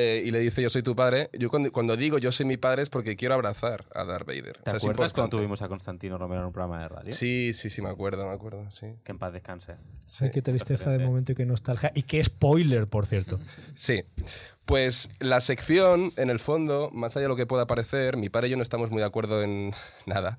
Eh, 0.00 0.22
y 0.24 0.30
le 0.30 0.38
dice 0.38 0.62
yo 0.62 0.70
soy 0.70 0.84
tu 0.84 0.94
padre. 0.94 1.28
Yo 1.32 1.50
cuando, 1.50 1.72
cuando 1.72 1.96
digo 1.96 2.18
yo 2.18 2.30
soy 2.30 2.46
mi 2.46 2.56
padre 2.56 2.82
es 2.82 2.88
porque 2.88 3.16
quiero 3.16 3.34
abrazar 3.34 3.84
a 3.92 4.04
Darth 4.04 4.28
Vader. 4.28 4.52
¿Te 4.58 4.60
O 4.60 4.64
sea, 4.70 4.76
es 4.76 4.84
acuerdas 4.84 5.12
cuando 5.12 5.38
tuvimos 5.38 5.60
a 5.60 5.66
Constantino 5.68 6.16
Romero 6.18 6.42
en 6.42 6.46
un 6.46 6.52
programa 6.52 6.80
de 6.82 6.88
radio? 6.88 7.12
Sí, 7.12 7.52
sí, 7.52 7.68
sí, 7.68 7.82
me 7.82 7.88
acuerdo, 7.88 8.24
me 8.24 8.32
acuerdo, 8.32 8.70
sí. 8.70 8.86
Que 9.02 9.10
en 9.10 9.18
paz 9.18 9.32
descanse. 9.32 9.74
Ay, 10.20 10.30
qué 10.30 10.40
tristeza 10.40 10.90
de 10.90 11.04
momento 11.04 11.32
y 11.32 11.34
qué 11.34 11.44
nostalgia. 11.44 11.90
Y 11.96 12.02
qué 12.02 12.22
spoiler, 12.22 12.86
por 12.86 13.06
cierto. 13.06 13.40
Sí. 13.74 14.04
Pues 14.66 15.08
la 15.18 15.40
sección, 15.40 16.12
en 16.16 16.30
el 16.30 16.38
fondo, 16.38 16.90
más 16.92 17.16
allá 17.16 17.22
de 17.22 17.28
lo 17.28 17.36
que 17.36 17.46
pueda 17.46 17.66
parecer, 17.66 18.16
mi 18.16 18.28
padre 18.28 18.48
y 18.48 18.50
yo 18.52 18.56
no 18.56 18.62
estamos 18.62 18.90
muy 18.90 19.00
de 19.00 19.06
acuerdo 19.06 19.42
en 19.42 19.72
nada. 20.06 20.38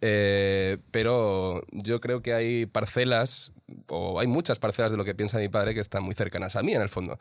Eh, 0.00 0.78
pero 0.90 1.62
yo 1.70 2.00
creo 2.00 2.22
que 2.22 2.34
hay 2.34 2.66
parcelas, 2.66 3.52
o 3.88 4.18
hay 4.18 4.26
muchas 4.26 4.58
parcelas 4.58 4.90
de 4.90 4.96
lo 4.96 5.04
que 5.04 5.14
piensa 5.14 5.38
mi 5.38 5.48
padre 5.48 5.74
que 5.74 5.80
están 5.80 6.02
muy 6.02 6.14
cercanas 6.14 6.56
a 6.56 6.62
mí, 6.62 6.72
en 6.72 6.82
el 6.82 6.88
fondo. 6.88 7.18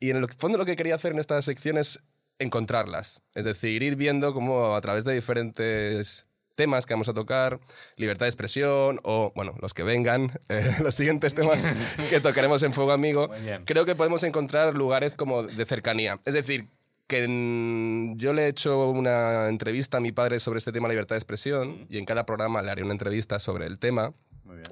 Y 0.00 0.10
en 0.10 0.16
el 0.18 0.28
fondo 0.34 0.58
lo 0.58 0.64
que 0.64 0.76
quería 0.76 0.94
hacer 0.94 1.12
en 1.12 1.18
esta 1.18 1.40
sección 1.42 1.76
es 1.78 2.00
encontrarlas. 2.38 3.22
Es 3.34 3.44
decir, 3.44 3.82
ir 3.82 3.96
viendo 3.96 4.32
cómo 4.32 4.74
a 4.76 4.80
través 4.80 5.04
de 5.04 5.14
diferentes 5.14 6.26
temas 6.54 6.86
que 6.86 6.94
vamos 6.94 7.08
a 7.08 7.14
tocar, 7.14 7.60
libertad 7.96 8.26
de 8.26 8.30
expresión 8.30 8.98
o, 9.04 9.32
bueno, 9.36 9.54
los 9.60 9.74
que 9.74 9.82
vengan, 9.84 10.32
eh, 10.48 10.76
los 10.82 10.94
siguientes 10.94 11.34
temas 11.34 11.64
que 12.10 12.20
tocaremos 12.20 12.62
en 12.62 12.72
Fuego 12.72 12.92
Amigo, 12.92 13.30
creo 13.64 13.84
que 13.84 13.94
podemos 13.94 14.22
encontrar 14.24 14.74
lugares 14.74 15.14
como 15.14 15.44
de 15.44 15.66
cercanía. 15.66 16.20
Es 16.24 16.34
decir, 16.34 16.68
que 17.06 17.24
en- 17.24 18.14
yo 18.18 18.32
le 18.32 18.44
he 18.44 18.48
hecho 18.48 18.90
una 18.90 19.48
entrevista 19.48 19.98
a 19.98 20.00
mi 20.00 20.12
padre 20.12 20.40
sobre 20.40 20.58
este 20.58 20.72
tema 20.72 20.88
libertad 20.88 21.14
de 21.14 21.18
expresión 21.20 21.86
y 21.88 21.98
en 21.98 22.04
cada 22.04 22.26
programa 22.26 22.60
le 22.62 22.70
haré 22.70 22.82
una 22.82 22.92
entrevista 22.92 23.38
sobre 23.40 23.66
el 23.66 23.78
tema, 23.78 24.12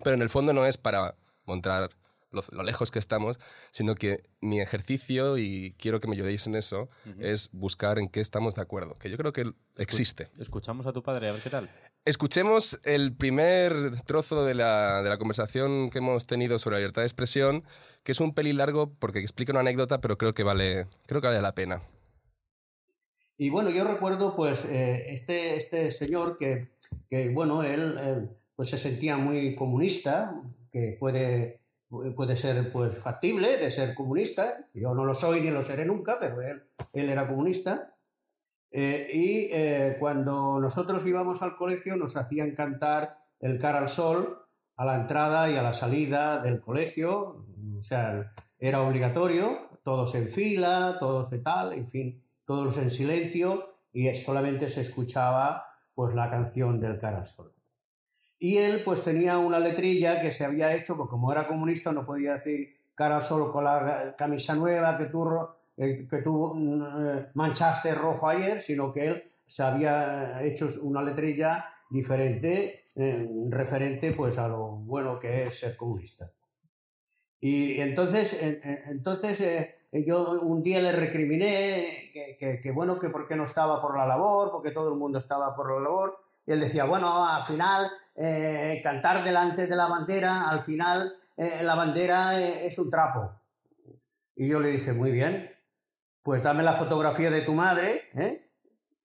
pero 0.05 0.15
en 0.15 0.23
el 0.23 0.29
fondo 0.29 0.53
no 0.53 0.67
es 0.67 0.77
para 0.79 1.15
mostrar 1.47 1.91
lo, 2.37 2.45
lo 2.53 2.63
lejos 2.63 2.91
que 2.91 3.01
estamos, 3.01 3.39
sino 3.73 3.95
que 3.95 4.23
mi 4.41 4.61
ejercicio, 4.61 5.39
y 5.39 5.75
quiero 5.79 5.99
que 5.99 6.07
me 6.07 6.15
ayudéis 6.15 6.47
en 6.47 6.55
eso, 6.55 6.89
es 7.19 7.51
buscar 7.53 7.99
en 7.99 8.09
qué 8.09 8.21
estamos 8.21 8.55
de 8.55 8.63
acuerdo, 8.63 8.95
que 8.95 9.11
yo 9.11 9.17
creo 9.17 9.33
que 9.33 9.53
existe. 9.77 10.29
Escuchamos 10.39 10.87
a 10.87 10.93
tu 10.93 11.03
padre, 11.03 11.29
a 11.29 11.33
ver 11.33 11.43
qué 11.43 11.51
tal. 11.51 11.69
Escuchemos 12.05 12.79
el 12.85 13.17
primer 13.17 14.01
trozo 14.03 14.45
de 14.45 14.55
la, 14.55 15.03
de 15.03 15.09
la 15.09 15.19
conversación 15.19 15.91
que 15.91 15.99
hemos 15.99 16.29
tenido 16.29 16.61
sobre 16.61 16.77
la 16.77 16.81
libertad 16.81 17.03
de 17.03 17.07
expresión, 17.07 17.65
que 18.05 18.13
es 18.13 18.21
un 18.21 18.33
pelín 18.33 18.59
largo 18.59 18.95
porque 19.01 19.19
explica 19.19 19.51
una 19.51 19.61
anécdota, 19.61 20.01
pero 20.01 20.17
creo 20.17 20.33
que 20.33 20.45
vale, 20.45 20.87
creo 21.07 21.21
que 21.21 21.27
vale 21.27 21.43
la 21.43 21.57
pena. 21.57 21.83
Y 23.37 23.51
bueno, 23.51 23.71
yo 23.71 23.85
recuerdo 23.85 24.37
pues 24.37 24.65
eh, 24.67 25.07
este, 25.09 25.57
este 25.57 25.91
señor 25.91 26.37
que, 26.37 26.69
que, 27.11 27.29
bueno, 27.29 27.65
él, 27.65 27.99
él, 27.99 28.31
pues 28.55 28.71
se 28.71 28.79
sentía 28.79 29.17
muy 29.17 29.55
comunista, 29.55 30.43
que 30.71 30.97
puede, 31.01 31.61
puede 31.89 32.37
ser 32.37 32.73
pues 32.73 32.97
factible 32.99 33.57
de 33.57 33.71
ser 33.71 33.95
comunista. 33.95 34.69
Yo 34.75 34.95
no 34.95 35.05
lo 35.05 35.15
soy 35.15 35.41
ni 35.41 35.51
lo 35.51 35.63
seré 35.63 35.85
nunca, 35.85 36.17
pero 36.21 36.41
él, 36.43 36.63
él 36.95 37.09
era 37.09 37.29
comunista. 37.29 37.97
Eh, 38.71 39.09
y 39.13 39.49
eh, 39.53 39.97
cuando 39.99 40.61
nosotros 40.61 41.07
íbamos 41.07 41.43
al 41.43 41.57
colegio 41.57 41.97
nos 41.97 42.17
hacían 42.17 42.55
cantar 42.55 43.17
el 43.41 43.59
cara 43.59 43.79
al 43.79 43.89
sol 43.89 44.43
a 44.77 44.85
la 44.85 44.97
entrada 44.97 45.51
y 45.51 45.57
a 45.57 45.63
la 45.63 45.73
salida 45.73 46.41
del 46.41 46.61
colegio, 46.61 47.47
o 47.79 47.83
sea, 47.83 48.35
era 48.59 48.83
obligatorio, 48.83 49.71
todos 49.83 50.15
en 50.15 50.29
fila, 50.29 50.97
todos 50.99 51.31
de 51.31 51.39
tal, 51.39 51.73
en 51.73 51.89
fin, 51.89 52.23
todos 52.45 52.77
en 52.77 52.91
silencio 52.91 53.79
y 53.93 54.13
solamente 54.15 54.69
se 54.69 54.83
escuchaba 54.83 55.65
pues 55.95 56.15
la 56.15 56.29
canción 56.29 56.79
del 56.79 56.99
cara 56.99 57.19
al 57.19 57.27
sol. 57.27 57.56
Y 58.39 58.59
él 58.59 58.83
pues 58.85 59.03
tenía 59.03 59.39
una 59.39 59.59
letrilla 59.59 60.21
que 60.21 60.31
se 60.33 60.45
había 60.45 60.75
hecho, 60.75 60.97
porque 60.97 61.11
como 61.11 61.33
era 61.33 61.47
comunista 61.47 61.93
no 61.93 62.05
podía 62.05 62.35
decir 62.35 62.75
cara 62.95 63.17
al 63.17 63.23
sol 63.23 63.51
con 63.53 63.65
la 63.65 64.15
camisa 64.17 64.55
nueva 64.55 64.97
que 64.97 65.07
tú, 65.07 65.27
eh, 65.77 66.07
que 66.09 66.19
tú 66.23 66.55
eh, 66.57 67.27
manchaste 67.35 67.95
rojo 67.95 68.29
ayer, 68.29 68.61
sino 68.61 68.93
que 68.93 69.07
él 69.07 69.23
se 69.47 69.63
había 69.63 70.43
hecho 70.43 70.69
una 70.83 71.03
letrilla 71.03 71.65
diferente, 71.91 72.85
eh, 72.97 73.29
referente 73.51 74.13
pues 74.13 74.39
a 74.39 74.49
lo 74.49 74.69
bueno 74.69 75.19
que 75.19 75.45
es 75.45 75.59
ser 75.61 75.77
comunista. 75.77 76.31
Y 77.41 77.81
entonces, 77.81 78.43
en- 78.43 78.61
en- 78.63 78.83
entonces 78.91 79.41
eh, 79.41 79.76
yo 79.93 80.41
un 80.43 80.63
día 80.63 80.81
le 80.81 80.93
recriminé 80.93 82.11
que, 82.13 82.59
que- 82.63 82.71
bueno, 82.73 82.99
que 82.99 83.09
por 83.11 83.27
qué 83.27 83.37
no 83.37 83.45
estaba 83.45 83.81
por 83.81 83.97
la 83.97 84.07
labor, 84.07 84.51
porque 84.53 84.71
todo 84.71 84.89
el 84.93 84.99
mundo 84.99 85.19
estaba 85.19 85.55
por 85.55 85.73
la 85.75 85.81
labor. 85.81 86.17
Y 86.47 86.53
él 86.53 86.61
decía, 86.61 86.85
bueno, 86.85 87.27
al 87.27 87.45
final, 87.45 87.87
eh, 88.17 88.81
cantar 88.83 89.25
delante 89.25 89.67
de 89.67 89.77
la 89.77 89.87
bandera, 89.87 90.49
al 90.51 90.61
final 90.61 91.13
eh, 91.37 91.63
la 91.63 91.75
bandera 91.75 92.39
eh, 92.41 92.67
es 92.67 92.79
un 92.79 92.91
trapo. 92.91 93.31
Y 94.35 94.49
yo 94.49 94.61
le 94.61 94.69
dije, 94.69 94.93
muy 94.93 95.11
bien, 95.11 95.51
pues 96.23 96.43
dame 96.43 96.63
la 96.63 96.73
fotografía 96.75 97.31
de 97.31 97.43
tu 97.43 97.53
madre. 97.55 98.03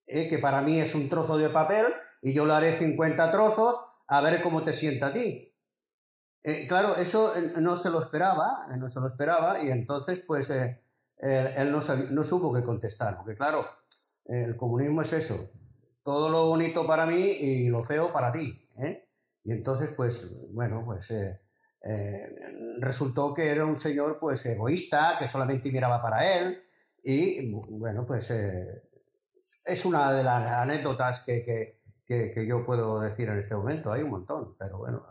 Eh, 0.08 0.28
que 0.28 0.40
para 0.40 0.62
mí 0.62 0.80
es 0.80 0.94
un 0.94 1.08
trozo 1.08 1.38
de 1.38 1.50
papel, 1.50 1.86
y 2.22 2.34
yo 2.34 2.46
le 2.46 2.54
haré 2.54 2.78
50 2.78 3.32
trozos, 3.32 3.80
a 4.08 4.20
ver 4.22 4.42
cómo 4.42 4.64
te 4.64 4.74
sienta 4.74 5.08
a 5.08 5.14
ti. 5.14 5.51
Eh, 6.44 6.66
claro, 6.68 6.96
eso 6.96 7.36
eh, 7.36 7.54
no 7.60 7.78
se 7.78 7.90
lo 7.92 8.02
esperaba, 8.02 8.68
eh, 8.74 8.78
no 8.78 8.90
se 8.90 9.00
lo 9.00 9.08
esperaba, 9.08 9.62
y 9.62 9.70
entonces 9.70 10.24
pues 10.26 10.50
él, 10.50 11.72
no, 11.72 11.82
sabí- 11.82 12.08
no 12.10 12.24
supo 12.24 12.52
qué 12.54 12.64
contestar, 12.64 13.18
porque 13.18 13.36
claro, 13.36 13.66
el 14.26 14.56
comunismo 14.58 15.02
es 15.04 15.14
eso, 15.14 15.36
todo 16.04 16.30
lo 16.30 16.48
bonito 16.48 16.88
para 16.88 17.06
mí 17.06 17.22
y 17.22 17.70
lo 17.70 17.84
feo 17.84 18.12
para 18.12 18.32
ti. 18.32 18.68
Y 19.44 19.52
entonces 19.52 19.92
pues, 19.96 20.52
bueno, 20.54 20.84
pues 20.86 21.12
resultó 22.80 23.34
que 23.34 23.50
era 23.50 23.66
un 23.66 23.78
señor 23.80 24.18
pues 24.20 24.46
egoísta, 24.46 25.16
que 25.20 25.28
solamente 25.28 25.72
miraba 25.72 26.02
para 26.02 26.26
él, 26.40 26.60
y 27.04 27.52
bueno, 27.54 28.04
pues 28.06 28.32
es 28.32 29.86
una 29.86 30.12
de 30.12 30.24
las 30.24 30.52
anécdotas 30.52 31.20
que, 31.22 31.44
que- 31.44 31.78
que 32.34 32.46
yo 32.48 32.66
puedo 32.66 33.00
decir 33.00 33.30
en 33.30 33.40
este 33.40 33.56
momento, 33.56 33.92
hay 33.92 34.02
un 34.02 34.10
montón, 34.10 34.56
pero 34.58 34.80
bueno. 34.80 35.06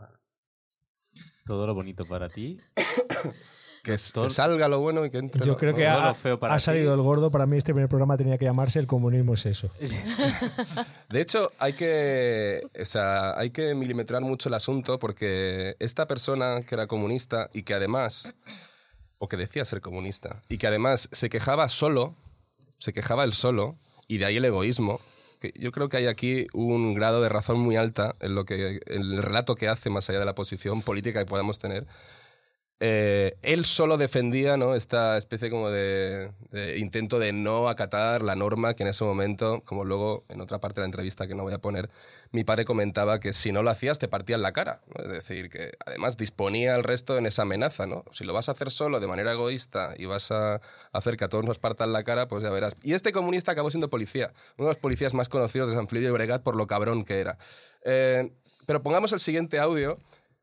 Todo 1.51 1.66
lo 1.66 1.74
bonito 1.74 2.05
para 2.07 2.28
ti. 2.28 2.59
Que, 3.82 3.94
es- 3.94 4.12
que 4.12 4.28
salga 4.28 4.68
lo 4.68 4.78
bueno 4.80 5.07
y 5.07 5.11
que 5.11 5.16
entre 5.16 5.40
Yo 5.40 5.53
lo- 5.53 5.57
creo 5.57 5.74
que 5.74 5.84
todo 5.84 6.01
ha, 6.03 6.09
lo 6.09 6.14
feo 6.14 6.38
para 6.38 6.53
ha 6.53 6.59
ti. 6.59 6.64
salido 6.64 6.92
el 6.92 7.01
gordo. 7.01 7.30
Para 7.30 7.46
mí 7.46 7.57
este 7.57 7.72
primer 7.72 7.88
programa 7.88 8.18
tenía 8.18 8.36
que 8.36 8.44
llamarse 8.44 8.78
El 8.78 8.86
comunismo 8.86 9.32
es 9.32 9.46
eso. 9.46 9.70
De 11.09 11.20
hecho, 11.22 11.51
hay 11.59 11.72
que, 11.72 12.61
o 12.78 12.84
sea, 12.84 13.38
hay 13.38 13.48
que 13.48 13.74
milimetrar 13.74 14.20
mucho 14.20 14.51
el 14.51 14.55
asunto 14.55 14.98
porque 14.98 15.76
esta 15.78 16.07
persona 16.07 16.61
que 16.61 16.74
era 16.74 16.86
comunista 16.86 17.48
y 17.55 17.62
que 17.62 17.72
además, 17.72 18.34
o 19.18 19.28
que 19.28 19.38
decía 19.38 19.64
ser 19.64 19.80
comunista, 19.80 20.42
y 20.51 20.59
que 20.59 20.66
además 20.66 21.09
se 21.11 21.30
quejaba 21.30 21.70
solo, 21.70 22.14
se 22.78 22.92
quejaba 22.92 23.24
él 23.24 23.32
solo, 23.32 23.76
y 24.09 24.18
de 24.18 24.26
ahí 24.26 24.36
el 24.36 24.44
egoísmo, 24.44 25.01
yo 25.55 25.72
creo 25.72 25.88
que 25.88 25.97
hay 25.97 26.07
aquí 26.07 26.47
un 26.53 26.95
grado 26.95 27.22
de 27.22 27.28
razón 27.28 27.61
muy 27.61 27.76
alta 27.76 28.16
en 28.20 28.34
lo 28.34 28.45
que 28.45 28.80
en 28.86 29.03
el 29.03 29.22
relato 29.22 29.55
que 29.55 29.68
hace 29.68 29.91
más 29.91 30.09
allá 30.11 30.18
de 30.18 30.24
la 30.24 30.34
posición 30.34 30.82
política 30.82 31.20
que 31.20 31.26
podamos 31.26 31.59
tener. 31.59 31.86
Eh, 32.83 33.37
él 33.43 33.66
solo 33.66 33.99
defendía 33.99 34.57
¿no? 34.57 34.74
esta 34.74 35.18
especie 35.18 35.51
como 35.51 35.68
de, 35.68 36.33
intento 36.78 37.18
de 37.18 37.35
no 37.35 37.68
acatar 37.68 38.22
la 38.22 38.37
norma 38.37 38.72
que 38.72 38.85
en 38.85 38.89
ese 38.89 39.05
momento, 39.05 39.62
como 39.66 39.85
luego 39.85 40.24
en 40.31 40.41
otra 40.41 40.61
parte 40.61 40.76
de 40.76 40.83
la 40.83 40.87
entrevista 40.87 41.28
que 41.28 41.35
no 41.35 41.43
voy 41.43 41.53
a 41.53 41.59
poner, 41.59 41.91
mi 42.33 42.43
padre 42.43 42.64
comentaba 42.64 43.20
que 43.20 43.35
si 43.35 43.53
no 43.53 43.62
lo 43.62 43.68
hacías 43.68 43.99
te 43.99 44.09
partían 44.09 44.41
la 44.41 44.53
cara. 44.53 44.81
Es 44.97 45.11
decir, 45.11 45.51
que 45.51 45.72
además 45.85 46.16
disponía 46.16 46.74
al 46.74 46.83
resto 46.83 47.18
en 47.18 47.26
esa 47.26 47.43
amenaza. 47.43 47.87
¿no? 47.87 48.05
Si 48.12 48.24
lo 48.24 48.33
vas 48.33 48.49
a 48.49 48.53
hacer 48.53 48.70
solo 48.70 48.99
de 48.99 49.07
manera 49.07 49.33
egoísta 49.33 49.93
y 49.99 50.07
vas 50.07 50.31
a 50.31 50.62
hacer 50.93 51.18
que 51.18 51.24
a 51.24 51.28
todos 51.28 51.45
nos 51.45 51.59
partan 51.59 51.93
la 51.93 52.03
cara, 52.03 52.28
pues 52.28 52.43
ya 52.43 52.49
verás. 52.49 52.76
Y 52.83 52.95
este 52.95 53.12
comunista 53.12 53.53
acabó 53.53 53.70
siendo 53.70 53.91
policía, 53.91 54.33
uno 54.57 54.68
de 54.68 54.74
los 54.74 54.78
policías 54.81 55.12
más 55.12 55.28
conocidos 55.28 55.68
de 55.68 55.76
San 55.76 55.87
Felipe 55.87 56.07
de 56.07 56.12
Bregat 56.12 56.43
por 56.43 56.57
lo 56.57 56.66
cabrón 56.66 57.05
que 57.05 57.20
era. 57.20 57.37
Eh, 57.85 58.33
pero 58.64 58.83
pongamos 58.83 59.12
el 59.12 59.20
siguiente 59.20 59.59
audio 59.59 59.99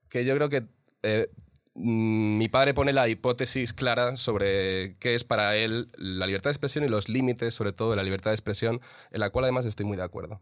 que 0.08 0.24
yo 0.24 0.36
creo 0.36 0.50
que 0.50 0.68
eh, 1.02 1.30
mi 1.78 2.50
padre 2.50 2.74
pone 2.74 2.92
la 2.92 3.08
hipótesis 3.08 3.74
clara 3.74 4.16
sobre 4.16 4.98
qué 4.98 5.16
es 5.16 5.24
para 5.24 5.56
él 5.56 5.92
la 5.96 6.26
libertad 6.26 6.50
de 6.50 6.54
expresión 6.54 6.84
y 6.84 6.88
los 6.88 7.08
límites, 7.08 7.54
sobre 7.54 7.72
todo, 7.72 7.92
de 7.92 7.96
la 7.96 8.04
libertad 8.04 8.32
de 8.32 8.36
expresión, 8.36 8.82
en 9.12 9.20
la 9.20 9.30
cual 9.30 9.46
además 9.46 9.66
estoy 9.66 9.86
muy 9.86 9.98
de 9.98 10.04
acuerdo. 10.04 10.42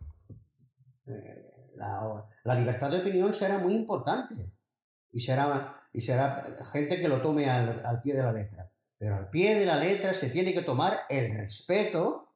La, 1.76 2.26
la 2.44 2.56
libertad 2.56 2.90
de 2.90 3.00
opinión 3.00 3.34
será 3.34 3.58
muy 3.60 3.76
importante 3.76 4.52
y 5.12 5.20
será, 5.20 5.88
y 5.94 6.02
será 6.02 6.58
gente 6.72 7.00
que 7.00 7.08
lo 7.08 7.22
tome 7.22 7.50
al, 7.50 7.86
al 7.86 8.02
pie 8.02 8.14
de 8.14 8.24
la 8.24 8.32
letra. 8.32 8.72
Pero 8.98 9.16
al 9.16 9.30
pie 9.30 9.56
de 9.56 9.66
la 9.66 9.78
letra 9.78 10.14
se 10.14 10.30
tiene 10.30 10.54
que 10.54 10.62
tomar 10.62 11.02
el 11.10 11.38
respeto 11.38 12.34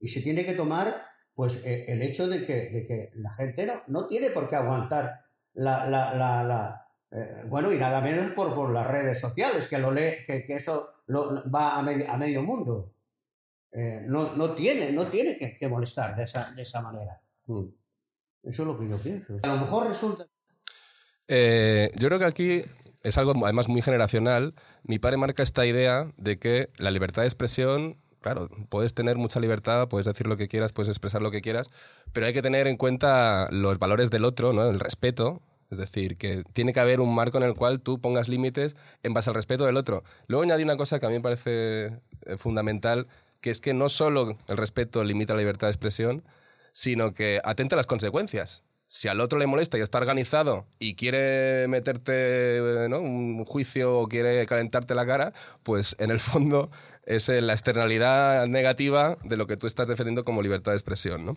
y 0.00 0.08
se 0.08 0.22
tiene 0.22 0.44
que 0.44 0.54
tomar 0.54 0.94
pues 1.34 1.64
eh, 1.64 1.84
el 1.88 2.02
hecho 2.02 2.26
de 2.26 2.44
que, 2.44 2.70
de 2.70 2.84
que 2.84 3.10
la 3.14 3.30
gente 3.30 3.66
no, 3.66 3.74
no 3.86 4.08
tiene 4.08 4.30
por 4.30 4.48
qué 4.48 4.56
aguantar 4.56 5.24
la, 5.52 5.88
la, 5.88 6.12
la, 6.14 6.87
eh, 7.10 7.44
bueno, 7.46 7.72
y 7.72 7.78
nada 7.78 8.00
menos 8.00 8.30
por, 8.32 8.54
por 8.54 8.70
las 8.70 8.86
redes 8.86 9.18
sociales, 9.18 9.66
que 9.66 9.78
lo 9.78 9.90
lee, 9.90 10.22
que, 10.26 10.44
que 10.44 10.56
eso 10.56 10.90
lo, 11.06 11.42
va 11.50 11.76
a 11.76 11.82
medio, 11.82 12.10
a 12.10 12.16
medio 12.16 12.42
mundo. 12.42 12.92
Eh, 13.72 14.04
no, 14.06 14.34
no 14.34 14.52
tiene, 14.54 14.92
no 14.92 15.06
tiene 15.06 15.36
que, 15.36 15.56
que 15.56 15.68
molestar 15.68 16.16
de 16.16 16.24
esa, 16.24 16.52
de 16.52 16.62
esa 16.62 16.82
manera. 16.82 17.20
Eso 17.46 17.72
es 18.42 18.58
lo 18.58 18.78
que 18.78 18.88
yo 18.88 18.98
pienso. 18.98 19.34
A 19.42 19.46
lo 19.48 19.56
mejor 19.56 19.88
resulta 19.88 20.26
Eh, 21.28 21.90
yo 21.96 22.08
creo 22.08 22.18
que 22.18 22.24
aquí 22.24 22.62
es 23.02 23.18
algo 23.18 23.32
además 23.44 23.68
muy 23.68 23.82
generacional. 23.82 24.54
Mi 24.82 24.98
padre 24.98 25.16
marca 25.16 25.42
esta 25.42 25.66
idea 25.66 26.10
de 26.16 26.38
que 26.38 26.70
la 26.78 26.90
libertad 26.90 27.22
de 27.22 27.28
expresión, 27.28 28.00
claro, 28.20 28.48
puedes 28.68 28.94
tener 28.94 29.16
mucha 29.16 29.40
libertad, 29.40 29.88
puedes 29.88 30.06
decir 30.06 30.26
lo 30.26 30.36
que 30.36 30.48
quieras, 30.48 30.72
puedes 30.72 30.88
expresar 30.88 31.22
lo 31.22 31.30
que 31.30 31.40
quieras, 31.40 31.68
pero 32.12 32.26
hay 32.26 32.32
que 32.32 32.42
tener 32.42 32.66
en 32.66 32.76
cuenta 32.76 33.48
los 33.50 33.78
valores 33.78 34.10
del 34.10 34.24
otro, 34.24 34.52
¿no? 34.52 34.68
el 34.68 34.80
respeto. 34.80 35.42
Es 35.70 35.78
decir, 35.78 36.16
que 36.16 36.44
tiene 36.52 36.72
que 36.72 36.80
haber 36.80 37.00
un 37.00 37.14
marco 37.14 37.38
en 37.38 37.44
el 37.44 37.54
cual 37.54 37.80
tú 37.80 38.00
pongas 38.00 38.28
límites 38.28 38.74
en 39.02 39.12
base 39.12 39.30
al 39.30 39.36
respeto 39.36 39.66
del 39.66 39.76
otro. 39.76 40.02
Luego 40.26 40.42
añadí 40.42 40.62
una 40.62 40.76
cosa 40.76 40.98
que 40.98 41.06
a 41.06 41.08
mí 41.10 41.16
me 41.16 41.20
parece 41.20 41.86
eh, 42.26 42.36
fundamental, 42.38 43.06
que 43.40 43.50
es 43.50 43.60
que 43.60 43.74
no 43.74 43.88
solo 43.88 44.38
el 44.48 44.56
respeto 44.56 45.04
limita 45.04 45.34
la 45.34 45.40
libertad 45.40 45.66
de 45.66 45.72
expresión, 45.72 46.24
sino 46.72 47.12
que 47.12 47.40
atenta 47.44 47.76
a 47.76 47.78
las 47.78 47.86
consecuencias. 47.86 48.62
Si 48.86 49.08
al 49.08 49.20
otro 49.20 49.38
le 49.38 49.46
molesta 49.46 49.76
y 49.76 49.82
está 49.82 49.98
organizado 49.98 50.64
y 50.78 50.94
quiere 50.94 51.68
meterte 51.68 52.12
eh, 52.56 52.88
¿no? 52.88 53.00
un 53.00 53.44
juicio 53.44 53.98
o 53.98 54.08
quiere 54.08 54.46
calentarte 54.46 54.94
la 54.94 55.04
cara, 55.04 55.34
pues 55.62 55.94
en 55.98 56.10
el 56.10 56.20
fondo 56.20 56.70
es 57.04 57.28
eh, 57.28 57.42
la 57.42 57.52
externalidad 57.52 58.46
negativa 58.46 59.18
de 59.24 59.36
lo 59.36 59.46
que 59.46 59.58
tú 59.58 59.66
estás 59.66 59.88
defendiendo 59.88 60.24
como 60.24 60.40
libertad 60.40 60.72
de 60.72 60.78
expresión. 60.78 61.26
¿no? 61.26 61.36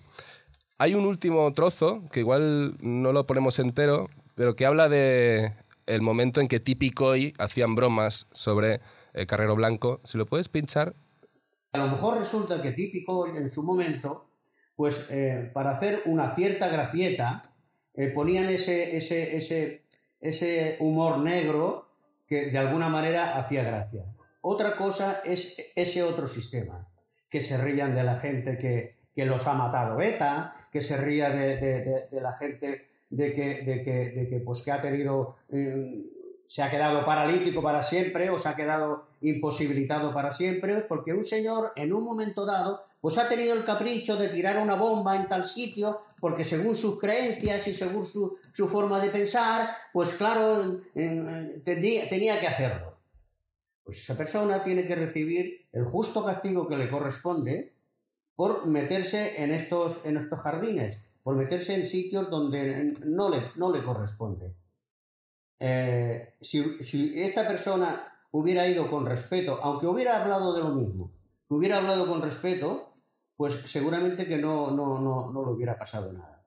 Hay 0.77 0.95
un 0.95 1.05
último 1.05 1.53
trozo, 1.53 2.01
que 2.11 2.21
igual 2.21 2.75
no 2.79 3.11
lo 3.11 3.27
ponemos 3.27 3.59
entero, 3.59 4.09
pero 4.41 4.55
que 4.55 4.65
habla 4.65 4.89
de 4.89 5.53
el 5.85 6.01
momento 6.01 6.41
en 6.41 6.47
que 6.47 6.59
Típico 6.59 7.15
y 7.15 7.31
hacían 7.37 7.75
bromas 7.75 8.25
sobre 8.31 8.81
el 9.13 9.27
Carrero 9.27 9.55
Blanco. 9.55 10.01
Si 10.03 10.17
lo 10.17 10.25
puedes 10.25 10.49
pinchar, 10.49 10.95
A 11.73 11.77
lo 11.77 11.87
mejor 11.89 12.17
resulta 12.17 12.59
que 12.59 12.71
típico 12.71 13.27
en 13.27 13.47
su 13.49 13.61
momento, 13.61 14.25
pues 14.75 15.05
eh, 15.11 15.51
para 15.53 15.69
hacer 15.73 16.01
una 16.05 16.33
cierta 16.33 16.69
gracieta, 16.69 17.43
eh, 17.93 18.07
ponían 18.07 18.47
ese, 18.49 18.97
ese, 18.97 19.37
ese, 19.37 19.83
ese 20.19 20.77
humor 20.79 21.19
negro 21.19 21.87
que 22.27 22.47
de 22.47 22.57
alguna 22.57 22.89
manera 22.89 23.37
hacía 23.37 23.61
gracia. 23.63 24.05
Otra 24.41 24.75
cosa 24.75 25.21
es 25.23 25.55
ese 25.75 26.01
otro 26.01 26.27
sistema, 26.27 26.87
que 27.29 27.41
se 27.41 27.59
rían 27.59 27.93
de 27.93 28.01
la 28.03 28.15
gente 28.15 28.57
que, 28.57 28.95
que 29.13 29.25
los 29.27 29.45
ha 29.45 29.53
matado 29.53 30.01
ETA, 30.01 30.51
que 30.71 30.81
se 30.81 30.97
ría 30.97 31.29
de- 31.29 32.07
de 32.11 32.21
la 32.21 32.33
gente 32.33 32.87
de 33.11 33.33
que, 33.33 33.61
de 33.63 33.81
que, 33.83 34.09
de 34.09 34.27
que, 34.27 34.39
pues, 34.39 34.61
que 34.63 34.71
ha 34.71 34.81
tenido 34.81 35.35
eh, 35.49 36.07
se 36.47 36.61
ha 36.63 36.69
quedado 36.69 37.05
paralítico 37.05 37.61
para 37.61 37.81
siempre 37.81 38.29
o 38.29 38.37
se 38.37 38.49
ha 38.49 38.55
quedado 38.55 39.05
imposibilitado 39.21 40.13
para 40.13 40.33
siempre, 40.33 40.77
porque 40.81 41.13
un 41.13 41.23
señor 41.23 41.71
en 41.77 41.93
un 41.93 42.03
momento 42.03 42.45
dado 42.45 42.77
pues 42.99 43.17
ha 43.17 43.29
tenido 43.29 43.53
el 43.53 43.63
capricho 43.63 44.17
de 44.17 44.27
tirar 44.27 44.57
una 44.61 44.75
bomba 44.75 45.15
en 45.15 45.29
tal 45.29 45.45
sitio, 45.45 45.97
porque 46.19 46.43
según 46.43 46.75
sus 46.75 46.99
creencias 46.99 47.67
y 47.69 47.73
según 47.73 48.05
su, 48.05 48.37
su 48.51 48.67
forma 48.67 48.99
de 48.99 49.09
pensar, 49.11 49.69
pues 49.93 50.09
claro, 50.11 50.61
en- 50.95 51.29
en- 51.29 51.63
tenía, 51.63 52.09
tenía 52.09 52.37
que 52.39 52.47
hacerlo. 52.47 52.97
Pues 53.85 53.99
esa 53.99 54.17
persona 54.17 54.61
tiene 54.63 54.83
que 54.85 54.95
recibir 54.95 55.65
el 55.71 55.85
justo 55.85 56.23
castigo 56.25 56.67
que 56.67 56.75
le 56.77 56.89
corresponde 56.89 57.73
por 58.35 58.67
meterse 58.67 59.41
en 59.41 59.51
estos, 59.53 59.99
en 60.03 60.17
estos 60.17 60.39
jardines, 60.41 60.99
por 61.23 61.35
meterse 61.35 61.75
en 61.75 61.85
sitios 61.85 62.29
donde 62.29 62.93
no 63.05 63.29
le, 63.29 63.51
no 63.55 63.71
le 63.71 63.83
corresponde. 63.83 64.55
Eh, 65.59 66.35
si, 66.41 66.63
si 66.83 67.21
esta 67.21 67.47
persona 67.47 68.07
hubiera 68.31 68.67
ido 68.67 68.89
con 68.89 69.05
respeto, 69.05 69.59
aunque 69.61 69.87
hubiera 69.87 70.21
hablado 70.21 70.53
de 70.53 70.61
lo 70.61 70.69
mismo, 70.69 71.11
que 71.47 71.53
hubiera 71.53 71.77
hablado 71.77 72.07
con 72.07 72.21
respeto, 72.21 72.93
pues 73.35 73.53
seguramente 73.65 74.25
que 74.25 74.37
no, 74.37 74.71
no, 74.71 74.99
no, 74.99 75.31
no 75.31 75.45
le 75.45 75.51
hubiera 75.51 75.77
pasado 75.77 76.11
nada. 76.13 76.45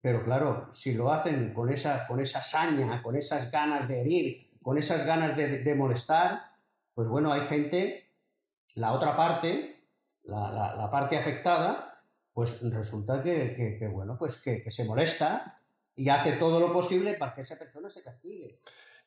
Pero 0.00 0.24
claro, 0.24 0.68
si 0.72 0.94
lo 0.94 1.10
hacen 1.10 1.52
con 1.52 1.70
esa, 1.70 2.06
con 2.06 2.20
esa 2.20 2.40
saña, 2.40 3.02
con 3.02 3.16
esas 3.16 3.50
ganas 3.50 3.88
de 3.88 4.00
herir, 4.00 4.36
con 4.62 4.78
esas 4.78 5.04
ganas 5.04 5.36
de, 5.36 5.58
de 5.58 5.74
molestar, 5.74 6.40
pues 6.94 7.08
bueno, 7.08 7.32
hay 7.32 7.40
gente, 7.42 8.12
la 8.74 8.92
otra 8.92 9.16
parte, 9.16 9.84
la, 10.24 10.50
la- 10.50 10.74
la 10.76 10.90
parte 10.90 11.16
afectada, 11.16 11.87
pues 12.38 12.60
resulta 12.62 13.20
que, 13.20 13.52
que- 13.52 13.76
que, 13.80 13.88
bueno, 13.88 14.16
pues 14.16 14.36
que, 14.36 14.60
que 14.62 14.70
se 14.70 14.84
molesta 14.84 15.60
y 15.96 16.08
hace 16.08 16.34
todo 16.34 16.60
lo 16.60 16.72
posible 16.72 17.14
para 17.14 17.34
que 17.34 17.40
esa 17.40 17.58
persona 17.58 17.90
se 17.90 18.00
castigue. 18.04 18.60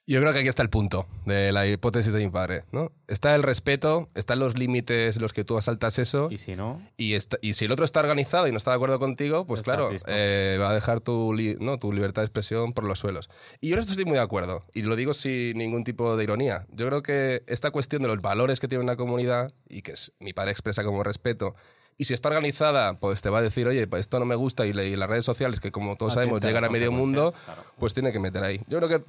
Yo 0.06 0.20
creo 0.20 0.34
que 0.34 0.40
aquí 0.40 0.49
está 0.49 0.64
el 0.64 0.70
punto 0.70 1.08
de 1.26 1.53
la 1.53 1.66
hipótesis 1.66 2.12
de 2.12 2.20
mi 2.26 2.30
padre, 2.30 2.66
¿no? 2.74 2.91
Está 3.08 3.34
el 3.36 3.44
respeto, 3.44 4.10
están 4.16 4.40
los 4.40 4.58
límites 4.58 5.16
en 5.16 5.22
los 5.22 5.32
que 5.32 5.45
tú 5.45 5.58
asaltas 5.58 5.98
eso. 5.98 6.28
Y 6.30 6.40
si 6.40 6.58
no. 6.58 6.82
Y, 6.98 7.14
está- 7.14 7.38
y 7.41 7.53
si 7.53 7.64
el 7.64 7.72
otro 7.72 7.86
está 7.86 8.02
organizado 8.02 8.48
y 8.49 8.52
no 8.52 8.58
está 8.58 8.72
de 8.72 8.76
acuerdo 8.76 8.99
contigo, 8.99 9.48
pues 9.48 9.62
claro, 9.62 9.88
eh, 10.08 10.58
va 10.60 10.72
a 10.72 10.74
dejar 10.74 10.99
tu, 10.99 11.34
li- 11.34 11.56
¿no? 11.62 11.78
tu 11.80 11.94
libertad 11.94 12.24
de 12.24 12.26
expresión 12.26 12.74
por 12.74 12.84
los 12.84 12.99
suelos. 12.99 13.30
Y 13.62 13.70
yo 13.70 13.76
en 13.76 13.80
esto 13.80 13.94
estoy 13.94 14.03
muy 14.03 14.16
de 14.16 14.24
acuerdo. 14.24 14.66
Y 14.74 14.82
lo 14.82 14.98
digo 14.98 15.14
sin 15.14 15.58
ningún 15.58 15.86
tipo 15.86 16.18
de 16.18 16.24
ironía. 16.26 16.66
Yo 16.72 16.86
creo 16.88 17.02
que 17.02 17.44
esta 17.48 17.72
cuestión 17.72 18.02
de 18.02 18.10
los 18.10 18.20
valores 18.22 18.60
que 18.60 18.68
tiene 18.68 18.84
una 18.84 18.98
comunidad 18.98 19.53
y 19.70 19.84
que 19.84 19.94
es- 19.94 20.12
mi 20.20 20.34
padre 20.34 20.52
expresa 20.52 20.84
como 20.84 21.02
respeto. 21.03 21.56
Y 22.02 22.06
si 22.06 22.15
está 22.15 22.30
organizada, 22.30 22.95
pues 22.99 23.22
te 23.22 23.30
va 23.30 23.38
a 23.38 23.41
decir, 23.44 23.68
oye, 23.68 23.86
pues 23.86 23.99
esto 23.99 24.18
no 24.18 24.26
me 24.26 24.34
gusta. 24.34 24.65
Y, 24.65 24.73
le- 24.73 24.88
y 24.88 24.95
las 24.95 25.07
redes 25.07 25.23
sociales, 25.23 25.60
que 25.60 25.72
como 25.72 25.95
todos 25.98 26.14
sabemos, 26.15 26.38
Atenta 26.38 26.48
llegan 26.48 26.64
a 26.64 26.69
medio 26.69 26.91
mundo, 26.91 27.32
pues 27.78 27.94
tiene 27.94 28.11
que 28.11 28.18
meter 28.19 28.44
ahí. 28.44 28.60
Yo 28.68 28.80
creo 28.80 28.90
que 28.90 29.06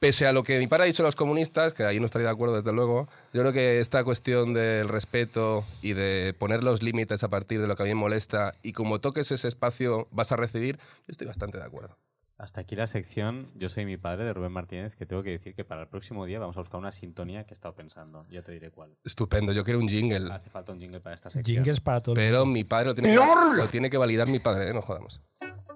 Pese 0.00 0.26
a 0.26 0.32
lo 0.32 0.42
que 0.42 0.58
mi 0.58 0.66
padre 0.66 0.84
ha 0.84 0.86
dicho 0.86 1.02
los 1.02 1.14
comunistas, 1.14 1.74
que 1.74 1.84
ahí 1.84 1.98
no 2.00 2.06
estaría 2.06 2.26
de 2.28 2.32
acuerdo 2.32 2.56
desde 2.56 2.72
luego, 2.72 3.06
yo 3.34 3.42
creo 3.42 3.52
que 3.52 3.80
esta 3.80 4.02
cuestión 4.02 4.54
del 4.54 4.88
respeto 4.88 5.62
y 5.82 5.92
de 5.92 6.34
poner 6.38 6.62
los 6.64 6.82
límites 6.82 7.22
a 7.22 7.28
partir 7.28 7.60
de 7.60 7.66
lo 7.66 7.76
que 7.76 7.82
a 7.82 7.84
mí 7.84 7.90
me 7.90 7.96
molesta 7.96 8.54
y 8.62 8.72
como 8.72 8.98
toques 9.00 9.30
ese 9.30 9.46
espacio 9.48 10.08
vas 10.10 10.32
a 10.32 10.36
recibir, 10.36 10.78
yo 10.78 11.04
estoy 11.08 11.26
bastante 11.26 11.58
de 11.58 11.64
acuerdo. 11.64 11.98
Hasta 12.40 12.62
aquí 12.62 12.74
la 12.74 12.86
sección 12.86 13.48
Yo 13.54 13.68
soy 13.68 13.84
mi 13.84 13.98
padre 13.98 14.24
de 14.24 14.32
Rubén 14.32 14.52
Martínez, 14.52 14.96
que 14.96 15.04
tengo 15.04 15.22
que 15.22 15.30
decir 15.30 15.54
que 15.54 15.62
para 15.62 15.82
el 15.82 15.88
próximo 15.88 16.24
día 16.24 16.38
vamos 16.38 16.56
a 16.56 16.60
buscar 16.60 16.80
una 16.80 16.90
sintonía 16.90 17.44
que 17.44 17.52
he 17.52 17.54
estado 17.54 17.74
pensando. 17.74 18.24
Ya 18.30 18.40
te 18.40 18.52
diré 18.52 18.70
cuál. 18.70 18.96
Estupendo, 19.04 19.52
yo 19.52 19.62
quiero 19.62 19.78
un 19.78 19.88
jingle. 19.88 20.32
Hace 20.32 20.48
falta 20.48 20.72
un 20.72 20.80
jingle 20.80 21.00
para 21.00 21.14
esta 21.14 21.28
sección. 21.28 21.56
Jingles 21.56 21.80
para 21.80 22.00
todo 22.00 22.14
Pero 22.14 22.46
mi 22.46 22.64
padre 22.64 22.86
lo 22.86 22.94
tiene, 22.94 23.14
que, 23.14 23.56
lo 23.56 23.68
tiene 23.68 23.90
que 23.90 23.98
validar 23.98 24.26
mi 24.26 24.38
padre, 24.38 24.68
¿eh? 24.68 24.72
no 24.72 24.80
jodamos. 24.80 25.20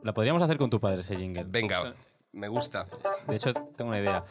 La 0.02 0.14
podríamos 0.14 0.40
hacer 0.42 0.56
con 0.56 0.70
tu 0.70 0.80
padre 0.80 1.00
ese 1.00 1.16
jingle. 1.16 1.44
Venga, 1.44 1.94
me 2.32 2.48
gusta. 2.48 2.86
De 3.28 3.36
hecho, 3.36 3.52
tengo 3.52 3.90
una 3.90 4.00
idea. 4.00 4.24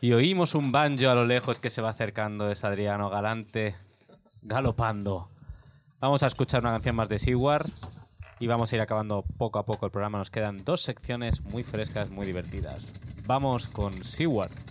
Y 0.00 0.12
oímos 0.12 0.54
un 0.54 0.70
banjo 0.70 1.10
a 1.10 1.14
lo 1.16 1.24
lejos 1.24 1.58
que 1.58 1.70
se 1.70 1.82
va 1.82 1.90
acercando, 1.90 2.52
es 2.52 2.62
Adriano 2.62 3.10
Galante, 3.10 3.74
galopando. 4.42 5.28
Vamos 5.98 6.22
a 6.22 6.28
escuchar 6.28 6.60
una 6.60 6.70
canción 6.70 6.94
más 6.94 7.08
de 7.08 7.18
Seward 7.18 7.68
y 8.40 8.46
vamos 8.46 8.72
a 8.72 8.76
ir 8.76 8.80
acabando 8.80 9.22
poco 9.36 9.58
a 9.58 9.66
poco 9.66 9.86
el 9.86 9.92
programa. 9.92 10.18
Nos 10.18 10.30
quedan 10.30 10.64
dos 10.64 10.80
secciones 10.80 11.40
muy 11.42 11.62
frescas, 11.62 12.10
muy 12.10 12.26
divertidas. 12.26 12.84
Vamos 13.26 13.68
con 13.68 13.92
Seward. 13.92 14.69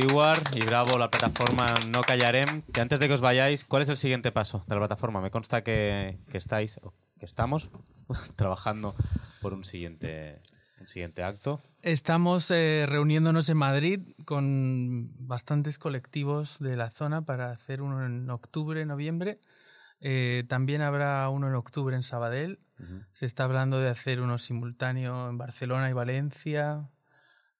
Siwar 0.00 0.38
y 0.54 0.64
bravo 0.64 0.96
la 0.96 1.10
plataforma 1.10 1.66
No 1.88 2.00
Callarem. 2.00 2.62
Que 2.72 2.80
antes 2.80 3.00
de 3.00 3.06
que 3.06 3.12
os 3.12 3.20
vayáis, 3.20 3.66
¿cuál 3.66 3.82
es 3.82 3.88
el 3.90 3.98
siguiente 3.98 4.32
paso 4.32 4.64
de 4.66 4.74
la 4.74 4.80
plataforma? 4.80 5.20
Me 5.20 5.30
consta 5.30 5.62
que, 5.62 6.18
que 6.30 6.38
estáis, 6.38 6.80
que 7.18 7.26
estamos 7.26 7.68
trabajando 8.36 8.94
por 9.42 9.52
un 9.52 9.62
siguiente, 9.62 10.40
un 10.80 10.88
siguiente 10.88 11.22
acto. 11.22 11.60
Estamos 11.82 12.50
eh, 12.50 12.86
reuniéndonos 12.88 13.50
en 13.50 13.58
Madrid 13.58 14.00
con 14.24 15.12
bastantes 15.18 15.78
colectivos 15.78 16.58
de 16.60 16.76
la 16.76 16.90
zona 16.90 17.26
para 17.26 17.50
hacer 17.50 17.82
uno 17.82 18.06
en 18.06 18.30
octubre, 18.30 18.86
noviembre. 18.86 19.38
Eh, 20.00 20.44
también 20.48 20.80
habrá 20.80 21.28
uno 21.28 21.48
en 21.48 21.54
octubre 21.54 21.94
en 21.94 22.02
Sabadell. 22.02 22.58
Se 23.12 23.26
está 23.26 23.44
hablando 23.44 23.78
de 23.78 23.90
hacer 23.90 24.22
uno 24.22 24.38
simultáneo 24.38 25.28
en 25.28 25.36
Barcelona 25.36 25.90
y 25.90 25.92
Valencia 25.92 26.88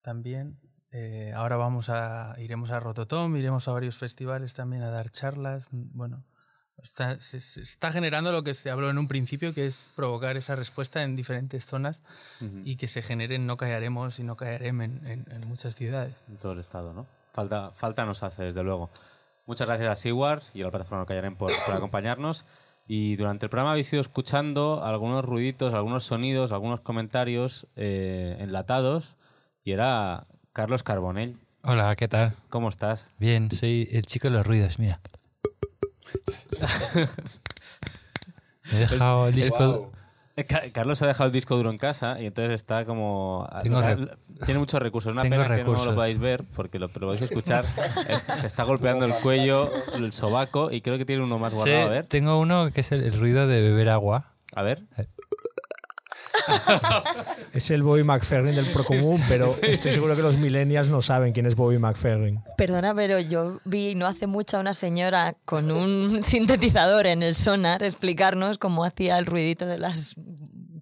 también. 0.00 0.58
Eh, 0.92 1.32
ahora 1.36 1.56
vamos 1.56 1.88
a, 1.88 2.34
iremos 2.38 2.70
a 2.70 2.80
Rototom, 2.80 3.36
iremos 3.36 3.68
a 3.68 3.72
varios 3.72 3.96
festivales 3.96 4.54
también 4.54 4.82
a 4.82 4.90
dar 4.90 5.10
charlas. 5.10 5.66
Bueno, 5.70 6.24
está, 6.82 7.20
se, 7.20 7.38
se 7.40 7.60
está 7.62 7.92
generando 7.92 8.32
lo 8.32 8.42
que 8.42 8.54
se 8.54 8.70
habló 8.70 8.90
en 8.90 8.98
un 8.98 9.06
principio, 9.06 9.54
que 9.54 9.66
es 9.66 9.88
provocar 9.94 10.36
esa 10.36 10.56
respuesta 10.56 11.02
en 11.02 11.14
diferentes 11.14 11.64
zonas 11.66 12.00
Ujú. 12.40 12.62
y 12.64 12.76
que 12.76 12.88
se 12.88 13.02
generen 13.02 13.46
no 13.46 13.56
callaremos 13.56 14.18
y 14.18 14.24
no 14.24 14.36
callarem 14.36 14.80
en, 14.82 15.06
en- 15.06 15.26
en 15.30 15.48
muchas 15.48 15.76
ciudades. 15.76 16.14
En 16.28 16.38
todo 16.38 16.52
el 16.52 16.58
estado, 16.58 16.92
¿no? 16.92 17.06
Falta, 17.32 17.70
falta 17.70 18.04
nos 18.04 18.22
hace, 18.24 18.42
desde 18.44 18.64
luego. 18.64 18.90
Muchas 19.46 19.68
gracias 19.68 19.90
a 19.90 19.96
Siwar 19.96 20.42
y 20.54 20.62
a 20.62 20.64
la 20.64 20.70
plataforma 20.70 21.00
No 21.02 21.06
Callarem 21.06 21.36
por, 21.36 21.52
por 21.66 21.74
acompañarnos. 21.74 22.44
Y 22.88 23.14
durante 23.14 23.46
el 23.46 23.50
programa 23.50 23.70
habéis 23.72 23.92
ido 23.92 24.00
escuchando 24.00 24.82
algunos 24.82 25.24
ruiditos, 25.24 25.74
algunos 25.74 26.04
sonidos, 26.04 26.50
algunos 26.50 26.80
comentarios 26.80 27.68
eh, 27.76 28.36
enlatados. 28.40 29.14
Y 29.62 29.70
era 29.72 30.26
Carlos 30.52 30.82
Carbonell. 30.82 31.36
Hola, 31.62 31.94
¿qué 31.96 32.08
tal? 32.08 32.34
¿Cómo 32.48 32.68
estás? 32.68 33.10
Bien, 33.18 33.50
soy 33.50 33.88
el 33.92 34.02
chico 34.02 34.28
de 34.28 34.34
los 34.34 34.46
ruidos, 34.46 34.78
mira. 34.78 35.00
Me 38.72 38.76
he 38.78 38.80
dejado 38.80 39.28
el 39.28 39.34
disco. 39.34 39.92
Eh, 40.36 40.44
Ca- 40.46 40.62
Carlos 40.72 41.02
ha 41.02 41.06
dejado 41.06 41.26
el 41.26 41.32
disco 41.32 41.56
duro 41.56 41.70
en 41.70 41.76
casa 41.78 42.20
y 42.20 42.26
entonces 42.26 42.54
está 42.54 42.84
como... 42.84 43.48
Tengo 43.62 43.82
tiene 44.44 44.58
muchos 44.60 44.80
recursos. 44.80 45.12
Una 45.12 45.22
pena 45.22 45.36
que 45.42 45.48
no 45.50 45.56
recursos. 45.56 45.86
lo 45.88 45.94
podáis 45.94 46.18
ver 46.18 46.44
porque 46.56 46.78
lo, 46.78 46.88
pero 46.88 47.06
lo 47.06 47.12
podéis 47.12 47.30
escuchar. 47.30 47.64
Es- 48.08 48.22
se 48.22 48.46
está 48.46 48.62
golpeando 48.64 49.04
el 49.04 49.14
cuello, 49.16 49.70
el 49.94 50.12
sobaco 50.12 50.70
y 50.70 50.80
creo 50.80 50.96
que 50.98 51.04
tiene 51.04 51.22
uno 51.22 51.38
más 51.38 51.52
Sí, 51.52 51.58
guardado. 51.58 51.86
A 51.86 51.90
ver. 51.90 52.06
tengo 52.06 52.38
uno 52.38 52.70
que 52.72 52.80
es 52.80 52.90
el, 52.92 53.02
el 53.04 53.18
ruido 53.18 53.46
de 53.46 53.60
beber 53.60 53.88
agua. 53.90 54.32
A 54.54 54.62
ver. 54.62 54.82
Es 57.52 57.70
el 57.70 57.82
Bobby 57.82 58.04
McFerrin 58.04 58.54
del 58.54 58.66
Procomún, 58.66 59.20
pero 59.28 59.54
estoy 59.62 59.92
seguro 59.92 60.14
que 60.14 60.22
los 60.22 60.36
millennials 60.38 60.88
no 60.88 61.02
saben 61.02 61.32
quién 61.32 61.46
es 61.46 61.56
Bobby 61.56 61.78
McFerrin. 61.78 62.40
Perdona, 62.56 62.94
pero 62.94 63.18
yo 63.18 63.60
vi 63.64 63.94
no 63.94 64.06
hace 64.06 64.26
mucho 64.26 64.56
a 64.56 64.60
una 64.60 64.72
señora 64.72 65.36
con 65.44 65.70
un 65.70 66.22
sintetizador 66.22 67.06
en 67.06 67.22
el 67.22 67.34
sonar 67.34 67.82
explicarnos 67.82 68.58
cómo 68.58 68.84
hacía 68.84 69.18
el 69.18 69.26
ruidito 69.26 69.66
de 69.66 69.78
las 69.78 70.14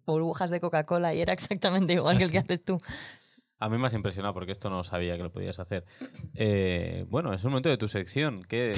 burbujas 0.05 0.51
de 0.51 0.60
Coca-Cola 0.60 1.14
y 1.14 1.20
era 1.20 1.32
exactamente 1.32 1.94
igual 1.94 2.18
que 2.18 2.24
el 2.24 2.30
que 2.30 2.39
haces 2.39 2.64
tú. 2.64 2.80
A 3.60 3.68
mí 3.68 3.76
me 3.76 3.89
has 3.89 3.94
impresionado 3.94 4.35
porque 4.35 4.52
esto 4.52 4.70
no 4.70 4.85
sabía 4.85 5.16
que 5.16 5.22
lo 5.24 5.32
podías 5.32 5.59
hacer. 5.59 5.85
Eh, 6.35 7.06
bueno, 7.09 7.35
es 7.35 7.43
un 7.43 7.51
momento 7.51 7.68
de 7.68 7.76
tu 7.76 7.89
sección. 7.89 8.44
¿Qué, 8.44 8.72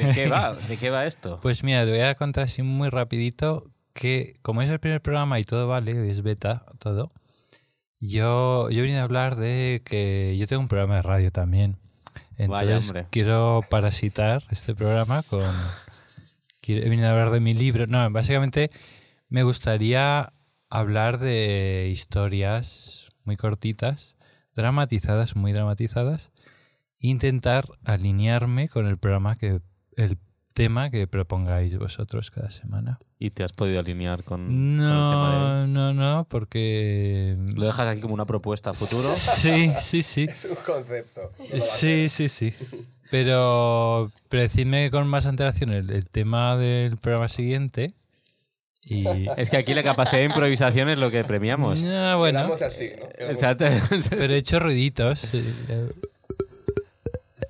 de, 0.00 0.06
de 0.06 0.12
qué 0.14 0.28
va? 0.28 0.54
¿De 0.54 0.76
qué 0.76 0.90
va 0.90 1.06
esto? 1.06 1.38
Pues 1.40 1.64
mira, 1.64 1.84
te 1.84 1.90
voy 1.92 2.00
a 2.00 2.14
contar 2.14 2.44
así 2.44 2.62
muy 2.62 2.90
rapidito 2.90 3.70
que 3.98 4.36
como 4.42 4.62
es 4.62 4.70
el 4.70 4.78
primer 4.78 5.00
programa 5.02 5.38
y 5.40 5.44
todo 5.44 5.66
vale, 5.68 6.10
es 6.10 6.22
beta, 6.22 6.64
todo, 6.78 7.10
yo, 8.00 8.70
yo 8.70 8.82
vine 8.84 8.98
a 9.00 9.02
hablar 9.02 9.36
de 9.36 9.82
que 9.84 10.36
yo 10.38 10.46
tengo 10.46 10.62
un 10.62 10.68
programa 10.68 10.96
de 10.96 11.02
radio 11.02 11.30
también. 11.32 11.76
Entonces 12.36 12.88
hombre. 12.88 13.06
quiero 13.10 13.60
parasitar 13.68 14.44
este 14.50 14.74
programa 14.74 15.22
con... 15.24 15.42
quiero- 16.60 16.86
He 16.86 16.88
venido 16.88 17.08
a 17.08 17.10
hablar 17.10 17.30
de 17.30 17.40
mi 17.40 17.54
libro. 17.54 17.86
No, 17.88 18.08
básicamente 18.10 18.70
me 19.28 19.42
gustaría 19.42 20.32
hablar 20.70 21.18
de 21.18 21.88
historias 21.90 23.08
muy 23.24 23.36
cortitas, 23.36 24.14
dramatizadas, 24.54 25.34
muy 25.34 25.52
dramatizadas, 25.52 26.30
e 27.00 27.08
intentar 27.08 27.64
alinearme 27.84 28.68
con 28.68 28.86
el 28.86 28.96
programa 28.98 29.34
que 29.36 29.60
el 29.96 30.18
tema 30.58 30.90
que 30.90 31.06
propongáis 31.06 31.78
vosotros 31.78 32.32
cada 32.32 32.50
semana. 32.50 32.98
¿Y 33.20 33.30
te 33.30 33.44
has 33.44 33.52
podido 33.52 33.78
alinear 33.78 34.24
con, 34.24 34.46
con 34.46 34.52
el 34.52 34.78
tema 34.78 35.66
No, 35.66 35.66
no, 35.68 35.94
no, 35.94 36.26
porque... 36.28 37.36
Lo 37.54 37.66
dejas 37.66 37.86
aquí 37.86 38.00
como 38.00 38.14
una 38.14 38.26
propuesta 38.26 38.70
a 38.70 38.74
futuro. 38.74 39.08
Sí, 39.08 39.72
sí, 39.80 40.02
sí. 40.02 40.26
Es 40.28 40.46
un 40.46 40.56
concepto. 40.56 41.30
Sí, 41.60 42.08
sí, 42.08 42.28
sí. 42.28 42.52
Pero, 43.08 44.10
pero 44.28 44.42
decidme 44.42 44.90
con 44.90 45.06
más 45.06 45.26
antelación 45.26 45.72
el, 45.72 45.90
el 45.90 46.06
tema 46.06 46.56
del 46.56 46.96
programa 46.96 47.28
siguiente. 47.28 47.94
Y... 48.82 49.06
Es 49.36 49.50
que 49.50 49.58
aquí 49.58 49.74
la 49.74 49.84
capacidad 49.84 50.18
de 50.18 50.24
improvisación 50.24 50.88
es 50.88 50.98
lo 50.98 51.12
que 51.12 51.22
premiamos. 51.22 51.80
Ah, 51.84 52.16
bueno. 52.18 52.40
Quedamos 52.40 52.62
así, 52.62 52.90
¿no? 52.98 53.30
Exacto. 53.30 53.64
Pero 54.10 54.34
he 54.34 54.36
hecho 54.36 54.58
ruiditos. 54.58 55.32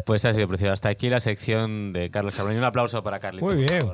Pues 0.05 0.25
ha 0.25 0.33
sido 0.33 0.49
precioso. 0.49 0.73
Hasta 0.73 0.89
aquí 0.89 1.09
la 1.09 1.21
sección 1.21 1.93
de 1.93 2.11
Carlos 2.11 2.37
Carboño. 2.37 2.59
Un 2.59 2.65
aplauso 2.65 3.03
para 3.03 3.21
Carlitos. 3.21 3.55
Muy 3.55 3.65
bien. 3.65 3.91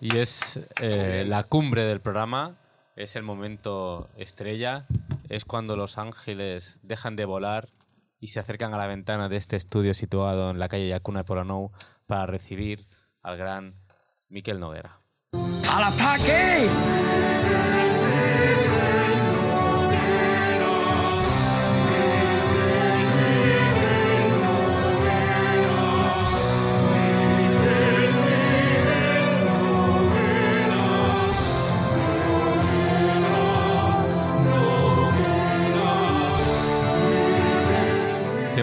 Y 0.00 0.16
es 0.16 0.60
eh, 0.80 1.24
la 1.26 1.44
cumbre 1.44 1.84
del 1.84 2.00
programa. 2.00 2.56
Es 2.96 3.16
el 3.16 3.22
momento 3.22 4.10
estrella. 4.16 4.86
Es 5.28 5.44
cuando 5.44 5.76
los 5.76 5.98
ángeles 5.98 6.80
dejan 6.82 7.16
de 7.16 7.24
volar 7.24 7.68
y 8.18 8.28
se 8.28 8.40
acercan 8.40 8.74
a 8.74 8.78
la 8.78 8.86
ventana 8.86 9.28
de 9.28 9.36
este 9.36 9.56
estudio 9.56 9.94
situado 9.94 10.50
en 10.50 10.58
la 10.58 10.68
calle 10.68 10.88
Yacuna 10.88 11.20
de 11.20 11.24
Polanou 11.24 11.72
para 12.06 12.26
recibir 12.26 12.86
al 13.22 13.36
gran 13.36 13.74
Miquel 14.28 14.60
Noguera. 14.60 15.00
¡Al 15.68 15.84
ataque! 15.84 16.68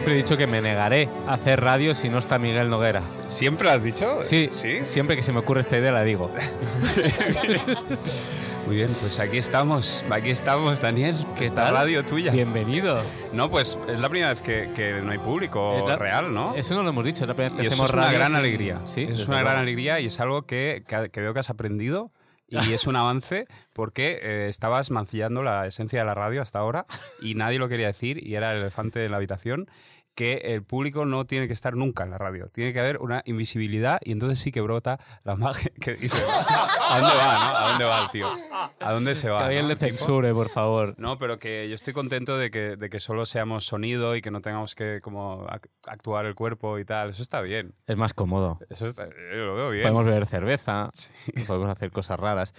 Siempre 0.10 0.22
he 0.22 0.24
dicho 0.24 0.38
que 0.38 0.48
me 0.48 0.60
negaré 0.60 1.08
a 1.28 1.36
hacer 1.36 1.62
radio 1.62 1.94
si 1.94 2.10
no 2.10 2.18
está 2.18 2.40
Miguel 2.40 2.68
Noguera. 2.72 3.00
¿Siempre 3.28 3.68
lo 3.68 3.74
has 3.76 3.84
dicho? 3.84 4.24
Sí, 4.24 4.50
¿Sí? 4.52 4.80
siempre 4.84 5.16
que 5.16 5.22
se 5.22 5.32
me 5.32 5.38
ocurre 5.38 5.62
esta 5.62 5.78
idea 5.78 5.92
la 5.92 6.04
digo. 6.04 6.32
Muy 8.66 8.76
bien, 8.76 8.90
pues 9.00 9.20
aquí 9.20 9.38
estamos, 9.38 10.04
aquí 10.10 10.32
estamos, 10.32 10.82
Daniel, 10.82 11.16
que 11.38 11.48
tal? 11.50 11.76
radio 11.76 12.04
tuya. 12.04 12.32
Bienvenido. 12.32 13.00
No, 13.34 13.52
pues 13.52 13.78
es 13.88 14.00
la 14.00 14.10
primera 14.10 14.32
vez 14.32 14.42
que, 14.42 14.72
que 14.76 14.94
no 15.04 15.12
hay 15.12 15.20
público 15.20 15.86
la- 15.88 15.96
real, 15.98 16.34
¿no? 16.34 16.56
Eso 16.56 16.74
no 16.74 16.82
lo 16.82 16.90
hemos 16.90 17.06
dicho, 17.06 17.24
es 17.24 17.28
la 17.28 17.36
primera 17.36 17.54
vez 17.54 17.60
que 17.60 17.66
Y 17.66 17.68
hacemos 17.68 17.90
es 17.90 17.94
una 17.94 18.02
radio 18.06 18.18
gran 18.18 18.36
alegría. 18.36 18.82
Sí, 18.88 19.08
es 19.08 19.28
una 19.28 19.42
gran 19.42 19.58
alegría 19.58 20.00
y 20.00 20.08
es 20.08 20.20
algo 20.20 20.48
que, 20.48 20.84
que- 20.88 21.12
que 21.12 21.22
veo 21.22 21.36
que 21.36 21.40
has 21.42 21.52
aprendido 21.52 22.12
y 22.50 22.58
es 22.74 22.88
un 22.88 22.96
avance 22.96 23.46
porque 23.74 24.20
eh, 24.24 24.48
estabas 24.50 24.90
mancillando 24.90 25.44
la 25.44 25.68
esencia 25.68 26.00
de 26.00 26.06
la 26.06 26.16
radio 26.16 26.42
hasta 26.42 26.58
ahora 26.58 26.88
y 27.22 27.36
nadie 27.36 27.60
lo 27.60 27.70
quería 27.70 27.86
decir 27.86 28.26
y 28.26 28.34
era 28.34 28.54
el 28.54 28.62
elefante 28.62 29.06
en 29.06 29.12
la 29.12 29.18
habitación 29.18 29.70
que 30.20 30.54
el 30.54 30.64
público 30.64 31.06
no 31.06 31.26
tiene 31.26 31.48
que 31.48 31.54
estar 31.54 31.78
nunca 31.78 32.04
en 32.04 32.10
la 32.12 32.18
radio. 32.18 32.50
Tiene 32.54 32.74
que 32.74 32.80
haber 32.82 32.98
una 32.98 33.22
invisibilidad 33.24 34.00
y 34.04 34.12
entonces 34.12 34.38
sí 34.40 34.52
que 34.52 34.60
brota 34.60 35.00
la 35.24 35.38
magia 35.38 35.72
que 35.80 35.94
dice, 35.96 36.22
¿a 36.90 37.00
dónde 37.00 37.16
va, 37.16 37.34
no? 37.52 37.58
¿A 37.58 37.70
dónde 37.70 37.86
va 37.86 38.02
el 38.04 38.10
tío? 38.10 38.28
¿A 38.82 38.92
dónde 38.92 39.16
se 39.16 39.30
va? 39.30 39.38
Que 39.40 39.44
alguien 39.46 39.62
no, 39.64 39.70
le 39.70 39.76
censure, 39.78 40.34
por 40.34 40.50
favor. 40.50 40.94
No, 40.98 41.18
pero 41.18 41.40
que 41.40 41.70
yo 41.70 41.76
estoy 41.76 41.94
contento 41.94 42.38
de 42.38 42.52
que, 42.52 42.76
de 42.76 42.90
que 42.90 43.00
solo 43.00 43.26
seamos 43.26 43.66
sonido 43.66 44.18
y 44.18 44.22
que 44.22 44.30
no 44.30 44.42
tengamos 44.42 44.76
que 44.76 45.00
como 45.02 45.48
ac- 45.48 45.70
actuar 45.88 46.26
el 46.26 46.36
cuerpo 46.36 46.80
y 46.80 46.84
tal. 46.84 47.12
Eso 47.12 47.22
está 47.22 47.40
bien. 47.40 47.74
Es 47.88 47.96
más 47.96 48.14
cómodo. 48.14 48.60
Eso 48.70 48.88
está, 48.88 49.08
yo 49.08 49.46
lo 49.46 49.56
veo 49.56 49.70
bien. 49.70 49.84
Podemos 49.84 50.06
beber 50.06 50.26
cerveza, 50.26 50.90
podemos 51.48 51.70
hacer 51.70 51.92
cosas 51.92 52.20
raras. 52.20 52.54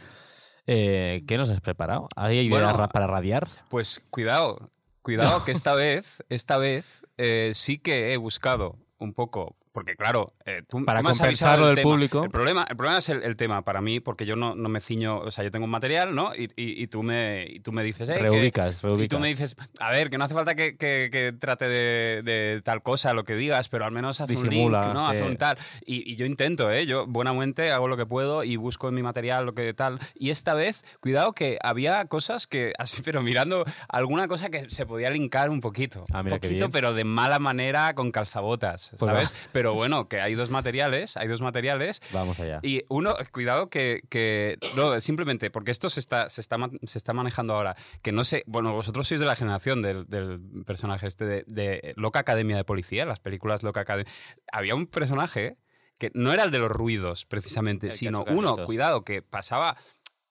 Eh, 0.66 1.24
¿Qué 1.26 1.36
nos 1.36 1.50
has 1.50 1.60
preparado? 1.60 2.08
¿Hay 2.16 2.38
ideas 2.38 2.72
Bueno, 2.72 2.88
para 2.88 3.06
radiar? 3.06 3.46
Pues 3.68 4.00
cuidado, 4.08 4.70
cuidado 5.02 5.44
que 5.44 5.52
esta 5.52 5.74
vez, 5.74 6.22
esta 6.28 6.58
vez 6.58 7.02
eh, 7.16 7.52
sí 7.54 7.78
que 7.78 8.12
he 8.12 8.16
buscado 8.16 8.78
un 8.98 9.14
poco, 9.14 9.56
porque 9.72 9.94
claro, 9.96 10.32
eh, 10.44 10.62
tú, 10.68 10.84
Para 10.84 11.02
compensarlo 11.02 11.66
del 11.68 11.76
tema. 11.76 11.90
público. 11.90 12.24
El 12.24 12.30
problema, 12.30 12.66
el 12.68 12.76
problema 12.76 12.98
es 12.98 13.08
el, 13.08 13.22
el 13.22 13.36
tema 13.36 13.62
para 13.62 13.80
mí, 13.80 14.00
porque 14.00 14.26
yo 14.26 14.34
no, 14.36 14.54
no 14.54 14.68
me 14.68 14.80
ciño, 14.80 15.18
o 15.18 15.30
sea, 15.30 15.44
yo 15.44 15.50
tengo 15.50 15.64
un 15.66 15.70
material, 15.70 16.14
¿no? 16.14 16.34
Y, 16.34 16.44
y- 16.56 16.82
y 16.82 16.86
tú, 16.88 17.02
me, 17.02 17.46
y 17.48 17.60
tú 17.60 17.70
me 17.72 17.82
dices, 17.84 18.08
eh, 18.08 18.14
que- 18.14 18.18
Reubicas, 18.22 18.76
Y 18.76 18.80
tú 18.80 18.86
reubicas. 18.88 19.20
me 19.20 19.28
dices, 19.28 19.56
a 19.78 19.90
ver, 19.90 20.10
que 20.10 20.18
no 20.18 20.24
hace 20.24 20.34
falta 20.34 20.54
que, 20.54 20.76
que- 20.76 21.08
que 21.12 21.32
trate 21.38 21.68
de, 21.68 22.22
de 22.22 22.62
tal 22.62 22.82
cosa, 22.82 23.14
lo 23.14 23.24
que 23.24 23.34
digas, 23.36 23.68
pero 23.68 23.84
al 23.84 23.92
menos 23.92 24.20
haz 24.20 24.28
Disimula, 24.28 24.78
un 24.80 24.84
link, 24.86 24.94
¿no? 24.94 25.06
Haz 25.06 25.20
un 25.20 25.36
tal. 25.36 25.56
Y, 25.86 26.10
y 26.10 26.16
yo 26.16 26.26
intento, 26.26 26.70
¿eh? 26.70 26.86
Yo 26.86 27.06
buenamente 27.06 27.70
hago 27.72 27.86
lo 27.88 27.96
que 27.96 28.06
puedo 28.06 28.42
y 28.44 28.56
busco 28.56 28.88
en 28.88 28.94
mi 28.96 29.02
material 29.02 29.46
lo 29.46 29.54
que 29.54 29.72
tal. 29.74 29.98
Y 30.14 30.30
esta 30.30 30.54
vez, 30.54 30.84
cuidado 31.00 31.32
que 31.32 31.58
había 31.62 32.04
cosas 32.06 32.46
que, 32.46 32.72
así, 32.78 33.02
pero 33.02 33.22
mirando 33.22 33.64
alguna 33.88 34.26
cosa 34.28 34.50
que 34.50 34.68
se 34.70 34.84
podía 34.86 35.10
linkar 35.10 35.50
un 35.50 35.60
poquito. 35.60 36.06
Ah, 36.12 36.22
mira 36.22 36.36
un 36.36 36.40
poquito, 36.40 36.70
pero 36.70 36.92
de 36.92 37.04
mala 37.04 37.38
manera 37.38 37.94
con 37.94 38.10
calzabotas, 38.10 38.90
Pues 38.98 39.10
¿sabes? 39.10 39.34
Pero 39.60 39.74
bueno, 39.74 40.08
que 40.08 40.20
hay 40.22 40.34
dos 40.34 40.48
materiales, 40.48 41.18
hay 41.18 41.28
dos 41.28 41.42
materiales. 41.42 42.00
Vamos 42.12 42.40
allá. 42.40 42.60
Y 42.62 42.82
uno, 42.88 43.14
cuidado 43.30 43.68
que, 43.68 44.00
que- 44.08 44.56
no, 44.74 44.98
simplemente, 45.02 45.50
porque 45.50 45.70
esto 45.70 45.90
se 45.90 46.00
está, 46.00 46.30
se, 46.30 46.40
está, 46.40 46.56
se 46.82 46.96
está 46.96 47.12
manejando 47.12 47.54
ahora, 47.54 47.76
que 48.00 48.10
no 48.10 48.24
sé, 48.24 48.42
bueno, 48.46 48.72
vosotros 48.72 49.06
sois 49.06 49.20
de 49.20 49.26
la 49.26 49.36
generación 49.36 49.82
del, 49.82 50.06
del 50.06 50.40
personaje 50.64 51.06
este 51.06 51.26
de, 51.26 51.44
de 51.46 51.92
Loca 51.96 52.20
Academia 52.20 52.56
de 52.56 52.64
Policía, 52.64 53.04
las 53.04 53.20
películas 53.20 53.62
Loca 53.62 53.80
Academia. 53.80 54.10
Había 54.50 54.74
un 54.74 54.86
personaje 54.86 55.58
que 55.98 56.10
no 56.14 56.32
era 56.32 56.44
el 56.44 56.50
de 56.50 56.58
los 56.58 56.70
ruidos, 56.70 57.26
precisamente, 57.26 57.88
El 57.88 57.92
sino 57.92 58.24
uno, 58.38 58.56
cuidado, 58.64 59.04
que 59.04 59.20
pasaba... 59.20 59.76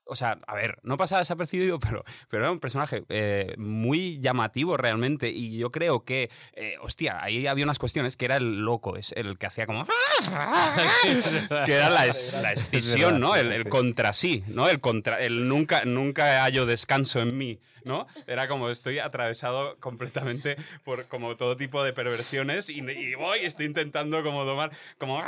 O 0.09 0.15
sea, 0.15 0.39
a 0.47 0.55
ver, 0.55 0.79
no 0.83 0.97
pasaba 0.97 1.19
desapercibido, 1.19 1.79
pero, 1.79 2.03
pero 2.29 2.43
era 2.43 2.51
un 2.51 2.59
personaje 2.59 3.03
eh, 3.09 3.53
muy 3.57 4.19
llamativo 4.19 4.75
realmente. 4.77 5.29
Y 5.29 5.57
yo 5.57 5.71
creo 5.71 6.03
que, 6.03 6.29
eh, 6.53 6.75
hostia, 6.81 7.23
ahí 7.23 7.47
había 7.47 7.63
unas 7.63 7.79
cuestiones 7.79 8.17
que 8.17 8.25
era 8.25 8.37
el 8.37 8.59
loco, 8.65 8.97
es 8.97 9.13
el 9.15 9.37
que 9.37 9.45
hacía 9.47 9.65
como. 9.65 9.85
que 11.65 11.73
era 11.73 11.89
la, 11.89 12.05
es- 12.07 12.37
la 12.41 12.51
escisión, 12.51 13.19
¿no? 13.19 13.35
El, 13.35 13.51
el 13.51 13.67
contra 13.69 14.13
sí, 14.13 14.43
¿no? 14.47 14.67
El 14.69 14.79
contra. 14.79 15.19
El 15.21 15.47
nunca, 15.47 15.83
nunca 15.85 16.43
hallo 16.43 16.65
descanso 16.65 17.19
en 17.21 17.37
mí, 17.37 17.59
¿no? 17.83 18.07
Era 18.27 18.47
como 18.47 18.69
estoy 18.69 18.99
atravesado 18.99 19.77
completamente 19.79 20.57
por 20.83 21.07
como 21.07 21.37
todo 21.37 21.57
tipo 21.57 21.83
de 21.83 21.93
perversiones 21.93 22.69
y, 22.69 22.79
y 22.79 23.15
voy, 23.15 23.39
estoy 23.39 23.65
intentando 23.65 24.23
como 24.23 24.45
tomar. 24.45 24.71
como. 24.97 25.23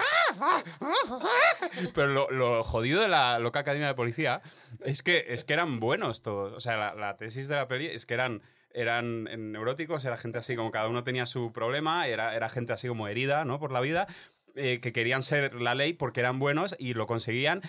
Pero 1.94 2.32
lo, 2.32 2.64
jodido 2.64 3.02
de 3.02 3.10
la 3.10 3.40
loca 3.40 3.60
academia 3.60 3.88
de 3.88 3.96
policía 3.96 4.42
es 4.84 5.04
que, 5.04 5.26
es 5.30 5.44
que 5.44 5.54
eran 5.54 5.80
buenos 5.80 6.22
todos. 6.22 6.54
O 6.54 6.60
sea, 6.60 6.78
la, 6.78 6.96
la 6.96 7.18
tesis 7.18 7.48
de 7.48 7.56
la 7.56 7.68
peli 7.68 7.88
es 7.88 8.06
que 8.06 8.14
eran 8.14 8.42
eran 8.74 9.26
neuróticos, 9.52 10.06
era 10.06 10.16
gente 10.16 10.40
así 10.40 10.56
como 10.56 10.72
cada 10.72 10.88
uno 10.88 11.04
tenía 11.04 11.26
su 11.26 11.52
problema, 11.52 12.08
era, 12.08 12.36
era 12.36 12.48
gente 12.48 12.72
así 12.72 12.88
como 12.88 13.08
herida, 13.10 13.44
¿no? 13.44 13.60
Por 13.60 13.74
la 13.74 13.82
vida, 13.82 14.08
eh, 14.56 14.80
que 14.82 14.92
querían 14.92 15.24
ser 15.24 15.54
la 15.56 15.76
ley 15.76 15.94
porque 15.94 16.20
eran 16.20 16.40
buenos 16.40 16.76
y 16.78 16.94
lo 16.94 17.08
conseguían. 17.08 17.62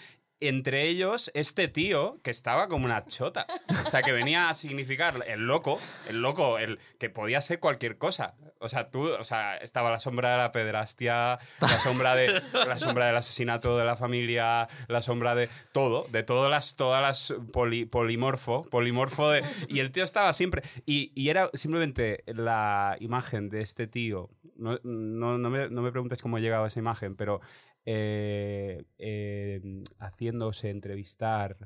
Entre 0.48 0.88
ellos, 0.88 1.30
este 1.34 1.68
tío 1.68 2.18
que 2.22 2.30
estaba 2.30 2.68
como 2.68 2.84
una 2.84 3.04
chota. 3.06 3.46
O 3.86 3.90
sea, 3.90 4.02
que 4.02 4.12
venía 4.12 4.48
a 4.48 4.54
significar 4.54 5.24
el 5.26 5.46
loco, 5.46 5.78
el 6.08 6.20
loco, 6.20 6.58
el 6.58 6.78
que 6.98 7.10
podía 7.10 7.40
ser 7.40 7.60
cualquier 7.60 7.96
cosa. 7.96 8.34
O 8.58 8.68
sea, 8.68 8.90
tú, 8.90 9.08
o 9.12 9.24
sea, 9.24 9.56
estaba 9.56 9.90
la 9.90 10.00
sombra 10.00 10.32
de 10.32 10.38
la 10.38 10.52
pederastia, 10.52 11.38
la 11.60 11.68
sombra 11.68 12.14
de 12.14 12.42
la 12.52 12.78
sombra 12.78 13.06
del 13.06 13.16
asesinato 13.16 13.76
de 13.78 13.84
la 13.84 13.96
familia, 13.96 14.68
la 14.88 15.02
sombra 15.02 15.34
de 15.34 15.48
todo, 15.72 16.06
de 16.10 16.22
todas 16.22 16.50
las 16.50 16.76
todas 16.76 17.02
las 17.02 17.34
poli- 17.52 17.84
polimorfo, 17.86 18.64
polimorfo 18.70 19.32
y 19.68 19.80
el 19.80 19.90
tío 19.90 20.04
estaba 20.04 20.32
siempre 20.32 20.62
y, 20.86 21.12
era 21.28 21.50
simplemente 21.54 22.24
la 22.26 22.96
imagen 23.00 23.48
de 23.48 23.62
este 23.62 23.86
tío. 23.86 24.30
No, 24.56 24.78
no, 24.84 25.38
me, 25.50 25.68
no 25.70 25.82
me 25.82 25.90
preguntes 25.90 26.20
cómo 26.20 26.38
he 26.38 26.40
llegado 26.40 26.64
a 26.64 26.68
esa 26.68 26.78
imagen, 26.78 27.16
pero 27.16 27.40
eh, 27.84 28.84
eh, 28.98 29.82
haciéndose 29.98 30.70
entrevistar 30.70 31.56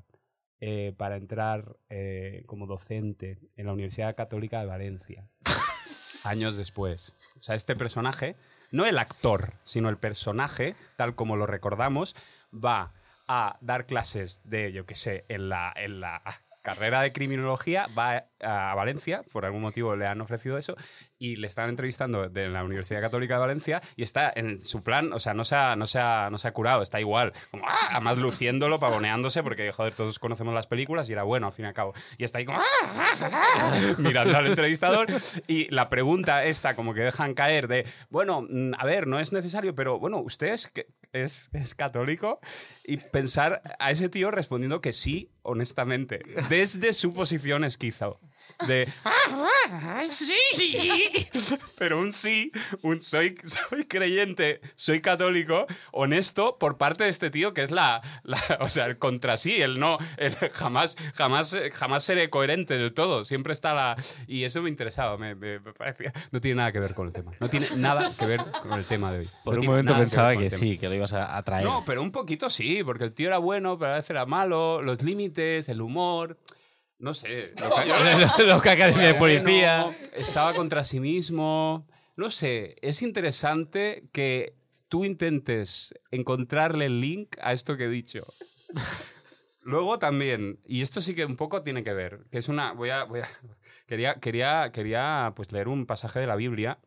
eh, 0.58 0.94
para 0.96 1.16
entrar 1.16 1.76
eh, 1.90 2.42
como 2.46 2.66
docente 2.66 3.38
en 3.56 3.66
la 3.66 3.74
Universidad 3.74 4.16
Católica 4.16 4.60
de 4.60 4.66
Valencia, 4.66 5.28
años 6.24 6.56
después. 6.56 7.14
O 7.38 7.42
sea, 7.42 7.54
este 7.54 7.76
personaje, 7.76 8.36
no 8.70 8.86
el 8.86 8.98
actor, 8.98 9.52
sino 9.64 9.90
el 9.90 9.98
personaje, 9.98 10.74
tal 10.96 11.14
como 11.14 11.36
lo 11.36 11.46
recordamos, 11.46 12.16
va 12.52 12.94
a 13.28 13.58
dar 13.60 13.84
clases 13.84 14.40
de, 14.44 14.72
yo 14.72 14.86
qué 14.86 14.94
sé, 14.94 15.26
en 15.28 15.50
la, 15.50 15.74
en 15.76 16.00
la 16.00 16.22
carrera 16.66 17.00
de 17.02 17.12
criminología, 17.12 17.86
va 17.96 18.24
a 18.42 18.74
Valencia, 18.74 19.22
por 19.32 19.44
algún 19.44 19.62
motivo 19.62 19.94
le 19.94 20.04
han 20.04 20.20
ofrecido 20.20 20.58
eso, 20.58 20.74
y 21.16 21.36
le 21.36 21.46
están 21.46 21.68
entrevistando 21.68 22.28
de 22.28 22.48
la 22.48 22.64
Universidad 22.64 23.00
Católica 23.00 23.34
de 23.34 23.40
Valencia 23.40 23.80
y 23.94 24.02
está 24.02 24.32
en 24.34 24.60
su 24.60 24.82
plan, 24.82 25.12
o 25.12 25.20
sea, 25.20 25.32
no 25.32 25.44
se 25.44 25.54
ha, 25.54 25.76
no 25.76 25.86
se 25.86 26.00
ha, 26.00 26.28
no 26.28 26.38
se 26.38 26.48
ha 26.48 26.52
curado, 26.52 26.82
está 26.82 26.98
igual, 26.98 27.32
como, 27.52 27.64
¡ah! 27.68 27.90
además 27.92 28.18
luciéndolo, 28.18 28.80
pavoneándose, 28.80 29.44
porque, 29.44 29.70
joder, 29.70 29.94
todos 29.94 30.18
conocemos 30.18 30.54
las 30.54 30.66
películas 30.66 31.08
y 31.08 31.12
era 31.12 31.22
bueno, 31.22 31.46
al 31.46 31.52
fin 31.52 31.66
y 31.66 31.68
al 31.68 31.74
cabo. 31.74 31.94
Y 32.18 32.24
está 32.24 32.38
ahí 32.38 32.44
como, 32.44 32.58
¡ah! 32.58 33.74
mirando 33.98 34.36
al 34.36 34.48
entrevistador 34.48 35.06
y 35.46 35.72
la 35.72 35.88
pregunta 35.88 36.44
esta, 36.44 36.74
como 36.74 36.94
que 36.94 37.02
dejan 37.02 37.34
caer 37.34 37.68
de, 37.68 37.86
bueno, 38.10 38.42
mm, 38.42 38.72
a 38.76 38.84
ver, 38.84 39.06
no 39.06 39.20
es 39.20 39.32
necesario, 39.32 39.72
pero 39.76 40.00
bueno, 40.00 40.18
¿usted 40.18 40.48
es, 40.48 40.66
que- 40.66 40.88
es, 41.12 41.50
es 41.52 41.74
católico? 41.74 42.40
Y 42.84 42.98
pensar 42.98 43.62
a 43.78 43.90
ese 43.90 44.08
tío 44.08 44.30
respondiendo 44.30 44.80
que 44.80 44.92
sí, 44.92 45.30
honestamente, 45.42 46.22
desde 46.48 46.92
su 46.92 47.12
posición 47.12 47.64
esquizo. 47.64 48.20
De, 48.66 48.88
sí, 50.10 50.36
pero 51.78 51.98
un 51.98 52.12
sí, 52.12 52.52
un 52.82 53.00
soy, 53.02 53.36
soy 53.44 53.84
creyente, 53.84 54.60
soy 54.76 55.00
católico, 55.00 55.66
honesto 55.92 56.56
por 56.58 56.78
parte 56.78 57.04
de 57.04 57.10
este 57.10 57.30
tío 57.30 57.52
que 57.52 57.62
es 57.62 57.70
la, 57.70 58.00
la- 58.22 58.58
o 58.60 58.68
sea, 58.68 58.86
el 58.86 58.98
contra 58.98 59.36
sí, 59.36 59.60
el 59.60 59.78
no, 59.78 59.98
el 60.16 60.34
jamás, 60.52 60.96
jamás, 61.14 61.56
jamás 61.74 62.04
seré 62.04 62.30
coherente 62.30 62.78
del 62.78 62.94
todo, 62.94 63.24
siempre 63.24 63.52
está 63.52 63.74
la, 63.74 63.96
y 64.26 64.44
eso 64.44 64.62
me 64.62 64.70
interesaba, 64.70 65.18
me, 65.18 65.34
me- 65.34 65.60
me 65.60 65.72
parecía, 65.72 66.12
no 66.30 66.40
tiene 66.40 66.56
nada 66.56 66.72
que 66.72 66.80
ver 66.80 66.94
con 66.94 67.06
el 67.08 67.12
tema, 67.12 67.32
no 67.40 67.48
tiene 67.50 67.68
nada 67.76 68.10
que 68.16 68.26
ver 68.26 68.40
con 68.62 68.72
el 68.72 68.84
tema 68.84 69.12
de 69.12 69.20
hoy. 69.20 69.28
Por 69.44 69.54
No 69.54 69.60
un 69.60 69.66
momento 69.66 69.96
pensaba 69.96 70.34
que 70.36 70.48
tema. 70.48 70.58
sí, 70.60 70.78
que 70.78 70.88
lo 70.88 70.94
ibas 70.94 71.12
a, 71.12 71.36
a 71.36 71.42
traer. 71.42 71.64
No, 71.64 71.84
pero 71.84 72.00
un 72.02 72.10
poquito 72.12 72.48
sí, 72.48 72.82
porque 72.84 73.04
el 73.04 73.12
tío 73.12 73.26
era 73.28 73.38
bueno, 73.38 73.78
pero 73.78 73.92
a 73.92 73.96
veces 73.96 74.10
era 74.10 74.24
malo, 74.26 74.80
los 74.82 75.02
límites, 75.02 75.68
el 75.68 75.80
humor. 75.80 76.38
No 76.98 77.14
sé. 77.14 77.54
Lo 78.46 78.60
que 78.60 78.70
Academia 78.70 79.08
de 79.08 79.14
Policía. 79.14 79.86
Estaba 80.14 80.54
contra 80.54 80.84
sí 80.84 81.00
mismo. 81.00 81.86
No 82.16 82.30
sé, 82.30 82.76
es 82.80 83.02
interesante 83.02 84.08
que 84.12 84.56
tú 84.88 85.04
intentes 85.04 85.94
encontrarle 86.10 86.86
el 86.86 87.00
link 87.00 87.36
a 87.42 87.52
esto 87.52 87.76
que 87.76 87.84
he 87.84 87.88
dicho. 87.88 88.26
Luego 89.60 89.98
también, 89.98 90.60
y 90.64 90.82
esto 90.82 91.00
sí 91.00 91.14
que 91.14 91.24
un 91.24 91.36
poco 91.36 91.62
tiene 91.62 91.82
que 91.82 91.92
ver, 91.92 92.24
que 92.30 92.38
es 92.38 92.48
una. 92.48 92.72
Voy 92.72 92.90
a. 92.90 93.04
voy 93.04 93.20
a- 93.20 93.28
quería 93.86 94.14
quería, 94.14 94.70
quería 94.72 95.32
pues, 95.34 95.50
leer 95.52 95.68
un 95.68 95.86
pasaje 95.86 96.20
de 96.20 96.26
la 96.28 96.36
Biblia 96.36 96.78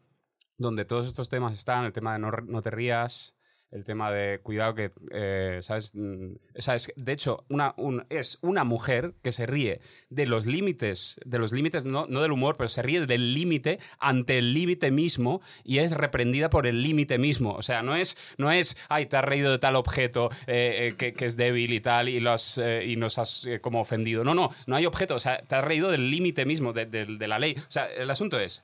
donde 0.58 0.86
todos 0.86 1.06
estos 1.06 1.28
temas 1.30 1.54
están: 1.58 1.84
el 1.86 1.92
tema 1.94 2.14
de 2.14 2.20
no, 2.20 2.32
no 2.32 2.62
te 2.62 2.72
rías, 2.72 3.36
el 3.72 3.84
tema 3.86 4.12
de 4.12 4.40
cuidado 4.40 4.74
que, 4.74 4.92
eh, 5.12 5.60
¿sabes? 5.62 5.92
Mm, 5.94 6.34
o 6.58 6.62
sea, 6.62 6.74
es- 6.76 6.92
de 6.96 7.12
hecho, 7.12 7.46
una, 7.50 7.76
un- 7.78 8.06
es 8.10 8.40
una 8.42 8.64
mujer 8.64 9.14
que 9.22 9.32
se 9.32 9.46
ríe 9.46 9.80
de 10.10 10.26
los 10.26 10.48
límites, 10.48 11.20
de 11.24 11.38
los 11.38 11.54
límites, 11.54 11.86
no, 11.86 12.08
no 12.08 12.22
del 12.22 12.32
humor, 12.32 12.58
pero 12.58 12.68
se 12.68 12.82
ríe 12.82 13.06
del 13.06 13.34
límite 13.34 13.80
ante 14.00 14.40
el 14.40 14.54
límite 14.56 14.90
mismo 14.90 15.42
y 15.64 15.78
es 15.80 15.92
reprendida 15.92 16.50
por 16.50 16.66
el 16.66 16.82
límite 16.82 17.20
mismo. 17.20 17.54
O 17.54 17.62
sea, 17.62 17.84
no 17.84 17.96
es, 17.96 18.18
no 18.40 18.52
es, 18.52 18.76
ay, 18.90 19.06
te 19.06 19.18
has 19.18 19.24
reído 19.24 19.52
de 19.52 19.60
tal 19.60 19.76
objeto 19.76 20.32
eh, 20.48 20.96
eh, 21.00 21.14
que, 21.14 21.26
es 21.26 21.38
débil 21.38 21.72
y 21.72 21.80
tal 21.80 22.10
y, 22.10 22.20
lo 22.20 22.32
has, 22.32 22.58
eh, 22.58 22.86
y 22.88 22.96
nos 22.96 23.20
has 23.20 23.48
como 23.62 23.82
ofendido. 23.82 24.24
No, 24.24 24.34
no, 24.34 24.50
no 24.66 24.76
hay 24.76 24.88
objeto. 24.88 25.14
O 25.16 25.20
sea, 25.20 25.44
te 25.44 25.54
has 25.56 25.64
reído 25.64 25.92
del 25.92 26.10
límite 26.10 26.44
mismo, 26.46 26.74
de, 26.74 26.86
de- 26.88 27.28
la 27.28 27.38
ley. 27.38 27.56
O 27.60 27.72
sea, 27.72 27.86
el 27.86 28.10
asunto 28.10 28.40
es, 28.40 28.64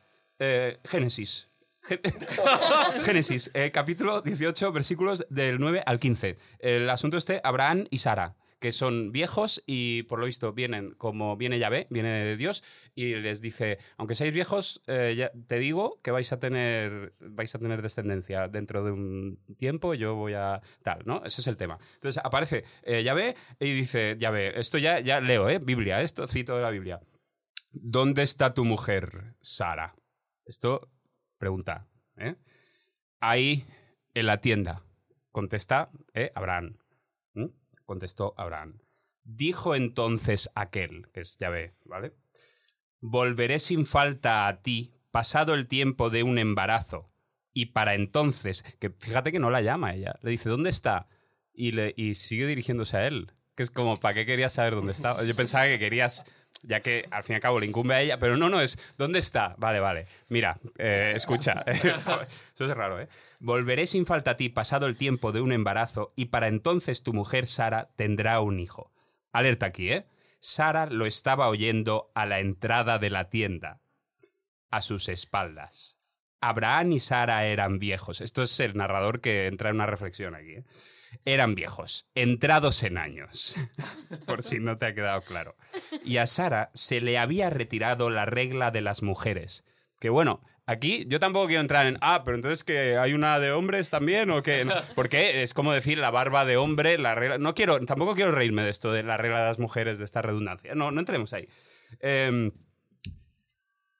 Génesis. 0.84 1.50
Gé- 1.88 2.02
Génesis, 3.04 3.52
eh, 3.54 3.72
capítulo 3.72 4.22
18, 4.22 4.72
versículos 4.72 5.26
del 5.30 5.60
9 5.60 5.84
al 5.86 6.00
15. 6.00 6.38
El 6.60 6.90
asunto 6.90 7.18
este, 7.18 7.42
Abraham 7.44 7.86
y 7.90 8.00
Sara, 8.00 8.36
que 8.60 8.72
son 8.72 9.12
viejos 9.12 9.62
y 9.68 10.04
por 10.04 10.20
lo 10.20 10.26
visto 10.26 10.54
vienen 10.54 10.92
como 10.96 11.38
viene 11.38 11.60
Yahvé, 11.60 11.86
viene 11.90 12.10
de 12.26 12.38
Dios, 12.38 12.64
y 12.96 13.16
les 13.16 13.42
dice, 13.42 13.78
aunque 13.98 14.16
seáis 14.16 14.34
viejos, 14.34 14.82
eh, 14.88 15.14
ya 15.18 15.32
te 15.48 15.60
digo 15.60 16.00
que 16.02 16.12
vais 16.12 16.32
a 16.32 16.40
tener 16.40 17.14
vais 17.20 17.54
a 17.54 17.60
tener 17.60 17.82
descendencia 17.82 18.48
dentro 18.48 18.84
de 18.84 18.92
un 18.92 19.40
tiempo, 19.58 19.94
yo 19.94 20.16
voy 20.16 20.34
a 20.34 20.62
tal, 20.84 21.04
¿no? 21.06 21.22
Ese 21.26 21.42
es 21.42 21.48
el 21.48 21.58
tema. 21.58 21.78
Entonces 21.96 22.22
aparece 22.24 22.64
eh, 22.84 23.04
Yahvé 23.04 23.36
y 23.60 23.72
dice, 23.74 24.16
Yahvé, 24.18 24.60
esto 24.60 24.78
ya, 24.78 25.00
ya 25.02 25.20
leo, 25.20 25.50
¿eh? 25.50 25.60
Biblia, 25.62 26.02
esto 26.02 26.26
cito 26.28 26.56
de 26.56 26.64
la 26.64 26.72
Biblia. 26.72 27.00
¿Dónde 27.72 28.24
está 28.24 28.52
tu 28.52 28.64
mujer, 28.64 29.36
Sara? 29.42 29.96
Esto 30.46 30.90
pregunta, 31.46 31.88
¿eh? 32.18 32.38
Ahí 33.20 33.68
en 34.16 34.26
la 34.26 34.42
tienda. 34.42 34.84
Contesta 35.32 35.92
¿eh? 36.16 36.32
Abraham. 36.34 36.80
Contestó 37.86 38.34
Abraham. 38.36 38.80
Dijo 39.24 39.76
entonces 39.76 40.50
aquel, 40.56 41.08
que 41.14 41.20
es 41.20 41.38
Yahvé, 41.38 41.76
¿vale? 41.86 42.16
Volveré 43.00 43.60
sin 43.60 43.86
falta 43.86 44.48
a 44.48 44.64
ti, 44.64 44.96
pasado 45.12 45.54
el 45.54 45.68
tiempo 45.68 46.10
de 46.10 46.24
un 46.24 46.40
embarazo. 46.40 47.12
Y 47.54 47.68
para 47.68 47.94
entonces, 47.94 48.64
que 48.80 48.90
fíjate 48.90 49.32
que 49.32 49.38
no 49.38 49.52
la 49.52 49.62
llama 49.62 49.94
ella, 49.94 50.18
le 50.24 50.32
dice, 50.32 50.50
¿dónde 50.50 50.72
está? 50.72 51.08
Y, 51.54 51.74
le, 51.74 51.94
y 51.96 52.16
sigue 52.16 52.48
dirigiéndose 52.48 52.98
a 52.98 53.06
él. 53.06 53.34
Que 53.56 53.62
es 53.62 53.70
como, 53.70 53.98
¿para 53.98 54.16
qué 54.16 54.26
querías 54.26 54.54
saber 54.54 54.74
dónde 54.74 54.94
está? 54.94 55.24
Yo 55.24 55.36
pensaba 55.36 55.68
que 55.68 55.78
querías, 55.78 56.26
ya 56.68 56.82
que 56.82 57.08
al 57.12 57.24
fin 57.24 57.34
y 57.34 57.36
al 57.36 57.42
cabo 57.42 57.60
le 57.60 57.66
incumbe 57.66 57.96
a 57.96 58.02
ella, 58.02 58.20
pero 58.20 58.38
no, 58.38 58.50
no, 58.50 58.62
es, 58.62 58.80
¿dónde 58.98 59.20
está? 59.20 59.56
Vale, 59.58 59.80
vale. 59.80 60.08
Mira, 60.30 60.58
eh, 60.78 61.14
escucha. 61.16 61.64
Eso 61.68 62.66
es 62.66 62.76
raro, 62.76 63.00
¿eh? 63.00 63.08
Volveré 63.40 63.88
sin 63.88 64.06
falta 64.06 64.32
a 64.32 64.38
ti 64.38 64.50
pasado 64.50 64.88
el 64.88 64.98
tiempo 64.98 65.32
de 65.32 65.42
un 65.42 65.52
embarazo 65.52 66.14
y 66.16 66.26
para 66.26 66.48
entonces 66.48 67.04
tu 67.04 67.14
mujer 67.14 67.48
Sara 67.48 67.90
tendrá 67.96 68.40
un 68.40 68.60
hijo. 68.60 68.92
Alerta 69.32 69.68
aquí, 69.68 69.92
¿eh? 69.92 70.08
Sara 70.40 70.86
lo 70.86 71.06
estaba 71.06 71.50
oyendo 71.50 72.12
a 72.14 72.26
la 72.26 72.40
entrada 72.40 73.00
de 73.00 73.10
la 73.10 73.30
tienda, 73.30 73.82
a 74.70 74.82
sus 74.82 75.10
espaldas. 75.10 75.98
Abraham 76.42 76.94
y 76.94 77.00
Sara 77.00 77.46
eran 77.46 77.80
viejos. 77.80 78.22
Esto 78.22 78.44
es 78.44 78.60
el 78.60 78.76
narrador 78.76 79.22
que 79.22 79.48
entra 79.48 79.70
en 79.70 79.76
una 79.76 79.86
reflexión 79.86 80.36
aquí. 80.36 80.54
¿eh? 80.54 80.64
Eran 81.24 81.56
viejos, 81.56 82.10
entrados 82.14 82.84
en 82.84 82.98
años, 82.98 83.56
por 84.26 84.44
si 84.44 84.60
no 84.60 84.78
te 84.78 84.86
ha 84.86 84.94
quedado 84.94 85.22
claro. 85.22 85.56
Y 86.04 86.18
a 86.18 86.28
Sara 86.28 86.72
se 86.74 87.02
le 87.02 87.18
había 87.18 87.50
retirado 87.50 88.10
la 88.10 88.26
regla 88.26 88.72
de 88.72 88.82
las 88.82 89.02
mujeres. 89.02 89.64
Que 90.00 90.10
bueno, 90.10 90.42
aquí 90.66 91.06
yo 91.08 91.20
tampoco 91.20 91.48
quiero 91.48 91.62
entrar 91.62 91.88
en, 91.88 91.98
ah, 92.02 92.24
pero 92.26 92.36
entonces 92.36 92.64
que 92.64 92.98
hay 92.98 93.14
una 93.14 93.40
de 93.40 93.52
hombres 93.52 93.90
también 93.90 94.30
o 94.30 94.44
que... 94.44 94.68
Porque 94.94 95.42
es 95.42 95.54
como 95.54 95.72
decir 95.72 95.98
la 95.98 96.12
barba 96.12 96.46
de 96.46 96.58
hombre, 96.58 96.98
la 96.98 97.16
regla... 97.16 97.38
No 97.38 97.56
quiero, 97.56 97.80
tampoco 97.86 98.14
quiero 98.14 98.32
reírme 98.32 98.64
de 98.64 98.70
esto, 98.70 98.92
de 98.92 99.04
la 99.04 99.18
regla 99.18 99.40
de 99.40 99.48
las 99.48 99.60
mujeres, 99.60 99.98
de 99.98 100.06
esta 100.06 100.22
redundancia. 100.22 100.76
No, 100.76 100.92
no 100.92 101.00
entremos 101.00 101.32
ahí. 101.34 101.48
Em, 102.02 102.52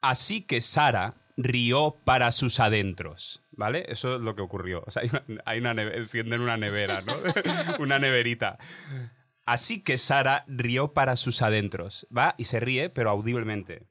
Así 0.06 0.44
que 0.44 0.62
Sara 0.62 1.16
rió 1.38 1.98
para 2.04 2.32
sus 2.32 2.60
adentros, 2.60 3.44
¿vale? 3.52 3.86
Eso 3.90 4.16
es 4.16 4.22
lo 4.22 4.36
que 4.36 4.42
ocurrió. 4.42 4.84
O 4.86 4.92
sea, 4.92 5.04
hay 5.46 5.60
una, 5.60 5.72
encienden 5.72 6.42
una 6.42 6.58
nevera, 6.58 7.02
¿no? 7.02 7.14
una 7.80 8.00
neverita. 8.00 8.58
Así 9.46 9.84
que 9.84 9.98
Sara 9.98 10.44
rió 10.48 10.94
para 10.94 11.16
sus 11.16 11.42
adentros, 11.42 12.08
¿va? 12.16 12.36
Y 12.38 12.46
se 12.46 12.60
ríe, 12.60 12.90
pero 12.90 13.10
audiblemente. 13.10 13.88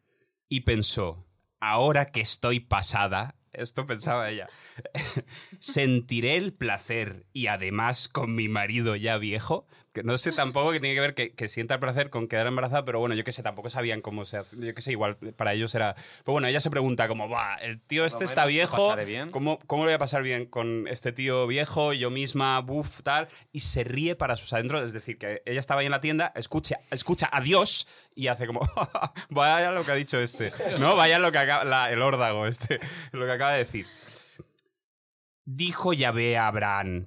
Y 0.49 0.61
pensó, 0.63 1.27
ahora 1.61 2.07
que 2.07 2.21
estoy 2.21 2.61
pasada, 2.61 3.37
esto 3.53 3.87
pensaba 3.87 4.31
ella, 4.31 4.49
sentiré 5.61 6.37
el 6.37 6.53
placer 6.53 7.27
y 7.33 7.47
además 7.47 8.09
con 8.09 8.35
mi 8.35 8.49
marido 8.49 8.97
ya 8.97 9.17
viejo, 9.17 9.67
que 9.95 10.03
no 10.03 10.19
sé 10.19 10.33
tampoco 10.33 10.73
que 10.73 10.81
tiene 10.81 10.95
que 10.97 11.01
ver 11.01 11.15
que, 11.15 11.33
que 11.33 11.49
sienta 11.49 11.75
el 11.75 11.81
placer 11.81 12.11
con 12.11 12.27
quedar 12.27 12.49
embarazada, 12.49 12.85
pero 12.85 12.99
bueno, 12.99 13.15
yo 13.15 13.23
que 13.23 13.31
sé, 13.31 13.45
tampoco 13.45 13.71
sabían 13.71 14.01
cómo 14.01 14.27
se 14.27 14.39
hace, 14.39 14.57
yo 14.59 14.75
que 14.75 14.83
sé, 14.83 14.91
igual 14.91 15.17
para 15.37 15.53
ellos 15.55 15.73
era... 15.77 15.95
Pero 15.95 16.33
bueno, 16.33 16.49
ella 16.49 16.59
se 16.59 16.69
pregunta 16.69 17.07
como, 17.07 17.29
va, 17.29 17.55
el 17.57 17.81
tío 17.81 18.05
este 18.05 18.25
está 18.25 18.45
viejo. 18.45 18.89
¿cómo, 19.31 19.61
¿cómo 19.69 19.85
lo 19.85 19.91
voy 19.91 19.95
a 19.95 19.99
pasar 19.99 20.25
bien 20.25 20.47
con 20.47 20.89
este 20.89 21.13
tío 21.13 21.47
viejo, 21.47 21.93
yo 21.93 22.11
misma, 22.11 22.59
buf, 22.59 23.03
tal? 23.03 23.29
Y 23.53 23.61
se 23.61 23.85
ríe 23.85 24.17
para 24.17 24.37
sus 24.37 24.53
adentros, 24.53 24.85
es 24.85 24.93
decir, 24.93 25.17
que 25.17 25.43
ella 25.47 25.61
estaba 25.61 25.81
ahí 25.81 25.87
en 25.87 25.93
la 25.93 26.01
tienda, 26.01 26.33
escucha, 26.35 26.81
escucha 26.91 27.29
a 27.31 27.41
Dios 27.41 27.87
y 28.17 28.27
hace 28.27 28.49
como, 28.49 28.63
vaya 29.31 29.71
lo 29.71 29.85
que 29.85 29.93
ha 29.93 29.95
dicho 29.95 30.19
este, 30.19 30.51
¿no? 30.81 30.97
Vaya 30.97 31.21
lo 31.21 31.31
que 31.31 31.39
acaba, 31.39 31.63
la- 31.65 31.93
el 31.93 32.03
órdago 32.03 32.49
este, 32.49 32.81
lo 33.13 33.27
que 33.27 33.33
acaba 33.33 33.53
de 33.53 33.59
decir. 33.59 33.87
Dijo 35.45 35.93
Yahvé 35.93 36.37
a 36.37 36.49
Abraham, 36.49 37.07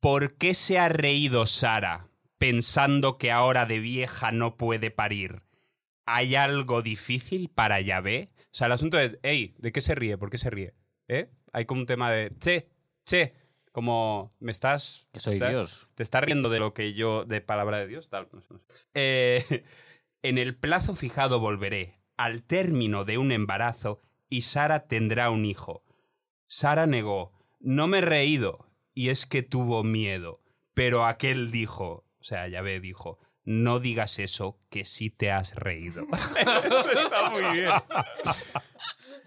¿por 0.00 0.34
qué 0.34 0.52
se 0.52 0.78
ha 0.78 0.90
reído 0.90 1.46
Sara 1.46 2.09
pensando 2.40 3.18
que 3.18 3.30
ahora 3.30 3.66
de 3.66 3.78
vieja 3.80 4.32
no 4.32 4.56
puede 4.56 4.90
parir? 4.90 5.42
¿Hay 6.06 6.34
algo 6.36 6.80
difícil 6.80 7.50
para 7.50 7.82
Yahvé? 7.82 8.32
O 8.46 8.48
sea, 8.50 8.66
el 8.66 8.72
asunto 8.72 8.98
es, 8.98 9.18
hey, 9.22 9.54
¿de 9.58 9.72
qué 9.72 9.82
se 9.82 9.94
ríe? 9.94 10.16
¿Por 10.16 10.30
qué 10.30 10.38
se 10.38 10.48
ríe? 10.48 10.74
¿Eh? 11.06 11.30
Hay 11.52 11.66
como 11.66 11.82
un 11.82 11.86
tema 11.86 12.10
de, 12.10 12.32
che, 12.38 12.70
che, 13.04 13.34
como 13.72 14.30
me 14.40 14.52
estás... 14.52 15.06
Que 15.12 15.20
soy 15.20 15.38
Dios. 15.38 15.86
Te 15.94 16.02
estás 16.02 16.24
riendo 16.24 16.48
de 16.48 16.60
lo 16.60 16.72
que 16.72 16.94
yo, 16.94 17.26
de 17.26 17.42
palabra 17.42 17.76
de 17.76 17.86
Dios, 17.86 18.08
tal. 18.08 18.26
no 18.32 18.40
sé, 18.40 18.46
no 18.54 18.58
sé. 18.58 18.86
Eh, 18.94 19.64
en 20.22 20.38
el 20.38 20.56
plazo 20.56 20.96
fijado 20.96 21.40
volveré, 21.40 22.00
al 22.16 22.42
término 22.42 23.04
de 23.04 23.18
un 23.18 23.32
embarazo, 23.32 24.00
y 24.30 24.42
Sara 24.42 24.88
tendrá 24.88 25.28
un 25.28 25.44
hijo. 25.44 25.84
Sara 26.46 26.86
negó, 26.86 27.32
no 27.60 27.86
me 27.86 27.98
he 27.98 28.02
reído, 28.02 28.66
y 28.94 29.10
es 29.10 29.26
que 29.26 29.42
tuvo 29.42 29.84
miedo. 29.84 30.40
Pero 30.72 31.04
aquel 31.04 31.50
dijo, 31.50 32.06
o 32.20 32.24
sea, 32.24 32.46
Yahvé 32.48 32.80
dijo, 32.80 33.18
no 33.44 33.80
digas 33.80 34.18
eso, 34.18 34.58
que 34.70 34.84
sí 34.84 35.10
te 35.10 35.30
has 35.30 35.54
reído. 35.54 36.06
eso 36.64 36.90
está 36.98 37.30
muy 37.30 37.42
bien. 37.52 37.70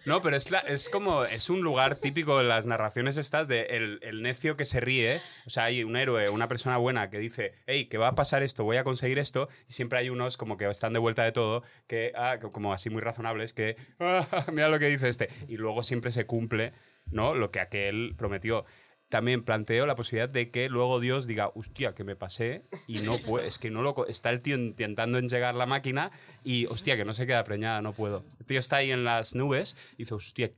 No, 0.06 0.22
pero 0.22 0.36
es, 0.36 0.52
la- 0.52 0.60
es 0.60 0.90
como, 0.90 1.24
es 1.24 1.50
un 1.50 1.62
lugar 1.62 1.96
típico 1.96 2.40
en 2.42 2.50
las 2.50 2.66
narraciones 2.66 3.16
estas 3.18 3.48
de 3.48 3.62
el, 3.72 4.00
el 4.04 4.22
necio 4.22 4.58
que 4.58 4.66
se 4.66 4.82
ríe. 4.82 5.22
O 5.46 5.50
sea, 5.50 5.64
hay 5.66 5.84
un 5.84 5.96
héroe, 5.96 6.30
una 6.30 6.48
persona 6.50 6.76
buena 6.78 7.10
que 7.10 7.20
dice, 7.20 7.54
hey, 7.68 7.86
que 7.86 7.98
va 7.98 8.10
a 8.10 8.16
pasar 8.16 8.44
esto, 8.44 8.66
voy 8.66 8.76
a 8.78 8.84
conseguir 8.84 9.18
esto. 9.18 9.48
Y 9.68 9.74
siempre 9.74 10.00
hay 10.00 10.10
unos 10.10 10.36
como 10.36 10.58
que 10.58 10.70
están 10.70 10.92
de 10.94 11.00
vuelta 11.00 11.24
de 11.24 11.32
todo, 11.32 11.64
que, 11.88 12.12
ah, 12.16 12.38
como 12.52 12.74
así 12.74 12.90
muy 12.90 13.02
razonables, 13.02 13.54
que, 13.54 13.78
"Ah, 14.00 14.46
mira 14.52 14.68
lo 14.68 14.78
que 14.78 14.88
dice 14.88 15.08
este. 15.08 15.30
Y 15.48 15.56
luego 15.58 15.84
siempre 15.84 16.12
se 16.12 16.26
cumple, 16.26 16.74
¿no? 17.06 17.34
Lo 17.34 17.50
que 17.52 17.62
aquel 17.62 18.14
prometió. 18.18 18.66
También 19.14 19.44
planteo 19.44 19.86
la 19.86 19.94
posibilidad 19.94 20.28
de 20.28 20.50
que 20.50 20.70
luego 20.70 21.00
Dios 21.00 21.28
diga, 21.28 21.52
hostia, 21.54 21.94
que 21.94 22.04
me 22.04 22.16
pasé 22.16 22.64
y 22.88 23.02
no 23.02 23.20
puedo, 23.20 23.46
es 23.46 23.60
que 23.60 23.70
no 23.70 23.84
lo... 23.84 24.08
Está 24.08 24.32
el 24.32 24.42
tío 24.42 24.56
intentando 24.56 25.20
llegar 25.20 25.54
la 25.54 25.68
máquina 25.68 26.10
y, 26.44 26.66
hostia, 26.66 26.98
que 26.98 27.06
no 27.06 27.14
se 27.14 27.28
queda 27.28 27.44
preñada, 27.44 27.84
no 27.84 27.94
puedo. 27.94 28.26
El 28.40 28.48
tío 28.48 28.60
está 28.60 28.78
ahí 28.78 28.90
en 28.90 29.04
las 29.04 29.36
nubes 29.36 29.78
y 29.94 29.98
dice, 29.98 30.16
hostia, 30.16 30.52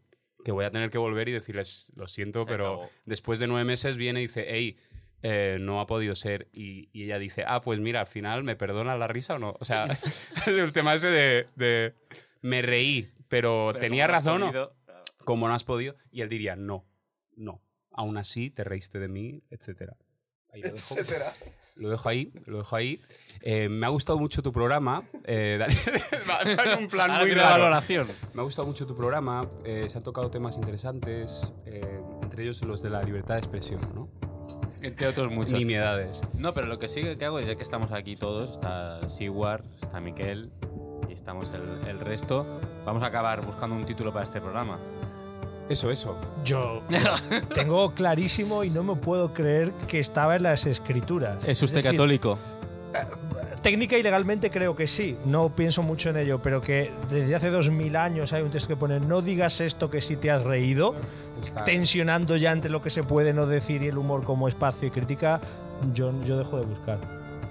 que 0.45 0.53
voy 0.53 0.63
a 0.63 0.71
tener 0.71 0.89
que 0.89 0.97
volver 0.97 1.27
y 1.27 1.33
decirles, 1.33 1.91
lo 1.97 2.07
siento, 2.07 2.43
Se 2.43 2.45
pero 2.45 2.65
acabó. 2.67 2.89
después 3.05 3.39
de 3.39 3.47
nueve 3.47 3.65
meses 3.65 3.97
viene 3.97 4.21
y 4.21 4.27
dice, 4.27 4.45
hey, 4.47 4.77
eh, 5.21 5.57
no 5.59 5.81
ha 5.81 5.85
podido 5.85 6.15
ser. 6.15 6.47
Y, 6.53 6.87
y 6.93 7.03
ella 7.03 7.19
dice, 7.19 7.43
ah, 7.45 7.59
pues 7.59 7.81
mira, 7.81 7.99
al 7.99 8.07
final, 8.07 8.45
¿me 8.45 8.55
perdona 8.55 8.95
la 8.95 9.09
risa 9.09 9.35
o 9.35 9.39
no? 9.39 9.57
O 9.59 9.65
sea, 9.65 9.85
el 10.47 10.71
tema 10.71 10.93
ese 10.93 11.09
de, 11.09 11.47
de 11.57 11.93
me 12.41 12.61
reí, 12.61 13.11
pero, 13.27 13.71
Pero 13.73 13.79
tenía 13.81 14.07
no 14.07 14.13
razón 14.13 14.43
o 14.43 14.45
podido, 14.45 14.75
como 15.25 15.45
no 15.49 15.53
has 15.53 15.65
podido. 15.65 15.97
Y 16.09 16.21
él 16.21 16.29
diría, 16.29 16.55
no, 16.55 16.85
no. 17.35 17.64
Aún 17.97 18.17
así 18.17 18.49
te 18.49 18.63
reíste 18.63 18.99
de 18.99 19.07
mí, 19.07 19.41
etcétera. 19.49 19.95
Ahí 20.51 20.61
lo 20.61 20.71
dejo. 20.71 20.95
Lo 21.75 21.89
dejo 21.89 22.07
ahí, 22.09 22.31
lo 22.45 22.59
dejo 22.59 22.75
ahí. 22.77 23.01
Eh, 23.41 23.67
me 23.67 23.85
ha 23.85 23.89
gustado 23.89 24.17
mucho 24.19 24.41
tu 24.41 24.53
programa. 24.53 25.01
Eh, 25.25 25.57
Daniel, 25.59 26.01
va 26.29 26.63
va 26.63 26.73
en 26.73 26.79
un 26.83 26.87
plan 26.87 27.11
Ahora 27.11 27.23
muy 27.25 27.33
raro. 27.33 27.49
valoración. 27.63 28.07
Me 28.33 28.41
ha 28.41 28.43
gustado 28.45 28.65
mucho 28.67 28.85
tu 28.87 28.95
programa. 28.95 29.47
eh, 29.65 29.85
se 29.89 29.97
han 29.97 30.03
tocado 30.03 30.29
temas 30.31 30.55
interesantes, 30.55 31.53
eh, 31.65 31.99
entre 32.21 32.43
ellos 32.43 32.61
los 32.63 32.81
de 32.81 32.89
la 32.89 33.03
libertad 33.03 33.35
de 33.35 33.39
expresión, 33.41 33.81
¿no? 33.93 34.09
Entre 34.81 35.07
otros 35.07 35.29
muchos. 35.31 35.57
Nimiedades. 35.59 36.21
No, 36.35 36.53
pero 36.53 36.67
lo 36.67 36.79
que 36.79 36.87
sí 36.87 37.03
que 37.03 37.25
hago 37.25 37.39
es 37.39 37.47
ya 37.47 37.55
que 37.55 37.63
estamos 37.63 37.91
aquí 37.91 38.15
todos, 38.15 38.51
está 38.51 39.07
Siguar, 39.09 39.63
está 39.81 39.99
Miquel 39.99 40.51
y 41.09 41.13
estamos 41.13 41.51
el, 41.53 41.63
el 41.87 41.99
resto, 41.99 42.45
vamos 42.85 43.03
a 43.03 43.07
acabar 43.07 43.45
buscando 43.45 43.75
un 43.75 43.85
título 43.85 44.13
para 44.13 44.23
este 44.23 44.39
programa. 44.39 44.79
Eso, 45.69 45.89
eso. 45.91 46.15
Yo 46.43 46.81
tengo 47.53 47.93
clarísimo 47.93 48.63
y 48.63 48.69
no 48.69 48.83
me 48.83 48.95
puedo 48.95 49.33
creer 49.33 49.73
que 49.87 49.99
estaba 49.99 50.35
en 50.35 50.43
las 50.43 50.65
escrituras. 50.65 51.37
¿Es 51.45 51.61
usted 51.63 51.77
decir, 51.77 51.91
católico? 51.91 52.37
Técnica 53.61 53.97
y 53.97 54.03
legalmente 54.03 54.51
creo 54.51 54.75
que 54.75 54.85
sí, 54.85 55.17
no 55.25 55.49
pienso 55.49 55.81
mucho 55.81 56.11
en 56.11 56.17
ello, 56.17 56.39
pero 56.39 56.61
que 56.61 56.91
desde 57.09 57.33
hace 57.33 57.49
dos 57.49 57.71
mil 57.71 57.95
años 57.95 58.31
hay 58.31 58.43
un 58.43 58.51
texto 58.51 58.67
que 58.67 58.75
pone 58.75 58.99
no 58.99 59.21
digas 59.23 59.59
esto 59.59 59.89
que 59.89 60.01
sí 60.01 60.17
te 60.17 60.29
has 60.29 60.43
reído, 60.43 60.93
tensionando 61.65 62.37
ya 62.37 62.51
entre 62.51 62.69
lo 62.69 62.83
que 62.83 62.91
se 62.91 63.01
puede 63.01 63.33
no 63.33 63.47
decir 63.47 63.81
y 63.81 63.87
el 63.87 63.97
humor 63.97 64.23
como 64.23 64.47
espacio 64.47 64.87
y 64.87 64.91
crítica, 64.91 65.41
yo, 65.93 66.13
yo 66.23 66.37
dejo 66.37 66.59
de 66.59 66.65
buscar. 66.65 66.99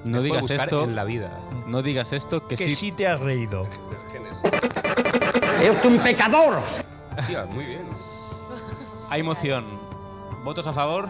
No 0.04 0.20
Dejo 0.20 0.22
de 0.22 0.22
digas 0.22 0.42
buscar 0.42 0.60
esto. 0.68 0.84
en 0.84 0.94
la 0.94 1.04
vida. 1.04 1.32
No 1.66 1.82
digas 1.82 2.12
esto 2.12 2.46
que, 2.46 2.56
Que 2.56 2.68
sí. 2.68 2.74
sí 2.76 2.92
te 2.92 3.08
has 3.08 3.18
reído. 3.18 3.66
¡Es 5.62 5.84
un 5.84 5.98
pecador! 5.98 6.60
Muy 7.54 7.64
bien. 7.64 7.82
Hay 9.10 9.22
moción. 9.22 9.64
¿Votos 10.44 10.66
a 10.66 10.72
favor? 10.72 11.08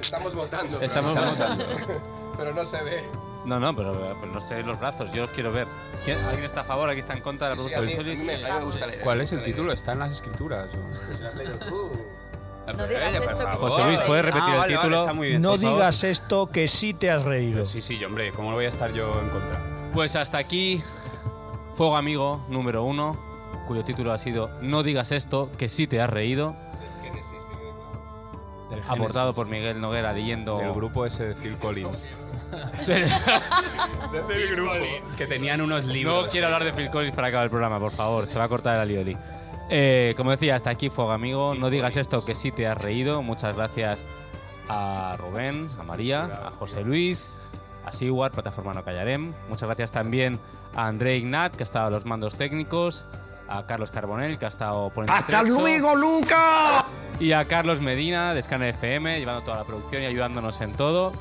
Estamos 0.00 0.34
votando. 0.34 0.80
Estamos 0.80 1.12
pero- 1.12 1.30
votando. 1.30 1.64
pero 2.38 2.54
no 2.54 2.64
se 2.64 2.82
ve. 2.82 3.04
No, 3.44 3.60
no, 3.60 3.74
pero, 3.76 4.16
pero 4.20 4.32
no 4.32 4.40
sé 4.40 4.62
los 4.62 4.78
brazos, 4.80 5.12
yo 5.12 5.22
los 5.22 5.30
quiero 5.30 5.52
ver. 5.52 5.68
¿Quién- 6.04 6.18
¿Alguien 6.24 6.44
está 6.46 6.62
a 6.62 6.64
favor? 6.64 6.88
¿Alguien 6.88 7.04
está 7.04 7.14
en 7.14 7.22
contra 7.22 7.48
de 7.50 7.56
la 7.56 7.62
Sí, 7.62 7.68
propuesta 7.68 7.78
a 7.78 7.82
de 7.82 7.86
mí- 7.86 7.96
Solís? 7.96 8.18
a 8.18 8.22
mí 8.22 8.26
me- 8.26 8.34
a 8.50 8.54
mí 8.54 8.58
me 8.60 8.64
gusta 8.64 8.86
la 8.86 8.92
idea. 8.94 9.04
¿Cuál 9.04 9.20
es 9.20 9.32
el 9.32 9.42
título? 9.44 9.72
¿Está 9.72 9.92
en 9.92 9.98
las 10.00 10.12
escrituras? 10.12 10.68
o? 10.74 11.14
Si 11.16 11.24
has 11.24 11.34
leído 11.34 11.56
tú. 11.58 11.90
No 12.76 12.86
digas 12.88 13.14
esto 13.14 13.38
que. 13.38 13.56
José 13.56 13.84
Luis, 13.84 14.00
¿puedes 14.02 14.24
repetir 14.24 14.42
Ah, 14.48 14.52
el 14.54 14.58
vale, 14.58 14.74
vale, 14.74 14.76
título? 14.88 14.98
está 14.98 15.12
muy 15.12 15.28
bien. 15.28 15.40
No 15.40 15.56
digas 15.56 16.02
esto 16.02 16.48
que 16.50 16.66
sí 16.66 16.94
te 16.94 17.12
has 17.12 17.24
reído. 17.24 17.64
Sí, 17.64 17.80
sí, 17.80 18.04
hombre, 18.04 18.32
¿cómo 18.32 18.50
lo 18.50 18.56
voy 18.56 18.64
a 18.64 18.68
estar 18.70 18.92
yo 18.92 19.20
en 19.20 19.28
contra? 19.30 19.60
Pues 19.92 20.16
hasta 20.16 20.38
aquí, 20.38 20.82
Fuego 21.74 21.96
Amigo 21.96 22.44
número 22.48 22.82
uno, 22.82 23.16
cuyo 23.66 23.84
título 23.84 24.12
ha 24.12 24.18
sido 24.18 24.50
No 24.62 24.82
digas 24.82 25.12
esto, 25.12 25.50
que 25.58 25.68
sí 25.68 25.86
te 25.86 26.00
has 26.00 26.08
reído, 26.08 26.56
Del 28.70 28.82
Génesis, 28.82 29.34
por 29.34 29.48
Miguel 29.48 29.80
Noguera 29.80 30.12
leyendo... 30.12 30.58
Del 30.58 30.72
grupo 30.72 31.06
ese 31.06 31.28
de 31.28 31.34
Phil 31.34 31.56
Collins. 31.56 32.10
Del 32.86 33.08
grupo. 34.56 34.72
Que 35.16 35.26
tenían 35.26 35.60
unos 35.60 35.84
libros. 35.84 36.24
No 36.24 36.30
quiero 36.30 36.46
hablar 36.46 36.64
de 36.64 36.72
Phil 36.72 36.90
Collins 36.90 37.14
para 37.14 37.28
acabar 37.28 37.44
el 37.44 37.50
programa, 37.50 37.78
por 37.78 37.92
favor, 37.92 38.26
se 38.26 38.38
va 38.38 38.44
a 38.44 38.48
cortar 38.48 38.74
el 38.74 38.80
alioli. 38.80 39.16
Eh, 39.68 40.14
como 40.16 40.30
decía, 40.30 40.54
hasta 40.54 40.70
aquí 40.70 40.90
Fuego 40.90 41.10
Amigo, 41.10 41.54
no 41.54 41.70
digas 41.70 41.96
esto, 41.96 42.24
que 42.24 42.34
sí 42.34 42.52
te 42.52 42.66
has 42.66 42.78
reído. 42.78 43.22
Muchas 43.22 43.56
gracias 43.56 44.04
a 44.68 45.16
Rubén, 45.18 45.68
a 45.78 45.82
María, 45.82 46.24
a 46.24 46.50
José 46.52 46.82
Luis, 46.82 47.36
a 47.84 47.92
Siguar, 47.92 48.30
Plataforma 48.32 48.74
No 48.74 48.84
Callarem. 48.84 49.32
Muchas 49.48 49.68
gracias 49.68 49.92
también 49.92 50.38
a 50.74 50.86
André 50.86 51.16
Ignat, 51.16 51.54
que 51.54 51.62
ha 51.62 51.64
estado 51.64 51.86
a 51.88 51.90
los 51.90 52.04
mandos 52.04 52.36
técnicos, 52.36 53.06
a 53.48 53.64
Carlos 53.66 53.90
Carbonell, 53.90 54.38
que 54.38 54.44
ha 54.44 54.48
estado 54.48 54.90
poniendo 54.90 55.14
¡Hasta 55.14 55.40
Trexo, 55.40 55.60
luego, 55.60 55.94
Luca! 55.94 56.84
y 57.18 57.32
a 57.32 57.44
Carlos 57.46 57.80
Medina, 57.80 58.34
de 58.34 58.42
Scanner 58.42 58.70
FM, 58.70 59.18
llevando 59.18 59.42
toda 59.42 59.58
la 59.58 59.64
producción 59.64 60.02
y 60.02 60.06
ayudándonos 60.06 60.60
en 60.60 60.72
todo. 60.72 61.12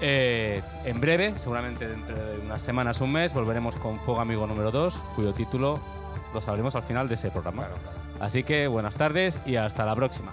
Eh, 0.00 0.62
en 0.84 1.00
breve, 1.00 1.34
seguramente 1.36 1.88
dentro 1.88 2.14
de 2.14 2.38
unas 2.40 2.62
semanas, 2.62 3.00
un 3.00 3.12
mes, 3.12 3.32
volveremos 3.32 3.74
con 3.76 3.98
Fuego 3.98 4.20
Amigo 4.20 4.46
número 4.46 4.70
2, 4.70 4.94
cuyo 5.16 5.32
título 5.32 5.80
lo 6.34 6.40
sabremos 6.40 6.74
al 6.76 6.82
final 6.82 7.08
de 7.08 7.14
ese 7.14 7.30
programa. 7.30 7.66
Así 8.20 8.42
que 8.42 8.66
buenas 8.66 8.96
tardes 8.96 9.38
y 9.46 9.56
hasta 9.56 9.84
la 9.84 9.94
próxima. 9.94 10.32